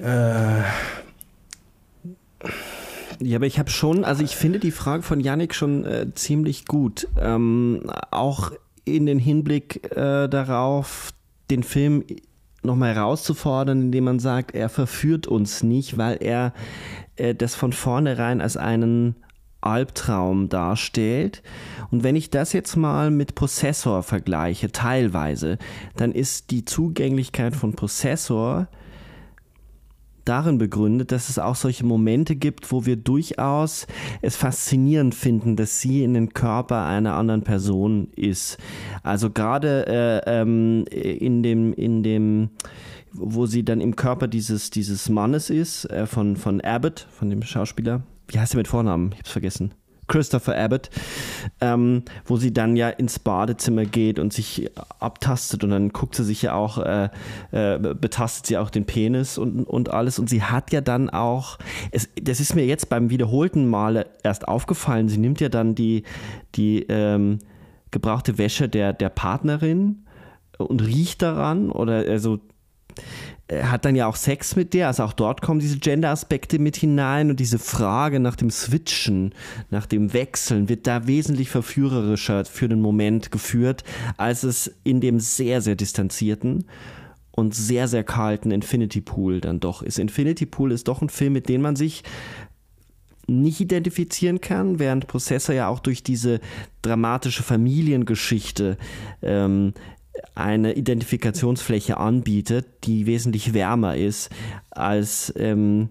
äh, 0.03 0.61
ja, 3.21 3.37
aber 3.37 3.47
ich 3.47 3.59
habe 3.59 3.71
schon, 3.71 4.05
also 4.05 4.23
ich 4.23 4.37
finde 4.37 4.59
die 4.59 4.71
Frage 4.71 5.03
von 5.03 5.21
Yannick 5.21 5.55
schon 5.55 5.87
äh, 5.87 6.15
ziemlich 6.15 6.67
gut. 6.67 7.09
Ähm, 7.19 7.91
auch 8.11 8.53
in 8.85 9.07
den 9.07 9.19
Hinblick 9.19 9.97
äh, 9.97 10.29
darauf, 10.29 11.11
den 11.51 11.63
Film 11.63 12.05
nochmal 12.63 12.95
herauszufordern, 12.95 13.83
indem 13.83 14.05
man 14.05 14.19
sagt, 14.19 14.55
er 14.55 14.69
verführt 14.69 15.27
uns 15.27 15.63
nicht, 15.63 15.99
weil 15.99 16.19
er 16.21 16.53
äh, 17.17 17.35
das 17.35 17.55
von 17.55 17.73
vornherein 17.73 18.41
als 18.41 18.57
einen 18.57 19.17
Albtraum 19.61 20.49
darstellt. 20.49 21.43
Und 21.91 22.05
wenn 22.05 22.17
ich 22.17 22.31
das 22.31 22.53
jetzt 22.53 22.77
mal 22.77 23.11
mit 23.11 23.35
Prozessor 23.35 24.03
vergleiche, 24.03 24.71
teilweise, 24.71 25.59
dann 25.97 26.13
ist 26.13 26.51
die 26.51 26.65
Zugänglichkeit 26.65 27.57
von 27.57 27.75
Prozessor 27.75 28.69
darin 30.29 30.59
begründet, 30.59 31.13
dass 31.13 31.29
es 31.29 31.39
auch 31.39 31.55
solche 31.55 31.85
Momente 31.85 32.37
gibt, 32.37 32.71
wo 32.71 32.87
wir 32.87 32.97
durchaus 32.97 33.87
es 34.21 34.37
faszinierend 34.37 35.15
finden, 35.15 35.57
dass 35.57 35.81
sie 35.81 36.05
in 36.05 36.15
den 36.15 36.33
Körper 36.33 36.85
einer 36.85 37.15
anderen 37.15 37.43
Person 37.43 38.09
ist. 38.15 38.59
Also 39.03 39.31
gerade 39.31 39.87
äh, 40.27 40.41
ähm, 40.41 40.85
in 40.91 41.43
dem, 41.43 41.73
in 41.73 42.03
dem, 42.03 42.51
wo 43.13 43.47
sie 43.47 43.65
dann 43.65 43.81
im 43.81 43.97
Körper 43.97 44.29
dieses, 44.29 44.71
dieses 44.71 45.09
Mannes 45.09 45.51
ist, 45.51 45.87
äh, 45.87 46.07
von, 46.07 46.37
von 46.37 46.61
Abbott, 46.61 47.07
von 47.11 47.31
dem 47.31 47.43
Schauspieler. 47.43 48.03
Wie 48.29 48.39
heißt 48.39 48.55
er 48.55 48.59
mit 48.59 48.69
Vornamen? 48.69 49.13
Ich 49.13 49.19
hab's 49.21 49.33
vergessen. 49.33 49.73
Christopher 50.09 50.59
Abbott, 50.59 50.91
ähm, 51.61 52.03
wo 52.25 52.37
sie 52.37 52.53
dann 52.53 52.77
ja 52.77 52.89
ins 52.89 53.19
Badezimmer 53.19 53.85
geht 53.85 54.19
und 54.19 54.33
sich 54.33 54.71
abtastet 54.99 55.63
und 55.65 55.71
dann 55.71 55.91
guckt 55.91 56.15
sie 56.15 56.25
sich 56.25 56.43
ja 56.43 56.55
auch, 56.55 56.79
äh, 56.79 57.09
äh, 57.53 57.79
betastet 57.79 58.47
sie 58.47 58.59
auch 58.59 58.71
den 58.71 58.87
Penis 58.87 59.39
und, 59.39 59.65
und 59.65 59.91
alles. 59.91 60.19
Und 60.19 60.29
sie 60.29 60.43
hat 60.43 60.73
ja 60.73 60.81
dann 60.81 61.11
auch, 61.11 61.59
es, 61.91 62.09
das 62.21 62.41
ist 62.41 62.55
mir 62.55 62.67
jetzt 62.67 62.89
beim 62.89 63.11
wiederholten 63.11 63.69
Male 63.69 64.07
erst 64.23 64.49
aufgefallen, 64.49 65.09
sie 65.09 65.19
nimmt 65.19 65.41
ja 65.41 65.49
dann 65.49 65.75
die, 65.75 66.03
die 66.55 66.83
ähm, 66.89 67.39
gebrauchte 67.91 68.39
Wäsche 68.39 68.69
der, 68.69 68.93
der 68.93 69.09
Partnerin 69.09 70.05
und 70.59 70.85
riecht 70.85 71.23
daran 71.23 71.71
oder 71.71 72.05
also 72.09 72.41
hat 73.51 73.85
dann 73.85 73.97
ja 73.97 74.07
auch 74.07 74.17
Sex 74.17 74.57
mit 74.57 74.75
der, 74.75 74.89
also 74.89 75.05
auch 75.05 75.15
dort 75.15 75.41
kommen 75.41 75.61
diese 75.61 75.79
Gender-Aspekte 75.79 76.59
mit 76.59 76.77
hinein 76.77 77.31
und 77.31 77.41
diese 77.41 77.59
Frage 77.59 78.21
nach 78.21 78.37
dem 78.37 78.51
Switchen, 78.51 79.35
nach 79.71 79.87
dem 79.87 80.13
Wechseln 80.13 80.69
wird 80.69 80.87
da 80.87 81.07
wesentlich 81.07 81.49
verführerischer 81.49 82.45
für 82.45 82.69
den 82.69 82.83
Moment 82.83 83.31
geführt, 83.31 83.85
als 84.19 84.43
es 84.43 84.75
in 84.85 85.01
dem 85.01 85.19
sehr, 85.19 85.63
sehr 85.63 85.77
distanzierten 85.77 86.65
und 87.31 87.55
sehr, 87.55 87.89
sehr 87.89 88.05
kalten 88.05 88.51
Infinity 88.51 89.01
Pool 89.01 89.41
dann 89.41 89.61
doch 89.61 89.83
ist. 89.83 89.99
Infinity 89.99 90.45
Pool 90.45 90.73
ist 90.73 90.89
doch 90.89 91.01
ein 91.01 91.09
Film, 91.09 91.33
mit 91.33 91.49
dem 91.49 91.63
man 91.63 91.77
sich 91.77 92.03
nicht 93.29 93.61
identifizieren 93.61 94.41
kann, 94.41 94.79
während 94.79 95.07
Prozessor 95.07 95.55
ja 95.55 95.69
auch 95.69 95.81
durch 95.81 96.03
diese 96.03 96.41
dramatische 96.83 97.43
Familiengeschichte 97.43 98.79
ähm, 99.23 99.75
eine 100.35 100.75
Identifikationsfläche 100.75 101.97
anbietet, 101.97 102.67
die 102.85 103.07
wesentlich 103.07 103.55
wärmer 103.55 103.97
ist 103.97 104.31
als 104.71 105.33
ähm, 105.37 105.91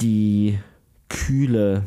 die 0.00 0.58
kühle 1.08 1.84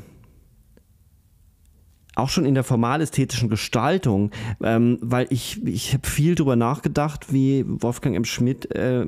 auch 2.15 2.29
schon 2.29 2.45
in 2.45 2.53
der 2.53 2.63
formal-ästhetischen 2.63 3.49
Gestaltung, 3.49 4.31
ähm, 4.63 4.97
weil 5.01 5.27
ich, 5.29 5.61
ich 5.65 5.93
habe 5.93 6.07
viel 6.07 6.35
darüber 6.35 6.55
nachgedacht, 6.55 7.33
wie 7.33 7.65
Wolfgang 7.67 8.15
M. 8.15 8.23
Schmidt 8.23 8.73
äh, 8.73 9.05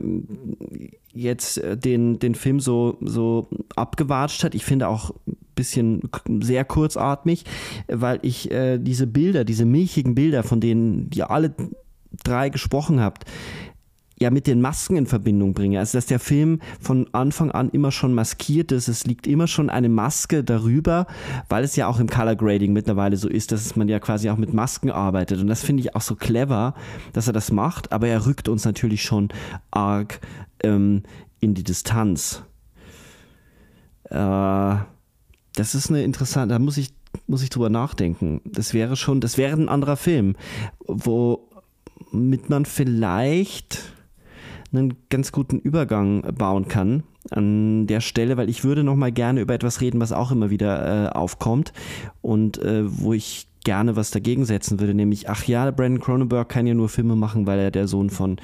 jetzt 1.13 1.61
den, 1.63 2.19
den 2.19 2.35
Film 2.35 2.59
so, 2.59 2.97
so 3.01 3.49
abgewatscht 3.75 4.43
hat. 4.43 4.55
Ich 4.55 4.65
finde 4.65 4.89
auch 4.89 5.11
bisschen 5.57 6.09
sehr 6.41 6.63
kurzatmig, 6.63 7.43
weil 7.87 8.19
ich 8.21 8.49
äh, 8.49 8.77
diese 8.77 9.07
Bilder, 9.07 9.43
diese 9.43 9.65
milchigen 9.65 10.15
Bilder, 10.15 10.43
von 10.43 10.61
denen 10.61 11.09
ihr 11.13 11.29
alle 11.29 11.53
drei 12.23 12.49
gesprochen 12.49 13.01
habt, 13.01 13.25
ja 14.19 14.31
mit 14.31 14.47
den 14.47 14.61
Masken 14.61 14.97
in 14.97 15.05
Verbindung 15.05 15.53
bringe. 15.53 15.79
Also 15.79 15.97
dass 15.97 16.07
der 16.07 16.19
Film 16.19 16.59
von 16.79 17.07
Anfang 17.13 17.51
an 17.51 17.69
immer 17.69 17.91
schon 17.91 18.13
maskiert 18.13 18.71
ist. 18.71 18.87
Es 18.87 19.05
liegt 19.05 19.27
immer 19.27 19.47
schon 19.47 19.69
eine 19.69 19.89
Maske 19.89 20.43
darüber, 20.43 21.07
weil 21.49 21.63
es 21.63 21.75
ja 21.75 21.87
auch 21.87 21.99
im 21.99 22.07
Color 22.07 22.35
Grading 22.35 22.73
mittlerweile 22.73 23.17
so 23.17 23.29
ist, 23.29 23.51
dass 23.51 23.75
man 23.75 23.87
ja 23.87 23.99
quasi 23.99 24.29
auch 24.29 24.37
mit 24.37 24.53
Masken 24.53 24.89
arbeitet. 24.89 25.39
Und 25.39 25.47
das 25.47 25.63
finde 25.63 25.81
ich 25.81 25.95
auch 25.95 26.01
so 26.01 26.15
clever, 26.15 26.73
dass 27.13 27.27
er 27.27 27.33
das 27.33 27.51
macht. 27.51 27.91
Aber 27.91 28.07
er 28.07 28.25
rückt 28.25 28.49
uns 28.49 28.65
natürlich 28.65 29.03
schon 29.03 29.29
arg 29.71 30.19
ähm, 30.63 31.03
in 31.39 31.53
die 31.53 31.63
Distanz. 31.63 32.43
Äh, 34.09 34.75
das 35.57 35.75
ist 35.75 35.89
eine 35.89 36.03
interessante, 36.03 36.53
da 36.53 36.59
muss 36.59 36.77
ich 36.77 36.93
muss 37.25 37.41
ich 37.41 37.49
drüber 37.49 37.69
nachdenken. 37.69 38.41
Das 38.45 38.73
wäre 38.73 38.95
schon, 38.95 39.21
das 39.21 39.37
wäre 39.37 39.53
ein 39.53 39.69
anderer 39.69 39.97
Film, 39.97 40.35
womit 40.85 42.49
man 42.49 42.65
vielleicht 42.65 43.93
einen 44.71 44.95
ganz 45.09 45.31
guten 45.31 45.59
Übergang 45.59 46.21
bauen 46.35 46.67
kann 46.67 47.03
an 47.31 47.87
der 47.87 48.01
Stelle, 48.01 48.37
weil 48.37 48.49
ich 48.49 48.63
würde 48.63 48.83
noch 48.83 48.95
mal 48.95 49.11
gerne 49.11 49.41
über 49.41 49.53
etwas 49.53 49.81
reden, 49.81 49.99
was 49.99 50.11
auch 50.11 50.31
immer 50.31 50.49
wieder 50.49 51.07
äh, 51.07 51.09
aufkommt 51.09 51.73
und 52.21 52.57
äh, 52.59 52.83
wo 52.85 53.13
ich 53.13 53.47
gerne 53.63 53.95
was 53.95 54.11
dagegen 54.11 54.45
setzen 54.45 54.79
würde, 54.79 54.93
nämlich, 54.93 55.29
ach 55.29 55.43
ja, 55.45 55.69
Brandon 55.71 56.01
Cronenberg 56.01 56.47
kann 56.47 56.67
ja 56.67 56.73
nur 56.73 56.87
Filme 56.87 57.15
machen, 57.15 57.47
weil 57.47 57.59
er 57.59 57.71
der 57.71 57.87
Sohn 57.87 58.09
von 58.09 58.37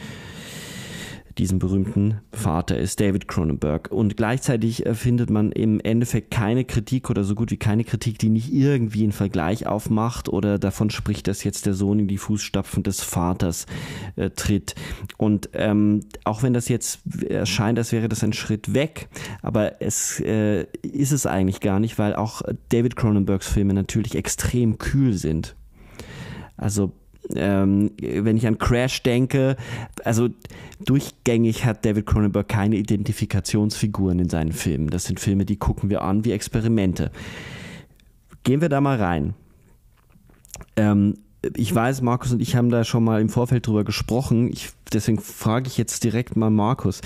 diesem 1.37 1.59
berühmten 1.59 2.21
Vater 2.31 2.77
ist, 2.77 2.99
David 2.99 3.27
Cronenberg. 3.27 3.91
Und 3.91 4.17
gleichzeitig 4.17 4.85
äh, 4.85 4.95
findet 4.95 5.29
man 5.29 5.51
im 5.51 5.79
Endeffekt 5.79 6.31
keine 6.31 6.65
Kritik 6.65 7.09
oder 7.09 7.23
so 7.23 7.35
gut 7.35 7.51
wie 7.51 7.57
keine 7.57 7.83
Kritik, 7.83 8.19
die 8.19 8.29
nicht 8.29 8.53
irgendwie 8.53 9.03
einen 9.03 9.11
Vergleich 9.11 9.67
aufmacht 9.67 10.29
oder 10.29 10.59
davon 10.59 10.89
spricht, 10.89 11.27
dass 11.27 11.43
jetzt 11.43 11.65
der 11.65 11.73
Sohn 11.73 11.99
in 11.99 12.07
die 12.07 12.17
Fußstapfen 12.17 12.83
des 12.83 13.01
Vaters 13.01 13.65
äh, 14.15 14.29
tritt. 14.29 14.75
Und 15.17 15.49
ähm, 15.53 16.01
auch 16.23 16.43
wenn 16.43 16.53
das 16.53 16.67
jetzt 16.69 17.01
erscheint, 17.27 17.77
als 17.77 17.91
wäre 17.91 18.09
das 18.09 18.23
ein 18.23 18.33
Schritt 18.33 18.73
weg, 18.73 19.09
aber 19.41 19.81
es 19.81 20.19
äh, 20.19 20.65
ist 20.81 21.11
es 21.11 21.25
eigentlich 21.25 21.59
gar 21.59 21.79
nicht, 21.79 21.97
weil 21.97 22.15
auch 22.15 22.41
David 22.69 22.95
Cronenbergs 22.95 23.47
Filme 23.47 23.73
natürlich 23.73 24.15
extrem 24.15 24.77
kühl 24.77 25.13
sind. 25.13 25.55
Also 26.57 26.93
ähm, 27.35 27.91
wenn 27.99 28.37
ich 28.37 28.47
an 28.47 28.57
Crash 28.57 29.03
denke, 29.03 29.55
also 30.03 30.29
durchgängig 30.79 31.65
hat 31.65 31.85
David 31.85 32.05
Cronenberg 32.05 32.47
keine 32.47 32.75
Identifikationsfiguren 32.75 34.19
in 34.19 34.29
seinen 34.29 34.51
Filmen. 34.51 34.89
Das 34.89 35.05
sind 35.05 35.19
Filme, 35.19 35.45
die 35.45 35.57
gucken 35.57 35.89
wir 35.89 36.01
an 36.01 36.25
wie 36.25 36.31
Experimente. 36.31 37.11
Gehen 38.43 38.61
wir 38.61 38.69
da 38.69 38.81
mal 38.81 38.97
rein. 38.97 39.33
Ähm, 40.75 41.15
ich 41.55 41.73
weiß, 41.73 42.01
Markus 42.01 42.31
und 42.31 42.41
ich 42.41 42.55
haben 42.55 42.69
da 42.69 42.83
schon 42.83 43.03
mal 43.03 43.19
im 43.19 43.27
Vorfeld 43.27 43.67
drüber 43.67 43.83
gesprochen. 43.83 44.49
Ich, 44.51 44.69
deswegen 44.93 45.19
frage 45.19 45.67
ich 45.67 45.77
jetzt 45.77 46.03
direkt 46.03 46.37
mal 46.37 46.49
Markus. 46.49 47.01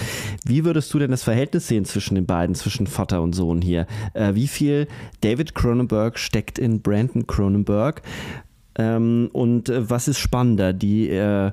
Wie 0.45 0.63
würdest 0.63 0.93
du 0.93 0.99
denn 0.99 1.09
das 1.09 1.23
Verhältnis 1.23 1.67
sehen 1.67 1.85
zwischen 1.85 2.15
den 2.15 2.27
beiden, 2.27 2.53
zwischen 2.53 2.85
Vater 2.85 3.21
und 3.23 3.33
Sohn 3.33 3.61
hier? 3.61 3.87
Äh, 4.13 4.35
wie 4.35 4.47
viel 4.47 4.87
David 5.21 5.55
Cronenberg 5.55 6.19
steckt 6.19 6.59
in 6.59 6.81
Brandon 6.81 7.25
Cronenberg? 7.25 8.03
Ähm, 8.77 9.29
und 9.33 9.69
äh, 9.69 9.89
was 9.89 10.07
ist 10.07 10.19
spannender, 10.19 10.71
die 10.71 11.09
äh, 11.09 11.51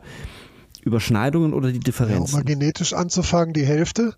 Überschneidungen 0.83 1.55
oder 1.55 1.73
die 1.73 1.81
Differenzen? 1.81 2.17
Ja, 2.17 2.25
um 2.25 2.33
mal 2.33 2.45
genetisch 2.45 2.93
anzufangen, 2.93 3.55
die 3.55 3.65
Hälfte. 3.65 4.15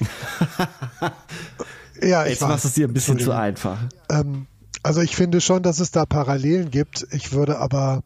ja, 2.02 2.24
ich 2.24 2.30
Jetzt 2.30 2.40
machst 2.42 2.64
du 2.64 2.68
es 2.68 2.74
dir 2.74 2.88
ein 2.88 2.92
bisschen 2.92 3.18
zu 3.18 3.32
einfach. 3.32 3.78
Ähm, 4.10 4.46
also 4.82 5.00
ich 5.00 5.16
finde 5.16 5.40
schon, 5.40 5.62
dass 5.62 5.80
es 5.80 5.90
da 5.92 6.06
Parallelen 6.06 6.70
gibt. 6.70 7.06
Ich 7.12 7.32
würde 7.32 7.58
aber 7.58 8.02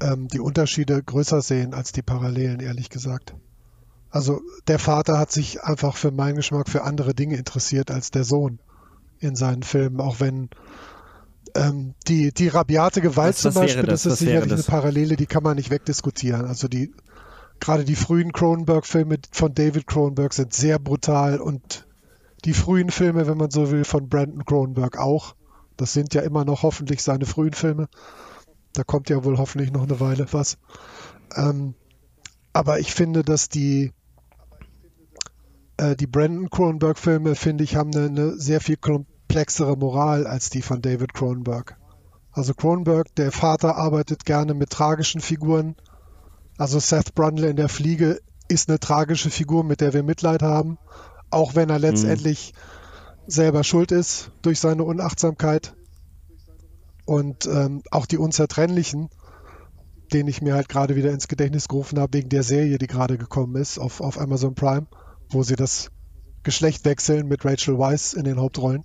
ähm, 0.00 0.28
die 0.28 0.40
Unterschiede 0.40 1.02
größer 1.02 1.40
sehen 1.40 1.74
als 1.74 1.92
die 1.92 2.02
Parallelen, 2.02 2.60
ehrlich 2.60 2.90
gesagt. 2.90 3.34
Also 4.10 4.40
der 4.68 4.78
Vater 4.78 5.18
hat 5.18 5.30
sich 5.32 5.62
einfach 5.62 5.96
für 5.96 6.10
meinen 6.10 6.36
Geschmack 6.36 6.68
für 6.68 6.82
andere 6.82 7.14
Dinge 7.14 7.36
interessiert 7.36 7.90
als 7.90 8.10
der 8.10 8.24
Sohn 8.24 8.58
in 9.18 9.36
seinen 9.36 9.62
Filmen, 9.62 10.00
auch 10.00 10.20
wenn 10.20 10.50
ähm, 11.56 11.94
die, 12.06 12.32
die 12.32 12.48
rabiate 12.48 13.00
Gewalt 13.00 13.34
was, 13.34 13.42
zum 13.42 13.54
Beispiel, 13.54 13.84
das, 13.84 14.02
das 14.02 14.14
ist 14.14 14.18
sicherlich 14.20 14.50
das? 14.50 14.68
eine 14.68 14.78
Parallele, 14.78 15.16
die 15.16 15.26
kann 15.26 15.42
man 15.42 15.56
nicht 15.56 15.70
wegdiskutieren. 15.70 16.44
Also 16.44 16.68
die, 16.68 16.92
gerade 17.60 17.84
die 17.84 17.96
frühen 17.96 18.32
Cronenberg-Filme 18.32 19.18
von 19.32 19.54
David 19.54 19.86
Cronenberg 19.86 20.32
sind 20.32 20.52
sehr 20.52 20.78
brutal 20.78 21.40
und 21.40 21.86
die 22.44 22.54
frühen 22.54 22.90
Filme, 22.90 23.26
wenn 23.26 23.38
man 23.38 23.50
so 23.50 23.70
will, 23.70 23.84
von 23.84 24.08
Brandon 24.08 24.44
Cronenberg 24.44 24.98
auch. 24.98 25.34
Das 25.76 25.92
sind 25.92 26.14
ja 26.14 26.22
immer 26.22 26.44
noch 26.44 26.62
hoffentlich 26.62 27.02
seine 27.02 27.26
frühen 27.26 27.54
Filme. 27.54 27.88
Da 28.72 28.84
kommt 28.84 29.08
ja 29.08 29.24
wohl 29.24 29.38
hoffentlich 29.38 29.72
noch 29.72 29.82
eine 29.82 30.00
Weile 30.00 30.26
was. 30.32 30.58
Ähm, 31.34 31.74
aber 32.52 32.78
ich 32.78 32.92
finde, 32.92 33.22
dass 33.22 33.48
die, 33.48 33.92
äh, 35.76 35.96
die 35.96 36.06
Brandon 36.06 36.50
Cronenberg-Filme, 36.50 37.34
finde 37.34 37.64
ich, 37.64 37.76
haben 37.76 37.94
eine, 37.94 38.06
eine 38.06 38.38
sehr 38.38 38.60
viel 38.60 38.76
komplexere 39.36 39.76
Moral 39.76 40.26
als 40.26 40.48
die 40.48 40.62
von 40.62 40.80
David 40.80 41.12
Cronenberg. 41.12 41.76
Also 42.32 42.54
Cronenberg, 42.54 43.14
der 43.16 43.30
Vater, 43.30 43.76
arbeitet 43.76 44.24
gerne 44.24 44.54
mit 44.54 44.70
tragischen 44.70 45.20
Figuren. 45.20 45.76
Also 46.56 46.78
Seth 46.78 47.14
Brundle 47.14 47.50
in 47.50 47.56
der 47.56 47.68
Fliege 47.68 48.18
ist 48.48 48.70
eine 48.70 48.80
tragische 48.80 49.28
Figur, 49.28 49.62
mit 49.62 49.82
der 49.82 49.92
wir 49.92 50.02
Mitleid 50.02 50.42
haben, 50.42 50.78
auch 51.28 51.54
wenn 51.54 51.68
er 51.68 51.78
letztendlich 51.78 52.54
mhm. 52.54 53.30
selber 53.30 53.62
schuld 53.62 53.92
ist 53.92 54.30
durch 54.40 54.58
seine 54.58 54.84
Unachtsamkeit. 54.84 55.74
Und 57.04 57.44
ähm, 57.44 57.82
auch 57.90 58.06
die 58.06 58.16
Unzertrennlichen, 58.16 59.10
den 60.14 60.28
ich 60.28 60.40
mir 60.40 60.54
halt 60.54 60.70
gerade 60.70 60.96
wieder 60.96 61.12
ins 61.12 61.28
Gedächtnis 61.28 61.68
gerufen 61.68 61.98
habe, 61.98 62.14
wegen 62.14 62.30
der 62.30 62.42
Serie, 62.42 62.78
die 62.78 62.86
gerade 62.86 63.18
gekommen 63.18 63.56
ist 63.56 63.78
auf, 63.78 64.00
auf 64.00 64.18
Amazon 64.18 64.54
Prime, 64.54 64.86
wo 65.28 65.42
sie 65.42 65.56
das 65.56 65.90
Geschlecht 66.42 66.86
wechseln 66.86 67.28
mit 67.28 67.44
Rachel 67.44 67.78
Weisz 67.78 68.14
in 68.14 68.24
den 68.24 68.40
Hauptrollen 68.40 68.82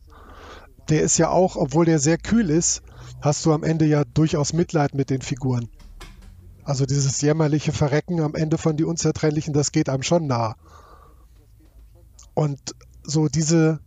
der 0.89 1.01
ist 1.01 1.17
ja 1.17 1.29
auch, 1.29 1.55
obwohl 1.55 1.85
der 1.85 1.99
sehr 1.99 2.17
kühl 2.17 2.49
ist, 2.49 2.81
hast 3.21 3.45
du 3.45 3.53
am 3.53 3.63
Ende 3.63 3.85
ja 3.85 4.03
durchaus 4.03 4.53
Mitleid 4.53 4.93
mit 4.93 5.09
den 5.09 5.21
Figuren. 5.21 5.69
Also 6.63 6.85
dieses 6.85 7.21
jämmerliche 7.21 7.71
Verrecken 7.71 8.21
am 8.21 8.35
Ende 8.35 8.57
von 8.57 8.77
die 8.77 8.83
Unzertrennlichen, 8.83 9.53
das 9.53 9.71
geht 9.71 9.89
einem 9.89 10.03
schon 10.03 10.27
nah. 10.27 10.55
Und 12.33 12.59
so 13.03 13.27
diese, 13.27 13.79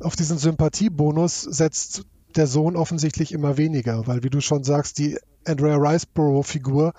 auf 0.00 0.16
diesen 0.16 0.38
Sympathiebonus 0.38 1.42
setzt 1.42 2.04
der 2.36 2.46
Sohn 2.46 2.76
offensichtlich 2.76 3.32
immer 3.32 3.56
weniger, 3.56 4.06
weil 4.06 4.22
wie 4.22 4.30
du 4.30 4.40
schon 4.40 4.64
sagst, 4.64 4.98
die 4.98 5.18
Andrea 5.44 5.76
Riceborough-Figur 5.76 6.92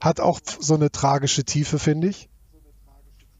hat 0.00 0.20
auch 0.20 0.40
so 0.60 0.74
eine 0.74 0.90
tragische 0.90 1.44
Tiefe, 1.44 1.78
finde 1.78 2.08
ich, 2.08 2.28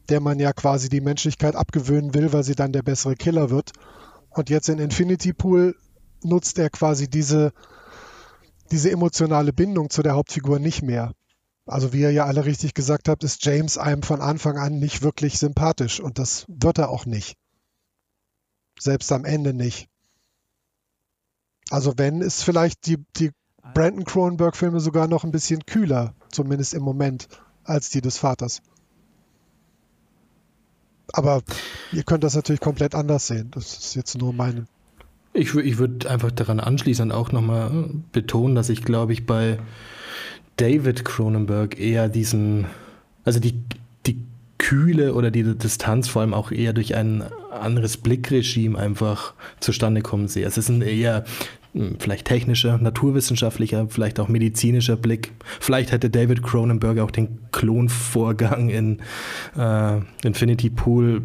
der 0.09 0.21
man 0.21 0.39
ja 0.39 0.53
quasi 0.53 0.89
die 0.89 1.01
Menschlichkeit 1.01 1.57
abgewöhnen 1.57 2.15
will, 2.15 2.33
weil 2.33 2.45
sie 2.45 2.55
dann 2.55 2.73
der 2.73 2.83
bessere 2.83 3.17
Killer 3.17 3.51
wird. 3.51 3.73
Und 4.35 4.51
jetzt 4.51 4.69
in 4.69 4.79
Infinity 4.79 5.33
Pool 5.33 5.77
nutzt 6.23 6.59
er 6.59 6.71
quasi 6.71 7.09
diese, 7.09 7.53
diese 8.71 8.91
emotionale 8.91 9.53
Bindung 9.53 9.91
zu 9.91 10.03
der 10.03 10.15
Hauptfigur 10.15 10.59
nicht 10.59 10.83
mehr. 10.83 11.13
Also 11.67 11.93
wie 11.93 12.01
ihr 12.01 12.11
ja 12.11 12.25
alle 12.25 12.45
richtig 12.45 12.75
gesagt 12.75 13.09
habt, 13.09 13.23
ist 13.25 13.45
James 13.45 13.79
einem 13.79 14.03
von 14.03 14.21
Anfang 14.21 14.59
an 14.59 14.79
nicht 14.79 15.03
wirklich 15.03 15.39
sympathisch 15.39 16.01
und 16.01 16.19
das 16.19 16.45
wird 16.49 16.79
er 16.79 16.89
auch 16.89 17.07
nicht. 17.07 17.37
Selbst 18.79 19.13
am 19.13 19.25
Ende 19.25 19.55
nicht. 19.55 19.89
Also 21.71 21.95
wenn, 21.97 22.21
ist 22.21 22.43
vielleicht 22.43 22.87
die, 22.87 22.99
die 23.17 23.31
Brandon 23.75 24.05
Cronenberg-Filme 24.05 24.81
sogar 24.81 25.07
noch 25.07 25.25
ein 25.25 25.31
bisschen 25.31 25.65
kühler, 25.65 26.15
zumindest 26.31 26.75
im 26.75 26.83
Moment, 26.83 27.29
als 27.65 27.91
die 27.91 28.01
des 28.01 28.19
Vaters. 28.19 28.61
Aber 31.13 31.43
ihr 31.93 32.03
könnt 32.03 32.25
das 32.25 32.35
natürlich 32.35 32.61
komplett 32.61 32.95
anders 32.95 33.27
sehen. 33.27 33.51
Das 33.53 33.79
ist 33.79 33.95
jetzt 33.95 34.19
nur 34.19 34.33
meine. 34.33 34.67
Ich, 35.35 35.55
ich 35.55 35.79
würde 35.79 36.11
einfach 36.11 36.31
daran 36.31 36.61
anschließen 36.61 37.11
und 37.11 37.13
auch 37.13 37.33
nochmal 37.33 37.91
betonen, 38.13 38.55
dass 38.55 38.69
ich 38.69 38.83
glaube 38.83 39.13
ich 39.13 39.25
bei 39.25 39.59
David 40.57 41.05
Cronenberg 41.05 41.79
eher 41.79 42.09
diesen, 42.09 42.67
also 43.25 43.41
die, 43.41 43.55
die 44.07 44.23
Kühle 44.59 45.15
oder 45.15 45.31
die 45.31 45.57
Distanz 45.57 46.09
vor 46.09 46.23
allem 46.23 46.35
auch 46.35 46.51
eher 46.51 46.73
durch 46.73 46.95
ein 46.95 47.25
anderes 47.51 47.97
Blickregime 47.97 48.79
einfach 48.79 49.35
zustande 49.61 50.03
kommen 50.03 50.29
sehe. 50.29 50.47
Es 50.47 50.59
ist 50.59 50.69
ein 50.69 50.83
eher 50.83 51.25
vielleicht 51.99 52.27
technischer, 52.27 52.79
naturwissenschaftlicher, 52.79 53.87
vielleicht 53.89 54.21
auch 54.21 54.29
medizinischer 54.29 54.97
Blick. 54.97 55.33
Vielleicht 55.61 55.93
hätte 55.93 56.11
David 56.11 56.43
Cronenberg 56.43 56.99
auch 56.99 57.11
den 57.11 57.39
Klonvorgang 57.51 58.69
in 58.69 59.01
äh, 59.57 60.01
Infinity 60.23 60.69
Pool 60.71 61.23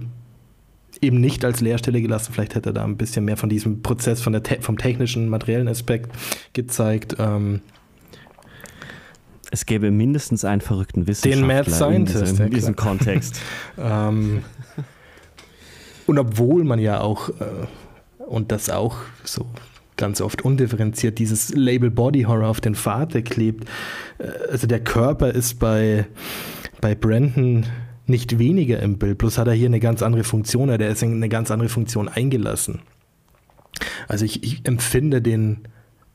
eben 1.02 1.19
nicht 1.19 1.44
als 1.44 1.61
Leerstelle 1.61 2.02
gelassen. 2.02 2.34
Vielleicht 2.34 2.56
hätte 2.56 2.69
er 2.69 2.74
da 2.74 2.84
ein 2.84 2.98
bisschen 2.98 3.26
mehr 3.26 3.38
von 3.38 3.49
diesem 3.49 3.82
Prozess, 3.82 4.22
von 4.22 4.34
der 4.34 4.44
te 4.44 4.60
vom 4.61 4.78
technischen, 4.78 5.30
materiellen 5.30 5.68
Aspekt 5.68 6.11
gezeigt. 6.53 7.18
Ähm, 7.19 7.61
es 9.52 9.65
gäbe 9.65 9.91
mindestens 9.91 10.44
einen 10.44 10.61
verrückten 10.61 11.07
Wissenschaftler 11.07 11.48
den 11.48 11.48
Mad 11.48 11.72
Scientist, 11.72 12.18
in 12.18 12.26
diesem, 12.30 12.45
in 12.48 12.53
diesem 12.53 12.76
Kontext. 12.76 13.41
ähm, 13.78 14.44
und 16.06 16.19
obwohl 16.19 16.64
man 16.64 16.80
ja 16.80 17.02
auch, 17.02 17.30
äh, 17.30 17.34
und 18.26 18.52
das 18.52 18.69
auch 18.69 18.98
so 19.24 19.45
ganz 19.98 20.22
oft 20.22 20.44
undifferenziert 20.44 21.19
dieses 21.19 21.49
Label 21.49 21.91
Body 21.91 22.24
Horror 22.24 22.48
auf 22.48 22.61
den 22.61 22.76
Vater 22.76 23.22
klebt. 23.22 23.68
Äh, 24.19 24.30
also 24.52 24.68
der 24.68 24.84
Körper 24.84 25.32
ist 25.32 25.60
bei, 25.60 26.06
bei 26.80 26.95
Brandon 26.95 27.65
nicht 28.06 28.40
weniger 28.40 28.80
im 28.80 28.98
Bild, 28.98 29.18
bloß 29.18 29.38
hat 29.38 29.48
er 29.48 29.53
hier 29.53 29.65
eine 29.65 29.82
ganz 29.82 30.02
andere 30.02 30.24
Funktion, 30.24 30.69
der 30.69 30.90
ist 30.90 31.03
in 31.03 31.14
eine 31.15 31.28
ganz 31.28 31.52
andere 31.52 31.68
Funktion 31.68 32.07
eingelassen. 32.07 32.80
Also 34.07 34.24
ich, 34.24 34.44
ich 34.44 34.65
empfinde 34.65 35.22
den, 35.22 35.68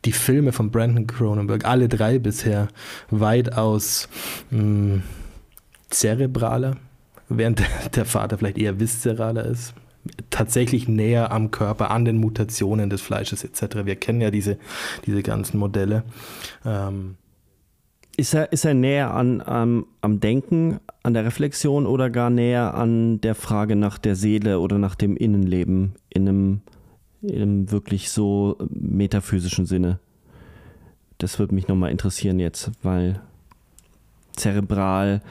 die 0.06 0.12
Filme 0.12 0.52
von 0.52 0.70
Brandon 0.70 1.06
Cronenberg, 1.06 1.66
alle 1.66 1.88
drei 1.88 2.18
bisher, 2.18 2.68
weitaus 3.10 4.08
mh, 4.50 4.58
hm, 4.58 5.02
zerebraler, 5.90 6.76
während 7.28 7.62
der 7.94 8.06
Vater 8.06 8.38
vielleicht 8.38 8.58
eher 8.58 8.80
viszeraler 8.80 9.44
ist 9.44 9.74
tatsächlich 10.30 10.88
näher 10.88 11.32
am 11.32 11.50
Körper, 11.50 11.90
an 11.90 12.04
den 12.04 12.16
Mutationen 12.18 12.90
des 12.90 13.00
Fleisches 13.00 13.44
etc. 13.44 13.84
Wir 13.84 13.96
kennen 13.96 14.20
ja 14.20 14.30
diese, 14.30 14.58
diese 15.06 15.22
ganzen 15.22 15.58
Modelle. 15.58 16.02
Ähm, 16.64 17.16
Ist 18.16 18.34
er, 18.34 18.52
ist 18.52 18.64
er 18.64 18.74
näher 18.74 19.14
an, 19.14 19.40
am, 19.40 19.86
am 20.00 20.20
Denken, 20.20 20.80
an 21.02 21.14
der 21.14 21.24
Reflexion 21.24 21.86
oder 21.86 22.10
gar 22.10 22.30
näher 22.30 22.74
an 22.74 23.20
der 23.20 23.34
Frage 23.34 23.74
nach 23.74 23.98
der 23.98 24.16
Seele 24.16 24.60
oder 24.60 24.78
nach 24.78 24.94
dem 24.94 25.16
Innenleben 25.16 25.94
in 26.10 26.28
einem, 26.28 26.60
in 27.22 27.42
einem 27.42 27.70
wirklich 27.70 28.10
so 28.10 28.58
metaphysischen 28.68 29.66
Sinne? 29.66 29.98
Das 31.18 31.38
würde 31.38 31.54
mich 31.54 31.68
nochmal 31.68 31.90
interessieren 31.90 32.38
jetzt, 32.38 32.70
weil 32.82 33.20
zerebral 34.36 35.22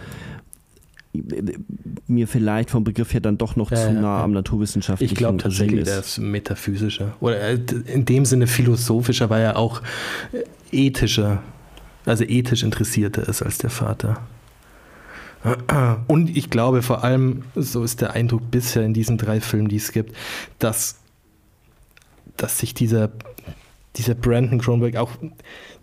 mir 1.14 2.28
vielleicht 2.28 2.70
vom 2.70 2.84
Begriff 2.84 3.14
her 3.14 3.20
dann 3.20 3.38
doch 3.38 3.56
noch 3.56 3.72
ja, 3.72 3.78
zu 3.78 3.94
nah 3.94 4.18
ja. 4.20 4.24
am 4.24 4.32
naturwissenschaftlichen 4.32 5.14
Ich 5.14 5.18
glaube 5.18 5.38
tatsächlich, 5.38 5.88
ist 5.88 6.20
metaphysischer. 6.20 7.14
Oder 7.20 7.42
äh, 7.42 7.60
in 7.86 8.06
dem 8.06 8.26
Sinne 8.26 8.48
philosophischer, 8.48 9.30
weil 9.30 9.44
er 9.44 9.58
auch 9.58 9.82
äh, 10.32 10.88
ethischer, 10.88 11.44
also 12.06 12.24
ethisch 12.24 12.64
interessierter 12.64 13.28
ist 13.28 13.42
als 13.42 13.58
der 13.58 13.70
Vater. 13.70 14.22
Und 16.08 16.38
ich 16.38 16.52
glaube 16.52 16.84
vor 16.84 17.04
allem, 17.04 17.44
so 17.56 17.84
ist 17.84 18.02
der 18.02 18.14
Eindruck 18.14 18.52
bisher 18.52 18.84
in 18.84 18.94
diesen 18.94 19.18
drei 19.18 19.42
Filmen, 19.42 19.70
die 19.70 19.78
es 19.78 19.92
gibt, 19.92 20.16
dass, 20.60 21.00
dass 22.38 22.60
sich 22.60 22.76
dieser, 22.76 23.10
dieser 23.96 24.14
Brandon 24.14 24.60
Cronenberg 24.60 24.98
auch 24.98 25.12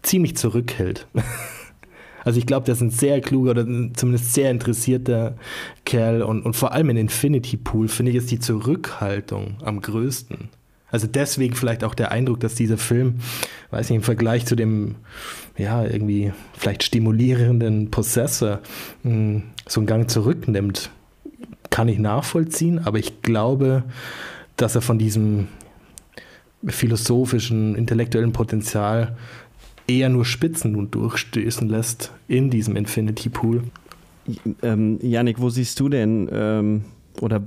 ziemlich 0.03 0.37
zurückhält. 0.37 1.09
Also 2.29 2.41
ich 2.41 2.45
glaube, 2.45 2.67
der 2.67 2.75
ist 2.75 2.83
ein 2.83 2.91
sehr 2.91 3.23
kluger 3.23 3.53
oder 3.53 3.65
zumindest 3.95 4.35
sehr 4.35 4.51
interessierter 4.51 5.35
Kerl 5.87 6.21
und, 6.21 6.43
und 6.43 6.55
vor 6.57 6.73
allem 6.73 6.91
in 6.91 6.99
Infinity 6.99 7.57
Pool 7.57 7.89
finde 7.89 8.11
ich 8.11 8.19
ist 8.19 8.31
die 8.31 8.39
Zurückhaltung 8.39 9.57
am 9.63 9.81
größten. 9.81 10.51
Also 10.91 11.07
deswegen 11.07 11.55
vielleicht 11.55 11.85
auch 11.85 11.95
der 11.95 12.11
Eindruck, 12.13 12.41
dass 12.41 12.55
dieser 12.55 12.77
Film, 12.77 13.21
weiß 13.71 13.89
nicht, 13.89 13.97
im 13.97 14.03
Vergleich 14.03 14.45
zu 14.45 14.57
dem, 14.57 14.97
ja, 15.57 15.83
irgendwie 15.87 16.35
vielleicht 16.53 16.83
stimulierenden 16.83 17.91
Possessor 17.91 18.61
mh, 19.05 19.11
hm, 19.11 19.43
so 19.67 19.81
einen 19.81 19.87
Gang 19.87 20.11
zurücknimmt, 20.11 20.91
kann 21.71 21.89
ich 21.89 21.99
nachvollziehen, 21.99 22.79
aber 22.79 22.99
ich 22.99 23.23
glaube, 23.23 23.85
dass 24.59 24.75
er 24.75 24.83
von 24.83 24.99
diesem 24.99 25.49
philosophischen, 26.67 27.75
intellektuellen 27.75 28.33
Potenzial 28.33 29.17
eher 29.89 30.09
nur 30.09 30.25
Spitzen 30.25 30.77
und 30.77 30.95
durchstößen 30.95 31.69
lässt 31.69 32.13
in 32.29 32.51
diesem 32.51 32.77
Infinity 32.77 33.29
Pool. 33.31 33.65
Ähm, 34.63 34.99
Yannick, 35.03 35.41
wo 35.41 35.49
siehst 35.49 35.81
du 35.81 35.89
denn 35.89 36.29
ähm, 36.31 36.85
oder 37.21 37.43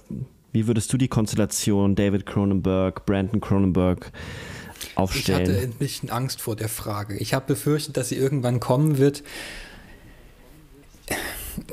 wie 0.52 0.68
würdest 0.68 0.92
du 0.92 0.98
die 0.98 1.08
Konstellation 1.08 1.96
David 1.96 2.26
Cronenberg, 2.26 3.06
Brandon 3.06 3.40
Cronenberg 3.40 4.12
aufstellen? 4.96 5.44
Ich 5.44 5.50
hatte 5.50 5.62
ein 5.62 5.74
bisschen 5.74 6.10
Angst 6.10 6.42
vor 6.42 6.56
der 6.56 6.70
Frage. 6.70 7.16
Ich 7.18 7.34
habe 7.34 7.46
befürchtet, 7.46 7.96
dass 7.96 8.10
sie 8.10 8.16
irgendwann 8.16 8.60
kommen 8.60 8.98
wird. 8.98 9.24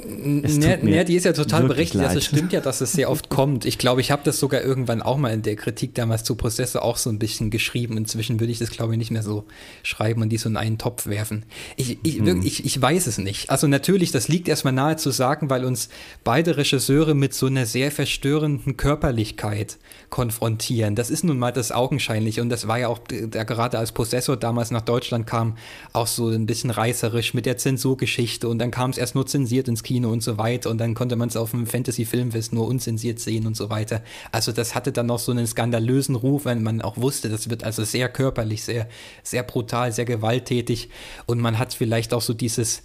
Ne, 0.05 0.79
ne, 0.83 1.05
die 1.05 1.15
ist 1.15 1.25
ja 1.25 1.33
total 1.33 1.65
berechtigt. 1.65 2.03
Also 2.03 2.19
es 2.19 2.27
stimmt 2.27 2.53
ja, 2.53 2.61
dass 2.61 2.81
es 2.81 2.93
sehr 2.93 3.11
oft 3.11 3.29
kommt. 3.29 3.65
Ich 3.65 3.79
glaube, 3.79 4.01
ich 4.01 4.11
habe 4.11 4.23
das 4.25 4.39
sogar 4.39 4.63
irgendwann 4.63 5.03
auch 5.03 5.17
mal 5.17 5.33
in 5.33 5.43
der 5.43 5.57
Kritik 5.57 5.95
damals 5.95 6.25
zu 6.25 6.35
Prozesse 6.35 6.83
auch 6.83 6.97
so 6.97 7.11
ein 7.11 7.19
bisschen 7.19 7.51
geschrieben. 7.51 7.97
Inzwischen 7.97 8.41
würde 8.41 8.53
ich 8.53 8.59
das, 8.59 8.71
glaube 8.71 8.95
ich, 8.95 8.99
nicht 8.99 9.11
mehr 9.11 9.23
so 9.23 9.45
schreiben 9.83 10.23
und 10.23 10.31
die 10.31 10.39
so 10.39 10.49
in 10.49 10.57
einen 10.57 10.79
Topf 10.79 11.07
werfen. 11.07 11.45
Ich, 11.77 11.99
ich, 12.03 12.19
hm. 12.19 12.43
ich, 12.43 12.65
ich 12.65 12.81
weiß 12.81 13.07
es 13.07 13.19
nicht. 13.19 13.51
Also 13.51 13.67
natürlich, 13.67 14.11
das 14.11 14.29
liegt 14.29 14.49
erstmal 14.49 14.73
nahe 14.73 14.97
zu 14.97 15.11
sagen, 15.11 15.51
weil 15.51 15.65
uns 15.65 15.89
beide 16.25 16.57
Regisseure 16.57 17.15
mit 17.15 17.35
so 17.35 17.47
einer 17.47 17.67
sehr 17.67 17.91
verstörenden 17.91 18.77
Körperlichkeit 18.77 19.79
konfrontieren. 20.11 20.95
Das 20.95 21.11
ist 21.11 21.25
nun 21.25 21.39
mal 21.39 21.53
das 21.53 21.71
Augenscheinliche 21.71 22.41
und 22.41 22.49
das 22.49 22.67
war 22.67 22.79
ja 22.79 22.89
auch, 22.89 22.99
der 22.99 23.45
gerade 23.45 23.79
als 23.79 23.93
Possessor 23.93 24.37
damals 24.37 24.71
nach 24.71 24.81
Deutschland 24.81 25.27
kam, 25.27 25.57
auch 25.93 26.07
so 26.07 26.29
ein 26.29 26.47
bisschen 26.47 26.71
reißerisch 26.71 27.35
mit 27.35 27.47
der 27.47 27.59
Zensurgeschichte 27.59 28.49
und 28.49 28.59
dann 28.59 28.71
kam 28.71 28.91
es 28.91 28.99
erst 28.99 29.15
nur 29.15 29.27
zensiert 29.27 29.69
ins 29.69 29.83
Kino 29.83 30.11
und 30.11 30.23
so 30.23 30.39
weiter 30.39 30.71
und 30.71 30.79
dann 30.79 30.95
konnte 30.95 31.17
man 31.17 31.29
es 31.29 31.37
auf 31.37 31.51
dem 31.51 31.67
Fantasy-Filmfest 31.67 32.53
nur 32.53 32.67
unzensiert 32.67 33.21
sehen 33.21 33.47
und 33.47 33.57
so 33.57 33.71
weiter. 33.71 34.03
Also 34.33 34.53
das 34.53 34.75
hatte 34.75 34.93
dann 34.93 35.07
noch 35.07 35.19
so 35.19 35.33
einen 35.33 35.47
skandalösen 35.47 36.15
Ruf, 36.15 36.47
wenn 36.47 36.63
man 36.63 36.81
auch 36.81 36.97
wusste, 36.97 37.29
das 37.29 37.51
wird 37.51 37.65
also 37.65 37.85
sehr 37.85 38.09
körperlich, 38.09 38.63
sehr, 38.63 38.89
sehr 39.23 39.43
brutal, 39.43 39.93
sehr 39.93 40.07
gewalttätig 40.07 40.89
und 41.27 41.39
man 41.41 41.59
hat 41.59 41.75
vielleicht 41.75 42.15
auch 42.15 42.23
so 42.23 42.33
dieses, 42.33 42.83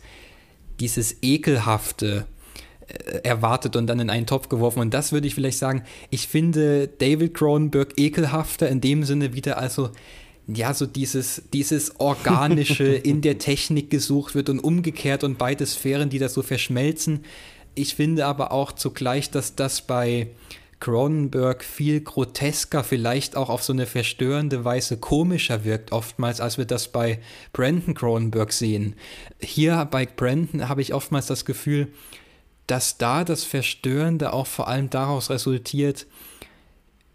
dieses 0.80 1.18
ekelhafte, 1.22 2.26
erwartet 3.24 3.76
und 3.76 3.88
dann 3.88 4.00
in 4.00 4.10
einen 4.10 4.26
Topf 4.26 4.50
geworfen. 4.50 4.80
Und 4.80 4.94
das 4.94 5.12
würde 5.12 5.28
ich 5.28 5.36
vielleicht 5.36 5.58
sagen, 5.58 5.84
ich 6.10 6.28
finde 6.28 6.88
David 6.88 7.34
Cronenberg 7.34 7.94
ekelhafter 7.98 8.70
in 8.70 8.82
dem 8.82 9.04
Sinne 9.04 9.34
wieder, 9.34 9.58
also 9.58 9.90
ja, 10.48 10.74
so 10.74 10.86
dieses, 10.86 11.44
dieses 11.54 12.00
Organische 12.00 12.84
in 12.94 13.22
der 13.22 13.38
Technik 13.38 13.90
gesucht 13.90 14.36
wird 14.36 14.50
und 14.50 14.60
umgekehrt 14.60 15.24
und 15.24 15.38
beide 15.38 15.66
Sphären, 15.66 16.10
die 16.10 16.20
da 16.20 16.30
so 16.30 16.42
verschmelzen. 16.42 17.22
Ich 17.76 17.96
finde 17.96 18.26
aber 18.26 18.52
auch 18.52 18.74
zugleich, 18.74 19.32
dass 19.32 19.56
das 19.56 19.82
bei 19.82 20.28
Cronenberg 20.80 21.64
viel 21.64 22.02
grotesker, 22.02 22.84
vielleicht 22.84 23.38
auch 23.38 23.50
auf 23.50 23.64
so 23.64 23.72
eine 23.72 23.86
verstörende 23.86 24.66
Weise 24.66 24.98
komischer 24.98 25.64
wirkt, 25.64 25.94
oftmals, 25.94 26.42
als 26.42 26.58
wir 26.58 26.66
das 26.66 26.90
bei 26.90 27.20
Brandon 27.54 27.94
Cronenberg 27.94 28.52
sehen. 28.52 28.96
Hier 29.40 29.88
bei 29.90 30.06
Brandon 30.06 30.68
habe 30.68 30.82
ich 30.82 30.94
oftmals 30.94 31.28
das 31.28 31.46
Gefühl, 31.46 31.88
dass 32.68 32.98
da 32.98 33.24
das 33.24 33.44
Verstörende 33.44 34.34
auch 34.34 34.48
vor 34.48 34.68
allem 34.68 34.90
daraus 34.90 35.30
resultiert, 35.30 36.06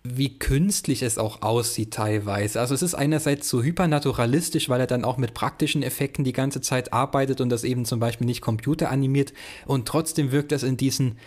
wie 0.04 0.38
künstlich 0.38 1.02
es 1.02 1.18
auch 1.18 1.42
aussieht 1.42 1.92
teilweise. 1.92 2.60
Also 2.60 2.74
es 2.74 2.82
ist 2.82 2.94
einerseits 2.94 3.48
so 3.48 3.62
hypernaturalistisch, 3.62 4.68
weil 4.68 4.80
er 4.80 4.86
dann 4.86 5.04
auch 5.04 5.16
mit 5.16 5.34
praktischen 5.34 5.82
Effekten 5.82 6.24
die 6.24 6.32
ganze 6.32 6.60
Zeit 6.60 6.92
arbeitet 6.92 7.40
und 7.40 7.50
das 7.50 7.64
eben 7.64 7.84
zum 7.84 8.00
Beispiel 8.00 8.26
nicht 8.26 8.40
computeranimiert 8.40 9.32
und 9.66 9.86
trotzdem 9.86 10.32
wirkt 10.32 10.52
das 10.52 10.62
in 10.62 10.76
diesen 10.76 11.18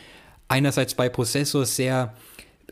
einerseits 0.47 0.95
bei 0.95 1.09
Prozessor 1.09 1.65
sehr 1.65 2.13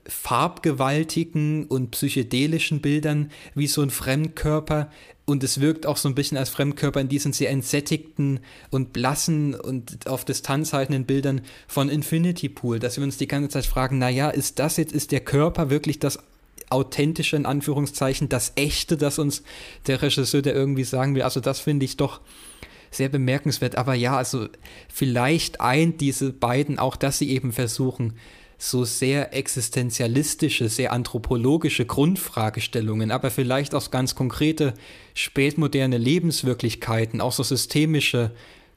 farbgewaltigen 0.07 1.65
und 1.65 1.91
psychedelischen 1.91 2.81
Bildern 2.81 3.31
wie 3.55 3.67
so 3.67 3.81
ein 3.81 3.89
Fremdkörper, 3.89 4.89
und 5.29 5.43
es 5.43 5.61
wirkt 5.61 5.85
auch 5.85 5.97
so 5.97 6.09
ein 6.09 6.15
bisschen 6.15 6.37
als 6.37 6.49
Fremdkörper 6.49 6.99
in 6.99 7.07
diesen 7.07 7.33
sehr 7.33 7.51
entsättigten 7.51 8.39
und 8.71 8.93
blassen 8.93 9.53
und 9.53 10.07
auf 10.07 10.25
Distanz 10.25 10.73
haltenden 10.73 11.05
Bildern 11.05 11.41
von 11.67 11.87
Infinity 11.87 12.49
Pool, 12.49 12.79
dass 12.79 12.97
wir 12.97 13.03
uns 13.03 13.17
die 13.17 13.27
ganze 13.27 13.49
Zeit 13.49 13.67
fragen, 13.67 13.99
naja, 13.99 14.31
ist 14.31 14.57
das 14.57 14.77
jetzt, 14.77 14.91
ist 14.91 15.11
der 15.11 15.19
Körper 15.19 15.69
wirklich 15.69 15.99
das 15.99 16.17
authentische, 16.71 17.35
in 17.35 17.45
Anführungszeichen, 17.45 18.27
das 18.27 18.53
echte, 18.55 18.97
das 18.97 19.19
uns 19.19 19.43
der 19.87 20.01
Regisseur, 20.01 20.41
der 20.41 20.55
irgendwie 20.55 20.83
sagen 20.83 21.13
will, 21.15 21.21
also 21.21 21.39
das 21.39 21.59
finde 21.59 21.85
ich 21.85 21.95
doch 21.95 22.21
sehr 22.91 23.09
bemerkenswert, 23.09 23.75
aber 23.75 23.93
ja, 23.93 24.17
also 24.17 24.47
vielleicht 24.91 25.61
eint 25.61 26.01
diese 26.01 26.33
beiden 26.33 26.79
auch, 26.79 26.95
dass 26.95 27.19
sie 27.19 27.29
eben 27.29 27.51
versuchen, 27.51 28.15
so 28.61 28.83
sehr 28.83 29.33
existenzialistische, 29.33 30.67
sehr 30.67 30.91
anthropologische 30.91 31.85
Grundfragestellungen, 31.85 33.09
aber 33.09 33.31
vielleicht 33.31 33.73
auch 33.73 33.89
ganz 33.89 34.15
konkrete 34.15 34.73
spätmoderne 35.13 35.97
Lebenswirklichkeiten, 35.97 37.21
auch 37.21 37.31
so 37.31 37.41
systemische 37.41 38.31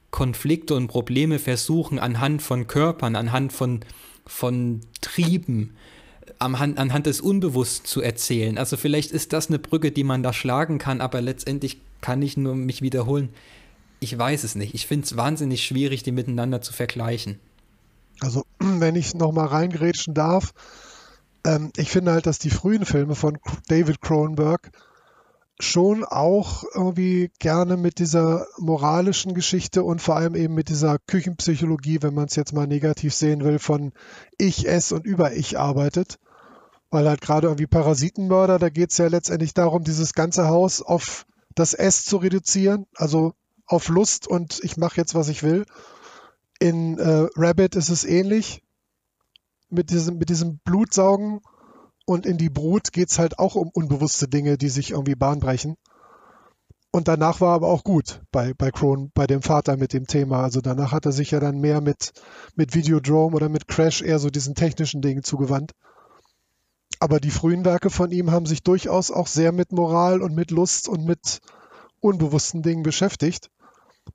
Konflikte 0.09 0.75
und 0.75 0.87
Probleme 0.87 1.37
versuchen 1.37 1.99
anhand 1.99 2.41
von 2.41 2.67
Körpern, 2.67 3.17
anhand 3.17 3.51
von, 3.51 3.81
von 4.25 4.79
Trieben, 5.01 5.75
anhand, 6.39 6.77
anhand 6.77 7.05
des 7.05 7.19
Unbewussten 7.19 7.85
zu 7.85 8.01
erzählen. 8.01 8.57
Also 8.57 8.77
vielleicht 8.77 9.11
ist 9.11 9.33
das 9.33 9.49
eine 9.49 9.59
Brücke, 9.59 9.91
die 9.91 10.05
man 10.05 10.23
da 10.23 10.31
schlagen 10.31 10.77
kann, 10.77 11.01
aber 11.01 11.19
letztendlich 11.19 11.77
kann 11.99 12.21
ich 12.21 12.37
nur 12.37 12.55
mich 12.55 12.81
wiederholen. 12.81 13.29
Ich 13.99 14.17
weiß 14.17 14.45
es 14.45 14.55
nicht. 14.55 14.75
Ich 14.75 14.87
finde 14.87 15.05
es 15.05 15.17
wahnsinnig 15.17 15.65
schwierig, 15.65 16.03
die 16.03 16.13
miteinander 16.13 16.61
zu 16.61 16.71
vergleichen. 16.71 17.39
Also, 18.19 18.45
wenn 18.59 18.95
ich 18.95 19.13
nochmal 19.13 19.47
reingrätschen 19.47 20.13
darf, 20.13 20.53
ähm, 21.45 21.71
ich 21.75 21.89
finde 21.89 22.11
halt, 22.11 22.25
dass 22.25 22.39
die 22.39 22.49
frühen 22.49 22.85
Filme 22.85 23.15
von 23.15 23.37
David 23.67 24.01
Cronenberg 24.01 24.71
schon 25.59 26.03
auch 26.03 26.63
irgendwie 26.73 27.31
gerne 27.39 27.77
mit 27.77 27.99
dieser 27.99 28.47
moralischen 28.57 29.33
Geschichte 29.33 29.83
und 29.83 30.01
vor 30.01 30.15
allem 30.15 30.35
eben 30.35 30.53
mit 30.53 30.69
dieser 30.69 30.97
Küchenpsychologie, 30.99 31.99
wenn 32.01 32.13
man 32.13 32.25
es 32.25 32.35
jetzt 32.35 32.53
mal 32.53 32.67
negativ 32.67 33.13
sehen 33.13 33.43
will, 33.43 33.59
von 33.59 33.93
Ich, 34.37 34.67
Es 34.67 34.91
und 34.91 35.05
Über-Ich 35.05 35.57
arbeitet. 35.57 36.19
Weil 36.89 37.07
halt 37.07 37.21
gerade 37.21 37.47
irgendwie 37.47 37.67
Parasitenmörder, 37.67 38.59
da 38.59 38.69
geht 38.69 38.91
es 38.91 38.97
ja 38.97 39.07
letztendlich 39.07 39.53
darum, 39.53 39.83
dieses 39.83 40.13
ganze 40.13 40.47
Haus 40.47 40.81
auf 40.81 41.25
das 41.55 41.73
S 41.73 42.03
zu 42.03 42.17
reduzieren, 42.17 42.85
also 42.95 43.33
auf 43.65 43.89
Lust 43.89 44.27
und 44.27 44.59
ich 44.63 44.77
mache 44.77 44.97
jetzt, 44.97 45.15
was 45.15 45.27
ich 45.27 45.43
will. 45.43 45.65
In 46.63 46.97
äh, 46.97 47.27
Rabbit 47.35 47.75
ist 47.75 47.89
es 47.89 48.05
ähnlich. 48.05 48.63
Mit 49.69 49.89
diesem, 49.89 50.17
mit 50.17 50.29
diesem 50.29 50.59
Blutsaugen 50.59 51.41
und 52.05 52.25
in 52.25 52.37
die 52.37 52.49
Brut 52.49 52.93
geht 52.93 53.09
es 53.09 53.19
halt 53.19 53.37
auch 53.37 53.55
um 53.55 53.69
unbewusste 53.73 54.29
Dinge, 54.29 54.57
die 54.57 54.69
sich 54.69 54.91
irgendwie 54.91 55.15
bahnbrechen. 55.15 55.75
Und 56.89 57.09
danach 57.09 57.41
war 57.41 57.53
aber 57.53 57.67
auch 57.67 57.83
gut 57.83 58.21
bei, 58.31 58.53
bei 58.53 58.71
Kron, 58.71 59.11
bei 59.13 59.27
dem 59.27 59.41
Vater 59.41 59.75
mit 59.75 59.91
dem 59.91 60.07
Thema. 60.07 60.41
Also 60.41 60.61
danach 60.61 60.93
hat 60.93 61.05
er 61.05 61.11
sich 61.11 61.31
ja 61.31 61.41
dann 61.41 61.59
mehr 61.59 61.81
mit, 61.81 62.13
mit 62.55 62.73
Videodrome 62.73 63.35
oder 63.35 63.49
mit 63.49 63.67
Crash 63.67 64.01
eher 64.01 64.19
so 64.19 64.29
diesen 64.29 64.55
technischen 64.55 65.01
Dingen 65.01 65.23
zugewandt. 65.23 65.73
Aber 67.01 67.19
die 67.19 67.31
frühen 67.31 67.65
Werke 67.65 67.89
von 67.89 68.09
ihm 68.11 68.31
haben 68.31 68.45
sich 68.45 68.63
durchaus 68.63 69.11
auch 69.11 69.27
sehr 69.27 69.51
mit 69.51 69.73
Moral 69.73 70.21
und 70.21 70.33
mit 70.33 70.49
Lust 70.49 70.87
und 70.87 71.03
mit 71.03 71.41
unbewussten 71.99 72.61
Dingen 72.61 72.83
beschäftigt. 72.83 73.49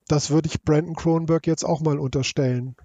Das 0.07 0.29
würde 0.29 0.47
ich 0.47 0.63
Brandon 0.63 0.95
Cronenberg 0.95 1.47
jetzt 1.47 1.63
auch 1.63 1.81
mal 1.81 1.99
unterstellen 1.99 2.75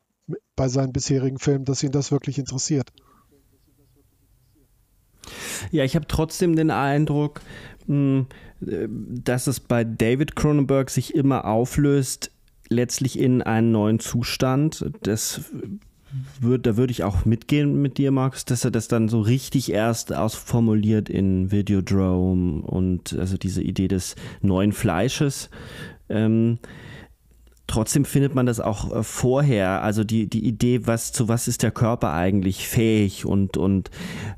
bei 0.57 0.69
seinen 0.69 0.93
bisherigen 0.93 1.39
Filmen, 1.39 1.65
dass 1.65 1.83
ihn 1.83 1.93
das 1.93 2.13
wirklich 2.13 2.39
interessiert. 2.39 2.91
Ja, 5.71 5.85
ich 5.85 5.97
habe 5.97 6.07
trotzdem 6.07 6.57
den 6.57 6.71
Eindruck, 6.71 7.41
hm, 7.87 8.27
dass 8.61 9.47
es 9.47 9.61
bei 9.61 9.85
David 9.85 10.37
Cronenberg 10.37 10.91
sich 10.91 11.15
immer 11.15 11.45
auflöst, 11.45 12.31
letztlich 12.69 13.19
in 13.19 13.43
einen 13.43 13.73
neuen 13.73 13.99
Zustand. 13.99 14.91
Das 15.03 15.43
würd, 16.41 16.67
da 16.67 16.77
würde 16.77 16.93
ich 16.93 17.05
auch 17.05 17.25
mitgehen 17.25 17.81
mit 17.81 17.99
dir, 17.99 18.11
Markus, 18.11 18.45
dass 18.45 18.65
er 18.65 18.71
das 18.71 18.89
dann 18.89 19.09
so 19.09 19.21
richtig 19.21 19.73
erst 19.73 20.15
ausformuliert 20.15 21.09
in 21.09 21.51
Videodrome 21.51 22.63
und 22.63 23.15
also 23.19 23.37
diese 23.37 23.63
Idee 23.63 23.89
des 23.89 24.15
neuen 24.41 24.73
Fleisches. 24.73 25.51
Ähm, 26.09 26.59
Trotzdem 27.67 28.05
findet 28.05 28.35
man 28.35 28.45
das 28.45 28.61
auch 28.61 28.95
äh, 28.95 29.03
vorher, 29.03 29.83
also 29.83 30.05
die, 30.05 30.29
die 30.29 30.47
Idee, 30.47 30.87
was, 30.87 31.13
zu 31.13 31.29
was 31.29 31.49
ist 31.49 31.63
der 31.63 31.71
Körper 31.71 32.13
eigentlich 32.13 32.69
fähig 32.69 33.25
und, 33.25 33.57
und 33.57 33.91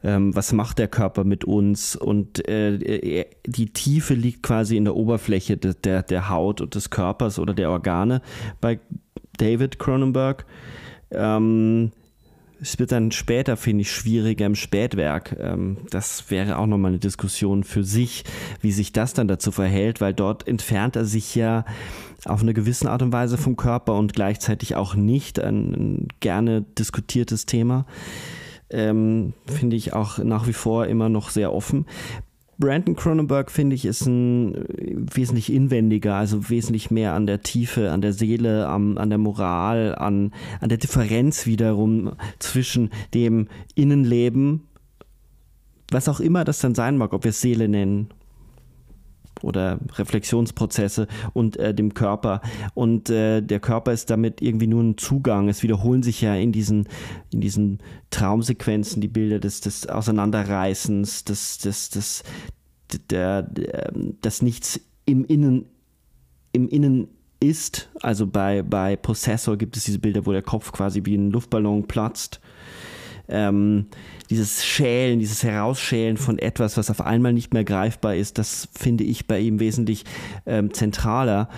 ähm, 0.05 0.35
was 0.35 0.53
macht 0.53 0.79
der 0.79 0.89
Körper 0.89 1.25
mit 1.25 1.45
uns 1.45 1.97
und 1.97 2.49
äh, 2.49 2.75
äh 2.77 3.27
die 3.47 3.73
Tiefe 3.73 4.15
liegt 4.15 4.43
quasi 4.43 4.77
in 4.77 4.85
der 4.85 4.95
Oberfläche 4.95 5.57
de, 5.57 5.75
der, 5.75 6.03
der 6.03 6.29
Haut 6.29 6.61
und 6.61 6.75
des 6.75 6.91
Körpers 6.91 7.39
oder 7.39 7.53
der 7.53 7.71
Organe 7.71 8.23
bei 8.61 8.79
David 9.39 9.79
Cronenberg. 9.79 10.47
Ähm, 11.11 11.93
es 12.61 12.79
wird 12.79 12.93
dann 12.93 13.13
später, 13.13 13.57
finde 13.57 13.83
ich, 13.83 13.93
schwieriger 13.93 14.47
im 14.47 14.55
Spätwerk. 14.55 15.37
Ähm, 15.39 15.79
das 15.91 16.31
wäre 16.31 16.59
auch 16.59 16.67
nochmal 16.67 16.93
eine 16.93 16.99
Diskussion 16.99 17.65
für 17.65 17.85
sich, 17.85 18.25
wie 18.61 18.73
sich 18.73 18.93
das 18.93 19.15
dann 19.15 19.29
dazu 19.29 19.53
verhält, 19.53 20.01
weil 20.01 20.15
dort 20.15 20.47
entfernt 20.49 20.97
er 20.97 21.05
sich 21.05 21.35
ja 21.35 21.65
auf 22.25 22.43
eine 22.43 22.55
gewisse 22.55 22.91
Art 22.91 23.03
und 23.03 23.13
Weise 23.13 23.39
vom 23.39 23.57
Körper 23.57 23.95
und 23.95 24.15
gleichzeitig 24.15 24.75
auch 24.75 24.95
nicht. 24.95 25.39
Ein, 25.39 26.09
gerne 26.21 26.63
diskutiertes 26.63 27.47
Thema. 27.47 27.87
Ähm, 28.69 29.33
finde 29.47 29.77
ich 29.77 29.93
auch 29.93 30.19
nach 30.19 30.49
wie 30.49 30.53
vor 30.53 30.87
immer 30.87 31.09
noch 31.09 31.31
sehr 31.31 31.53
offen. 31.53 31.87
Brandon 32.59 32.97
Cronenberg, 32.97 33.51
finde 33.51 33.77
ich, 33.77 33.85
ist 33.85 34.07
ein 34.07 34.55
wesentlich 34.69 35.53
inwendiger, 35.53 36.15
also 36.15 36.49
wesentlich 36.49 36.91
mehr 36.91 37.13
an 37.13 37.27
der 37.27 37.43
Tiefe, 37.43 37.91
an 37.91 38.01
der 38.01 38.13
Seele, 38.13 38.69
an, 38.69 38.97
an 38.97 39.11
der 39.11 39.19
Moral, 39.19 39.95
an, 39.95 40.33
an 40.61 40.69
der 40.69 40.79
Differenz 40.79 41.47
wiederum 41.47 42.13
zwischen 42.39 42.91
dem 43.13 43.49
Innenleben, 43.75 44.63
was 45.91 46.09
auch 46.09 46.21
immer 46.21 46.45
das 46.45 46.61
dann 46.61 46.75
sein 46.75 46.97
mag, 46.97 47.13
ob 47.13 47.25
wir 47.25 47.31
es 47.31 47.41
Seele 47.41 47.69
nennen 47.69 48.09
oder 49.43 49.79
Reflexionsprozesse 49.95 51.07
und 51.33 51.57
äh, 51.57 51.75
dem 51.75 51.95
Körper. 51.95 52.41
Und 52.75 53.11
äh, 53.11 53.43
der 53.43 53.61
Körper 53.61 53.93
ist 53.93 54.11
damit 54.11 54.41
irgendwie 54.43 54.67
nur 54.67 54.83
ein 54.83 54.99
Zugang. 54.99 55.49
Es 55.49 55.63
wiederholen 55.63 56.03
sich 56.03 56.21
ja 56.21 56.35
in 56.35 56.53
diesen, 56.53 56.89
in 57.33 57.41
diesen 57.41 57.79
Traumsequenzen 58.11 59.01
die 59.01 59.09
Bilder 59.09 59.39
des, 59.39 59.61
des 59.61 59.89
Auseinanderreißens, 59.89 61.25
des, 61.25 61.59
des, 61.59 61.91
des, 61.91 62.23
der, 63.11 63.43
der, 63.43 63.93
das 64.21 64.43
Nichts 64.43 64.81
im 65.05 65.25
Innen, 65.25 65.67
im 66.53 66.69
Innen 66.69 67.09
ist. 67.41 67.91
Also 68.03 68.27
bei, 68.27 68.63
bei 68.63 68.97
Possessor 68.97 69.57
gibt 69.57 69.77
es 69.77 69.85
diese 69.85 69.99
Bilder, 69.99 70.27
wo 70.27 70.33
der 70.33 70.43
Kopf 70.43 70.73
quasi 70.73 71.03
wie 71.05 71.17
ein 71.17 71.31
Luftballon 71.31 71.87
platzt. 71.87 72.41
Ähm, 73.29 73.87
dieses 74.31 74.65
Schälen, 74.65 75.19
dieses 75.19 75.43
Herausschälen 75.43 76.17
von 76.17 76.39
etwas, 76.39 76.77
was 76.77 76.91
auf 76.91 77.01
einmal 77.01 77.33
nicht 77.33 77.55
mehr 77.55 77.65
greifbar 77.65 78.17
ist, 78.17 78.39
das 78.39 78.69
finde 78.73 79.05
ich 79.05 79.27
bei 79.27 79.39
ihm 79.39 79.61
wesentlich 79.61 80.05
ähm, 80.47 80.73
zentraler. 80.73 81.49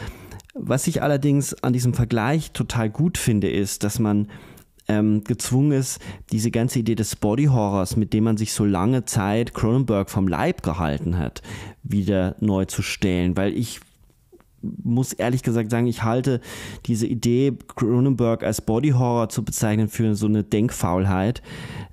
Was 0.54 0.86
ich 0.86 1.02
allerdings 1.02 1.54
an 1.62 1.72
diesem 1.72 1.94
Vergleich 1.94 2.52
total 2.52 2.90
gut 2.90 3.16
finde, 3.16 3.48
ist, 3.48 3.84
dass 3.84 3.98
man 3.98 4.28
ähm, 4.88 5.22
gezwungen 5.22 5.72
ist, 5.72 6.00
diese 6.32 6.50
ganze 6.50 6.80
Idee 6.80 6.94
des 6.94 7.14
Body 7.14 7.44
Horrors, 7.44 7.96
mit 7.96 8.12
dem 8.12 8.24
man 8.24 8.36
sich 8.36 8.52
so 8.52 8.64
lange 8.64 9.04
Zeit 9.04 9.54
Cronenberg 9.54 10.10
vom 10.10 10.26
Leib 10.26 10.62
gehalten 10.62 11.18
hat, 11.18 11.42
wieder 11.82 12.36
neu 12.40 12.64
zu 12.64 12.82
stellen, 12.82 13.36
weil 13.36 13.56
ich 13.56 13.80
muss 14.62 15.12
ehrlich 15.12 15.42
gesagt 15.42 15.70
sagen, 15.70 15.86
ich 15.86 16.02
halte 16.02 16.40
diese 16.86 17.06
Idee, 17.06 17.52
Cronenberg 17.76 18.42
als 18.42 18.60
Body 18.60 18.90
Horror 18.90 19.28
zu 19.28 19.44
bezeichnen, 19.44 19.88
für 19.88 20.14
so 20.14 20.26
eine 20.26 20.44
Denkfaulheit. 20.44 21.42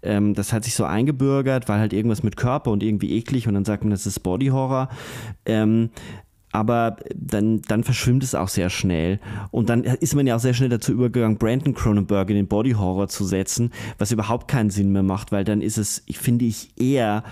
Ähm, 0.01 0.33
das 0.33 0.53
hat 0.53 0.63
sich 0.63 0.75
so 0.75 0.83
eingebürgert, 0.83 1.69
weil 1.69 1.79
halt 1.79 1.93
irgendwas 1.93 2.23
mit 2.23 2.37
Körper 2.37 2.71
und 2.71 2.83
irgendwie 2.83 3.15
eklig 3.17 3.47
und 3.47 3.53
dann 3.53 3.65
sagt 3.65 3.83
man, 3.83 3.91
das 3.91 4.05
ist 4.05 4.19
Body 4.19 4.47
Horror. 4.47 4.89
Ähm, 5.45 5.89
aber 6.55 6.95
dann, 7.13 7.61
dann 7.63 7.83
verschwimmt 7.83 8.23
es 8.23 8.33
auch 8.33 8.47
sehr 8.47 8.69
schnell. 8.69 9.19
Und 9.51 9.69
dann 9.69 9.83
ist 9.83 10.15
man 10.15 10.25
ja 10.25 10.37
auch 10.37 10.39
sehr 10.39 10.53
schnell 10.53 10.69
dazu 10.69 10.93
übergegangen, 10.93 11.37
Brandon 11.37 11.73
Cronenberg 11.73 12.29
in 12.29 12.37
den 12.37 12.47
Body 12.47 12.71
Horror 12.71 13.09
zu 13.09 13.25
setzen, 13.25 13.71
was 13.97 14.13
überhaupt 14.13 14.47
keinen 14.47 14.69
Sinn 14.69 14.93
mehr 14.93 15.03
macht, 15.03 15.33
weil 15.33 15.43
dann 15.43 15.61
ist 15.61 15.77
es, 15.77 16.03
ich 16.05 16.17
finde 16.17 16.45
ich, 16.45 16.69
eher 16.79 17.25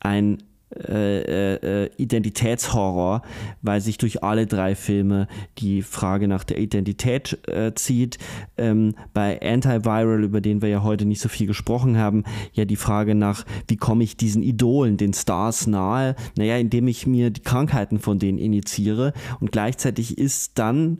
ein 0.00 0.38
äh, 0.76 1.84
äh, 1.84 1.90
Identitätshorror, 1.96 3.22
weil 3.60 3.80
sich 3.80 3.98
durch 3.98 4.22
alle 4.22 4.46
drei 4.46 4.74
Filme 4.76 5.26
die 5.58 5.82
Frage 5.82 6.28
nach 6.28 6.44
der 6.44 6.58
Identität 6.58 7.38
äh, 7.48 7.74
zieht. 7.74 8.18
Ähm, 8.56 8.94
bei 9.12 9.40
Antiviral, 9.42 10.22
über 10.22 10.40
den 10.40 10.62
wir 10.62 10.68
ja 10.68 10.82
heute 10.82 11.06
nicht 11.06 11.20
so 11.20 11.28
viel 11.28 11.48
gesprochen 11.48 11.98
haben, 11.98 12.22
ja 12.52 12.64
die 12.64 12.76
Frage 12.76 13.16
nach, 13.16 13.44
wie 13.66 13.76
komme 13.76 14.04
ich 14.04 14.16
diesen 14.16 14.42
Idolen, 14.42 14.96
den 14.96 15.12
Stars 15.12 15.66
nahe? 15.66 16.14
Naja, 16.36 16.56
indem 16.56 16.86
ich 16.86 17.06
mir 17.06 17.30
die 17.30 17.42
Krankheiten 17.42 17.98
von 17.98 18.18
denen 18.18 18.38
initiiere 18.38 19.12
und 19.40 19.50
gleichzeitig 19.50 20.18
ist 20.18 20.58
dann 20.58 20.98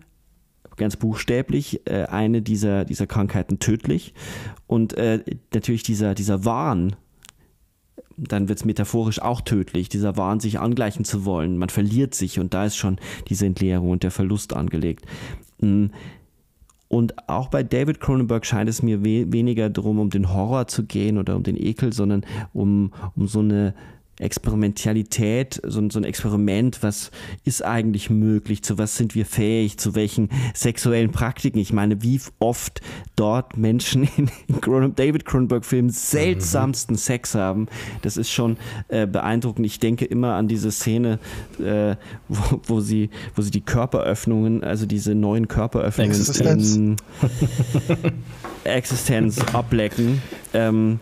ganz 0.76 0.96
buchstäblich 0.96 1.86
äh, 1.86 2.06
eine 2.06 2.42
dieser, 2.42 2.84
dieser 2.84 3.06
Krankheiten 3.06 3.60
tödlich 3.60 4.14
und 4.66 4.94
äh, 4.94 5.22
natürlich 5.54 5.82
dieser, 5.82 6.14
dieser 6.14 6.44
Wahn 6.44 6.96
dann 8.28 8.48
wird 8.48 8.58
es 8.58 8.64
metaphorisch 8.64 9.20
auch 9.20 9.40
tödlich, 9.40 9.88
dieser 9.88 10.16
Wahn, 10.16 10.40
sich 10.40 10.58
angleichen 10.58 11.04
zu 11.04 11.24
wollen. 11.24 11.56
Man 11.56 11.68
verliert 11.68 12.14
sich 12.14 12.38
und 12.38 12.54
da 12.54 12.66
ist 12.66 12.76
schon 12.76 12.98
diese 13.28 13.46
Entleerung 13.46 13.90
und 13.90 14.02
der 14.02 14.10
Verlust 14.10 14.54
angelegt. 14.54 15.06
Mm. 15.60 15.86
Und 16.88 17.28
auch 17.28 17.48
bei 17.48 17.62
David 17.62 18.00
Cronenberg 18.00 18.44
scheint 18.44 18.68
es 18.68 18.82
mir 18.82 19.04
we 19.04 19.32
weniger 19.32 19.70
darum, 19.70 20.00
um 20.00 20.10
den 20.10 20.34
Horror 20.34 20.66
zu 20.66 20.84
gehen 20.84 21.18
oder 21.18 21.36
um 21.36 21.44
den 21.44 21.56
Ekel, 21.56 21.92
sondern 21.92 22.26
um, 22.52 22.92
um 23.14 23.28
so 23.28 23.38
eine 23.38 23.74
Experimentalität, 24.20 25.60
so, 25.64 25.88
so 25.90 25.98
ein 25.98 26.04
Experiment, 26.04 26.82
was 26.82 27.10
ist 27.44 27.64
eigentlich 27.64 28.10
möglich, 28.10 28.62
zu 28.62 28.78
was 28.78 28.96
sind 28.96 29.14
wir 29.14 29.26
fähig, 29.26 29.78
zu 29.78 29.94
welchen 29.94 30.28
sexuellen 30.54 31.10
Praktiken. 31.10 31.58
Ich 31.58 31.72
meine, 31.72 32.02
wie 32.02 32.20
oft 32.38 32.80
dort 33.16 33.56
Menschen 33.56 34.08
in, 34.16 34.30
David 34.94 35.24
Cronenberg-Filmen 35.24 35.90
seltsamsten 35.90 36.94
mhm. 36.94 36.98
Sex 36.98 37.34
haben, 37.34 37.66
das 38.02 38.16
ist 38.16 38.30
schon 38.30 38.56
äh, 38.88 39.06
beeindruckend. 39.06 39.66
Ich 39.66 39.80
denke 39.80 40.04
immer 40.04 40.34
an 40.34 40.48
diese 40.48 40.70
Szene, 40.70 41.18
äh, 41.58 41.96
wo, 42.28 42.60
wo, 42.64 42.80
sie, 42.80 43.10
wo 43.34 43.42
sie 43.42 43.50
die 43.50 43.62
Körperöffnungen, 43.62 44.64
also 44.64 44.86
diese 44.86 45.14
neuen 45.14 45.48
Körperöffnungen 45.48 46.10
Existenz, 46.10 46.76
in 46.76 46.96
Existenz 48.64 49.40
ablecken. 49.54 50.22
Ähm, 50.52 51.00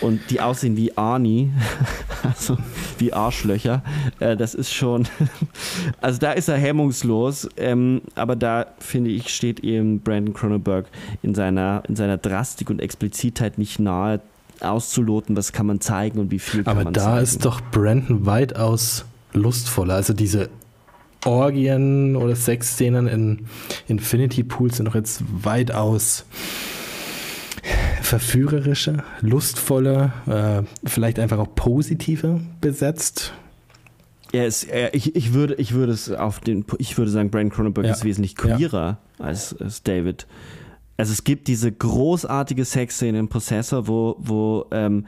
und 0.00 0.20
die 0.30 0.40
aussehen 0.40 0.76
wie 0.76 0.96
Arnie, 0.96 1.52
also 2.22 2.56
wie 2.98 3.12
Arschlöcher. 3.12 3.82
Äh, 4.20 4.36
das 4.36 4.54
ist 4.54 4.72
schon, 4.72 5.06
also 6.00 6.18
da 6.18 6.32
ist 6.32 6.48
er 6.48 6.56
hemmungslos, 6.56 7.48
ähm, 7.56 8.02
aber 8.14 8.36
da 8.36 8.66
finde 8.78 9.10
ich, 9.10 9.28
steht 9.28 9.60
eben 9.60 10.00
Brandon 10.00 10.34
Cronenberg 10.34 10.86
in 11.22 11.34
seiner, 11.34 11.82
in 11.88 11.96
seiner 11.96 12.18
Drastik 12.18 12.70
und 12.70 12.80
Explizitheit 12.80 13.58
nicht 13.58 13.78
nahe, 13.78 14.20
auszuloten, 14.60 15.36
was 15.36 15.52
kann 15.52 15.66
man 15.66 15.80
zeigen 15.80 16.18
und 16.18 16.30
wie 16.30 16.38
viel 16.38 16.64
kann 16.64 16.72
aber 16.72 16.84
man 16.84 16.94
zeigen. 16.94 17.06
Aber 17.06 17.16
da 17.16 17.22
ist 17.22 17.44
doch 17.44 17.60
Brandon 17.70 18.26
weitaus 18.26 19.04
lustvoller. 19.32 19.94
Also 19.94 20.12
diese 20.12 20.48
Orgien 21.24 22.16
oder 22.16 22.34
Sexszenen 22.36 23.06
in 23.06 23.46
Infinity 23.86 24.44
Pools 24.44 24.76
sind 24.76 24.86
doch 24.86 24.94
jetzt 24.94 25.22
weitaus 25.44 26.24
verführerischer, 28.02 29.04
lustvoller, 29.20 30.12
äh, 30.26 30.88
vielleicht 30.88 31.18
einfach 31.18 31.38
auch 31.38 31.54
positiver 31.54 32.40
besetzt. 32.60 33.32
Ja, 34.32 34.44
es, 34.44 34.64
äh, 34.64 34.90
ich, 34.92 35.16
ich, 35.16 35.32
würde, 35.32 35.54
ich 35.54 35.72
würde 35.72 35.92
es 35.92 36.10
auf 36.10 36.40
den, 36.40 36.64
ich 36.78 36.96
würde 36.98 37.10
sagen, 37.10 37.30
Brian 37.30 37.50
Cronenberg 37.50 37.86
ja. 37.86 37.92
ist 37.92 38.04
wesentlich 38.04 38.36
queerer 38.36 38.98
ja. 39.18 39.24
als, 39.24 39.58
als 39.58 39.82
David. 39.82 40.26
Also 40.96 41.12
es 41.12 41.24
gibt 41.24 41.48
diese 41.48 41.72
großartige 41.72 42.64
Sexszene 42.64 43.18
im 43.18 43.28
Possessor, 43.28 43.86
wo, 43.86 44.16
wo 44.18 44.66
ähm, 44.72 45.06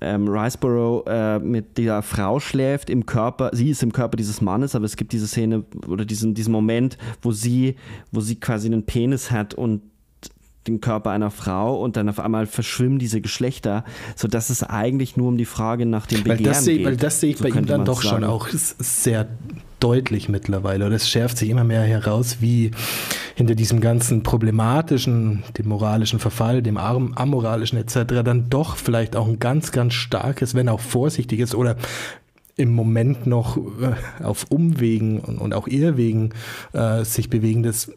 ähm, 0.00 0.28
Riceborough 0.28 1.04
äh, 1.06 1.38
mit 1.38 1.76
dieser 1.76 2.02
Frau 2.02 2.38
schläft 2.38 2.90
im 2.90 3.04
Körper, 3.04 3.50
sie 3.52 3.70
ist 3.70 3.82
im 3.82 3.92
Körper 3.92 4.16
dieses 4.16 4.40
Mannes, 4.40 4.74
aber 4.74 4.84
es 4.84 4.96
gibt 4.96 5.12
diese 5.12 5.26
Szene 5.26 5.64
oder 5.88 6.04
diesen, 6.04 6.34
diesen 6.34 6.52
Moment, 6.52 6.96
wo 7.22 7.32
sie, 7.32 7.76
wo 8.12 8.20
sie 8.20 8.36
quasi 8.36 8.68
einen 8.68 8.84
Penis 8.84 9.30
hat 9.30 9.54
und 9.54 9.82
den 10.66 10.80
Körper 10.80 11.10
einer 11.10 11.30
Frau 11.30 11.78
und 11.80 11.96
dann 11.96 12.08
auf 12.08 12.20
einmal 12.20 12.46
verschwimmen 12.46 12.98
diese 12.98 13.20
Geschlechter, 13.20 13.84
sodass 14.16 14.50
es 14.50 14.62
eigentlich 14.62 15.16
nur 15.16 15.28
um 15.28 15.36
die 15.36 15.44
Frage 15.44 15.86
nach 15.86 16.06
dem 16.06 16.22
Begehren 16.22 16.44
weil 16.44 16.52
das 16.52 16.64
geht. 16.64 16.84
Weil 16.84 16.96
das 16.96 17.20
sehe 17.20 17.30
ich 17.30 17.38
so 17.38 17.44
bei 17.44 17.50
ihm 17.50 17.66
dann 17.66 17.84
doch 17.84 18.02
sagen. 18.02 18.22
schon 18.22 18.24
auch 18.24 18.48
sehr 18.48 19.28
deutlich 19.80 20.28
mittlerweile. 20.28 20.86
Oder 20.86 20.96
es 20.96 21.08
schärft 21.08 21.36
sich 21.36 21.50
immer 21.50 21.64
mehr 21.64 21.82
heraus, 21.82 22.38
wie 22.40 22.70
hinter 23.34 23.54
diesem 23.54 23.80
ganzen 23.80 24.22
problematischen, 24.22 25.42
dem 25.58 25.68
moralischen 25.68 26.20
Verfall, 26.20 26.62
dem 26.62 26.78
amoralischen 26.78 27.78
etc. 27.78 28.22
dann 28.24 28.48
doch 28.48 28.76
vielleicht 28.76 29.16
auch 29.16 29.26
ein 29.26 29.38
ganz, 29.38 29.72
ganz 29.72 29.94
starkes, 29.94 30.54
wenn 30.54 30.68
auch 30.68 30.80
vorsichtiges 30.80 31.54
oder 31.54 31.76
im 32.56 32.72
Moment 32.72 33.26
noch 33.26 33.56
äh, 33.56 34.22
auf 34.22 34.46
Umwegen 34.48 35.20
und, 35.20 35.38
und 35.38 35.54
auch 35.54 35.66
Irrwegen 35.66 36.30
äh, 36.72 37.04
sich 37.04 37.28
bewegendes 37.28 37.92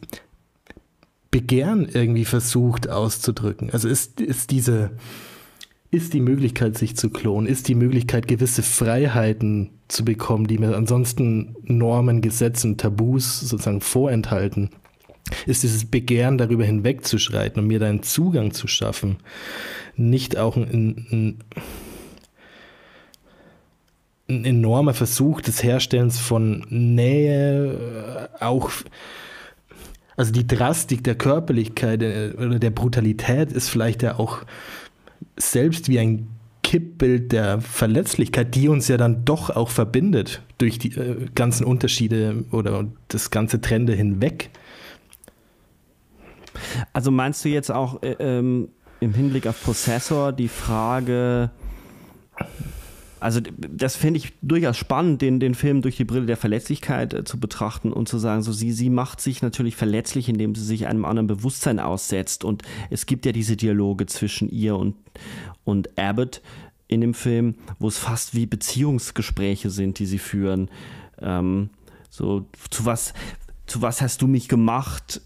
Begehren 1.30 1.88
irgendwie 1.92 2.24
versucht 2.24 2.88
auszudrücken. 2.88 3.70
Also 3.70 3.88
ist, 3.88 4.20
ist 4.20 4.50
diese, 4.50 4.90
ist 5.90 6.14
die 6.14 6.20
Möglichkeit, 6.20 6.78
sich 6.78 6.96
zu 6.96 7.10
klonen, 7.10 7.46
ist 7.46 7.68
die 7.68 7.74
Möglichkeit, 7.74 8.28
gewisse 8.28 8.62
Freiheiten 8.62 9.70
zu 9.88 10.04
bekommen, 10.04 10.46
die 10.46 10.58
mir 10.58 10.76
ansonsten 10.76 11.56
Normen, 11.62 12.20
Gesetzen, 12.20 12.76
Tabus 12.76 13.40
sozusagen 13.40 13.80
vorenthalten, 13.80 14.70
ist 15.46 15.62
dieses 15.62 15.84
Begehren 15.84 16.38
darüber 16.38 16.64
hinwegzuschreiten 16.64 17.62
und 17.62 17.68
mir 17.68 17.78
da 17.78 17.86
einen 17.86 18.02
Zugang 18.02 18.52
zu 18.52 18.66
schaffen, 18.66 19.16
nicht 19.96 20.36
auch 20.36 20.56
ein, 20.56 21.06
ein, 21.10 21.38
ein 24.28 24.44
enormer 24.44 24.94
Versuch 24.94 25.40
des 25.40 25.62
Herstellens 25.62 26.18
von 26.18 26.66
Nähe, 26.70 28.28
äh, 28.40 28.44
auch 28.44 28.70
also 30.18 30.32
die 30.32 30.46
Drastik 30.46 31.04
der 31.04 31.14
Körperlichkeit 31.14 32.02
äh, 32.02 32.32
oder 32.36 32.58
der 32.58 32.70
Brutalität 32.70 33.52
ist 33.52 33.68
vielleicht 33.70 34.02
ja 34.02 34.18
auch 34.18 34.42
selbst 35.36 35.88
wie 35.88 36.00
ein 36.00 36.28
Kippbild 36.64 37.30
der 37.30 37.60
Verletzlichkeit, 37.60 38.54
die 38.56 38.68
uns 38.68 38.88
ja 38.88 38.96
dann 38.96 39.24
doch 39.24 39.48
auch 39.48 39.70
verbindet 39.70 40.42
durch 40.58 40.80
die 40.80 40.90
äh, 40.90 41.26
ganzen 41.36 41.64
Unterschiede 41.64 42.44
oder 42.50 42.86
das 43.06 43.30
ganze 43.30 43.60
Trende 43.60 43.94
hinweg. 43.94 44.50
Also 46.92 47.12
meinst 47.12 47.44
du 47.44 47.48
jetzt 47.48 47.70
auch 47.70 48.02
äh, 48.02 48.16
ähm, 48.18 48.70
im 48.98 49.14
Hinblick 49.14 49.46
auf 49.46 49.62
Prozessor 49.62 50.32
die 50.32 50.48
Frage, 50.48 51.50
also 53.20 53.40
das 53.40 53.96
finde 53.96 54.18
ich 54.18 54.32
durchaus 54.42 54.76
spannend, 54.76 55.22
den, 55.22 55.40
den 55.40 55.54
Film 55.54 55.82
durch 55.82 55.96
die 55.96 56.04
Brille 56.04 56.26
der 56.26 56.36
Verletzlichkeit 56.36 57.14
äh, 57.14 57.24
zu 57.24 57.38
betrachten 57.38 57.92
und 57.92 58.08
zu 58.08 58.18
sagen, 58.18 58.42
so 58.42 58.52
sie, 58.52 58.72
sie 58.72 58.90
macht 58.90 59.20
sich 59.20 59.42
natürlich 59.42 59.76
verletzlich, 59.76 60.28
indem 60.28 60.54
sie 60.54 60.64
sich 60.64 60.86
einem 60.86 61.04
anderen 61.04 61.26
Bewusstsein 61.26 61.80
aussetzt. 61.80 62.44
Und 62.44 62.62
es 62.90 63.06
gibt 63.06 63.26
ja 63.26 63.32
diese 63.32 63.56
Dialoge 63.56 64.06
zwischen 64.06 64.48
ihr 64.48 64.76
und, 64.76 64.96
und 65.64 65.98
Abbott 65.98 66.42
in 66.86 67.00
dem 67.00 67.14
Film, 67.14 67.56
wo 67.78 67.88
es 67.88 67.98
fast 67.98 68.34
wie 68.34 68.46
Beziehungsgespräche 68.46 69.70
sind, 69.70 69.98
die 69.98 70.06
sie 70.06 70.18
führen. 70.18 70.70
Ähm, 71.20 71.70
so 72.10 72.46
zu 72.70 72.86
was 72.86 73.12
zu 73.68 73.82
was 73.82 74.00
hast 74.00 74.22
du 74.22 74.26
mich 74.26 74.48
gemacht? 74.48 75.20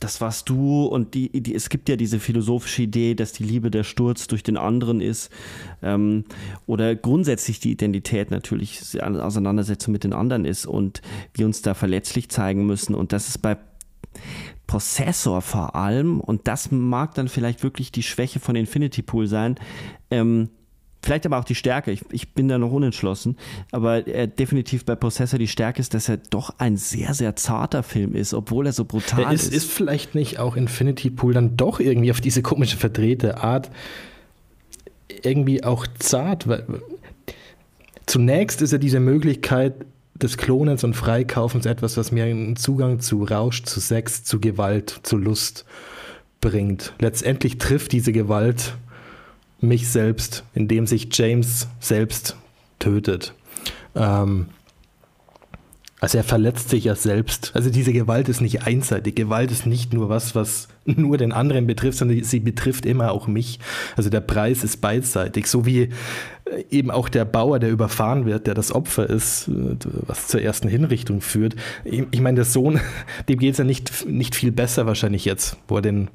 Das 0.00 0.20
warst 0.20 0.48
du. 0.48 0.84
Und 0.84 1.14
die, 1.14 1.30
die, 1.42 1.54
es 1.54 1.68
gibt 1.68 1.88
ja 1.88 1.96
diese 1.96 2.18
philosophische 2.18 2.82
Idee, 2.82 3.14
dass 3.14 3.32
die 3.32 3.44
Liebe 3.44 3.70
der 3.70 3.84
Sturz 3.84 4.26
durch 4.26 4.42
den 4.42 4.56
anderen 4.56 5.00
ist. 5.00 5.30
Ähm, 5.82 6.24
oder 6.66 6.94
grundsätzlich 6.94 7.60
die 7.60 7.70
Identität 7.70 8.30
natürlich 8.30 9.00
eine 9.00 9.24
Auseinandersetzung 9.24 9.92
mit 9.92 10.04
den 10.04 10.12
anderen 10.12 10.44
ist 10.44 10.66
und 10.66 11.00
wir 11.34 11.46
uns 11.46 11.62
da 11.62 11.74
verletzlich 11.74 12.28
zeigen 12.28 12.66
müssen. 12.66 12.94
Und 12.94 13.12
das 13.12 13.28
ist 13.28 13.38
bei 13.38 13.56
Prozessor 14.66 15.40
vor 15.40 15.74
allem, 15.76 16.20
und 16.20 16.46
das 16.46 16.70
mag 16.70 17.14
dann 17.14 17.28
vielleicht 17.28 17.62
wirklich 17.62 17.90
die 17.90 18.02
Schwäche 18.02 18.38
von 18.38 18.54
Infinity 18.54 19.02
Pool 19.02 19.26
sein, 19.26 19.56
ähm, 20.10 20.50
Vielleicht 21.02 21.26
aber 21.26 21.38
auch 21.38 21.44
die 21.44 21.54
Stärke. 21.54 21.92
Ich, 21.92 22.02
ich 22.10 22.34
bin 22.34 22.48
da 22.48 22.58
noch 22.58 22.72
unentschlossen. 22.72 23.36
Aber 23.70 24.06
äh, 24.06 24.28
definitiv 24.28 24.84
bei 24.84 24.96
Possessor 24.96 25.38
die 25.38 25.48
Stärke 25.48 25.80
ist, 25.80 25.94
dass 25.94 26.08
er 26.08 26.16
doch 26.16 26.54
ein 26.58 26.76
sehr, 26.76 27.14
sehr 27.14 27.36
zarter 27.36 27.82
Film 27.82 28.14
ist, 28.14 28.34
obwohl 28.34 28.66
er 28.66 28.72
so 28.72 28.84
brutal 28.84 29.32
ist. 29.32 29.46
Es 29.46 29.52
ist 29.52 29.70
vielleicht 29.70 30.14
nicht 30.14 30.38
auch 30.38 30.56
Infinity 30.56 31.10
Pool 31.10 31.34
dann 31.34 31.56
doch 31.56 31.80
irgendwie 31.80 32.10
auf 32.10 32.20
diese 32.20 32.42
komische 32.42 32.76
verdrehte 32.76 33.38
Art 33.42 33.70
irgendwie 35.22 35.62
auch 35.62 35.86
zart. 35.98 36.48
Weil, 36.48 36.64
zunächst 38.06 38.60
ist 38.60 38.72
ja 38.72 38.78
diese 38.78 39.00
Möglichkeit 39.00 39.74
des 40.14 40.36
Klonens 40.36 40.82
und 40.82 40.94
Freikaufens 40.94 41.64
etwas, 41.64 41.96
was 41.96 42.10
mir 42.10 42.24
einen 42.24 42.56
Zugang 42.56 42.98
zu 42.98 43.22
Rausch, 43.22 43.62
zu 43.62 43.78
Sex, 43.78 44.24
zu 44.24 44.40
Gewalt, 44.40 45.00
zu 45.04 45.16
Lust 45.16 45.64
bringt. 46.40 46.92
Letztendlich 46.98 47.58
trifft 47.58 47.92
diese 47.92 48.12
Gewalt 48.12 48.74
mich 49.60 49.88
selbst, 49.88 50.44
indem 50.54 50.86
sich 50.86 51.08
James 51.12 51.68
selbst 51.80 52.36
tötet. 52.78 53.34
Ähm, 53.94 54.46
also 56.00 56.18
er 56.18 56.24
verletzt 56.24 56.68
sich 56.68 56.84
ja 56.84 56.94
selbst. 56.94 57.50
Also 57.54 57.70
diese 57.70 57.92
Gewalt 57.92 58.28
ist 58.28 58.40
nicht 58.40 58.62
einseitig. 58.62 59.16
Gewalt 59.16 59.50
ist 59.50 59.66
nicht 59.66 59.92
nur 59.92 60.08
was, 60.08 60.34
was 60.34 60.68
nur 60.96 61.18
den 61.18 61.32
anderen 61.32 61.66
betrifft, 61.66 61.98
sondern 61.98 62.22
sie 62.22 62.40
betrifft 62.40 62.86
immer 62.86 63.12
auch 63.12 63.26
mich. 63.26 63.58
Also 63.96 64.10
der 64.10 64.20
Preis 64.20 64.64
ist 64.64 64.78
beidseitig. 64.80 65.46
So 65.46 65.66
wie 65.66 65.90
eben 66.70 66.90
auch 66.90 67.08
der 67.08 67.24
Bauer, 67.24 67.58
der 67.58 67.70
überfahren 67.70 68.26
wird, 68.26 68.46
der 68.46 68.54
das 68.54 68.72
Opfer 68.72 69.08
ist, 69.08 69.50
was 70.06 70.28
zur 70.28 70.42
ersten 70.42 70.68
Hinrichtung 70.68 71.20
führt. 71.20 71.56
Ich 71.84 72.20
meine, 72.20 72.36
der 72.36 72.44
Sohn, 72.44 72.80
dem 73.28 73.38
geht 73.38 73.52
es 73.52 73.58
ja 73.58 73.64
nicht, 73.64 74.06
nicht 74.06 74.34
viel 74.34 74.52
besser 74.52 74.86
wahrscheinlich 74.86 75.24
jetzt, 75.24 75.56
wo 75.68 75.76
er 75.76 75.82
den, 75.82 76.08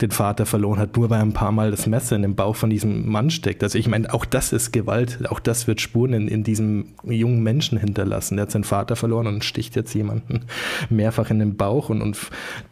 den 0.00 0.10
Vater 0.10 0.46
verloren 0.46 0.78
hat, 0.78 0.96
nur 0.96 1.10
weil 1.10 1.20
er 1.20 1.24
ein 1.24 1.32
paar 1.32 1.52
Mal 1.52 1.70
das 1.70 1.86
Messer 1.86 2.16
in 2.16 2.22
den 2.22 2.34
Bauch 2.34 2.56
von 2.56 2.70
diesem 2.70 3.08
Mann 3.08 3.30
steckt. 3.30 3.62
Also 3.62 3.78
ich 3.78 3.88
meine, 3.88 4.12
auch 4.12 4.24
das 4.24 4.52
ist 4.52 4.72
Gewalt, 4.72 5.18
auch 5.28 5.40
das 5.40 5.66
wird 5.66 5.80
Spuren 5.80 6.12
in, 6.12 6.28
in 6.28 6.44
diesem 6.44 6.94
jungen 7.04 7.42
Menschen 7.42 7.78
hinterlassen. 7.78 8.36
Der 8.36 8.44
hat 8.44 8.52
seinen 8.52 8.64
Vater 8.64 8.96
verloren 8.96 9.26
und 9.26 9.44
sticht 9.44 9.76
jetzt 9.76 9.94
jemanden 9.94 10.42
mehrfach 10.90 11.30
in 11.30 11.38
den 11.38 11.56
Bauch 11.56 11.88
und, 11.88 12.02
und 12.02 12.16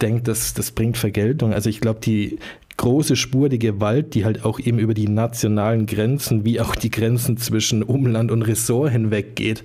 denkt, 0.01 0.29
das, 0.29 0.55
das 0.55 0.71
bringt 0.71 0.97
Vergeltung. 0.97 1.42
Also 1.51 1.71
ich 1.71 1.81
glaube, 1.81 2.01
die, 2.01 2.39
große 2.77 3.17
Spur 3.17 3.49
die 3.49 3.59
Gewalt, 3.59 4.15
die 4.15 4.25
halt 4.25 4.45
auch 4.45 4.59
eben 4.59 4.79
über 4.79 4.95
die 4.95 5.09
nationalen 5.09 5.87
Grenzen 5.87 6.45
wie 6.45 6.61
auch 6.61 6.75
die 6.75 6.91
Grenzen 6.91 7.37
zwischen 7.37 7.83
Umland 7.83 8.31
und 8.31 8.43
Ressort 8.43 8.91
hinweg 8.91 9.37
geht, 9.37 9.63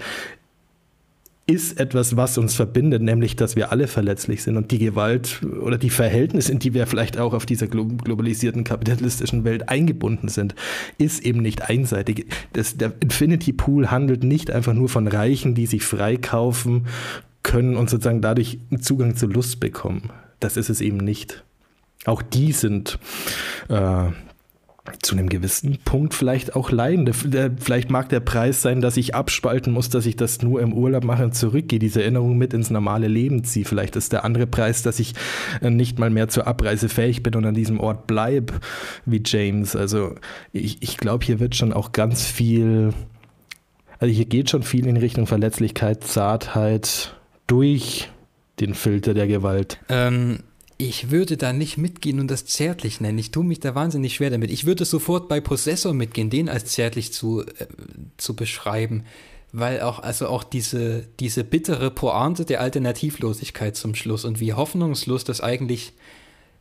ist 1.49 1.79
etwas, 1.79 2.17
was 2.17 2.37
uns 2.37 2.55
verbindet, 2.55 3.01
nämlich, 3.01 3.37
dass 3.37 3.55
wir 3.55 3.71
alle 3.71 3.87
verletzlich 3.87 4.43
sind 4.43 4.57
und 4.57 4.69
die 4.71 4.79
Gewalt 4.79 5.41
oder 5.61 5.77
die 5.77 5.89
Verhältnisse, 5.89 6.51
in 6.51 6.59
die 6.59 6.73
wir 6.73 6.85
vielleicht 6.87 7.17
auch 7.17 7.33
auf 7.33 7.45
dieser 7.45 7.67
globalisierten 7.67 8.65
kapitalistischen 8.65 9.45
Welt 9.45 9.69
eingebunden 9.69 10.27
sind, 10.27 10.55
ist 10.97 11.25
eben 11.25 11.41
nicht 11.41 11.61
einseitig. 11.61 12.27
Das, 12.51 12.75
der 12.75 12.93
Infinity 12.99 13.53
Pool 13.53 13.89
handelt 13.89 14.25
nicht 14.25 14.51
einfach 14.51 14.73
nur 14.73 14.89
von 14.89 15.07
Reichen, 15.07 15.55
die 15.55 15.67
sich 15.67 15.83
freikaufen 15.83 16.87
können 17.43 17.77
und 17.77 17.89
sozusagen 17.89 18.21
dadurch 18.21 18.59
Zugang 18.81 19.15
zur 19.15 19.29
Lust 19.29 19.61
bekommen. 19.61 20.09
Das 20.41 20.57
ist 20.57 20.69
es 20.69 20.81
eben 20.81 20.97
nicht. 20.97 21.45
Auch 22.07 22.21
die 22.21 22.53
sind 22.53 22.99
äh, 23.67 24.05
zu 25.01 25.15
einem 25.15 25.27
gewissen 25.27 25.77
Punkt 25.83 26.13
vielleicht 26.13 26.55
auch 26.55 26.71
leidende. 26.71 27.11
Vielleicht 27.13 27.89
mag 27.89 28.07
der 28.07 28.21
Preis 28.21 28.61
sein, 28.61 28.79
dass 28.79 28.95
ich 28.95 29.13
abspalten 29.13 29.73
muss, 29.73 29.89
dass 29.89 30.05
ich 30.05 30.15
das 30.15 30.41
nur 30.41 30.61
im 30.61 30.71
Urlaub 30.71 31.03
mache 31.03 31.25
und 31.25 31.35
zurückgehe, 31.35 31.79
diese 31.79 32.01
Erinnerung 32.01 32.37
mit 32.37 32.53
ins 32.53 32.69
normale 32.69 33.09
Leben 33.09 33.43
ziehe. 33.43 33.65
Vielleicht 33.65 33.97
ist 33.97 34.13
der 34.13 34.23
andere 34.23 34.47
Preis, 34.47 34.83
dass 34.83 34.99
ich 34.99 35.15
äh, 35.61 35.69
nicht 35.69 35.99
mal 35.99 36.09
mehr 36.09 36.29
zur 36.29 36.47
Abreise 36.47 36.87
fähig 36.87 37.23
bin 37.23 37.35
und 37.35 37.45
an 37.45 37.53
diesem 37.53 37.81
Ort 37.81 38.07
bleibe, 38.07 38.53
wie 39.05 39.21
James. 39.25 39.75
Also 39.75 40.15
ich, 40.53 40.81
ich 40.81 40.95
glaube, 40.95 41.25
hier 41.25 41.41
wird 41.41 41.55
schon 41.55 41.73
auch 41.73 41.91
ganz 41.91 42.25
viel, 42.25 42.93
also 43.99 44.13
hier 44.13 44.25
geht 44.25 44.49
schon 44.49 44.63
viel 44.63 44.87
in 44.87 44.95
Richtung 44.95 45.27
Verletzlichkeit, 45.27 46.05
Zartheit 46.05 47.15
durch 47.47 48.09
den 48.61 48.73
Filter 48.73 49.13
der 49.13 49.27
Gewalt. 49.27 49.79
Ähm, 49.89 50.39
ich 50.77 51.09
würde 51.09 51.37
da 51.37 51.53
nicht 51.53 51.77
mitgehen 51.77 52.19
und 52.19 52.29
das 52.29 52.45
zärtlich 52.45 53.01
nennen. 53.01 53.17
Ich 53.17 53.31
tue 53.31 53.43
mich 53.43 53.59
da 53.59 53.73
wahnsinnig 53.73 54.15
schwer 54.15 54.29
damit. 54.29 54.51
Ich 54.51 54.65
würde 54.65 54.85
sofort 54.85 55.27
bei 55.27 55.41
Possessor 55.41 55.93
mitgehen, 55.93 56.29
den 56.29 56.49
als 56.49 56.65
zärtlich 56.65 57.11
zu, 57.11 57.41
äh, 57.41 57.65
zu 58.17 58.35
beschreiben, 58.35 59.03
weil 59.51 59.81
auch, 59.81 59.99
also 59.99 60.27
auch 60.27 60.43
diese, 60.43 61.07
diese 61.19 61.43
bittere 61.43 61.89
Pointe 61.89 62.45
der 62.45 62.61
Alternativlosigkeit 62.61 63.75
zum 63.75 63.95
Schluss 63.95 64.23
und 64.23 64.39
wie 64.39 64.53
hoffnungslos 64.53 65.23
das 65.23 65.41
eigentlich 65.41 65.93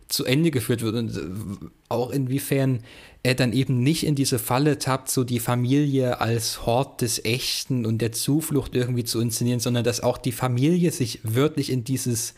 zu 0.09 0.24
Ende 0.24 0.51
geführt 0.51 0.82
wird 0.82 0.94
und 0.94 1.16
äh, 1.16 1.66
auch 1.90 2.10
inwiefern 2.10 2.80
er 3.27 3.35
dann 3.35 3.53
eben 3.53 3.81
nicht 3.82 4.07
in 4.07 4.15
diese 4.15 4.39
Falle 4.39 4.78
tappt, 4.78 5.11
so 5.11 5.24
die 5.24 5.40
Familie 5.40 6.20
als 6.20 6.65
Hort 6.65 7.01
des 7.01 7.24
Echten 7.24 7.85
und 7.85 7.98
der 7.98 8.12
Zuflucht 8.12 8.77
irgendwie 8.77 9.03
zu 9.03 9.20
inszenieren, 9.20 9.59
sondern 9.59 9.82
dass 9.82 10.01
auch 10.01 10.16
die 10.16 10.31
Familie 10.31 10.93
sich 10.93 11.19
wörtlich 11.24 11.70
in 11.70 11.82
dieses, 11.82 12.35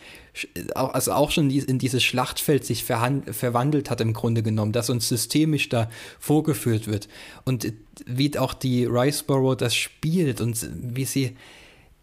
also 0.75 1.13
auch 1.13 1.31
schon 1.31 1.51
in 1.51 1.79
dieses 1.79 2.03
Schlachtfeld 2.03 2.65
sich 2.65 2.85
verwandelt 2.85 3.91
hat 3.91 4.01
im 4.01 4.15
Grunde 4.15 4.43
genommen, 4.43 4.73
dass 4.73 4.89
uns 4.89 5.07
systemisch 5.11 5.69
da 5.69 5.91
vorgeführt 6.19 6.87
wird. 6.87 7.07
Und 7.45 7.71
wie 8.07 8.39
auch 8.39 8.55
die 8.55 8.87
Riceborough 8.87 9.59
das 9.59 9.77
spielt 9.77 10.41
und 10.41 10.67
wie 10.73 11.05
sie 11.05 11.37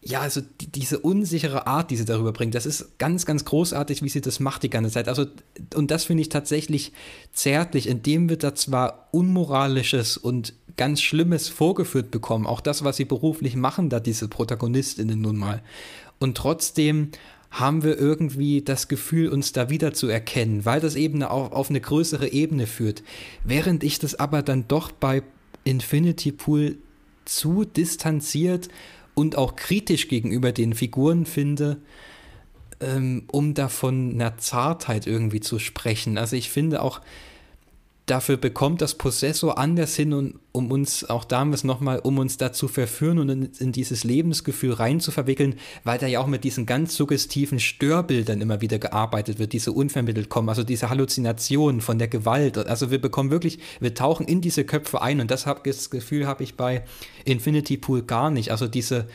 ja, 0.07 0.21
also 0.21 0.41
die, 0.61 0.67
diese 0.67 0.99
unsichere 0.99 1.65
Art, 1.65 1.89
die 1.89 1.95
sie 1.95 2.05
darüber 2.05 2.31
bringt, 2.31 2.53
das 2.53 2.67
ist 2.67 2.99
ganz, 2.99 3.25
ganz 3.25 3.43
großartig, 3.43 4.03
wie 4.03 4.09
sie 4.09 4.21
das 4.21 4.39
macht 4.39 4.61
die 4.61 4.69
ganze 4.69 4.91
Zeit. 4.91 5.07
Also, 5.07 5.25
und 5.73 5.89
das 5.89 6.05
finde 6.05 6.21
ich 6.21 6.29
tatsächlich 6.29 6.93
zärtlich, 7.33 7.87
indem 7.87 8.29
wird 8.29 8.43
da 8.43 8.53
zwar 8.53 9.07
Unmoralisches 9.11 10.17
und 10.17 10.53
ganz 10.77 11.01
Schlimmes 11.01 11.49
vorgeführt 11.49 12.11
bekommen. 12.11 12.45
Auch 12.45 12.61
das, 12.61 12.83
was 12.83 12.97
sie 12.97 13.05
beruflich 13.05 13.55
machen, 13.55 13.89
da 13.89 13.99
diese 13.99 14.27
Protagonistinnen 14.27 15.19
nun 15.19 15.37
mal. 15.37 15.63
Und 16.19 16.37
trotzdem 16.37 17.09
haben 17.49 17.83
wir 17.83 17.97
irgendwie 17.97 18.61
das 18.61 18.87
Gefühl, 18.87 19.29
uns 19.29 19.53
da 19.53 19.71
wieder 19.71 19.93
zu 19.93 20.07
erkennen, 20.07 20.65
weil 20.65 20.81
das 20.81 20.95
eben 20.95 21.23
auf, 21.23 21.51
auf 21.51 21.69
eine 21.71 21.81
größere 21.81 22.31
Ebene 22.31 22.67
führt. 22.67 23.01
Während 23.43 23.83
ich 23.83 23.97
das 23.97 24.13
aber 24.13 24.43
dann 24.43 24.67
doch 24.67 24.91
bei 24.91 25.23
Infinity 25.63 26.31
Pool 26.31 26.77
zu 27.23 27.65
distanziert 27.65 28.69
und 29.15 29.37
auch 29.37 29.55
kritisch 29.55 30.07
gegenüber 30.07 30.51
den 30.51 30.73
Figuren 30.73 31.25
finde, 31.25 31.77
ähm, 32.79 33.23
um 33.31 33.53
davon 33.53 34.13
einer 34.13 34.37
Zartheit 34.37 35.07
irgendwie 35.07 35.39
zu 35.39 35.57
sprechen. 35.57 36.17
Also 36.17 36.35
ich 36.35 36.49
finde 36.49 36.81
auch, 36.81 37.01
dafür 38.05 38.37
bekommt 38.37 38.81
das 38.81 38.95
Possessor 38.95 39.57
anders 39.57 39.95
hin, 39.95 40.13
und, 40.13 40.39
um 40.51 40.71
uns 40.71 41.09
auch 41.09 41.25
damals 41.25 41.63
nochmal, 41.63 41.99
um 41.99 42.19
uns 42.19 42.37
dazu 42.37 42.67
verführen 42.67 43.17
und 43.19 43.29
in, 43.29 43.49
in, 43.59 43.71
dieses 43.71 44.03
Lebensgefühl 44.03 44.73
rein 44.73 44.99
zu 44.99 45.11
verwickeln, 45.11 45.55
weil 45.83 45.97
da 45.97 46.05
ja 46.05 46.19
auch 46.19 46.27
mit 46.27 46.43
diesen 46.43 46.65
ganz 46.65 46.95
suggestiven 46.95 47.59
Störbildern 47.59 48.41
immer 48.41 48.61
wieder 48.61 48.77
gearbeitet 48.77 49.39
wird, 49.39 49.53
diese 49.53 49.71
unvermittelt 49.71 50.29
kommen, 50.29 50.49
also 50.49 50.63
diese 50.63 50.89
Halluzinationen 50.89 51.81
von 51.81 51.97
der 51.97 52.07
Gewalt. 52.07 52.57
Also 52.57 52.91
wir 52.91 53.01
bekommen 53.01 53.31
wirklich, 53.31 53.59
wir 53.79 53.93
tauchen 53.93 54.27
in 54.27 54.41
diese 54.41 54.65
Köpfe 54.65 55.01
ein 55.01 55.19
und 55.19 55.31
das, 55.31 55.45
hab, 55.45 55.63
das 55.63 55.89
Gefühl 55.89 56.27
habe 56.27 56.43
ich 56.43 56.55
bei 56.55 56.83
Infinity 57.25 57.77
Pool 57.77 58.03
gar 58.03 58.29
nicht. 58.29 58.51
Also 58.51 58.67
diese 58.67 59.07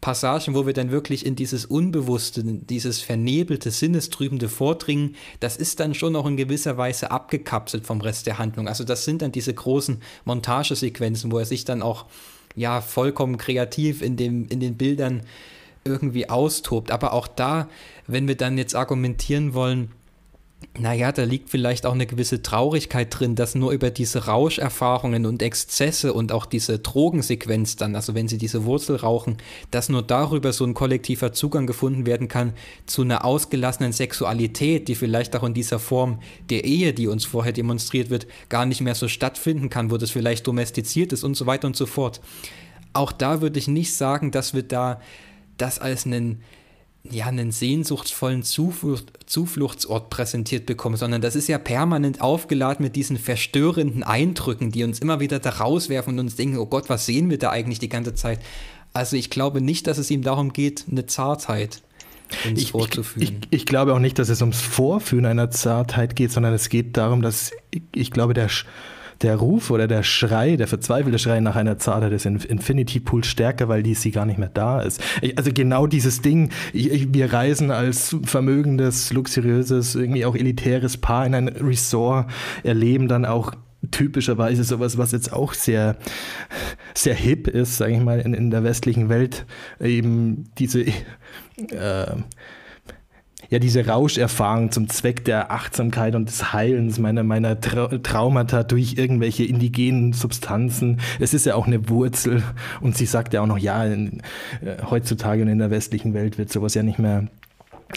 Passagen, 0.00 0.54
wo 0.54 0.66
wir 0.66 0.72
dann 0.72 0.90
wirklich 0.90 1.26
in 1.26 1.36
dieses 1.36 1.64
Unbewusste, 1.64 2.42
dieses 2.44 3.00
vernebelte, 3.00 3.70
Sinnestrübende 3.70 4.48
vordringen, 4.48 5.16
das 5.40 5.56
ist 5.56 5.80
dann 5.80 5.94
schon 5.94 6.12
noch 6.12 6.26
in 6.26 6.36
gewisser 6.36 6.76
Weise 6.76 7.10
abgekapselt 7.10 7.86
vom 7.86 8.00
Rest 8.00 8.26
der 8.26 8.38
Handlung. 8.38 8.68
Also 8.68 8.84
das 8.84 9.04
sind 9.04 9.22
dann 9.22 9.32
diese 9.32 9.52
großen 9.52 10.00
Montagesequenzen, 10.24 11.32
wo 11.32 11.38
er 11.38 11.44
sich 11.44 11.64
dann 11.64 11.82
auch 11.82 12.06
ja 12.54 12.80
vollkommen 12.80 13.36
kreativ 13.36 14.02
in, 14.02 14.16
dem, 14.16 14.48
in 14.48 14.60
den 14.60 14.76
Bildern 14.76 15.22
irgendwie 15.84 16.28
austobt. 16.28 16.90
Aber 16.90 17.12
auch 17.12 17.26
da, 17.26 17.68
wenn 18.06 18.28
wir 18.28 18.36
dann 18.36 18.58
jetzt 18.58 18.74
argumentieren 18.74 19.54
wollen, 19.54 19.92
naja, 20.78 21.10
da 21.10 21.24
liegt 21.24 21.50
vielleicht 21.50 21.84
auch 21.84 21.94
eine 21.94 22.06
gewisse 22.06 22.42
Traurigkeit 22.42 23.08
drin, 23.10 23.34
dass 23.34 23.54
nur 23.54 23.72
über 23.72 23.90
diese 23.90 24.26
Rauscherfahrungen 24.26 25.26
und 25.26 25.42
Exzesse 25.42 26.12
und 26.12 26.32
auch 26.32 26.46
diese 26.46 26.78
Drogensequenz 26.78 27.76
dann, 27.76 27.96
also 27.96 28.14
wenn 28.14 28.28
sie 28.28 28.38
diese 28.38 28.64
Wurzel 28.64 28.96
rauchen, 28.96 29.38
dass 29.70 29.88
nur 29.88 30.02
darüber 30.02 30.52
so 30.52 30.64
ein 30.64 30.74
kollektiver 30.74 31.32
Zugang 31.32 31.66
gefunden 31.66 32.06
werden 32.06 32.28
kann 32.28 32.52
zu 32.86 33.02
einer 33.02 33.24
ausgelassenen 33.24 33.92
Sexualität, 33.92 34.88
die 34.88 34.94
vielleicht 34.94 35.34
auch 35.34 35.44
in 35.44 35.54
dieser 35.54 35.78
Form 35.78 36.20
der 36.50 36.64
Ehe, 36.64 36.92
die 36.92 37.08
uns 37.08 37.24
vorher 37.24 37.52
demonstriert 37.52 38.08
wird, 38.10 38.26
gar 38.48 38.64
nicht 38.64 38.80
mehr 38.80 38.94
so 38.94 39.08
stattfinden 39.08 39.70
kann, 39.70 39.90
wo 39.90 39.96
das 39.96 40.10
vielleicht 40.10 40.46
domestiziert 40.46 41.12
ist 41.12 41.24
und 41.24 41.34
so 41.34 41.46
weiter 41.46 41.66
und 41.66 41.76
so 41.76 41.86
fort. 41.86 42.20
Auch 42.92 43.12
da 43.12 43.40
würde 43.40 43.58
ich 43.58 43.66
nicht 43.66 43.94
sagen, 43.94 44.30
dass 44.30 44.54
wir 44.54 44.62
da 44.62 45.00
das 45.56 45.78
als 45.78 46.06
einen 46.06 46.42
ja, 47.02 47.26
einen 47.26 47.50
sehnsuchtsvollen 47.50 48.42
Zuflucht, 48.42 49.10
Zufluchtsort 49.26 50.10
präsentiert 50.10 50.66
bekommen, 50.66 50.96
sondern 50.96 51.22
das 51.22 51.34
ist 51.34 51.48
ja 51.48 51.58
permanent 51.58 52.20
aufgeladen 52.20 52.84
mit 52.84 52.94
diesen 52.94 53.16
verstörenden 53.16 54.02
Eindrücken, 54.02 54.70
die 54.70 54.84
uns 54.84 54.98
immer 54.98 55.20
wieder 55.20 55.38
da 55.38 55.50
rauswerfen 55.50 56.14
und 56.14 56.18
uns 56.26 56.36
denken, 56.36 56.58
oh 56.58 56.66
Gott, 56.66 56.88
was 56.88 57.06
sehen 57.06 57.30
wir 57.30 57.38
da 57.38 57.50
eigentlich 57.50 57.78
die 57.78 57.88
ganze 57.88 58.14
Zeit? 58.14 58.40
Also 58.92 59.16
ich 59.16 59.30
glaube 59.30 59.60
nicht, 59.60 59.86
dass 59.86 59.98
es 59.98 60.10
ihm 60.10 60.22
darum 60.22 60.52
geht, 60.52 60.86
eine 60.90 61.06
Zartheit 61.06 61.82
ins 62.44 62.62
ich, 62.62 62.70
vorzuführen. 62.72 63.22
Ich, 63.22 63.32
ich, 63.50 63.60
ich, 63.60 63.66
glaube 63.66 63.94
auch 63.94 63.98
nicht, 63.98 64.18
dass 64.18 64.28
es 64.28 64.40
ums 64.40 64.60
Vorführen 64.60 65.26
einer 65.26 65.50
Zartheit 65.50 66.16
geht, 66.16 66.32
sondern 66.32 66.52
es 66.52 66.68
geht 66.68 66.96
darum, 66.96 67.22
dass 67.22 67.52
ich, 67.70 67.82
ich 67.94 68.10
glaube, 68.10 68.34
der 68.34 68.48
der 69.22 69.36
Ruf 69.36 69.70
oder 69.70 69.86
der 69.86 70.02
Schrei, 70.02 70.56
der 70.56 70.66
verzweifelte 70.66 71.18
Schrei 71.18 71.40
nach 71.40 71.56
einer 71.56 71.78
Zartheit 71.78 72.12
des 72.12 72.24
Infinity 72.24 73.00
Pool 73.00 73.24
stärker, 73.24 73.68
weil 73.68 73.82
die 73.82 73.94
sie 73.94 74.10
gar 74.10 74.24
nicht 74.24 74.38
mehr 74.38 74.50
da 74.52 74.80
ist. 74.80 75.02
Also 75.36 75.50
genau 75.52 75.86
dieses 75.86 76.22
Ding, 76.22 76.50
wir 76.72 77.32
reisen 77.32 77.70
als 77.70 78.16
vermögendes, 78.24 79.12
luxuriöses, 79.12 79.94
irgendwie 79.94 80.24
auch 80.24 80.34
elitäres 80.34 80.96
Paar 80.96 81.26
in 81.26 81.34
ein 81.34 81.48
Resort, 81.48 82.30
erleben 82.62 83.08
dann 83.08 83.24
auch 83.24 83.52
typischerweise 83.90 84.64
sowas, 84.64 84.98
was 84.98 85.12
jetzt 85.12 85.32
auch 85.32 85.54
sehr, 85.54 85.96
sehr 86.94 87.14
hip 87.14 87.48
ist, 87.48 87.78
sage 87.78 87.94
ich 87.94 88.00
mal, 88.00 88.20
in, 88.20 88.34
in 88.34 88.50
der 88.50 88.62
westlichen 88.62 89.08
Welt, 89.08 89.46
eben 89.80 90.50
diese 90.58 90.82
äh, 90.82 92.16
ja 93.50 93.58
diese 93.58 93.86
Rauscherfahrung 93.86 94.70
zum 94.70 94.88
Zweck 94.88 95.24
der 95.24 95.50
Achtsamkeit 95.50 96.14
und 96.14 96.28
des 96.28 96.52
Heilens 96.52 96.98
meiner, 96.98 97.24
meiner 97.24 97.60
Tra 97.60 97.88
Traumata 97.98 98.62
durch 98.62 98.94
irgendwelche 98.96 99.44
indigenen 99.44 100.12
Substanzen. 100.12 101.00
Es 101.18 101.34
ist 101.34 101.46
ja 101.46 101.56
auch 101.56 101.66
eine 101.66 101.88
Wurzel 101.88 102.42
und 102.80 102.96
sie 102.96 103.06
sagt 103.06 103.34
ja 103.34 103.42
auch 103.42 103.46
noch, 103.46 103.58
ja, 103.58 103.84
in, 103.84 104.22
äh, 104.62 104.76
heutzutage 104.88 105.42
und 105.42 105.48
in 105.48 105.58
der 105.58 105.70
westlichen 105.70 106.14
Welt 106.14 106.38
wird 106.38 106.50
sowas 106.50 106.74
ja 106.74 106.82
nicht 106.82 107.00
mehr 107.00 107.26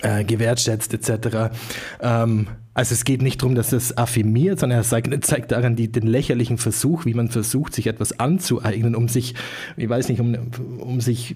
äh, 0.01 0.23
gewertschätzt 0.23 0.93
etc. 0.93 1.53
Ähm, 2.01 2.47
also 2.73 2.93
es 2.93 3.05
geht 3.05 3.21
nicht 3.21 3.39
darum, 3.41 3.53
dass 3.53 3.71
es 3.71 3.95
affirmiert, 3.95 4.59
sondern 4.59 4.79
er 4.79 4.83
zeigt, 4.83 5.25
zeigt 5.25 5.51
daran 5.51 5.75
die, 5.75 5.91
den 5.91 6.07
lächerlichen 6.07 6.57
Versuch, 6.57 7.05
wie 7.05 7.13
man 7.13 7.29
versucht, 7.29 7.75
sich 7.75 7.85
etwas 7.85 8.19
anzueignen, 8.19 8.95
um 8.95 9.07
sich, 9.07 9.35
ich 9.77 9.87
weiß 9.87 10.09
nicht, 10.09 10.19
um, 10.19 10.35
um 10.79 10.99
sich 10.99 11.35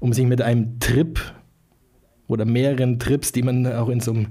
um 0.00 0.12
sich 0.12 0.26
mit 0.26 0.42
einem 0.42 0.80
Trip 0.80 1.20
oder 2.30 2.44
mehreren 2.44 2.98
Trips, 2.98 3.32
die 3.32 3.42
man 3.42 3.66
auch 3.66 3.88
in 3.88 4.00
so 4.00 4.12
einem, 4.12 4.28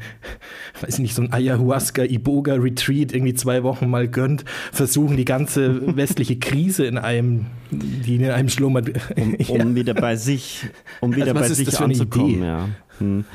weiß 0.82 1.00
nicht, 1.00 1.14
so 1.14 1.22
ein 1.22 1.34
Ayahuasca-Iboga-Retreat 1.34 3.14
irgendwie 3.14 3.34
zwei 3.34 3.64
Wochen 3.64 3.90
mal 3.90 4.08
gönnt, 4.08 4.46
versuchen 4.72 5.18
die 5.18 5.26
ganze 5.26 5.96
westliche 5.96 6.40
Krise 6.40 6.86
in 6.86 6.98
einem, 6.98 7.48
die 7.72 8.16
in 8.16 8.30
einem 8.30 8.50
schlummert. 8.50 8.90
Um, 9.16 9.36
um 9.36 9.58
ja. 9.58 9.76
wieder 9.76 9.94
bei 9.94 10.16
sich, 10.16 10.66
um 11.02 11.16
wieder 11.16 11.36
also 11.36 11.40
bei 11.40 11.50
sich 11.50 11.80
anzukommen, 11.80 12.42
ja. 12.42 12.70
Hm. 13.00 13.26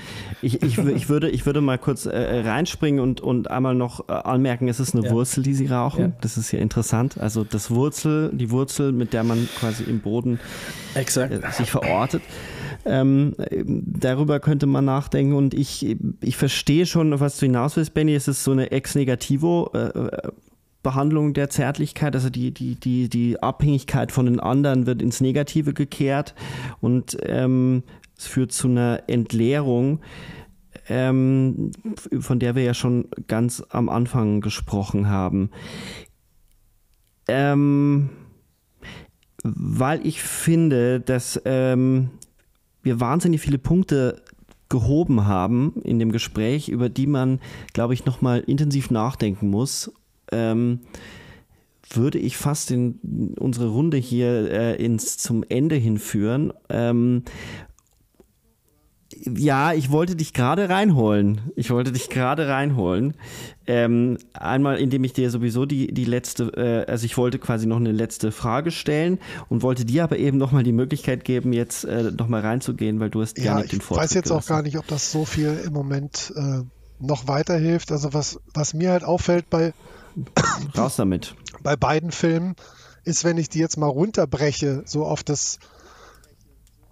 Ich, 0.42 0.62
ich, 0.62 0.78
ich, 0.78 1.08
würde, 1.08 1.28
ich 1.30 1.46
würde 1.46 1.60
mal 1.60 1.78
kurz 1.78 2.06
äh, 2.06 2.40
reinspringen 2.40 3.00
und, 3.00 3.20
und 3.20 3.50
einmal 3.50 3.74
noch 3.74 4.08
äh, 4.08 4.12
anmerken, 4.12 4.68
es 4.68 4.80
ist 4.80 4.94
eine 4.94 5.06
ja. 5.06 5.12
Wurzel, 5.12 5.42
die 5.42 5.54
sie 5.54 5.66
rauchen. 5.66 6.00
Ja. 6.00 6.12
Das 6.20 6.36
ist 6.36 6.52
ja 6.52 6.58
interessant. 6.58 7.18
Also 7.18 7.44
das 7.44 7.70
Wurzel, 7.70 8.30
die 8.32 8.50
Wurzel, 8.50 8.92
mit 8.92 9.12
der 9.12 9.24
man 9.24 9.48
quasi 9.58 9.84
im 9.84 10.00
Boden 10.00 10.38
äh, 10.94 11.04
sich 11.52 11.70
verortet. 11.70 12.22
Ähm, 12.86 13.34
darüber 13.64 14.40
könnte 14.40 14.66
man 14.66 14.84
nachdenken 14.84 15.34
und 15.34 15.54
ich, 15.54 15.96
ich 16.20 16.36
verstehe 16.36 16.84
schon, 16.84 17.18
was 17.18 17.38
du 17.38 17.46
hinaus 17.46 17.76
willst, 17.76 17.94
Benny. 17.94 18.14
Es 18.14 18.28
ist 18.28 18.44
so 18.44 18.52
eine 18.52 18.72
ex 18.72 18.94
negativo 18.94 19.70
äh, 19.72 20.30
Behandlung 20.84 21.32
der 21.32 21.50
Zärtlichkeit, 21.50 22.14
also 22.14 22.30
die, 22.30 22.52
die, 22.52 22.76
die, 22.76 23.08
die 23.08 23.42
Abhängigkeit 23.42 24.12
von 24.12 24.26
den 24.26 24.38
anderen 24.38 24.86
wird 24.86 25.02
ins 25.02 25.20
Negative 25.20 25.72
gekehrt 25.72 26.34
und 26.80 27.16
ähm, 27.22 27.82
es 28.16 28.26
führt 28.26 28.52
zu 28.52 28.68
einer 28.68 29.02
Entleerung, 29.06 30.00
ähm, 30.88 31.70
von 32.20 32.38
der 32.38 32.54
wir 32.54 32.62
ja 32.62 32.74
schon 32.74 33.08
ganz 33.26 33.62
am 33.70 33.88
Anfang 33.88 34.40
gesprochen 34.40 35.08
haben. 35.08 35.50
Ähm, 37.26 38.10
weil 39.42 40.06
ich 40.06 40.22
finde, 40.22 41.00
dass 41.00 41.40
ähm, 41.44 42.10
wir 42.82 43.00
wahnsinnig 43.00 43.40
viele 43.40 43.58
Punkte 43.58 44.22
gehoben 44.68 45.26
haben 45.26 45.74
in 45.84 45.98
dem 45.98 46.12
Gespräch, 46.12 46.68
über 46.68 46.88
die 46.88 47.06
man, 47.06 47.40
glaube 47.72 47.94
ich, 47.94 48.04
nochmal 48.06 48.40
intensiv 48.40 48.90
nachdenken 48.90 49.48
muss. 49.48 49.92
Ähm, 50.32 50.80
würde 51.90 52.18
ich 52.18 52.36
fast 52.36 52.70
in 52.70 53.34
unsere 53.38 53.68
Runde 53.68 53.98
hier 53.98 54.50
äh, 54.50 54.82
ins 54.82 55.18
zum 55.18 55.44
Ende 55.48 55.76
hinführen. 55.76 56.52
Ähm, 56.68 57.22
ja, 59.36 59.72
ich 59.72 59.90
wollte 59.90 60.16
dich 60.16 60.32
gerade 60.32 60.68
reinholen. 60.68 61.40
Ich 61.56 61.70
wollte 61.70 61.92
dich 61.92 62.08
gerade 62.08 62.48
reinholen. 62.48 63.14
Ähm, 63.66 64.18
einmal, 64.32 64.78
indem 64.78 65.04
ich 65.04 65.12
dir 65.12 65.30
sowieso 65.30 65.66
die, 65.66 65.92
die 65.92 66.04
letzte, 66.04 66.44
äh, 66.56 66.90
also 66.90 67.06
ich 67.06 67.16
wollte 67.16 67.38
quasi 67.38 67.66
noch 67.66 67.76
eine 67.78 67.92
letzte 67.92 68.32
Frage 68.32 68.70
stellen 68.70 69.18
und 69.48 69.62
wollte 69.62 69.84
dir 69.84 70.04
aber 70.04 70.18
eben 70.18 70.38
nochmal 70.38 70.62
die 70.62 70.72
Möglichkeit 70.72 71.24
geben, 71.24 71.52
jetzt 71.52 71.84
äh, 71.84 72.10
nochmal 72.10 72.42
reinzugehen, 72.42 73.00
weil 73.00 73.10
du 73.10 73.22
hast 73.22 73.38
ja 73.38 73.56
nicht 73.56 73.72
den 73.72 73.80
Vortrag 73.80 74.04
Ich 74.04 74.10
weiß 74.10 74.14
jetzt 74.14 74.28
gelassen. 74.28 74.44
auch 74.44 74.48
gar 74.48 74.62
nicht, 74.62 74.78
ob 74.78 74.86
das 74.86 75.10
so 75.10 75.24
viel 75.24 75.60
im 75.64 75.72
Moment 75.72 76.32
äh, 76.36 76.62
noch 77.00 77.26
weiterhilft. 77.26 77.92
Also 77.92 78.12
was, 78.12 78.38
was 78.52 78.74
mir 78.74 78.90
halt 78.90 79.04
auffällt 79.04 79.50
bei 79.50 79.72
Raus 80.76 80.96
damit. 80.96 81.34
Bei 81.62 81.76
beiden 81.76 82.10
Filmen 82.12 82.54
ist, 83.04 83.24
wenn 83.24 83.38
ich 83.38 83.48
die 83.48 83.58
jetzt 83.58 83.76
mal 83.76 83.86
runterbreche, 83.86 84.82
so 84.86 85.04
auf 85.04 85.22
das 85.22 85.58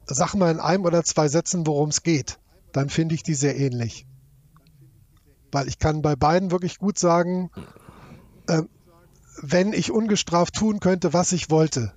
sag 0.07 0.35
mal 0.35 0.51
in 0.51 0.61
einem 0.61 0.85
oder 0.85 1.05
zwei 1.05 1.29
Sätzen, 1.29 1.67
worum 1.67 1.91
es 1.91 2.03
geht. 2.03 2.39
Dann 2.73 2.89
finde 2.89 3.15
ich 3.15 3.23
die 3.23 3.35
sehr 3.35 3.57
ähnlich. 3.57 4.07
Weil 5.51 5.69
ich 5.69 5.79
kann 5.79 6.03
bei 6.03 6.17
beiden 6.17 6.51
wirklich 6.51 6.79
gut 6.79 6.99
sagen, 6.99 7.51
äh, 8.47 8.63
wenn 9.41 9.73
ich 9.73 9.91
ungestraft 9.91 10.55
tun 10.55 10.81
könnte, 10.81 11.13
was 11.13 11.33
ich 11.33 11.51
wollte, 11.51 11.93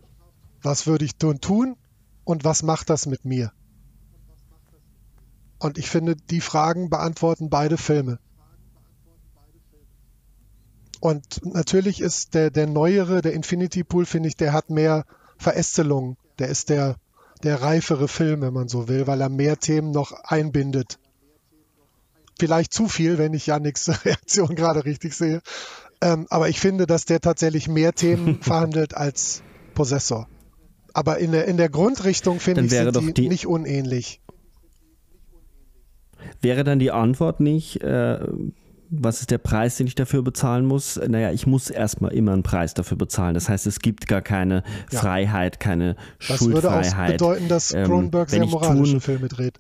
was 0.62 0.88
würde 0.88 1.06
ich 1.06 1.16
tun, 1.16 1.40
tun 1.40 1.78
und 2.24 2.44
was 2.44 2.64
macht 2.64 2.90
das 2.90 3.06
mit 3.06 3.26
mir? 3.26 3.52
Und 5.60 5.78
ich 5.78 5.90
finde, 5.90 6.16
die 6.16 6.42
Fragen 6.42 6.90
beantworten 6.90 7.50
beide 7.50 7.78
Filme. 7.78 8.20
Und 11.00 11.46
natürlich 11.46 12.02
ist 12.02 12.34
der, 12.34 12.50
der 12.52 12.68
neuere, 12.68 13.22
der 13.22 13.34
Infinity 13.34 13.84
Pool, 13.84 14.06
finde 14.06 14.28
ich, 14.28 14.36
der 14.36 14.54
hat 14.54 14.70
mehr 14.70 15.06
Verästelung. 15.38 16.18
Der 16.40 16.50
ist 16.50 16.70
der, 16.70 16.96
der 17.46 17.62
reifere 17.62 18.08
Film, 18.08 18.42
wenn 18.42 18.54
man 18.54 18.68
so 18.68 18.88
will, 18.88 19.08
weil 19.08 19.22
er 19.22 19.30
mehr 19.30 19.58
Themen 19.58 19.92
noch 19.92 20.12
einbindet. 20.12 21.00
Vielleicht 22.38 22.74
zu 22.74 22.88
viel, 22.88 23.18
wenn 23.18 23.34
ich 23.34 23.48
Yannicks 23.48 23.90
Reaktion 24.06 24.56
gerade 24.56 24.86
richtig 24.86 25.14
sehe. 25.14 25.42
Ähm, 26.02 26.28
aber 26.30 26.50
ich 26.50 26.60
finde, 26.60 26.86
dass 26.86 27.06
der 27.06 27.22
tatsächlich 27.22 27.68
mehr 27.68 27.94
Themen 27.94 28.40
verhandelt 28.42 28.96
als 28.96 29.42
Possessor. 29.74 30.28
Aber 30.94 31.18
in 31.18 31.32
der, 31.32 31.46
in 31.46 31.58
der 31.58 31.70
Grundrichtung 31.70 32.40
finde 32.40 32.62
ich, 32.62 32.72
sind 32.72 32.96
die, 32.96 33.14
die 33.14 33.30
nicht 33.30 33.48
unähnlich. 33.48 34.22
Wäre 36.42 36.64
dann 36.64 36.80
die 36.80 36.92
Antwort 36.92 37.40
nicht, 37.40 37.82
äh, 37.82 38.20
was 38.90 39.22
ist 39.22 39.32
der 39.32 39.38
Preis, 39.38 39.78
den 39.78 39.88
ich 39.88 39.96
dafür 39.96 40.22
bezahlen 40.22 40.66
muss? 40.66 41.00
Naja, 41.08 41.32
ich 41.32 41.48
muss 41.48 41.70
erstmal 41.70 42.14
immer 42.14 42.34
einen 42.34 42.44
Preis 42.44 42.74
dafür 42.74 42.98
bezahlen. 42.98 43.34
Das 43.34 43.50
heißt, 43.50 43.68
es 43.68 43.80
gibt 43.80 44.08
gar 44.08 44.22
keine 44.22 44.64
ja. 44.92 45.00
Freiheit, 45.00 45.60
keine 45.60 45.96
das 46.28 46.38
Schuldfreiheit. 46.38 46.54
Das 46.54 46.96
würde 46.96 47.04
auch 47.04 47.12
bedeuten, 47.12 47.48
dass 47.48 47.74
ähm, 47.74 47.86
Cronenberg 47.86 48.34
ähm, 48.34 48.40
sehr 48.40 48.46
moralische 48.46 49.00
Filme 49.00 49.28
dreht. 49.28 49.60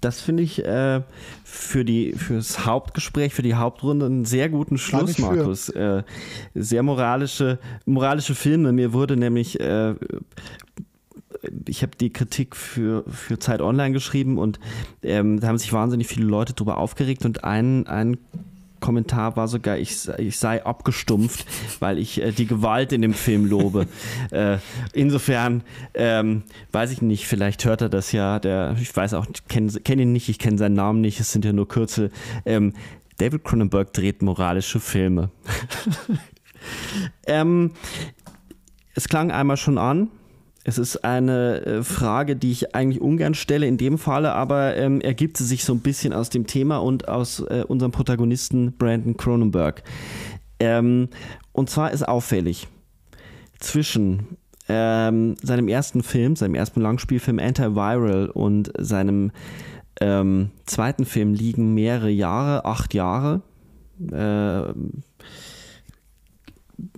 Das 0.00 0.20
finde 0.20 0.42
ich 0.42 0.64
äh, 0.64 1.02
für 1.44 1.84
die 1.84 2.12
fürs 2.14 2.66
Hauptgespräch, 2.66 3.34
für 3.34 3.42
die 3.42 3.54
Hauptrunde 3.54 4.06
einen 4.06 4.24
sehr 4.24 4.48
guten 4.48 4.76
Schluss, 4.76 5.18
Markus. 5.18 5.68
Äh, 5.68 6.02
sehr 6.54 6.82
moralische 6.82 7.60
moralische 7.86 8.34
Filme. 8.34 8.72
Mir 8.72 8.92
wurde 8.92 9.16
nämlich 9.16 9.60
äh, 9.60 9.94
ich 11.68 11.82
habe 11.82 11.96
die 11.96 12.12
Kritik 12.12 12.56
für, 12.56 13.04
für 13.08 13.38
Zeit 13.38 13.60
Online 13.60 13.92
geschrieben 13.92 14.38
und 14.38 14.60
ähm, 15.02 15.40
da 15.40 15.48
haben 15.48 15.58
sich 15.58 15.72
wahnsinnig 15.72 16.06
viele 16.06 16.26
Leute 16.26 16.52
darüber 16.52 16.78
aufgeregt 16.78 17.24
und 17.24 17.44
ein, 17.44 17.86
ein 17.86 18.18
Kommentar 18.80 19.36
war 19.36 19.46
sogar, 19.46 19.78
ich, 19.78 20.08
ich 20.18 20.38
sei 20.38 20.64
abgestumpft, 20.64 21.46
weil 21.78 21.98
ich 21.98 22.20
äh, 22.20 22.32
die 22.32 22.46
Gewalt 22.46 22.92
in 22.92 23.00
dem 23.00 23.14
Film 23.14 23.46
lobe. 23.46 23.86
äh, 24.30 24.58
insofern 24.92 25.62
ähm, 25.94 26.42
weiß 26.72 26.90
ich 26.90 27.00
nicht, 27.00 27.26
vielleicht 27.26 27.64
hört 27.64 27.80
er 27.80 27.88
das 27.88 28.10
ja. 28.12 28.40
Der, 28.40 28.76
ich 28.80 28.94
weiß 28.94 29.14
auch, 29.14 29.26
ich 29.32 29.46
kenne 29.46 29.70
kenn 29.84 30.00
ihn 30.00 30.12
nicht, 30.12 30.28
ich 30.28 30.40
kenne 30.40 30.58
seinen 30.58 30.74
Namen 30.74 31.00
nicht, 31.00 31.20
es 31.20 31.32
sind 31.32 31.44
ja 31.44 31.52
nur 31.52 31.68
Kürzel. 31.68 32.10
Ähm, 32.44 32.72
David 33.18 33.44
Cronenberg 33.44 33.92
dreht 33.92 34.20
moralische 34.20 34.80
Filme. 34.80 35.30
ähm, 37.26 37.72
es 38.94 39.08
klang 39.08 39.30
einmal 39.30 39.56
schon 39.56 39.78
an. 39.78 40.08
Es 40.64 40.78
ist 40.78 41.04
eine 41.04 41.64
äh, 41.66 41.82
Frage, 41.82 42.36
die 42.36 42.52
ich 42.52 42.74
eigentlich 42.74 43.00
ungern 43.00 43.34
stelle 43.34 43.66
in 43.66 43.78
dem 43.78 43.98
Falle, 43.98 44.32
aber 44.32 44.76
ähm, 44.76 45.00
ergibt 45.00 45.36
sie 45.36 45.44
sich 45.44 45.64
so 45.64 45.72
ein 45.72 45.80
bisschen 45.80 46.12
aus 46.12 46.30
dem 46.30 46.46
Thema 46.46 46.78
und 46.78 47.08
aus 47.08 47.40
äh, 47.40 47.64
unserem 47.66 47.90
Protagonisten 47.90 48.72
Brandon 48.72 49.16
Cronenberg. 49.16 49.82
Ähm, 50.60 51.08
und 51.52 51.68
zwar 51.68 51.90
ist 51.90 52.06
auffällig 52.06 52.68
zwischen 53.58 54.36
ähm, 54.68 55.34
seinem 55.42 55.68
ersten 55.68 56.02
Film, 56.02 56.36
seinem 56.36 56.54
ersten 56.54 56.80
Langspielfilm 56.80 57.40
Antiviral 57.40 58.30
und 58.30 58.72
seinem 58.78 59.32
ähm, 60.00 60.50
zweiten 60.66 61.04
Film 61.04 61.34
liegen 61.34 61.74
mehrere 61.74 62.10
Jahre, 62.10 62.64
acht 62.64 62.94
Jahre. 62.94 63.42
Äh, 64.10 64.72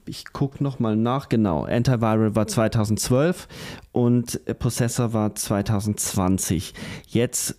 ich 0.06 0.32
gucke 0.32 0.62
nochmal 0.62 0.96
nach, 0.96 1.28
genau. 1.28 1.64
Antiviral 1.64 2.34
war 2.34 2.46
2012 2.46 3.48
und 3.92 4.40
Possessor 4.58 5.12
war 5.12 5.34
2020. 5.34 6.74
Jetzt 7.06 7.56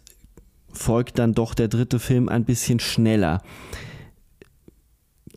folgt 0.72 1.20
dann 1.20 1.34
doch 1.34 1.54
der 1.54 1.68
dritte 1.68 2.00
Film 2.00 2.30
ein 2.30 2.46
bisschen 2.46 2.80
schneller. 2.80 3.42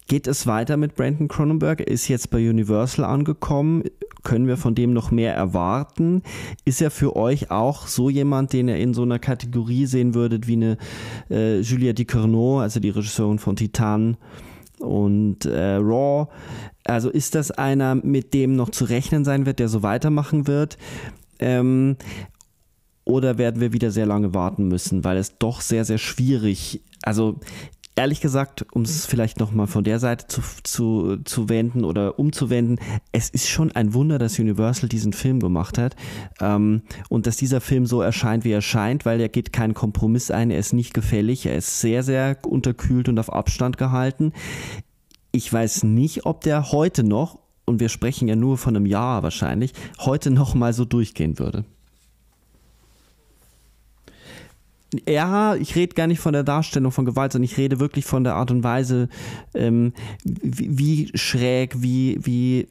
Geht 0.09 0.27
es 0.27 0.47
weiter 0.47 0.79
mit 0.79 0.97
Brandon 0.97 1.29
Cronenberg? 1.29 1.81
Er 1.81 1.89
ist 1.89 2.09
jetzt 2.09 2.31
bei 2.31 2.39
Universal 2.39 3.05
angekommen. 3.05 3.85
Können 4.23 4.47
wir 4.47 4.57
von 4.57 4.75
dem 4.75 4.95
noch 4.95 5.11
mehr 5.11 5.35
erwarten? 5.35 6.23
Ist 6.65 6.81
er 6.81 6.91
für 6.91 7.15
euch 7.15 7.51
auch 7.51 7.87
so 7.87 8.09
jemand, 8.09 8.55
den 8.55 8.69
ihr 8.69 8.79
in 8.79 8.95
so 8.95 9.03
einer 9.03 9.19
Kategorie 9.19 9.85
sehen 9.85 10.15
würdet 10.15 10.47
wie 10.49 10.55
eine 10.55 10.79
äh, 11.31 11.61
Julia 11.61 11.93
Ducournau, 11.93 12.61
also 12.61 12.81
die 12.81 12.89
Regisseurin 12.89 13.39
von 13.39 13.57
Titan 13.57 14.17
und 14.81 15.45
äh, 15.45 15.75
Raw? 15.75 16.29
Also 16.85 17.11
ist 17.11 17.35
das 17.35 17.51
einer, 17.51 17.95
mit 17.95 18.35
dem 18.35 18.57
noch 18.57 18.71
zu 18.71 18.85
rechnen 18.85 19.25
sein 19.25 19.47
wird, 19.47 19.59
der 19.59 19.69
so 19.69 19.83
weitermachen 19.83 20.47
wird? 20.47 20.79
Ähm, 21.39 21.97
oder 23.05 23.39
werden 23.39 23.61
wir 23.61 23.73
wieder 23.73 23.91
sehr 23.91 24.07
lange 24.07 24.35
warten 24.35 24.69
müssen, 24.69 25.03
weil 25.05 25.17
es 25.17 25.39
doch 25.39 25.63
sehr, 25.63 25.85
sehr 25.85 25.99
schwierig, 25.99 26.83
also 27.03 27.41
ehrlich 27.99 28.21
gesagt, 28.21 28.65
um 28.73 28.83
es 28.83 29.07
vielleicht 29.07 29.41
nochmal 29.41 29.67
von 29.67 29.83
der 29.83 29.99
Seite 29.99 30.29
zu, 30.29 30.41
zu, 30.63 31.17
zu 31.25 31.49
wenden 31.49 31.85
oder 31.85 32.19
umzuwenden, 32.19 32.79
es 33.11 33.29
ist 33.29 33.49
schon 33.49 33.73
ein 33.73 33.93
Wunder, 33.93 34.19
dass 34.19 34.39
Universal 34.39 34.89
diesen 34.89 35.13
Film 35.13 35.41
gemacht 35.41 35.79
hat 35.79 35.97
ähm, 36.41 36.83
und 37.09 37.27
dass 37.27 37.37
dieser 37.37 37.61
Film 37.61 37.87
so 37.87 38.01
erscheint, 38.01 38.45
wie 38.45 38.53
er 38.53 38.63
scheint, 38.63 39.05
weil 39.05 39.21
er 39.21 39.29
geht 39.29 39.53
keinen 39.53 39.75
Kompromiss 39.75 40.31
ein, 40.31 40.53
er 40.53 40.61
ist 40.61 40.73
nicht 40.73 40.95
gefällig, 40.95 41.45
er 41.47 41.57
ist 41.57 41.81
sehr, 41.81 42.05
sehr 42.05 42.39
unterkühlt 42.47 43.09
und 43.09 43.19
auf 43.19 43.33
Abstand 43.33 43.79
gehalten. 43.79 44.33
Ich 45.33 45.53
weiß 45.53 45.83
nicht, 45.83 46.25
ob 46.25 46.43
der 46.43 46.71
heute 46.71 47.03
noch, 47.03 47.41
und 47.65 47.81
wir 47.81 47.89
sprechen 47.89 48.29
ja 48.29 48.37
nur 48.37 48.59
von 48.59 48.77
einem 48.77 48.87
Jahr 48.87 49.25
wahrscheinlich, 49.25 49.73
heute 49.99 50.31
noch 50.31 50.55
mal 50.55 50.73
so 50.73 50.85
durchgehen 50.85 51.41
würde. 51.41 51.65
Ja, 55.07 55.55
ich 55.55 55.77
rede 55.77 55.95
gar 55.95 56.07
nicht 56.07 56.21
von 56.21 56.33
der 56.33 56.45
Darstellung 56.45 56.93
von 56.93 57.05
Gewalt, 57.05 57.33
sondern 57.33 57.45
ich 57.45 57.59
rede 57.59 57.79
wirklich 57.79 58.07
von 58.07 58.25
der 58.25 58.35
Art 58.35 58.51
und 58.51 58.65
Weise, 58.65 59.09
ähm, 59.55 59.93
wie, 60.25 60.79
wie, 60.79 61.19
schräg, 61.19 61.83
wie, 61.83 62.19
wie 62.23 62.69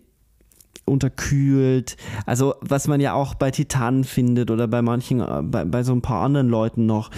unterkühlt. 0.85 1.95
Also, 2.25 2.55
was 2.61 2.87
man 2.87 3.01
ja 3.01 3.13
auch 3.13 3.35
bei 3.35 3.51
Titanen 3.51 4.03
findet 4.03 4.49
oder 4.49 4.67
bei 4.67 4.81
manchen, 4.81 5.19
äh, 5.19 5.43
bei, 5.43 5.65
bei 5.65 5.83
so 5.83 5.93
ein 5.93 6.01
paar 6.01 6.23
anderen 6.23 6.49
Leuten 6.49 6.85
noch. 6.87 7.11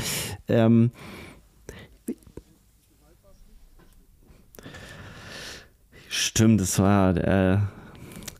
Ähm, 0.47 0.91
Stimmt, 6.11 6.59
es 6.59 6.79
war, 6.79 7.15
äh, 7.15 7.59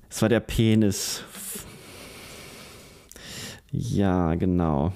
es 0.09 0.21
war 0.21 0.27
der 0.27 0.39
Penis. 0.39 1.23
Ja, 3.71 4.33
genau. 4.33 4.91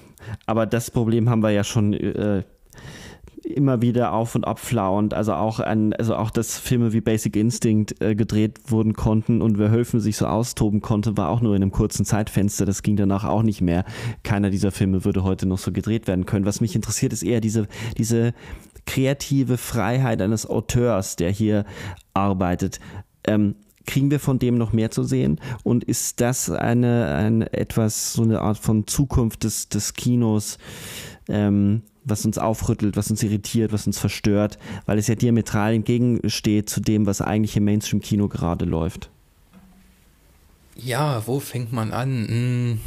Aber 0.46 0.66
das 0.66 0.90
Problem 0.90 1.28
haben 1.28 1.42
wir 1.42 1.50
ja 1.50 1.64
schon 1.64 1.92
äh, 1.92 2.42
immer 3.44 3.82
wieder 3.82 4.12
auf 4.12 4.34
und 4.34 4.46
abflauend. 4.46 5.14
Also 5.14 5.34
auch 5.34 5.60
an, 5.60 5.92
also 5.92 6.16
auch, 6.16 6.30
dass 6.30 6.58
Filme 6.58 6.92
wie 6.92 7.00
Basic 7.00 7.36
Instinct 7.36 8.00
äh, 8.00 8.14
gedreht 8.14 8.60
wurden 8.66 8.94
konnten 8.94 9.42
und 9.42 9.56
Verhöfen 9.56 10.00
sich 10.00 10.16
so 10.16 10.26
austoben 10.26 10.80
konnte, 10.80 11.16
war 11.16 11.28
auch 11.28 11.40
nur 11.40 11.54
in 11.54 11.62
einem 11.62 11.72
kurzen 11.72 12.04
Zeitfenster. 12.04 12.64
Das 12.64 12.82
ging 12.82 12.96
danach 12.96 13.24
auch 13.24 13.42
nicht 13.42 13.60
mehr. 13.60 13.84
Keiner 14.22 14.50
dieser 14.50 14.72
Filme 14.72 15.04
würde 15.04 15.24
heute 15.24 15.46
noch 15.46 15.58
so 15.58 15.72
gedreht 15.72 16.06
werden 16.06 16.26
können. 16.26 16.46
Was 16.46 16.60
mich 16.60 16.74
interessiert, 16.74 17.12
ist 17.12 17.22
eher 17.22 17.40
diese, 17.40 17.66
diese 17.98 18.32
kreative 18.86 19.56
Freiheit 19.56 20.20
eines 20.20 20.48
Auteurs, 20.48 21.16
der 21.16 21.30
hier 21.30 21.64
arbeitet. 22.12 22.80
Ähm, 23.26 23.56
kriegen 23.86 24.10
wir 24.10 24.20
von 24.20 24.38
dem 24.38 24.56
noch 24.56 24.72
mehr 24.72 24.90
zu 24.90 25.04
sehen? 25.04 25.40
Und 25.62 25.84
ist 25.84 26.20
das 26.20 26.50
eine, 26.50 27.14
eine 27.14 27.52
etwas, 27.52 28.12
so 28.14 28.22
eine 28.22 28.40
Art 28.40 28.58
von 28.58 28.86
Zukunft 28.86 29.44
des, 29.44 29.68
des 29.68 29.94
Kinos, 29.94 30.58
ähm, 31.28 31.82
was 32.04 32.24
uns 32.24 32.38
aufrüttelt, 32.38 32.96
was 32.96 33.10
uns 33.10 33.22
irritiert, 33.22 33.72
was 33.72 33.86
uns 33.86 33.98
verstört, 33.98 34.58
weil 34.86 34.98
es 34.98 35.06
ja 35.06 35.14
diametral 35.14 35.74
entgegensteht 35.74 36.68
zu 36.68 36.80
dem, 36.80 37.06
was 37.06 37.20
eigentlich 37.20 37.56
im 37.56 37.64
Mainstream-Kino 37.64 38.28
gerade 38.28 38.64
läuft? 38.64 39.10
Ja, 40.76 41.22
wo 41.26 41.40
fängt 41.40 41.72
man 41.72 41.92
an? 41.92 42.28
Hm. 42.28 42.80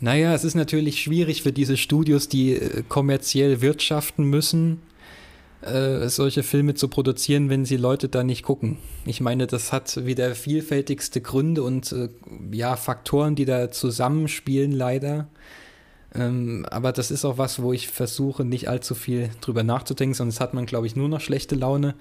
Naja, 0.00 0.34
es 0.34 0.42
ist 0.42 0.56
natürlich 0.56 1.00
schwierig 1.00 1.42
für 1.42 1.52
diese 1.52 1.76
Studios, 1.76 2.28
die 2.28 2.54
äh, 2.54 2.82
kommerziell 2.88 3.60
wirtschaften 3.60 4.24
müssen, 4.24 4.80
äh, 5.62 6.08
solche 6.08 6.42
Filme 6.42 6.74
zu 6.74 6.88
produzieren, 6.88 7.48
wenn 7.48 7.64
sie 7.64 7.76
Leute 7.76 8.08
da 8.08 8.24
nicht 8.24 8.42
gucken. 8.42 8.78
Ich 9.06 9.20
meine, 9.20 9.46
das 9.46 9.72
hat 9.72 10.04
wieder 10.04 10.34
vielfältigste 10.34 11.20
Gründe 11.20 11.62
und 11.62 11.92
äh, 11.92 12.08
ja, 12.50 12.76
Faktoren, 12.76 13.34
die 13.34 13.44
da 13.44 13.70
zusammenspielen, 13.70 14.72
leider. 14.72 15.28
Ähm, 16.14 16.66
aber 16.70 16.92
das 16.92 17.10
ist 17.10 17.24
auch 17.24 17.38
was, 17.38 17.62
wo 17.62 17.72
ich 17.72 17.88
versuche, 17.88 18.44
nicht 18.44 18.68
allzu 18.68 18.94
viel 18.94 19.30
drüber 19.40 19.62
nachzudenken, 19.62 20.14
sonst 20.14 20.40
hat 20.40 20.52
man, 20.52 20.66
glaube 20.66 20.86
ich, 20.86 20.94
nur 20.94 21.08
noch 21.08 21.20
schlechte 21.20 21.54
Laune. 21.54 21.94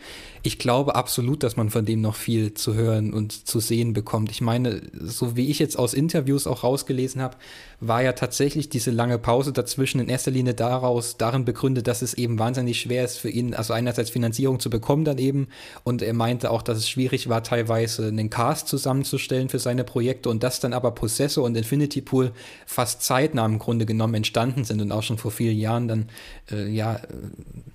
Ich 0.43 0.59
glaube 0.59 0.95
absolut, 0.95 1.43
dass 1.43 1.55
man 1.55 1.69
von 1.69 1.85
dem 1.85 2.01
noch 2.01 2.15
viel 2.15 2.53
zu 2.53 2.73
hören 2.73 3.13
und 3.13 3.47
zu 3.47 3.59
sehen 3.59 3.93
bekommt. 3.93 4.31
Ich 4.31 4.41
meine, 4.41 4.81
so 4.93 5.37
wie 5.37 5.49
ich 5.49 5.59
jetzt 5.59 5.79
aus 5.79 5.93
Interviews 5.93 6.45
auch 6.45 6.63
rausgelesen 6.63 7.21
habe, 7.21 7.37
war 7.81 8.03
ja 8.03 8.13
tatsächlich 8.13 8.69
diese 8.69 8.91
lange 8.91 9.17
Pause 9.17 9.51
dazwischen 9.51 9.99
in 9.99 10.07
erster 10.07 10.29
Linie 10.29 10.53
daraus, 10.53 11.17
darin 11.17 11.45
begründet, 11.45 11.87
dass 11.87 12.03
es 12.03 12.13
eben 12.13 12.37
wahnsinnig 12.37 12.79
schwer 12.79 13.03
ist 13.03 13.17
für 13.17 13.29
ihn, 13.29 13.55
also 13.55 13.73
einerseits 13.73 14.11
Finanzierung 14.11 14.59
zu 14.59 14.69
bekommen 14.69 15.03
dann 15.03 15.17
eben 15.17 15.47
und 15.83 16.03
er 16.03 16.13
meinte 16.13 16.51
auch, 16.51 16.61
dass 16.61 16.77
es 16.77 16.87
schwierig 16.87 17.27
war, 17.27 17.41
teilweise 17.41 18.07
einen 18.07 18.29
Cast 18.29 18.67
zusammenzustellen 18.67 19.49
für 19.49 19.57
seine 19.57 19.83
Projekte 19.83 20.29
und 20.29 20.43
das 20.43 20.59
dann 20.59 20.73
aber 20.73 20.91
Possessor 20.91 21.43
und 21.43 21.57
Infinity 21.57 22.01
Pool 22.01 22.31
fast 22.67 23.01
zeitnah 23.01 23.47
im 23.47 23.57
Grunde 23.57 23.87
genommen 23.87 24.13
entstanden 24.13 24.63
sind 24.63 24.79
und 24.79 24.91
auch 24.91 25.03
schon 25.03 25.17
vor 25.17 25.31
vielen 25.31 25.57
Jahren 25.57 25.87
dann 25.87 26.09
äh, 26.51 26.69
ja 26.69 27.01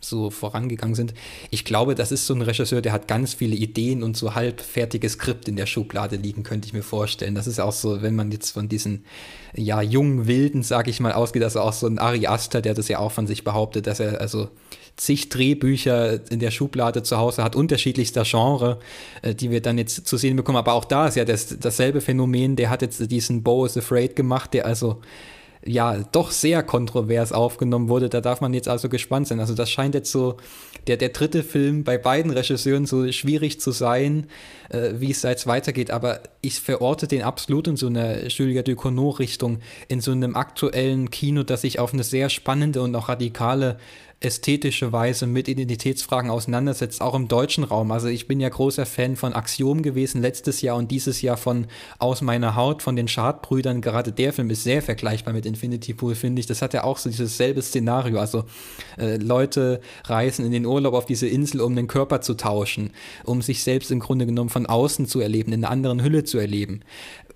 so 0.01 0.31
vorangegangen 0.31 0.95
sind. 0.95 1.15
Ich 1.51 1.65
glaube, 1.65 1.97
das 1.97 2.13
ist 2.13 2.27
so 2.27 2.35
ein 2.35 2.43
Regisseur, 2.43 2.81
der 2.81 2.93
hat 2.93 3.09
ganz 3.09 3.35
viele 3.35 3.57
Ideen 3.57 4.05
und 4.05 4.17
so 4.17 4.37
halbfertiges 4.37 5.15
Skript 5.15 5.49
in 5.49 5.57
der 5.57 5.67
Schublade 5.67 6.15
liegen, 6.15 6.45
könnte 6.45 6.69
ich 6.69 6.73
mir 6.73 6.85
vorstellen. 6.85 7.35
Das 7.35 7.49
ist 7.49 7.59
auch 7.59 7.73
so, 7.73 8.03
wenn 8.03 8.15
man 8.15 8.31
jetzt 8.31 8.53
von 8.53 8.69
diesen 8.69 9.05
ja 9.55 9.81
jungen 9.97 10.27
Wilden, 10.27 10.63
sag 10.63 10.89
ich 10.89 11.01
mal, 11.01 11.13
ausgeht, 11.13 11.43
also 11.43 11.61
auch 11.61 11.73
so 11.73 11.87
ein 11.87 11.99
Ari 11.99 12.27
Aster, 12.27 12.61
der 12.61 12.75
das 12.75 12.89
ja 12.89 12.99
auch 12.99 13.13
von 13.13 13.27
sich 13.27 13.45
behauptet, 13.45 13.87
dass 13.87 13.99
er 13.99 14.21
also 14.21 14.49
zig 14.97 15.31
Drehbücher 15.31 16.31
in 16.31 16.39
der 16.39 16.51
Schublade 16.51 17.03
zu 17.03 17.17
Hause 17.17 17.43
hat, 17.43 17.57
unterschiedlichster 17.57 18.25
Genre, 18.25 18.79
äh, 19.23 19.35
die 19.35 19.51
wir 19.51 19.63
dann 19.63 19.79
jetzt 19.79 20.07
zu 20.07 20.19
sehen 20.19 20.37
bekommen. 20.37 20.59
Aber 20.59 20.75
auch 20.75 20.85
da 20.85 21.07
ist 21.07 21.17
ja 21.17 21.25
das, 21.25 21.59
dasselbe 21.59 22.03
Phänomen. 22.03 22.57
Der 22.57 22.69
hat 22.69 22.83
jetzt 22.83 23.11
diesen 23.11 23.43
Bo 23.43 23.65
is 23.65 23.77
Afraid 23.79 24.17
gemacht, 24.17 24.53
der 24.53 24.67
also 24.67 25.01
ja 25.67 25.99
doch 26.13 26.31
sehr 26.31 26.63
kontrovers 26.63 27.33
aufgenommen 27.33 27.89
wurde. 27.89 28.09
Da 28.09 28.21
darf 28.21 28.41
man 28.41 28.55
jetzt 28.55 28.69
also 28.69 28.89
gespannt 28.89 29.29
sein. 29.29 29.41
Also 29.41 29.55
das 29.55 29.71
scheint 29.71 29.95
jetzt 29.95 30.11
so 30.11 30.37
der, 30.87 30.97
der 30.97 31.09
dritte 31.11 31.43
Film 31.43 31.85
bei 31.85 31.99
beiden 31.99 32.31
Regisseuren 32.31 32.87
so 32.87 33.11
schwierig 33.13 33.61
zu 33.61 33.73
sein, 33.73 34.29
äh, 34.71 34.93
wie 34.95 35.11
es 35.11 35.23
jetzt 35.23 35.47
weitergeht. 35.47 35.91
Aber 35.91 36.21
ich 36.41 36.61
verorte 36.61 37.09
den 37.09 37.23
absolut 37.23 37.69
in 37.69 37.77
so 37.77 37.89
einer 37.89 38.27
Julia 38.29 38.63
Ducournau-Richtung, 38.63 39.59
in 39.89 40.01
so 40.01 40.13
einem 40.13 40.37
aktuellen 40.37 41.11
Kino, 41.11 41.43
das 41.43 41.63
sich 41.63 41.79
auf 41.79 41.93
eine 41.93 42.05
sehr 42.05 42.31
spannende 42.31 42.83
und 42.83 42.95
auch 42.95 43.09
radikale 43.09 43.79
ästhetische 44.21 44.93
Weise 44.93 45.27
mit 45.27 45.47
Identitätsfragen 45.47 46.31
auseinandersetzt, 46.31 47.03
auch 47.03 47.15
im 47.15 47.29
deutschen 47.29 47.65
Raum. 47.65 47.91
Also 47.93 48.09
ich 48.09 48.27
bin 48.27 48.41
ja 48.41 48.49
großer 48.49 48.87
Fan 48.87 49.15
von 49.15 49.35
Axiom 49.35 49.83
gewesen 49.83 50.23
letztes 50.23 50.63
Jahr 50.63 50.77
und 50.77 50.91
dieses 50.91 51.21
Jahr 51.21 51.37
von 51.37 51.67
Aus 51.99 52.23
meiner 52.23 52.57
Haut 52.57 52.83
von 52.83 52.97
den 52.97 53.09
Schadbrüdern. 53.09 53.83
Gerade 53.83 54.13
der 54.13 54.33
Film 54.33 54.49
ist 54.49 54.65
sehr 54.65 54.81
vergleichbar 54.81 55.35
mit 55.35 55.45
Infinity 55.45 55.93
Pool, 55.93 56.15
finde 56.15 56.41
ich. 56.41 56.47
Das 56.47 56.63
hat 56.63 56.73
ja 56.73 56.85
auch 56.85 56.97
so 56.97 57.11
dieses 57.11 57.37
selbe 57.37 57.61
Szenario. 57.61 58.19
Also 58.19 58.45
äh, 58.99 59.17
Leute 59.17 59.83
reisen 60.05 60.47
in 60.47 60.53
den 60.53 60.65
Urlaub 60.65 60.95
auf 60.95 61.05
diese 61.05 61.29
Insel, 61.29 61.61
um 61.61 61.77
den 61.77 61.87
Körper 61.87 62.23
zu 62.23 62.35
tauschen, 62.35 62.93
um 63.25 63.43
sich 63.43 63.63
selbst 63.63 63.91
im 63.91 64.01
Grunde 64.01 64.25
genommen 64.25 64.51
von 64.51 64.65
außen 64.65 65.07
zu 65.07 65.21
erleben, 65.21 65.53
in 65.53 65.63
einer 65.63 65.71
anderen 65.71 66.03
Hülle 66.03 66.25
zu 66.25 66.39
erleben. 66.39 66.81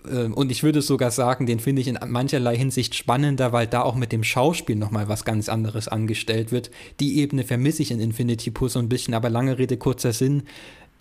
Ähm, 0.09 0.35
und 0.35 0.51
ich 0.51 0.62
würde 0.62 0.82
sogar 0.82 1.10
sagen, 1.10 1.47
den 1.47 1.60
finde 1.60 1.82
ich 1.82 1.89
in 1.89 1.98
mancherlei 2.06 2.56
Hinsicht 2.56 2.94
spannender, 2.94 3.52
weil 3.52 3.66
da 3.66 3.82
auch 3.82 3.94
mit 3.94 4.12
dem 4.12 4.24
Schauspiel 4.24 4.77
nochmal 4.77 5.09
was 5.09 5.24
ganz 5.24 5.48
anderes 5.48 5.89
angestellt 5.89 6.52
wird. 6.52 6.70
Die 7.01 7.18
Ebene 7.18 7.44
vermisse 7.44 7.82
ich 7.82 7.90
in 7.90 8.01
Infinity 8.01 8.51
Pool 8.51 8.68
so 8.68 8.78
ein 8.78 8.89
bisschen, 8.89 9.14
aber 9.14 9.31
lange 9.31 9.59
Rede, 9.59 9.77
kurzer 9.77 10.12
Sinn 10.12 10.44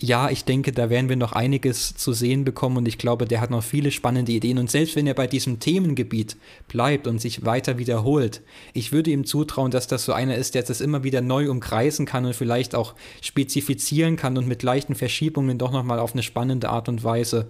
ja, 0.02 0.30
ich 0.30 0.46
denke, 0.46 0.72
da 0.72 0.90
werden 0.90 1.10
wir 1.10 1.16
noch 1.16 1.34
einiges 1.34 1.96
zu 1.96 2.14
sehen 2.14 2.46
bekommen 2.46 2.78
und 2.78 2.88
ich 2.88 2.98
glaube, 2.98 3.26
der 3.26 3.42
hat 3.42 3.50
noch 3.50 3.64
viele 3.64 3.92
spannende 3.92 4.32
Ideen. 4.32 4.58
Und 4.58 4.72
selbst 4.72 4.96
wenn 4.96 5.08
er 5.08 5.14
bei 5.14 5.28
diesem 5.28 5.60
Themengebiet 5.60 6.38
bleibt 6.68 7.06
und 7.08 7.20
sich 7.20 7.46
weiter 7.46 7.78
wiederholt, 7.78 8.42
ich 8.74 8.92
würde 8.92 9.12
ihm 9.12 9.26
zutrauen, 9.26 9.72
dass 9.72 9.88
das 9.88 10.06
so 10.06 10.14
einer 10.14 10.36
ist, 10.36 10.56
der 10.56 10.64
das 10.64 10.82
immer 10.82 11.04
wieder 11.04 11.22
neu 11.22 11.50
umkreisen 11.50 12.06
kann 12.06 12.26
und 12.26 12.36
vielleicht 12.36 12.76
auch 12.76 12.96
spezifizieren 13.22 14.16
kann 14.16 14.38
und 14.38 14.48
mit 14.48 14.64
leichten 14.64 14.96
Verschiebungen 14.96 15.58
doch 15.58 15.72
nochmal 15.72 16.00
auf 16.00 16.14
eine 16.14 16.24
spannende 16.24 16.70
Art 16.70 16.88
und 16.88 17.04
Weise 17.04 17.48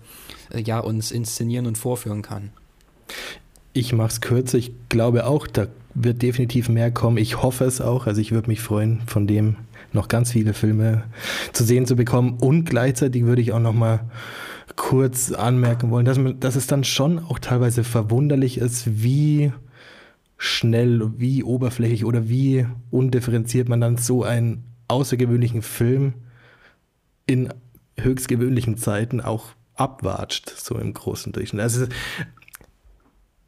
äh, 0.52 0.62
ja, 0.62 0.80
uns 0.80 1.12
inszenieren 1.12 1.68
und 1.68 1.78
vorführen 1.78 2.22
kann. 2.22 2.52
Ich 3.74 3.94
mache 3.94 4.10
es 4.10 4.22
kürzer. 4.22 4.58
Ich 4.58 4.72
glaube 4.90 5.28
auch, 5.28 5.46
da 5.46 5.68
wird 5.94 6.22
definitiv 6.22 6.70
mehr 6.70 6.92
kommen. 6.92 7.18
Ich 7.18 7.42
hoffe 7.42 7.66
es 7.66 7.80
auch. 7.82 8.08
Also 8.08 8.22
ich 8.22 8.32
würde 8.32 8.50
mich 8.50 8.62
freuen, 8.62 9.02
von 9.06 9.28
dem 9.28 9.56
noch 9.94 10.08
ganz 10.08 10.32
viele 10.32 10.54
Filme 10.54 11.04
zu 11.54 11.64
sehen 11.64 11.86
zu 11.86 11.96
bekommen. 11.96 12.38
Und 12.40 12.66
gleichzeitig 12.66 13.26
würde 13.26 13.42
ich 13.42 13.54
auch 13.54 13.60
noch 13.60 13.74
mal 13.74 14.02
kurz 14.76 15.32
anmerken 15.32 15.92
wollen, 15.92 16.06
dass, 16.06 16.20
dass 16.40 16.56
es 16.56 16.68
dann 16.68 16.84
schon 16.84 17.20
auch 17.20 17.40
teilweise 17.40 17.84
verwunderlich 17.84 18.58
ist, 18.58 19.04
wie 19.04 19.52
schnell, 20.38 21.12
wie 21.18 21.44
oberflächlich 21.44 22.06
oder 22.06 22.30
wie 22.30 22.66
undifferenziert 22.92 23.68
man 23.68 23.82
dann 23.82 23.98
so 23.98 24.24
einen 24.24 24.64
außergewöhnlichen 24.88 25.62
Film 25.62 26.14
in 27.26 27.54
höchstgewöhnlichen 28.00 28.78
Zeiten 28.78 29.22
auch 29.22 29.48
abwatscht, 29.76 30.50
so 30.50 30.78
im 30.78 30.94
großen 30.94 31.32
Durchschnitt. 31.32 31.62
Also 31.62 31.88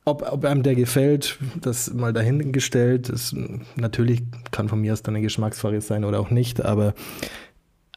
ob, 0.05 0.23
ob 0.31 0.45
einem 0.45 0.63
der 0.63 0.75
gefällt, 0.75 1.37
das 1.59 1.93
mal 1.93 2.13
dahingestellt. 2.13 3.09
Ist, 3.09 3.35
natürlich 3.75 4.23
kann 4.51 4.69
von 4.69 4.81
mir 4.81 4.93
aus 4.93 5.03
dann 5.03 5.15
eine 5.15 5.23
Geschmacksfrage 5.23 5.81
sein 5.81 6.05
oder 6.05 6.19
auch 6.19 6.31
nicht, 6.31 6.63
aber 6.63 6.93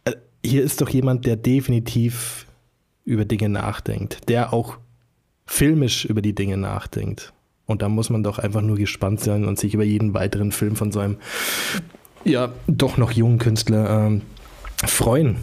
äh, 0.04 0.12
hier 0.44 0.62
ist 0.62 0.80
doch 0.80 0.88
jemand, 0.88 1.26
der 1.26 1.36
definitiv 1.36 2.46
über 3.04 3.24
Dinge 3.24 3.48
nachdenkt, 3.48 4.28
der 4.28 4.52
auch 4.52 4.78
filmisch 5.46 6.04
über 6.04 6.22
die 6.22 6.34
Dinge 6.34 6.56
nachdenkt. 6.56 7.32
Und 7.66 7.80
da 7.80 7.88
muss 7.88 8.10
man 8.10 8.22
doch 8.22 8.38
einfach 8.38 8.60
nur 8.60 8.76
gespannt 8.76 9.20
sein 9.20 9.44
und 9.46 9.58
sich 9.58 9.74
über 9.74 9.84
jeden 9.84 10.12
weiteren 10.12 10.52
Film 10.52 10.76
von 10.76 10.92
so 10.92 11.00
einem, 11.00 11.16
ja, 12.24 12.50
doch 12.66 12.98
noch 12.98 13.12
jungen 13.12 13.38
Künstler 13.38 14.06
ähm, 14.06 14.22
freuen. 14.84 15.36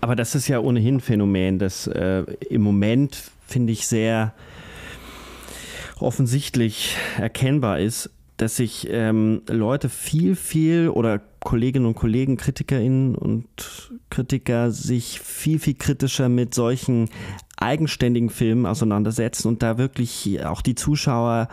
Aber 0.00 0.16
das 0.16 0.34
ist 0.34 0.48
ja 0.48 0.58
ohnehin 0.58 1.00
Phänomen, 1.00 1.58
dass 1.58 1.86
äh, 1.86 2.24
im 2.48 2.62
Moment 2.62 3.30
finde 3.52 3.72
ich, 3.72 3.86
sehr 3.86 4.34
offensichtlich 5.98 6.96
erkennbar 7.18 7.78
ist, 7.78 8.10
dass 8.36 8.56
sich 8.56 8.88
ähm, 8.90 9.42
Leute 9.48 9.88
viel, 9.88 10.34
viel 10.34 10.88
oder 10.88 11.20
Kolleginnen 11.40 11.86
und 11.86 11.94
Kollegen, 11.94 12.36
Kritikerinnen 12.36 13.14
und 13.14 13.92
Kritiker 14.10 14.70
sich 14.70 15.20
viel, 15.20 15.58
viel 15.58 15.74
kritischer 15.74 16.28
mit 16.28 16.54
solchen 16.54 17.08
eigenständigen 17.56 18.30
Filmen 18.30 18.66
auseinandersetzen 18.66 19.48
und 19.48 19.62
da 19.62 19.78
wirklich 19.78 20.44
auch 20.44 20.62
die 20.62 20.74
Zuschauer 20.74 21.48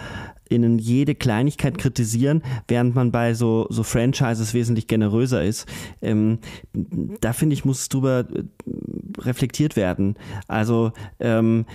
innen 0.50 0.80
jede 0.80 1.16
Kleinigkeit 1.16 1.78
kritisieren, 1.78 2.42
während 2.68 2.96
man 2.96 3.12
bei 3.12 3.34
so, 3.34 3.68
so 3.70 3.84
Franchises 3.84 4.54
wesentlich 4.54 4.88
generöser 4.88 5.44
ist. 5.44 5.68
Ähm, 6.02 6.40
da 7.22 7.34
finde 7.34 7.54
ich, 7.54 7.66
muss 7.66 7.88
drüber 7.90 8.26
äh, 8.34 8.44
reflektiert 9.22 9.76
werden. 9.76 10.16
Also, 10.48 10.92
ähm, 11.20 11.66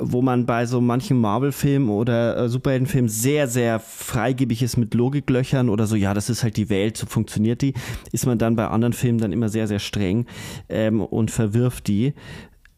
wo 0.00 0.22
man 0.22 0.46
bei 0.46 0.66
so 0.66 0.80
manchen 0.80 1.20
Marvel-Filmen 1.20 1.90
oder 1.90 2.36
äh, 2.36 2.48
Superhelden-Filmen 2.48 3.08
sehr, 3.08 3.46
sehr 3.48 3.78
freigebig 3.78 4.62
ist 4.62 4.76
mit 4.76 4.94
Logiklöchern 4.94 5.68
oder 5.68 5.86
so, 5.86 5.96
ja, 5.96 6.14
das 6.14 6.30
ist 6.30 6.42
halt 6.42 6.56
die 6.56 6.70
Welt, 6.70 6.96
so 6.96 7.06
funktioniert 7.06 7.62
die, 7.62 7.74
ist 8.12 8.26
man 8.26 8.38
dann 8.38 8.56
bei 8.56 8.66
anderen 8.66 8.92
Filmen 8.92 9.18
dann 9.18 9.32
immer 9.32 9.48
sehr, 9.48 9.68
sehr 9.68 9.78
streng 9.78 10.26
ähm, 10.68 11.00
und 11.00 11.30
verwirft 11.30 11.88
die. 11.88 12.14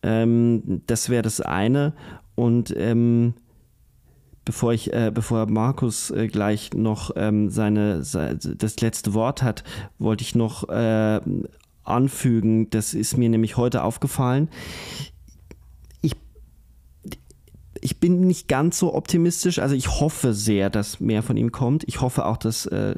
Ähm, 0.03 0.83
das 0.87 1.09
wäre 1.09 1.23
das 1.23 1.41
eine. 1.41 1.95
Und 2.35 2.75
ähm, 2.77 3.35
bevor 4.45 4.73
ich, 4.73 4.93
äh, 4.93 5.11
bevor 5.13 5.47
Markus 5.47 6.11
äh, 6.11 6.29
gleich 6.29 6.73
noch 6.75 7.11
ähm, 7.17 7.51
seine, 7.51 8.03
seine, 8.03 8.37
das 8.37 8.81
letzte 8.81 9.15
Wort 9.15 9.43
hat, 9.43 9.65
wollte 9.99 10.23
ich 10.23 10.35
noch 10.35 10.69
äh, 10.69 11.21
anfügen. 11.83 12.71
Das 12.71 12.95
ist 12.95 13.17
mir 13.17 13.29
nämlich 13.29 13.57
heute 13.57 13.83
aufgefallen. 13.83 14.49
Ich, 16.03 16.13
ich 17.81 18.01
bin 18.01 18.21
nicht 18.21 18.49
ganz 18.49 18.79
so 18.79 18.95
optimistisch. 18.95 19.59
Also 19.59 19.75
ich 19.75 20.01
hoffe 20.01 20.35
sehr, 20.35 20.71
dass 20.71 21.01
mehr 21.01 21.23
von 21.23 21.37
ihm 21.37 21.53
kommt. 21.53 21.85
Ich 21.87 22.01
hoffe 22.01 22.27
auch, 22.27 22.37
dass 22.37 22.67
äh, 22.67 22.97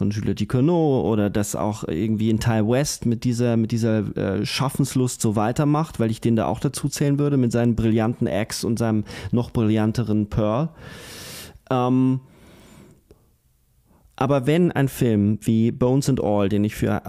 von 0.00 0.10
Juliette 0.10 0.46
Ducournau 0.46 1.02
oder 1.02 1.28
dass 1.28 1.54
auch 1.54 1.84
irgendwie 1.86 2.30
in 2.30 2.40
Ty 2.40 2.66
West 2.66 3.04
mit 3.04 3.22
dieser, 3.22 3.58
mit 3.58 3.70
dieser 3.70 4.16
äh, 4.16 4.46
Schaffenslust 4.46 5.20
so 5.20 5.36
weitermacht, 5.36 6.00
weil 6.00 6.10
ich 6.10 6.22
den 6.22 6.36
da 6.36 6.46
auch 6.46 6.58
dazu 6.58 6.88
zählen 6.88 7.18
würde 7.18 7.36
mit 7.36 7.52
seinen 7.52 7.76
brillanten 7.76 8.26
Ex 8.26 8.64
und 8.64 8.78
seinem 8.78 9.04
noch 9.30 9.50
brillanteren 9.50 10.30
Pearl. 10.30 10.70
Ähm, 11.70 12.20
aber 14.16 14.46
wenn 14.46 14.72
ein 14.72 14.88
Film 14.88 15.38
wie 15.42 15.70
Bones 15.70 16.08
and 16.08 16.24
All, 16.24 16.48
den 16.48 16.64
ich 16.64 16.76
für 16.76 17.02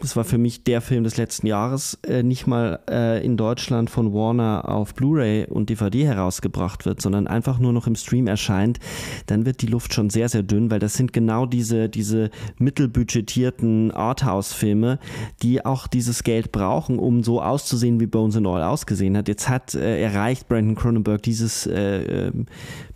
das 0.00 0.16
war 0.16 0.24
für 0.24 0.38
mich 0.38 0.64
der 0.64 0.80
Film 0.80 1.04
des 1.04 1.16
letzten 1.16 1.46
Jahres, 1.46 1.98
äh, 2.06 2.22
nicht 2.22 2.46
mal 2.46 2.80
äh, 2.88 3.24
in 3.24 3.36
Deutschland 3.36 3.90
von 3.90 4.12
Warner 4.12 4.68
auf 4.68 4.94
Blu-ray 4.94 5.46
und 5.46 5.70
DVD 5.70 6.06
herausgebracht 6.06 6.86
wird, 6.86 7.00
sondern 7.00 7.26
einfach 7.26 7.58
nur 7.58 7.72
noch 7.72 7.86
im 7.86 7.96
Stream 7.96 8.26
erscheint, 8.26 8.78
dann 9.26 9.46
wird 9.46 9.62
die 9.62 9.66
Luft 9.66 9.94
schon 9.94 10.10
sehr, 10.10 10.28
sehr 10.28 10.42
dünn, 10.42 10.70
weil 10.70 10.78
das 10.78 10.94
sind 10.94 11.12
genau 11.12 11.46
diese, 11.46 11.88
diese 11.88 12.30
mittelbudgetierten 12.58 13.90
Arthouse-Filme, 13.90 14.98
die 15.42 15.64
auch 15.64 15.86
dieses 15.86 16.22
Geld 16.22 16.52
brauchen, 16.52 16.98
um 16.98 17.22
so 17.22 17.40
auszusehen, 17.40 18.00
wie 18.00 18.06
Bones 18.06 18.36
and 18.36 18.46
All 18.46 18.62
ausgesehen 18.62 19.16
hat. 19.16 19.28
Jetzt 19.28 19.48
hat 19.48 19.74
äh, 19.74 20.02
erreicht 20.02 20.48
Brandon 20.48 20.74
Cronenberg 20.74 21.22
dieses 21.22 21.66
äh, 21.66 22.28
ähm, 22.28 22.46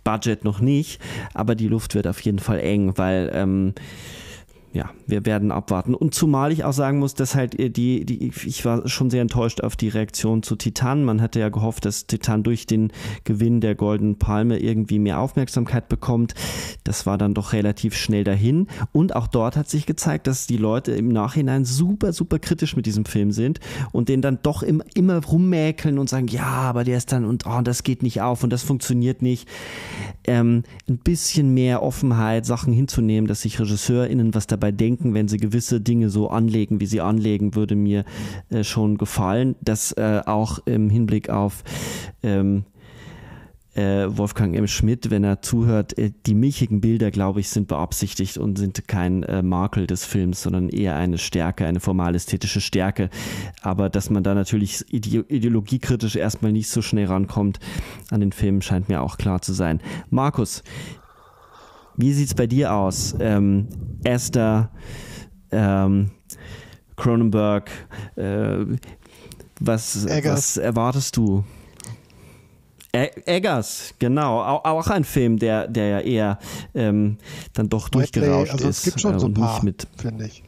Budget 0.03 0.43
noch 0.43 0.59
nicht, 0.59 1.01
aber 1.33 1.55
die 1.55 1.67
Luft 1.67 1.95
wird 1.95 2.07
auf 2.07 2.19
jeden 2.21 2.39
Fall 2.39 2.59
eng, 2.59 2.93
weil 2.97 3.31
ähm, 3.33 3.73
ja, 4.73 4.89
wir 5.05 5.25
werden 5.25 5.51
abwarten. 5.51 5.93
Und 5.93 6.15
zumal 6.15 6.53
ich 6.53 6.63
auch 6.63 6.71
sagen 6.71 6.99
muss, 6.99 7.13
dass 7.13 7.35
halt 7.35 7.59
äh, 7.59 7.69
die, 7.69 8.05
die, 8.05 8.31
ich 8.45 8.63
war 8.63 8.87
schon 8.87 9.09
sehr 9.09 9.21
enttäuscht 9.21 9.61
auf 9.61 9.75
die 9.75 9.89
Reaktion 9.89 10.43
zu 10.43 10.55
Titan. 10.55 11.03
Man 11.03 11.21
hatte 11.21 11.41
ja 11.41 11.49
gehofft, 11.49 11.83
dass 11.83 12.07
Titan 12.07 12.43
durch 12.43 12.67
den 12.67 12.93
Gewinn 13.25 13.59
der 13.59 13.75
Goldenen 13.75 14.17
Palme 14.17 14.59
irgendwie 14.59 14.99
mehr 14.99 15.19
Aufmerksamkeit 15.19 15.89
bekommt. 15.89 16.35
Das 16.85 17.05
war 17.05 17.17
dann 17.17 17.33
doch 17.33 17.51
relativ 17.51 17.95
schnell 17.95 18.23
dahin. 18.23 18.67
Und 18.93 19.13
auch 19.13 19.27
dort 19.27 19.57
hat 19.57 19.69
sich 19.69 19.85
gezeigt, 19.85 20.27
dass 20.27 20.47
die 20.47 20.57
Leute 20.57 20.93
im 20.93 21.09
Nachhinein 21.09 21.65
super, 21.65 22.13
super 22.13 22.39
kritisch 22.39 22.77
mit 22.77 22.85
diesem 22.85 23.03
Film 23.03 23.33
sind 23.33 23.59
und 23.91 24.07
den 24.07 24.21
dann 24.21 24.39
doch 24.41 24.63
immer, 24.63 24.85
immer 24.93 25.21
rummäkeln 25.21 25.99
und 25.99 26.09
sagen, 26.09 26.27
ja, 26.27 26.45
aber 26.45 26.85
der 26.85 26.97
ist 26.97 27.11
dann 27.11 27.25
und 27.25 27.45
oh, 27.45 27.61
das 27.61 27.83
geht 27.83 28.03
nicht 28.03 28.21
auf 28.21 28.41
und 28.43 28.51
das 28.53 28.63
funktioniert 28.63 29.21
nicht. 29.21 29.49
Ähm, 30.23 30.63
ein 30.87 30.97
bisschen 30.97 31.53
mehr 31.53 31.83
Offenheit, 31.83 32.45
Sachen 32.45 32.71
hinzunehmen, 32.71 33.27
dass 33.27 33.41
sich 33.41 33.59
RegisseurInnen 33.59 34.33
was 34.33 34.47
dabei 34.47 34.60
denken, 34.69 35.15
wenn 35.15 35.27
sie 35.27 35.37
gewisse 35.37 35.81
Dinge 35.81 36.09
so 36.09 36.29
anlegen, 36.29 36.79
wie 36.79 36.85
sie 36.85 37.01
anlegen, 37.01 37.55
würde 37.55 37.75
mir 37.75 38.05
äh, 38.49 38.63
schon 38.63 38.99
gefallen. 38.99 39.55
Das 39.61 39.91
äh, 39.93 40.21
auch 40.25 40.59
im 40.65 40.91
Hinblick 40.91 41.29
auf 41.29 41.63
ähm, 42.21 42.65
äh, 43.73 44.05
Wolfgang 44.09 44.55
M. 44.55 44.67
Schmidt, 44.67 45.09
wenn 45.11 45.23
er 45.23 45.41
zuhört, 45.41 45.97
äh, 45.97 46.11
die 46.25 46.33
milchigen 46.33 46.81
Bilder, 46.81 47.09
glaube 47.09 47.39
ich, 47.39 47.49
sind 47.49 47.67
beabsichtigt 47.67 48.37
und 48.37 48.57
sind 48.57 48.87
kein 48.87 49.23
äh, 49.23 49.41
Makel 49.41 49.87
des 49.87 50.03
Films, 50.05 50.41
sondern 50.41 50.69
eher 50.69 50.95
eine 50.95 51.17
Stärke, 51.17 51.65
eine 51.65 51.79
formal-ästhetische 51.79 52.59
Stärke. 52.59 53.09
Aber 53.61 53.89
dass 53.89 54.09
man 54.09 54.23
da 54.23 54.33
natürlich 54.33 54.83
ide 54.91 55.25
ideologiekritisch 55.27 56.15
erstmal 56.15 56.51
nicht 56.51 56.69
so 56.69 56.81
schnell 56.81 57.05
rankommt 57.05 57.59
an 58.09 58.19
den 58.19 58.33
Film, 58.33 58.61
scheint 58.61 58.89
mir 58.89 59.01
auch 59.01 59.17
klar 59.17 59.41
zu 59.41 59.53
sein. 59.53 59.79
Markus, 60.09 60.63
wie 61.97 62.13
sieht 62.13 62.27
es 62.27 62.33
bei 62.33 62.47
dir 62.47 62.73
aus? 62.73 63.15
Ähm, 63.19 63.67
Esther, 64.03 64.71
ähm, 65.51 66.11
Cronenberg, 66.95 67.69
äh, 68.15 68.65
was, 69.59 70.05
was 70.05 70.57
erwartest 70.57 71.17
du? 71.17 71.43
Eggers, 72.93 73.93
genau. 73.99 74.41
Auch, 74.41 74.87
ein 74.87 75.05
Film, 75.05 75.39
der, 75.39 75.67
der 75.67 75.87
ja 75.87 75.99
eher 75.99 76.39
ähm, 76.73 77.17
dann 77.53 77.69
doch 77.69 77.87
durchgerauscht 77.87 78.51
also 78.51 78.67
ist. 78.67 78.79
Es 78.79 78.83
gibt 78.83 79.01
schon 79.01 79.15
äh, 79.15 79.19
so 79.19 79.27
ein 79.27 79.33
paar, 79.33 79.61
finde 79.95 80.25
ich. 80.25 80.43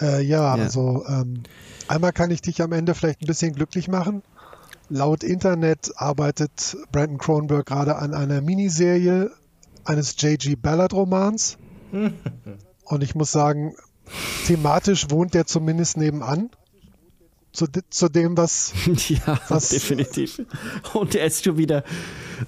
Äh, 0.00 0.22
ja, 0.22 0.56
ja, 0.56 0.62
also 0.62 1.04
ähm, 1.06 1.42
einmal 1.88 2.12
kann 2.12 2.30
ich 2.30 2.40
dich 2.40 2.62
am 2.62 2.72
Ende 2.72 2.94
vielleicht 2.94 3.20
ein 3.20 3.26
bisschen 3.26 3.52
glücklich 3.54 3.88
machen. 3.88 4.22
Laut 4.88 5.22
Internet 5.22 5.92
arbeitet 5.96 6.76
Brandon 6.90 7.18
Cronenberg 7.18 7.66
gerade 7.66 7.96
an 7.96 8.14
einer 8.14 8.40
Miniserie 8.40 9.30
eines 9.84 10.14
J.G. 10.20 10.56
Ballard-Romans. 10.56 11.58
Und 12.84 13.02
ich 13.02 13.14
muss 13.14 13.32
sagen, 13.32 13.74
thematisch 14.46 15.10
wohnt 15.10 15.34
der 15.34 15.46
zumindest 15.46 15.96
nebenan 15.96 16.50
zu, 17.52 17.66
zu 17.90 18.08
dem, 18.08 18.36
was. 18.36 18.72
ja, 19.08 19.38
was, 19.48 19.68
definitiv. 19.68 20.42
Und 20.94 21.14
er 21.14 21.26
ist 21.26 21.44
schon 21.44 21.58
wieder, 21.58 21.84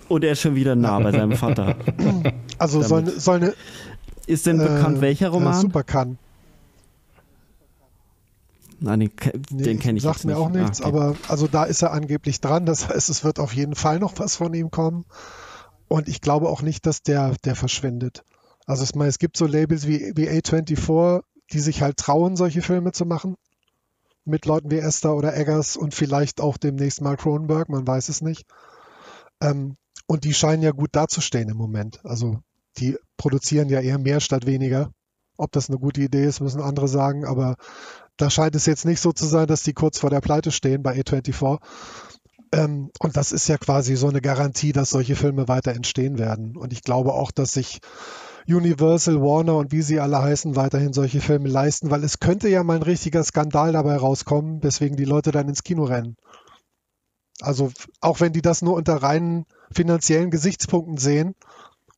und 0.09 0.25
er 0.25 0.33
ist 0.33 0.41
schon 0.41 0.55
wieder 0.55 0.75
nah 0.75 0.99
bei 0.99 1.13
seinem 1.13 1.37
Vater. 1.37 1.77
Also 2.57 2.83
soll, 2.83 3.07
soll 3.19 3.37
eine. 3.37 3.55
Ist 4.27 4.47
denn 4.47 4.59
bekannt, 4.59 4.99
äh, 4.99 5.01
welcher 5.01 5.29
Roman? 5.31 5.55
Äh, 5.55 5.61
Supercan. 5.61 6.19
Nein, 8.79 9.11
den, 9.51 9.59
den 9.59 9.79
kenne 9.81 9.99
ich 9.99 10.05
sagt 10.05 10.25
mir 10.25 10.33
nicht. 10.33 10.41
auch 10.41 10.51
nichts, 10.51 10.81
ah, 10.81 10.87
okay. 10.87 10.97
aber 10.97 11.17
also 11.29 11.49
da 11.49 11.65
ist 11.65 11.83
er 11.83 11.93
angeblich 11.93 12.41
dran. 12.41 12.65
Das 12.65 12.89
heißt, 12.89 13.11
es 13.11 13.25
wird 13.25 13.41
auf 13.41 13.55
jeden 13.55 13.75
Fall 13.75 13.99
noch 13.99 14.19
was 14.19 14.37
von 14.37 14.55
ihm 14.55 14.71
kommen. 14.71 15.05
Und 15.89 16.09
ich 16.09 16.21
glaube 16.21 16.49
auch 16.49 16.63
nicht, 16.63 16.87
dass 16.87 17.03
der, 17.03 17.37
der 17.45 17.57
verschwindet. 17.57 18.25
Also 18.67 18.85
ich 18.85 18.95
meine, 18.95 19.11
es 19.11 19.19
gibt 19.19 19.37
so 19.37 19.47
Labels 19.47 19.87
wie, 19.87 20.13
wie 20.17 20.29
A24, 20.29 21.23
die 21.53 21.61
sich 21.61 21.83
halt 21.83 21.99
trauen, 21.99 22.37
solche 22.37 22.63
Filme 22.63 22.93
zu 22.93 23.05
machen 23.05 23.37
mit 24.25 24.47
Leuten 24.47 24.71
wie 24.71 24.79
Esther 24.79 25.15
oder 25.15 25.37
Eggers 25.37 25.77
und 25.77 25.95
vielleicht 25.95 26.41
auch 26.41 26.57
demnächst 26.57 27.01
mal 27.01 27.17
Cronenberg, 27.17 27.69
man 27.69 27.87
weiß 27.87 28.09
es 28.09 28.23
nicht. 28.23 28.47
Ähm, 29.41 29.77
und 30.07 30.25
die 30.25 30.35
scheinen 30.35 30.63
ja 30.63 30.73
gut 30.73 30.91
dazustehen 30.93 31.49
im 31.49 31.57
Moment. 31.57 32.01
Also 32.05 32.41
die 32.79 32.97
produzieren 33.17 33.69
ja 33.69 33.81
eher 33.81 33.99
mehr 33.99 34.21
statt 34.21 34.47
weniger. 34.47 34.91
Ob 35.37 35.53
das 35.53 35.69
eine 35.69 35.79
gute 35.79 36.01
Idee 36.01 36.25
ist, 36.25 36.41
müssen 36.41 36.61
andere 36.61 36.89
sagen, 36.89 37.25
aber 37.25 37.57
da 38.17 38.31
scheint 38.31 38.55
es 38.55 38.67
jetzt 38.67 38.85
nicht 38.85 39.01
so 39.01 39.13
zu 39.13 39.27
sein, 39.27 39.47
dass 39.47 39.63
die 39.63 39.73
kurz 39.73 39.99
vor 39.99 40.11
der 40.11 40.21
Pleite 40.21 40.53
stehen 40.53 40.83
bei 40.83 40.97
A24. 40.97 41.59
Ähm, 42.55 42.91
und 43.01 43.17
das 43.17 43.33
ist 43.33 43.49
ja 43.49 43.59
quasi 43.59 43.97
so 43.97 44.09
eine 44.09 44.21
Garantie, 44.21 44.73
dass 44.73 44.91
solche 44.91 45.17
Filme 45.17 45.49
weiter 45.49 45.73
entstehen 45.73 46.19
werden. 46.19 46.57
Und 46.57 46.73
ich 46.73 46.83
glaube 46.83 47.13
auch, 47.13 47.33
dass 47.33 47.53
sich 47.53 47.81
Universal, 48.47 49.21
Warner 49.21 49.57
und 49.57 49.73
wie 49.73 49.83
sie 49.83 49.99
alle 49.99 50.23
heißen, 50.23 50.55
weiterhin 50.55 50.93
solche 50.93 51.21
Filme 51.21 51.49
leisten, 51.49 51.91
weil 51.91 52.05
es 52.05 52.21
könnte 52.21 52.49
ja 52.49 52.63
mal 52.63 52.77
ein 52.77 52.83
richtiger 52.83 53.25
Skandal 53.25 53.73
dabei 53.73 53.97
rauskommen, 53.97 54.63
weswegen 54.63 54.97
die 54.97 55.07
Leute 55.07 55.33
dann 55.33 55.49
ins 55.49 55.65
Kino 55.65 55.85
rennen. 55.85 56.17
Also 57.41 57.73
auch 58.01 58.21
wenn 58.21 58.33
die 58.33 58.43
das 58.43 58.63
nur 58.63 58.75
unter 58.75 58.97
reinen 59.03 59.47
finanziellen 59.73 60.31
Gesichtspunkten 60.31 60.99
sehen 60.99 61.35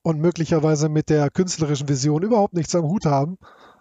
und 0.02 0.20
möglicherweise 0.20 0.88
mit 0.88 1.10
der 1.10 1.30
künstlerischen 1.30 1.88
Vision 1.88 2.22
überhaupt 2.22 2.54
nichts 2.54 2.74
am 2.74 2.84
Hut 2.84 3.04
haben, 3.04 3.36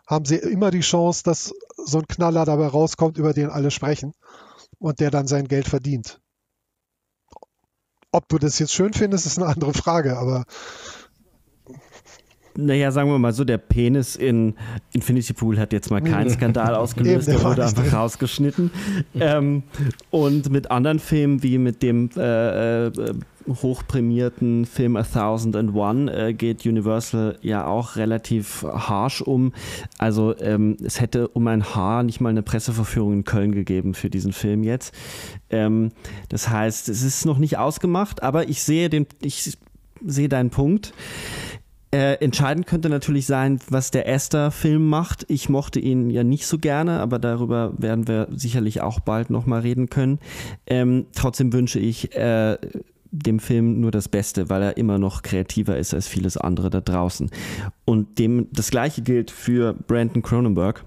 haben 0.08 0.26
sie 0.26 0.36
immer 0.36 0.72
die 0.72 0.82
Chance, 0.82 1.24
dass 1.24 1.54
so 1.78 2.00
ein 2.00 2.08
Knaller 2.08 2.44
dabei 2.44 2.68
rauskommt, 2.68 3.18
über 3.18 3.34
den 3.34 3.50
alle 3.50 3.72
sprechen 3.72 4.14
und 4.80 5.00
der 5.00 5.12
dann 5.12 5.28
sein 5.28 5.48
Geld 5.48 5.68
verdient. 5.68 6.20
Ob 8.16 8.30
du 8.30 8.38
das 8.38 8.60
jetzt 8.60 8.74
schön 8.74 8.94
findest, 8.94 9.26
ist 9.26 9.38
eine 9.38 9.48
andere 9.48 9.74
Frage, 9.74 10.18
aber 10.18 10.46
naja, 12.58 12.92
sagen 12.92 13.10
wir 13.10 13.20
mal 13.20 13.34
so, 13.34 13.44
der 13.44 13.58
Penis 13.58 14.16
in 14.16 14.56
Infinity 14.92 15.34
Pool 15.34 15.60
hat 15.60 15.74
jetzt 15.74 15.92
mal 15.92 16.02
keinen 16.02 16.30
Skandal 16.30 16.76
ausgelöst, 16.76 17.28
der 17.28 17.44
wurde 17.44 17.66
einfach 17.66 17.94
rausgeschnitten. 17.94 18.72
ähm, 19.20 19.64
und 20.10 20.50
mit 20.50 20.72
anderen 20.72 21.00
Filmen 21.00 21.44
wie 21.44 21.58
mit 21.58 21.84
dem 21.84 22.10
äh, 22.16 22.88
äh, 22.88 22.92
hochprämierten 23.48 24.66
Film 24.66 24.96
A 24.96 25.04
Thousand 25.04 25.56
and 25.56 25.76
One 25.76 26.12
äh, 26.12 26.34
geht 26.34 26.66
Universal 26.66 27.38
ja 27.42 27.66
auch 27.66 27.96
relativ 27.96 28.64
harsh 28.64 29.22
um. 29.22 29.54
Also 29.98 30.38
ähm, 30.40 30.78
es 30.84 31.00
hätte 31.00 31.28
um 31.30 31.48
ein 31.48 31.64
Haar 31.64 32.04
nicht 32.04 32.22
mal 32.22 32.30
eine 32.30 32.44
Presseverführung 32.44 33.14
in 33.14 33.24
Köln 33.24 33.52
gegeben 33.52 33.94
für 33.94 34.10
diesen 34.10 34.34
Film 34.34 34.64
jetzt. 34.64 34.94
Ähm, 35.50 35.92
das 36.30 36.50
heißt, 36.50 36.90
es 36.90 37.04
ist 37.04 37.26
noch 37.26 37.38
nicht 37.38 37.58
ausgemacht, 37.58 38.24
aber 38.24 38.50
ich 38.50 38.64
sehe 38.64 38.90
den, 38.90 39.06
ich 39.22 39.58
sehe 40.04 40.30
deinen 40.30 40.50
Punkt. 40.50 40.94
Äh, 41.96 42.16
entscheidend 42.16 42.68
könnte 42.68 42.90
natürlich 42.90 43.26
sein, 43.26 43.58
was 43.70 43.90
der 43.90 44.06
Esther-Film 44.06 44.86
macht. 44.86 45.26
Ich 45.30 45.48
mochte 45.48 45.80
ihn 45.80 46.10
ja 46.10 46.26
nicht 46.26 46.46
so 46.46 46.58
gerne, 46.60 47.00
aber 47.00 47.20
darüber 47.20 47.72
werden 47.78 48.06
wir 48.10 48.28
sicherlich 48.32 48.82
auch 48.82 49.00
bald 49.00 49.30
nochmal 49.30 49.62
reden 49.62 49.90
können. 49.90 50.20
Ähm, 50.68 51.06
trotzdem 51.16 51.54
wünsche 51.54 51.80
ich 51.80 52.14
äh, 52.14 52.58
dem 53.12 53.40
Film 53.40 53.80
nur 53.80 53.92
das 53.92 54.10
Beste, 54.10 54.50
weil 54.50 54.62
er 54.62 54.76
immer 54.76 54.98
noch 54.98 55.22
kreativer 55.22 55.78
ist 55.78 55.94
als 55.94 56.10
vieles 56.10 56.36
andere 56.36 56.70
da 56.70 56.82
draußen. 56.82 57.32
Und 57.86 58.20
dem 58.20 58.50
das 58.52 58.72
gleiche 58.72 59.02
gilt 59.02 59.32
für 59.32 59.72
Brandon 59.72 60.22
Cronenberg. 60.22 60.84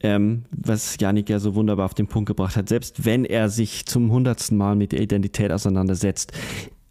Ähm, 0.00 0.44
was 0.50 0.96
Janik 0.98 1.28
ja 1.28 1.38
so 1.38 1.54
wunderbar 1.54 1.84
auf 1.84 1.94
den 1.94 2.06
Punkt 2.06 2.28
gebracht 2.28 2.56
hat, 2.56 2.70
selbst 2.70 3.04
wenn 3.04 3.26
er 3.26 3.50
sich 3.50 3.84
zum 3.84 4.10
hundertsten 4.10 4.56
Mal 4.56 4.74
mit 4.74 4.92
der 4.92 5.00
Identität 5.00 5.52
auseinandersetzt, 5.52 6.32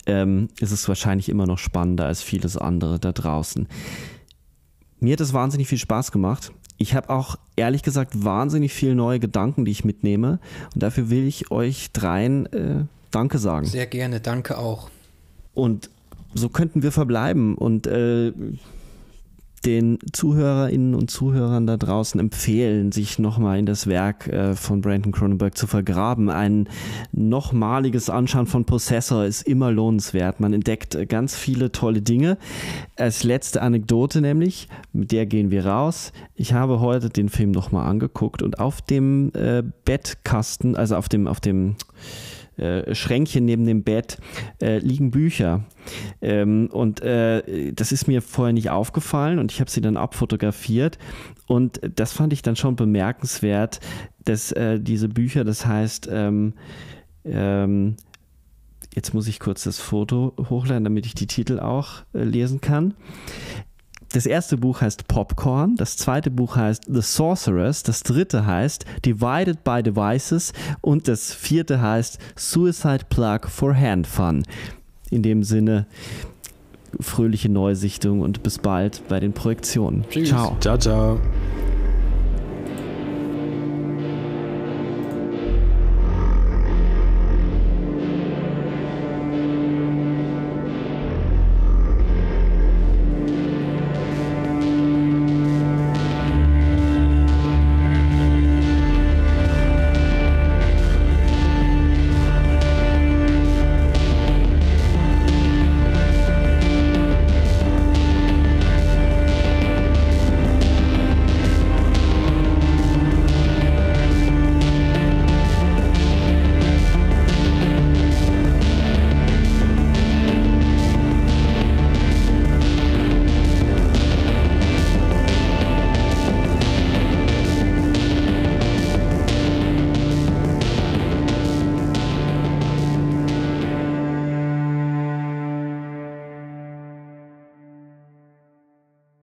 ähm, 0.06 0.50
ist 0.60 0.72
es 0.72 0.88
wahrscheinlich 0.88 1.30
immer 1.30 1.46
noch 1.46 1.58
spannender 1.58 2.06
als 2.06 2.22
vieles 2.22 2.58
andere 2.58 3.00
da 3.00 3.12
draußen. 3.12 3.68
Mir 5.00 5.14
hat 5.14 5.22
es 5.22 5.34
wahnsinnig 5.34 5.68
viel 5.68 5.78
Spaß 5.78 6.12
gemacht. 6.12 6.52
Ich 6.78 6.96
habe 6.96 7.10
auch 7.10 7.38
ehrlich 7.56 7.84
gesagt 7.84 8.24
wahnsinnig 8.24 8.74
viele 8.74 8.96
neue 8.96 9.20
Gedanken, 9.20 9.66
die 9.66 9.72
ich 9.72 9.86
mitnehme. 9.86 10.40
Und 10.74 10.84
dafür 10.84 11.10
will 11.10 11.28
ich 11.28 11.52
euch 11.52 11.92
dreien 11.92 12.46
äh, 12.48 12.86
Danke 13.14 13.38
sagen. 13.38 13.68
Sehr 13.68 13.86
gerne, 13.86 14.22
danke 14.22 14.58
auch. 14.58 14.90
Und 15.54 15.92
so 16.34 16.50
könnten 16.50 16.82
wir 16.82 16.92
verbleiben. 16.92 17.56
Und 17.56 17.86
äh, 17.86 18.34
den 19.65 19.99
Zuhörerinnen 20.11 20.94
und 20.95 21.10
Zuhörern 21.10 21.65
da 21.65 21.77
draußen 21.77 22.19
empfehlen, 22.19 22.91
sich 22.91 23.19
nochmal 23.19 23.60
in 23.60 23.65
das 23.65 23.88
Werk 23.88 24.27
äh, 24.27 24.56
von 24.56 24.81
Brandon 24.81 25.11
Cronenberg 25.11 25.57
zu 25.57 25.68
vergraben. 25.68 26.30
Ein 26.30 26.68
nochmaliges 27.11 28.10
Anschauen 28.10 28.45
von 28.45 28.65
Possessor 28.65 29.26
ist 29.26 29.44
immer 29.44 29.72
lohnenswert. 29.72 30.40
Man 30.40 30.53
entdeckt 30.53 30.95
äh, 30.95 31.06
ganz 31.06 31.35
viele 31.35 31.72
tolle 31.72 32.02
Dinge. 32.02 32.38
Als 32.98 33.23
letzte 33.23 33.61
Anekdote 33.61 34.22
nämlich, 34.22 34.68
mit 34.91 35.11
der 35.11 35.26
gehen 35.26 35.52
wir 35.52 35.65
raus. 35.65 36.11
Ich 36.35 36.53
habe 36.53 36.80
heute 36.80 37.10
den 37.10 37.30
Film 37.30 37.52
nochmal 37.52 37.88
angeguckt 37.88 38.41
und 38.41 38.60
auf 38.60 38.81
dem 38.81 39.31
äh, 39.34 39.64
Bettkasten, 39.85 40.76
also 40.76 40.95
auf 40.95 41.10
dem, 41.10 41.27
auf 41.27 41.40
dem 41.40 41.76
äh, 42.58 42.94
Schränkchen 42.94 43.46
neben 43.46 43.66
dem 43.66 43.84
Bett 43.84 44.18
äh, 44.62 44.78
liegen 44.80 45.12
Bücher. 45.12 45.64
Ähm, 46.22 46.70
und 46.72 47.02
äh, 47.02 47.72
das 47.74 47.92
ist 47.92 48.08
mir 48.08 48.22
vorher 48.22 48.54
nicht 48.54 48.70
aufgefallen 48.70 49.40
und 49.40 49.52
ich 49.52 49.60
habe 49.60 49.72
sie 49.72 49.82
dann 49.82 49.98
abfotografiert. 49.98 50.98
Und 51.48 51.82
das 51.96 52.14
fand 52.14 52.34
ich 52.34 52.42
dann 52.42 52.56
schon 52.56 52.76
bemerkenswert, 52.76 53.80
dass 54.24 54.52
äh, 54.52 54.80
diese 54.80 55.10
Bücher, 55.10 55.44
das 55.44 55.66
heißt, 55.66 56.08
ähm, 56.12 56.54
ähm, 57.26 57.96
jetzt 58.96 59.14
muss 59.14 59.28
ich 59.28 59.40
kurz 59.40 59.64
das 59.64 59.80
Foto 59.80 60.34
hochladen, 60.50 60.84
damit 60.84 61.06
ich 61.06 61.16
die 61.16 61.28
Titel 61.28 61.60
auch 61.60 62.04
äh, 62.14 62.24
lesen 62.24 62.62
kann. 62.62 62.94
Das 64.14 64.27
erste 64.27 64.57
Buch 64.57 64.81
heißt 64.81 65.07
Popcorn, 65.07 65.76
das 65.76 65.98
zweite 65.98 66.30
Buch 66.30 66.56
heißt 66.56 66.84
The 66.88 67.02
Sorceress, 67.02 67.81
das 67.81 68.03
dritte 68.03 68.45
heißt 68.45 68.85
Divided 69.03 69.64
by 69.64 69.81
Devices 69.81 70.53
und 70.81 71.07
das 71.07 71.34
vierte 71.34 71.81
heißt 71.81 72.19
Suicide 72.35 73.06
Plug 73.10 73.40
for 73.49 73.76
Hand 73.76 74.06
Fun. 74.06 74.44
In 75.10 75.23
dem 75.23 75.41
Sinne, 75.44 75.88
fröhliche 76.99 77.49
Neusichtung 77.49 78.22
und 78.22 78.44
bis 78.44 78.60
bald 78.60 79.02
bei 79.07 79.19
den 79.19 79.34
Projektionen. 79.34 80.06
Tschüss. 80.07 80.30
Ciao. 80.30 80.57
Ciao, 80.60 80.77
ciao. 80.77 81.19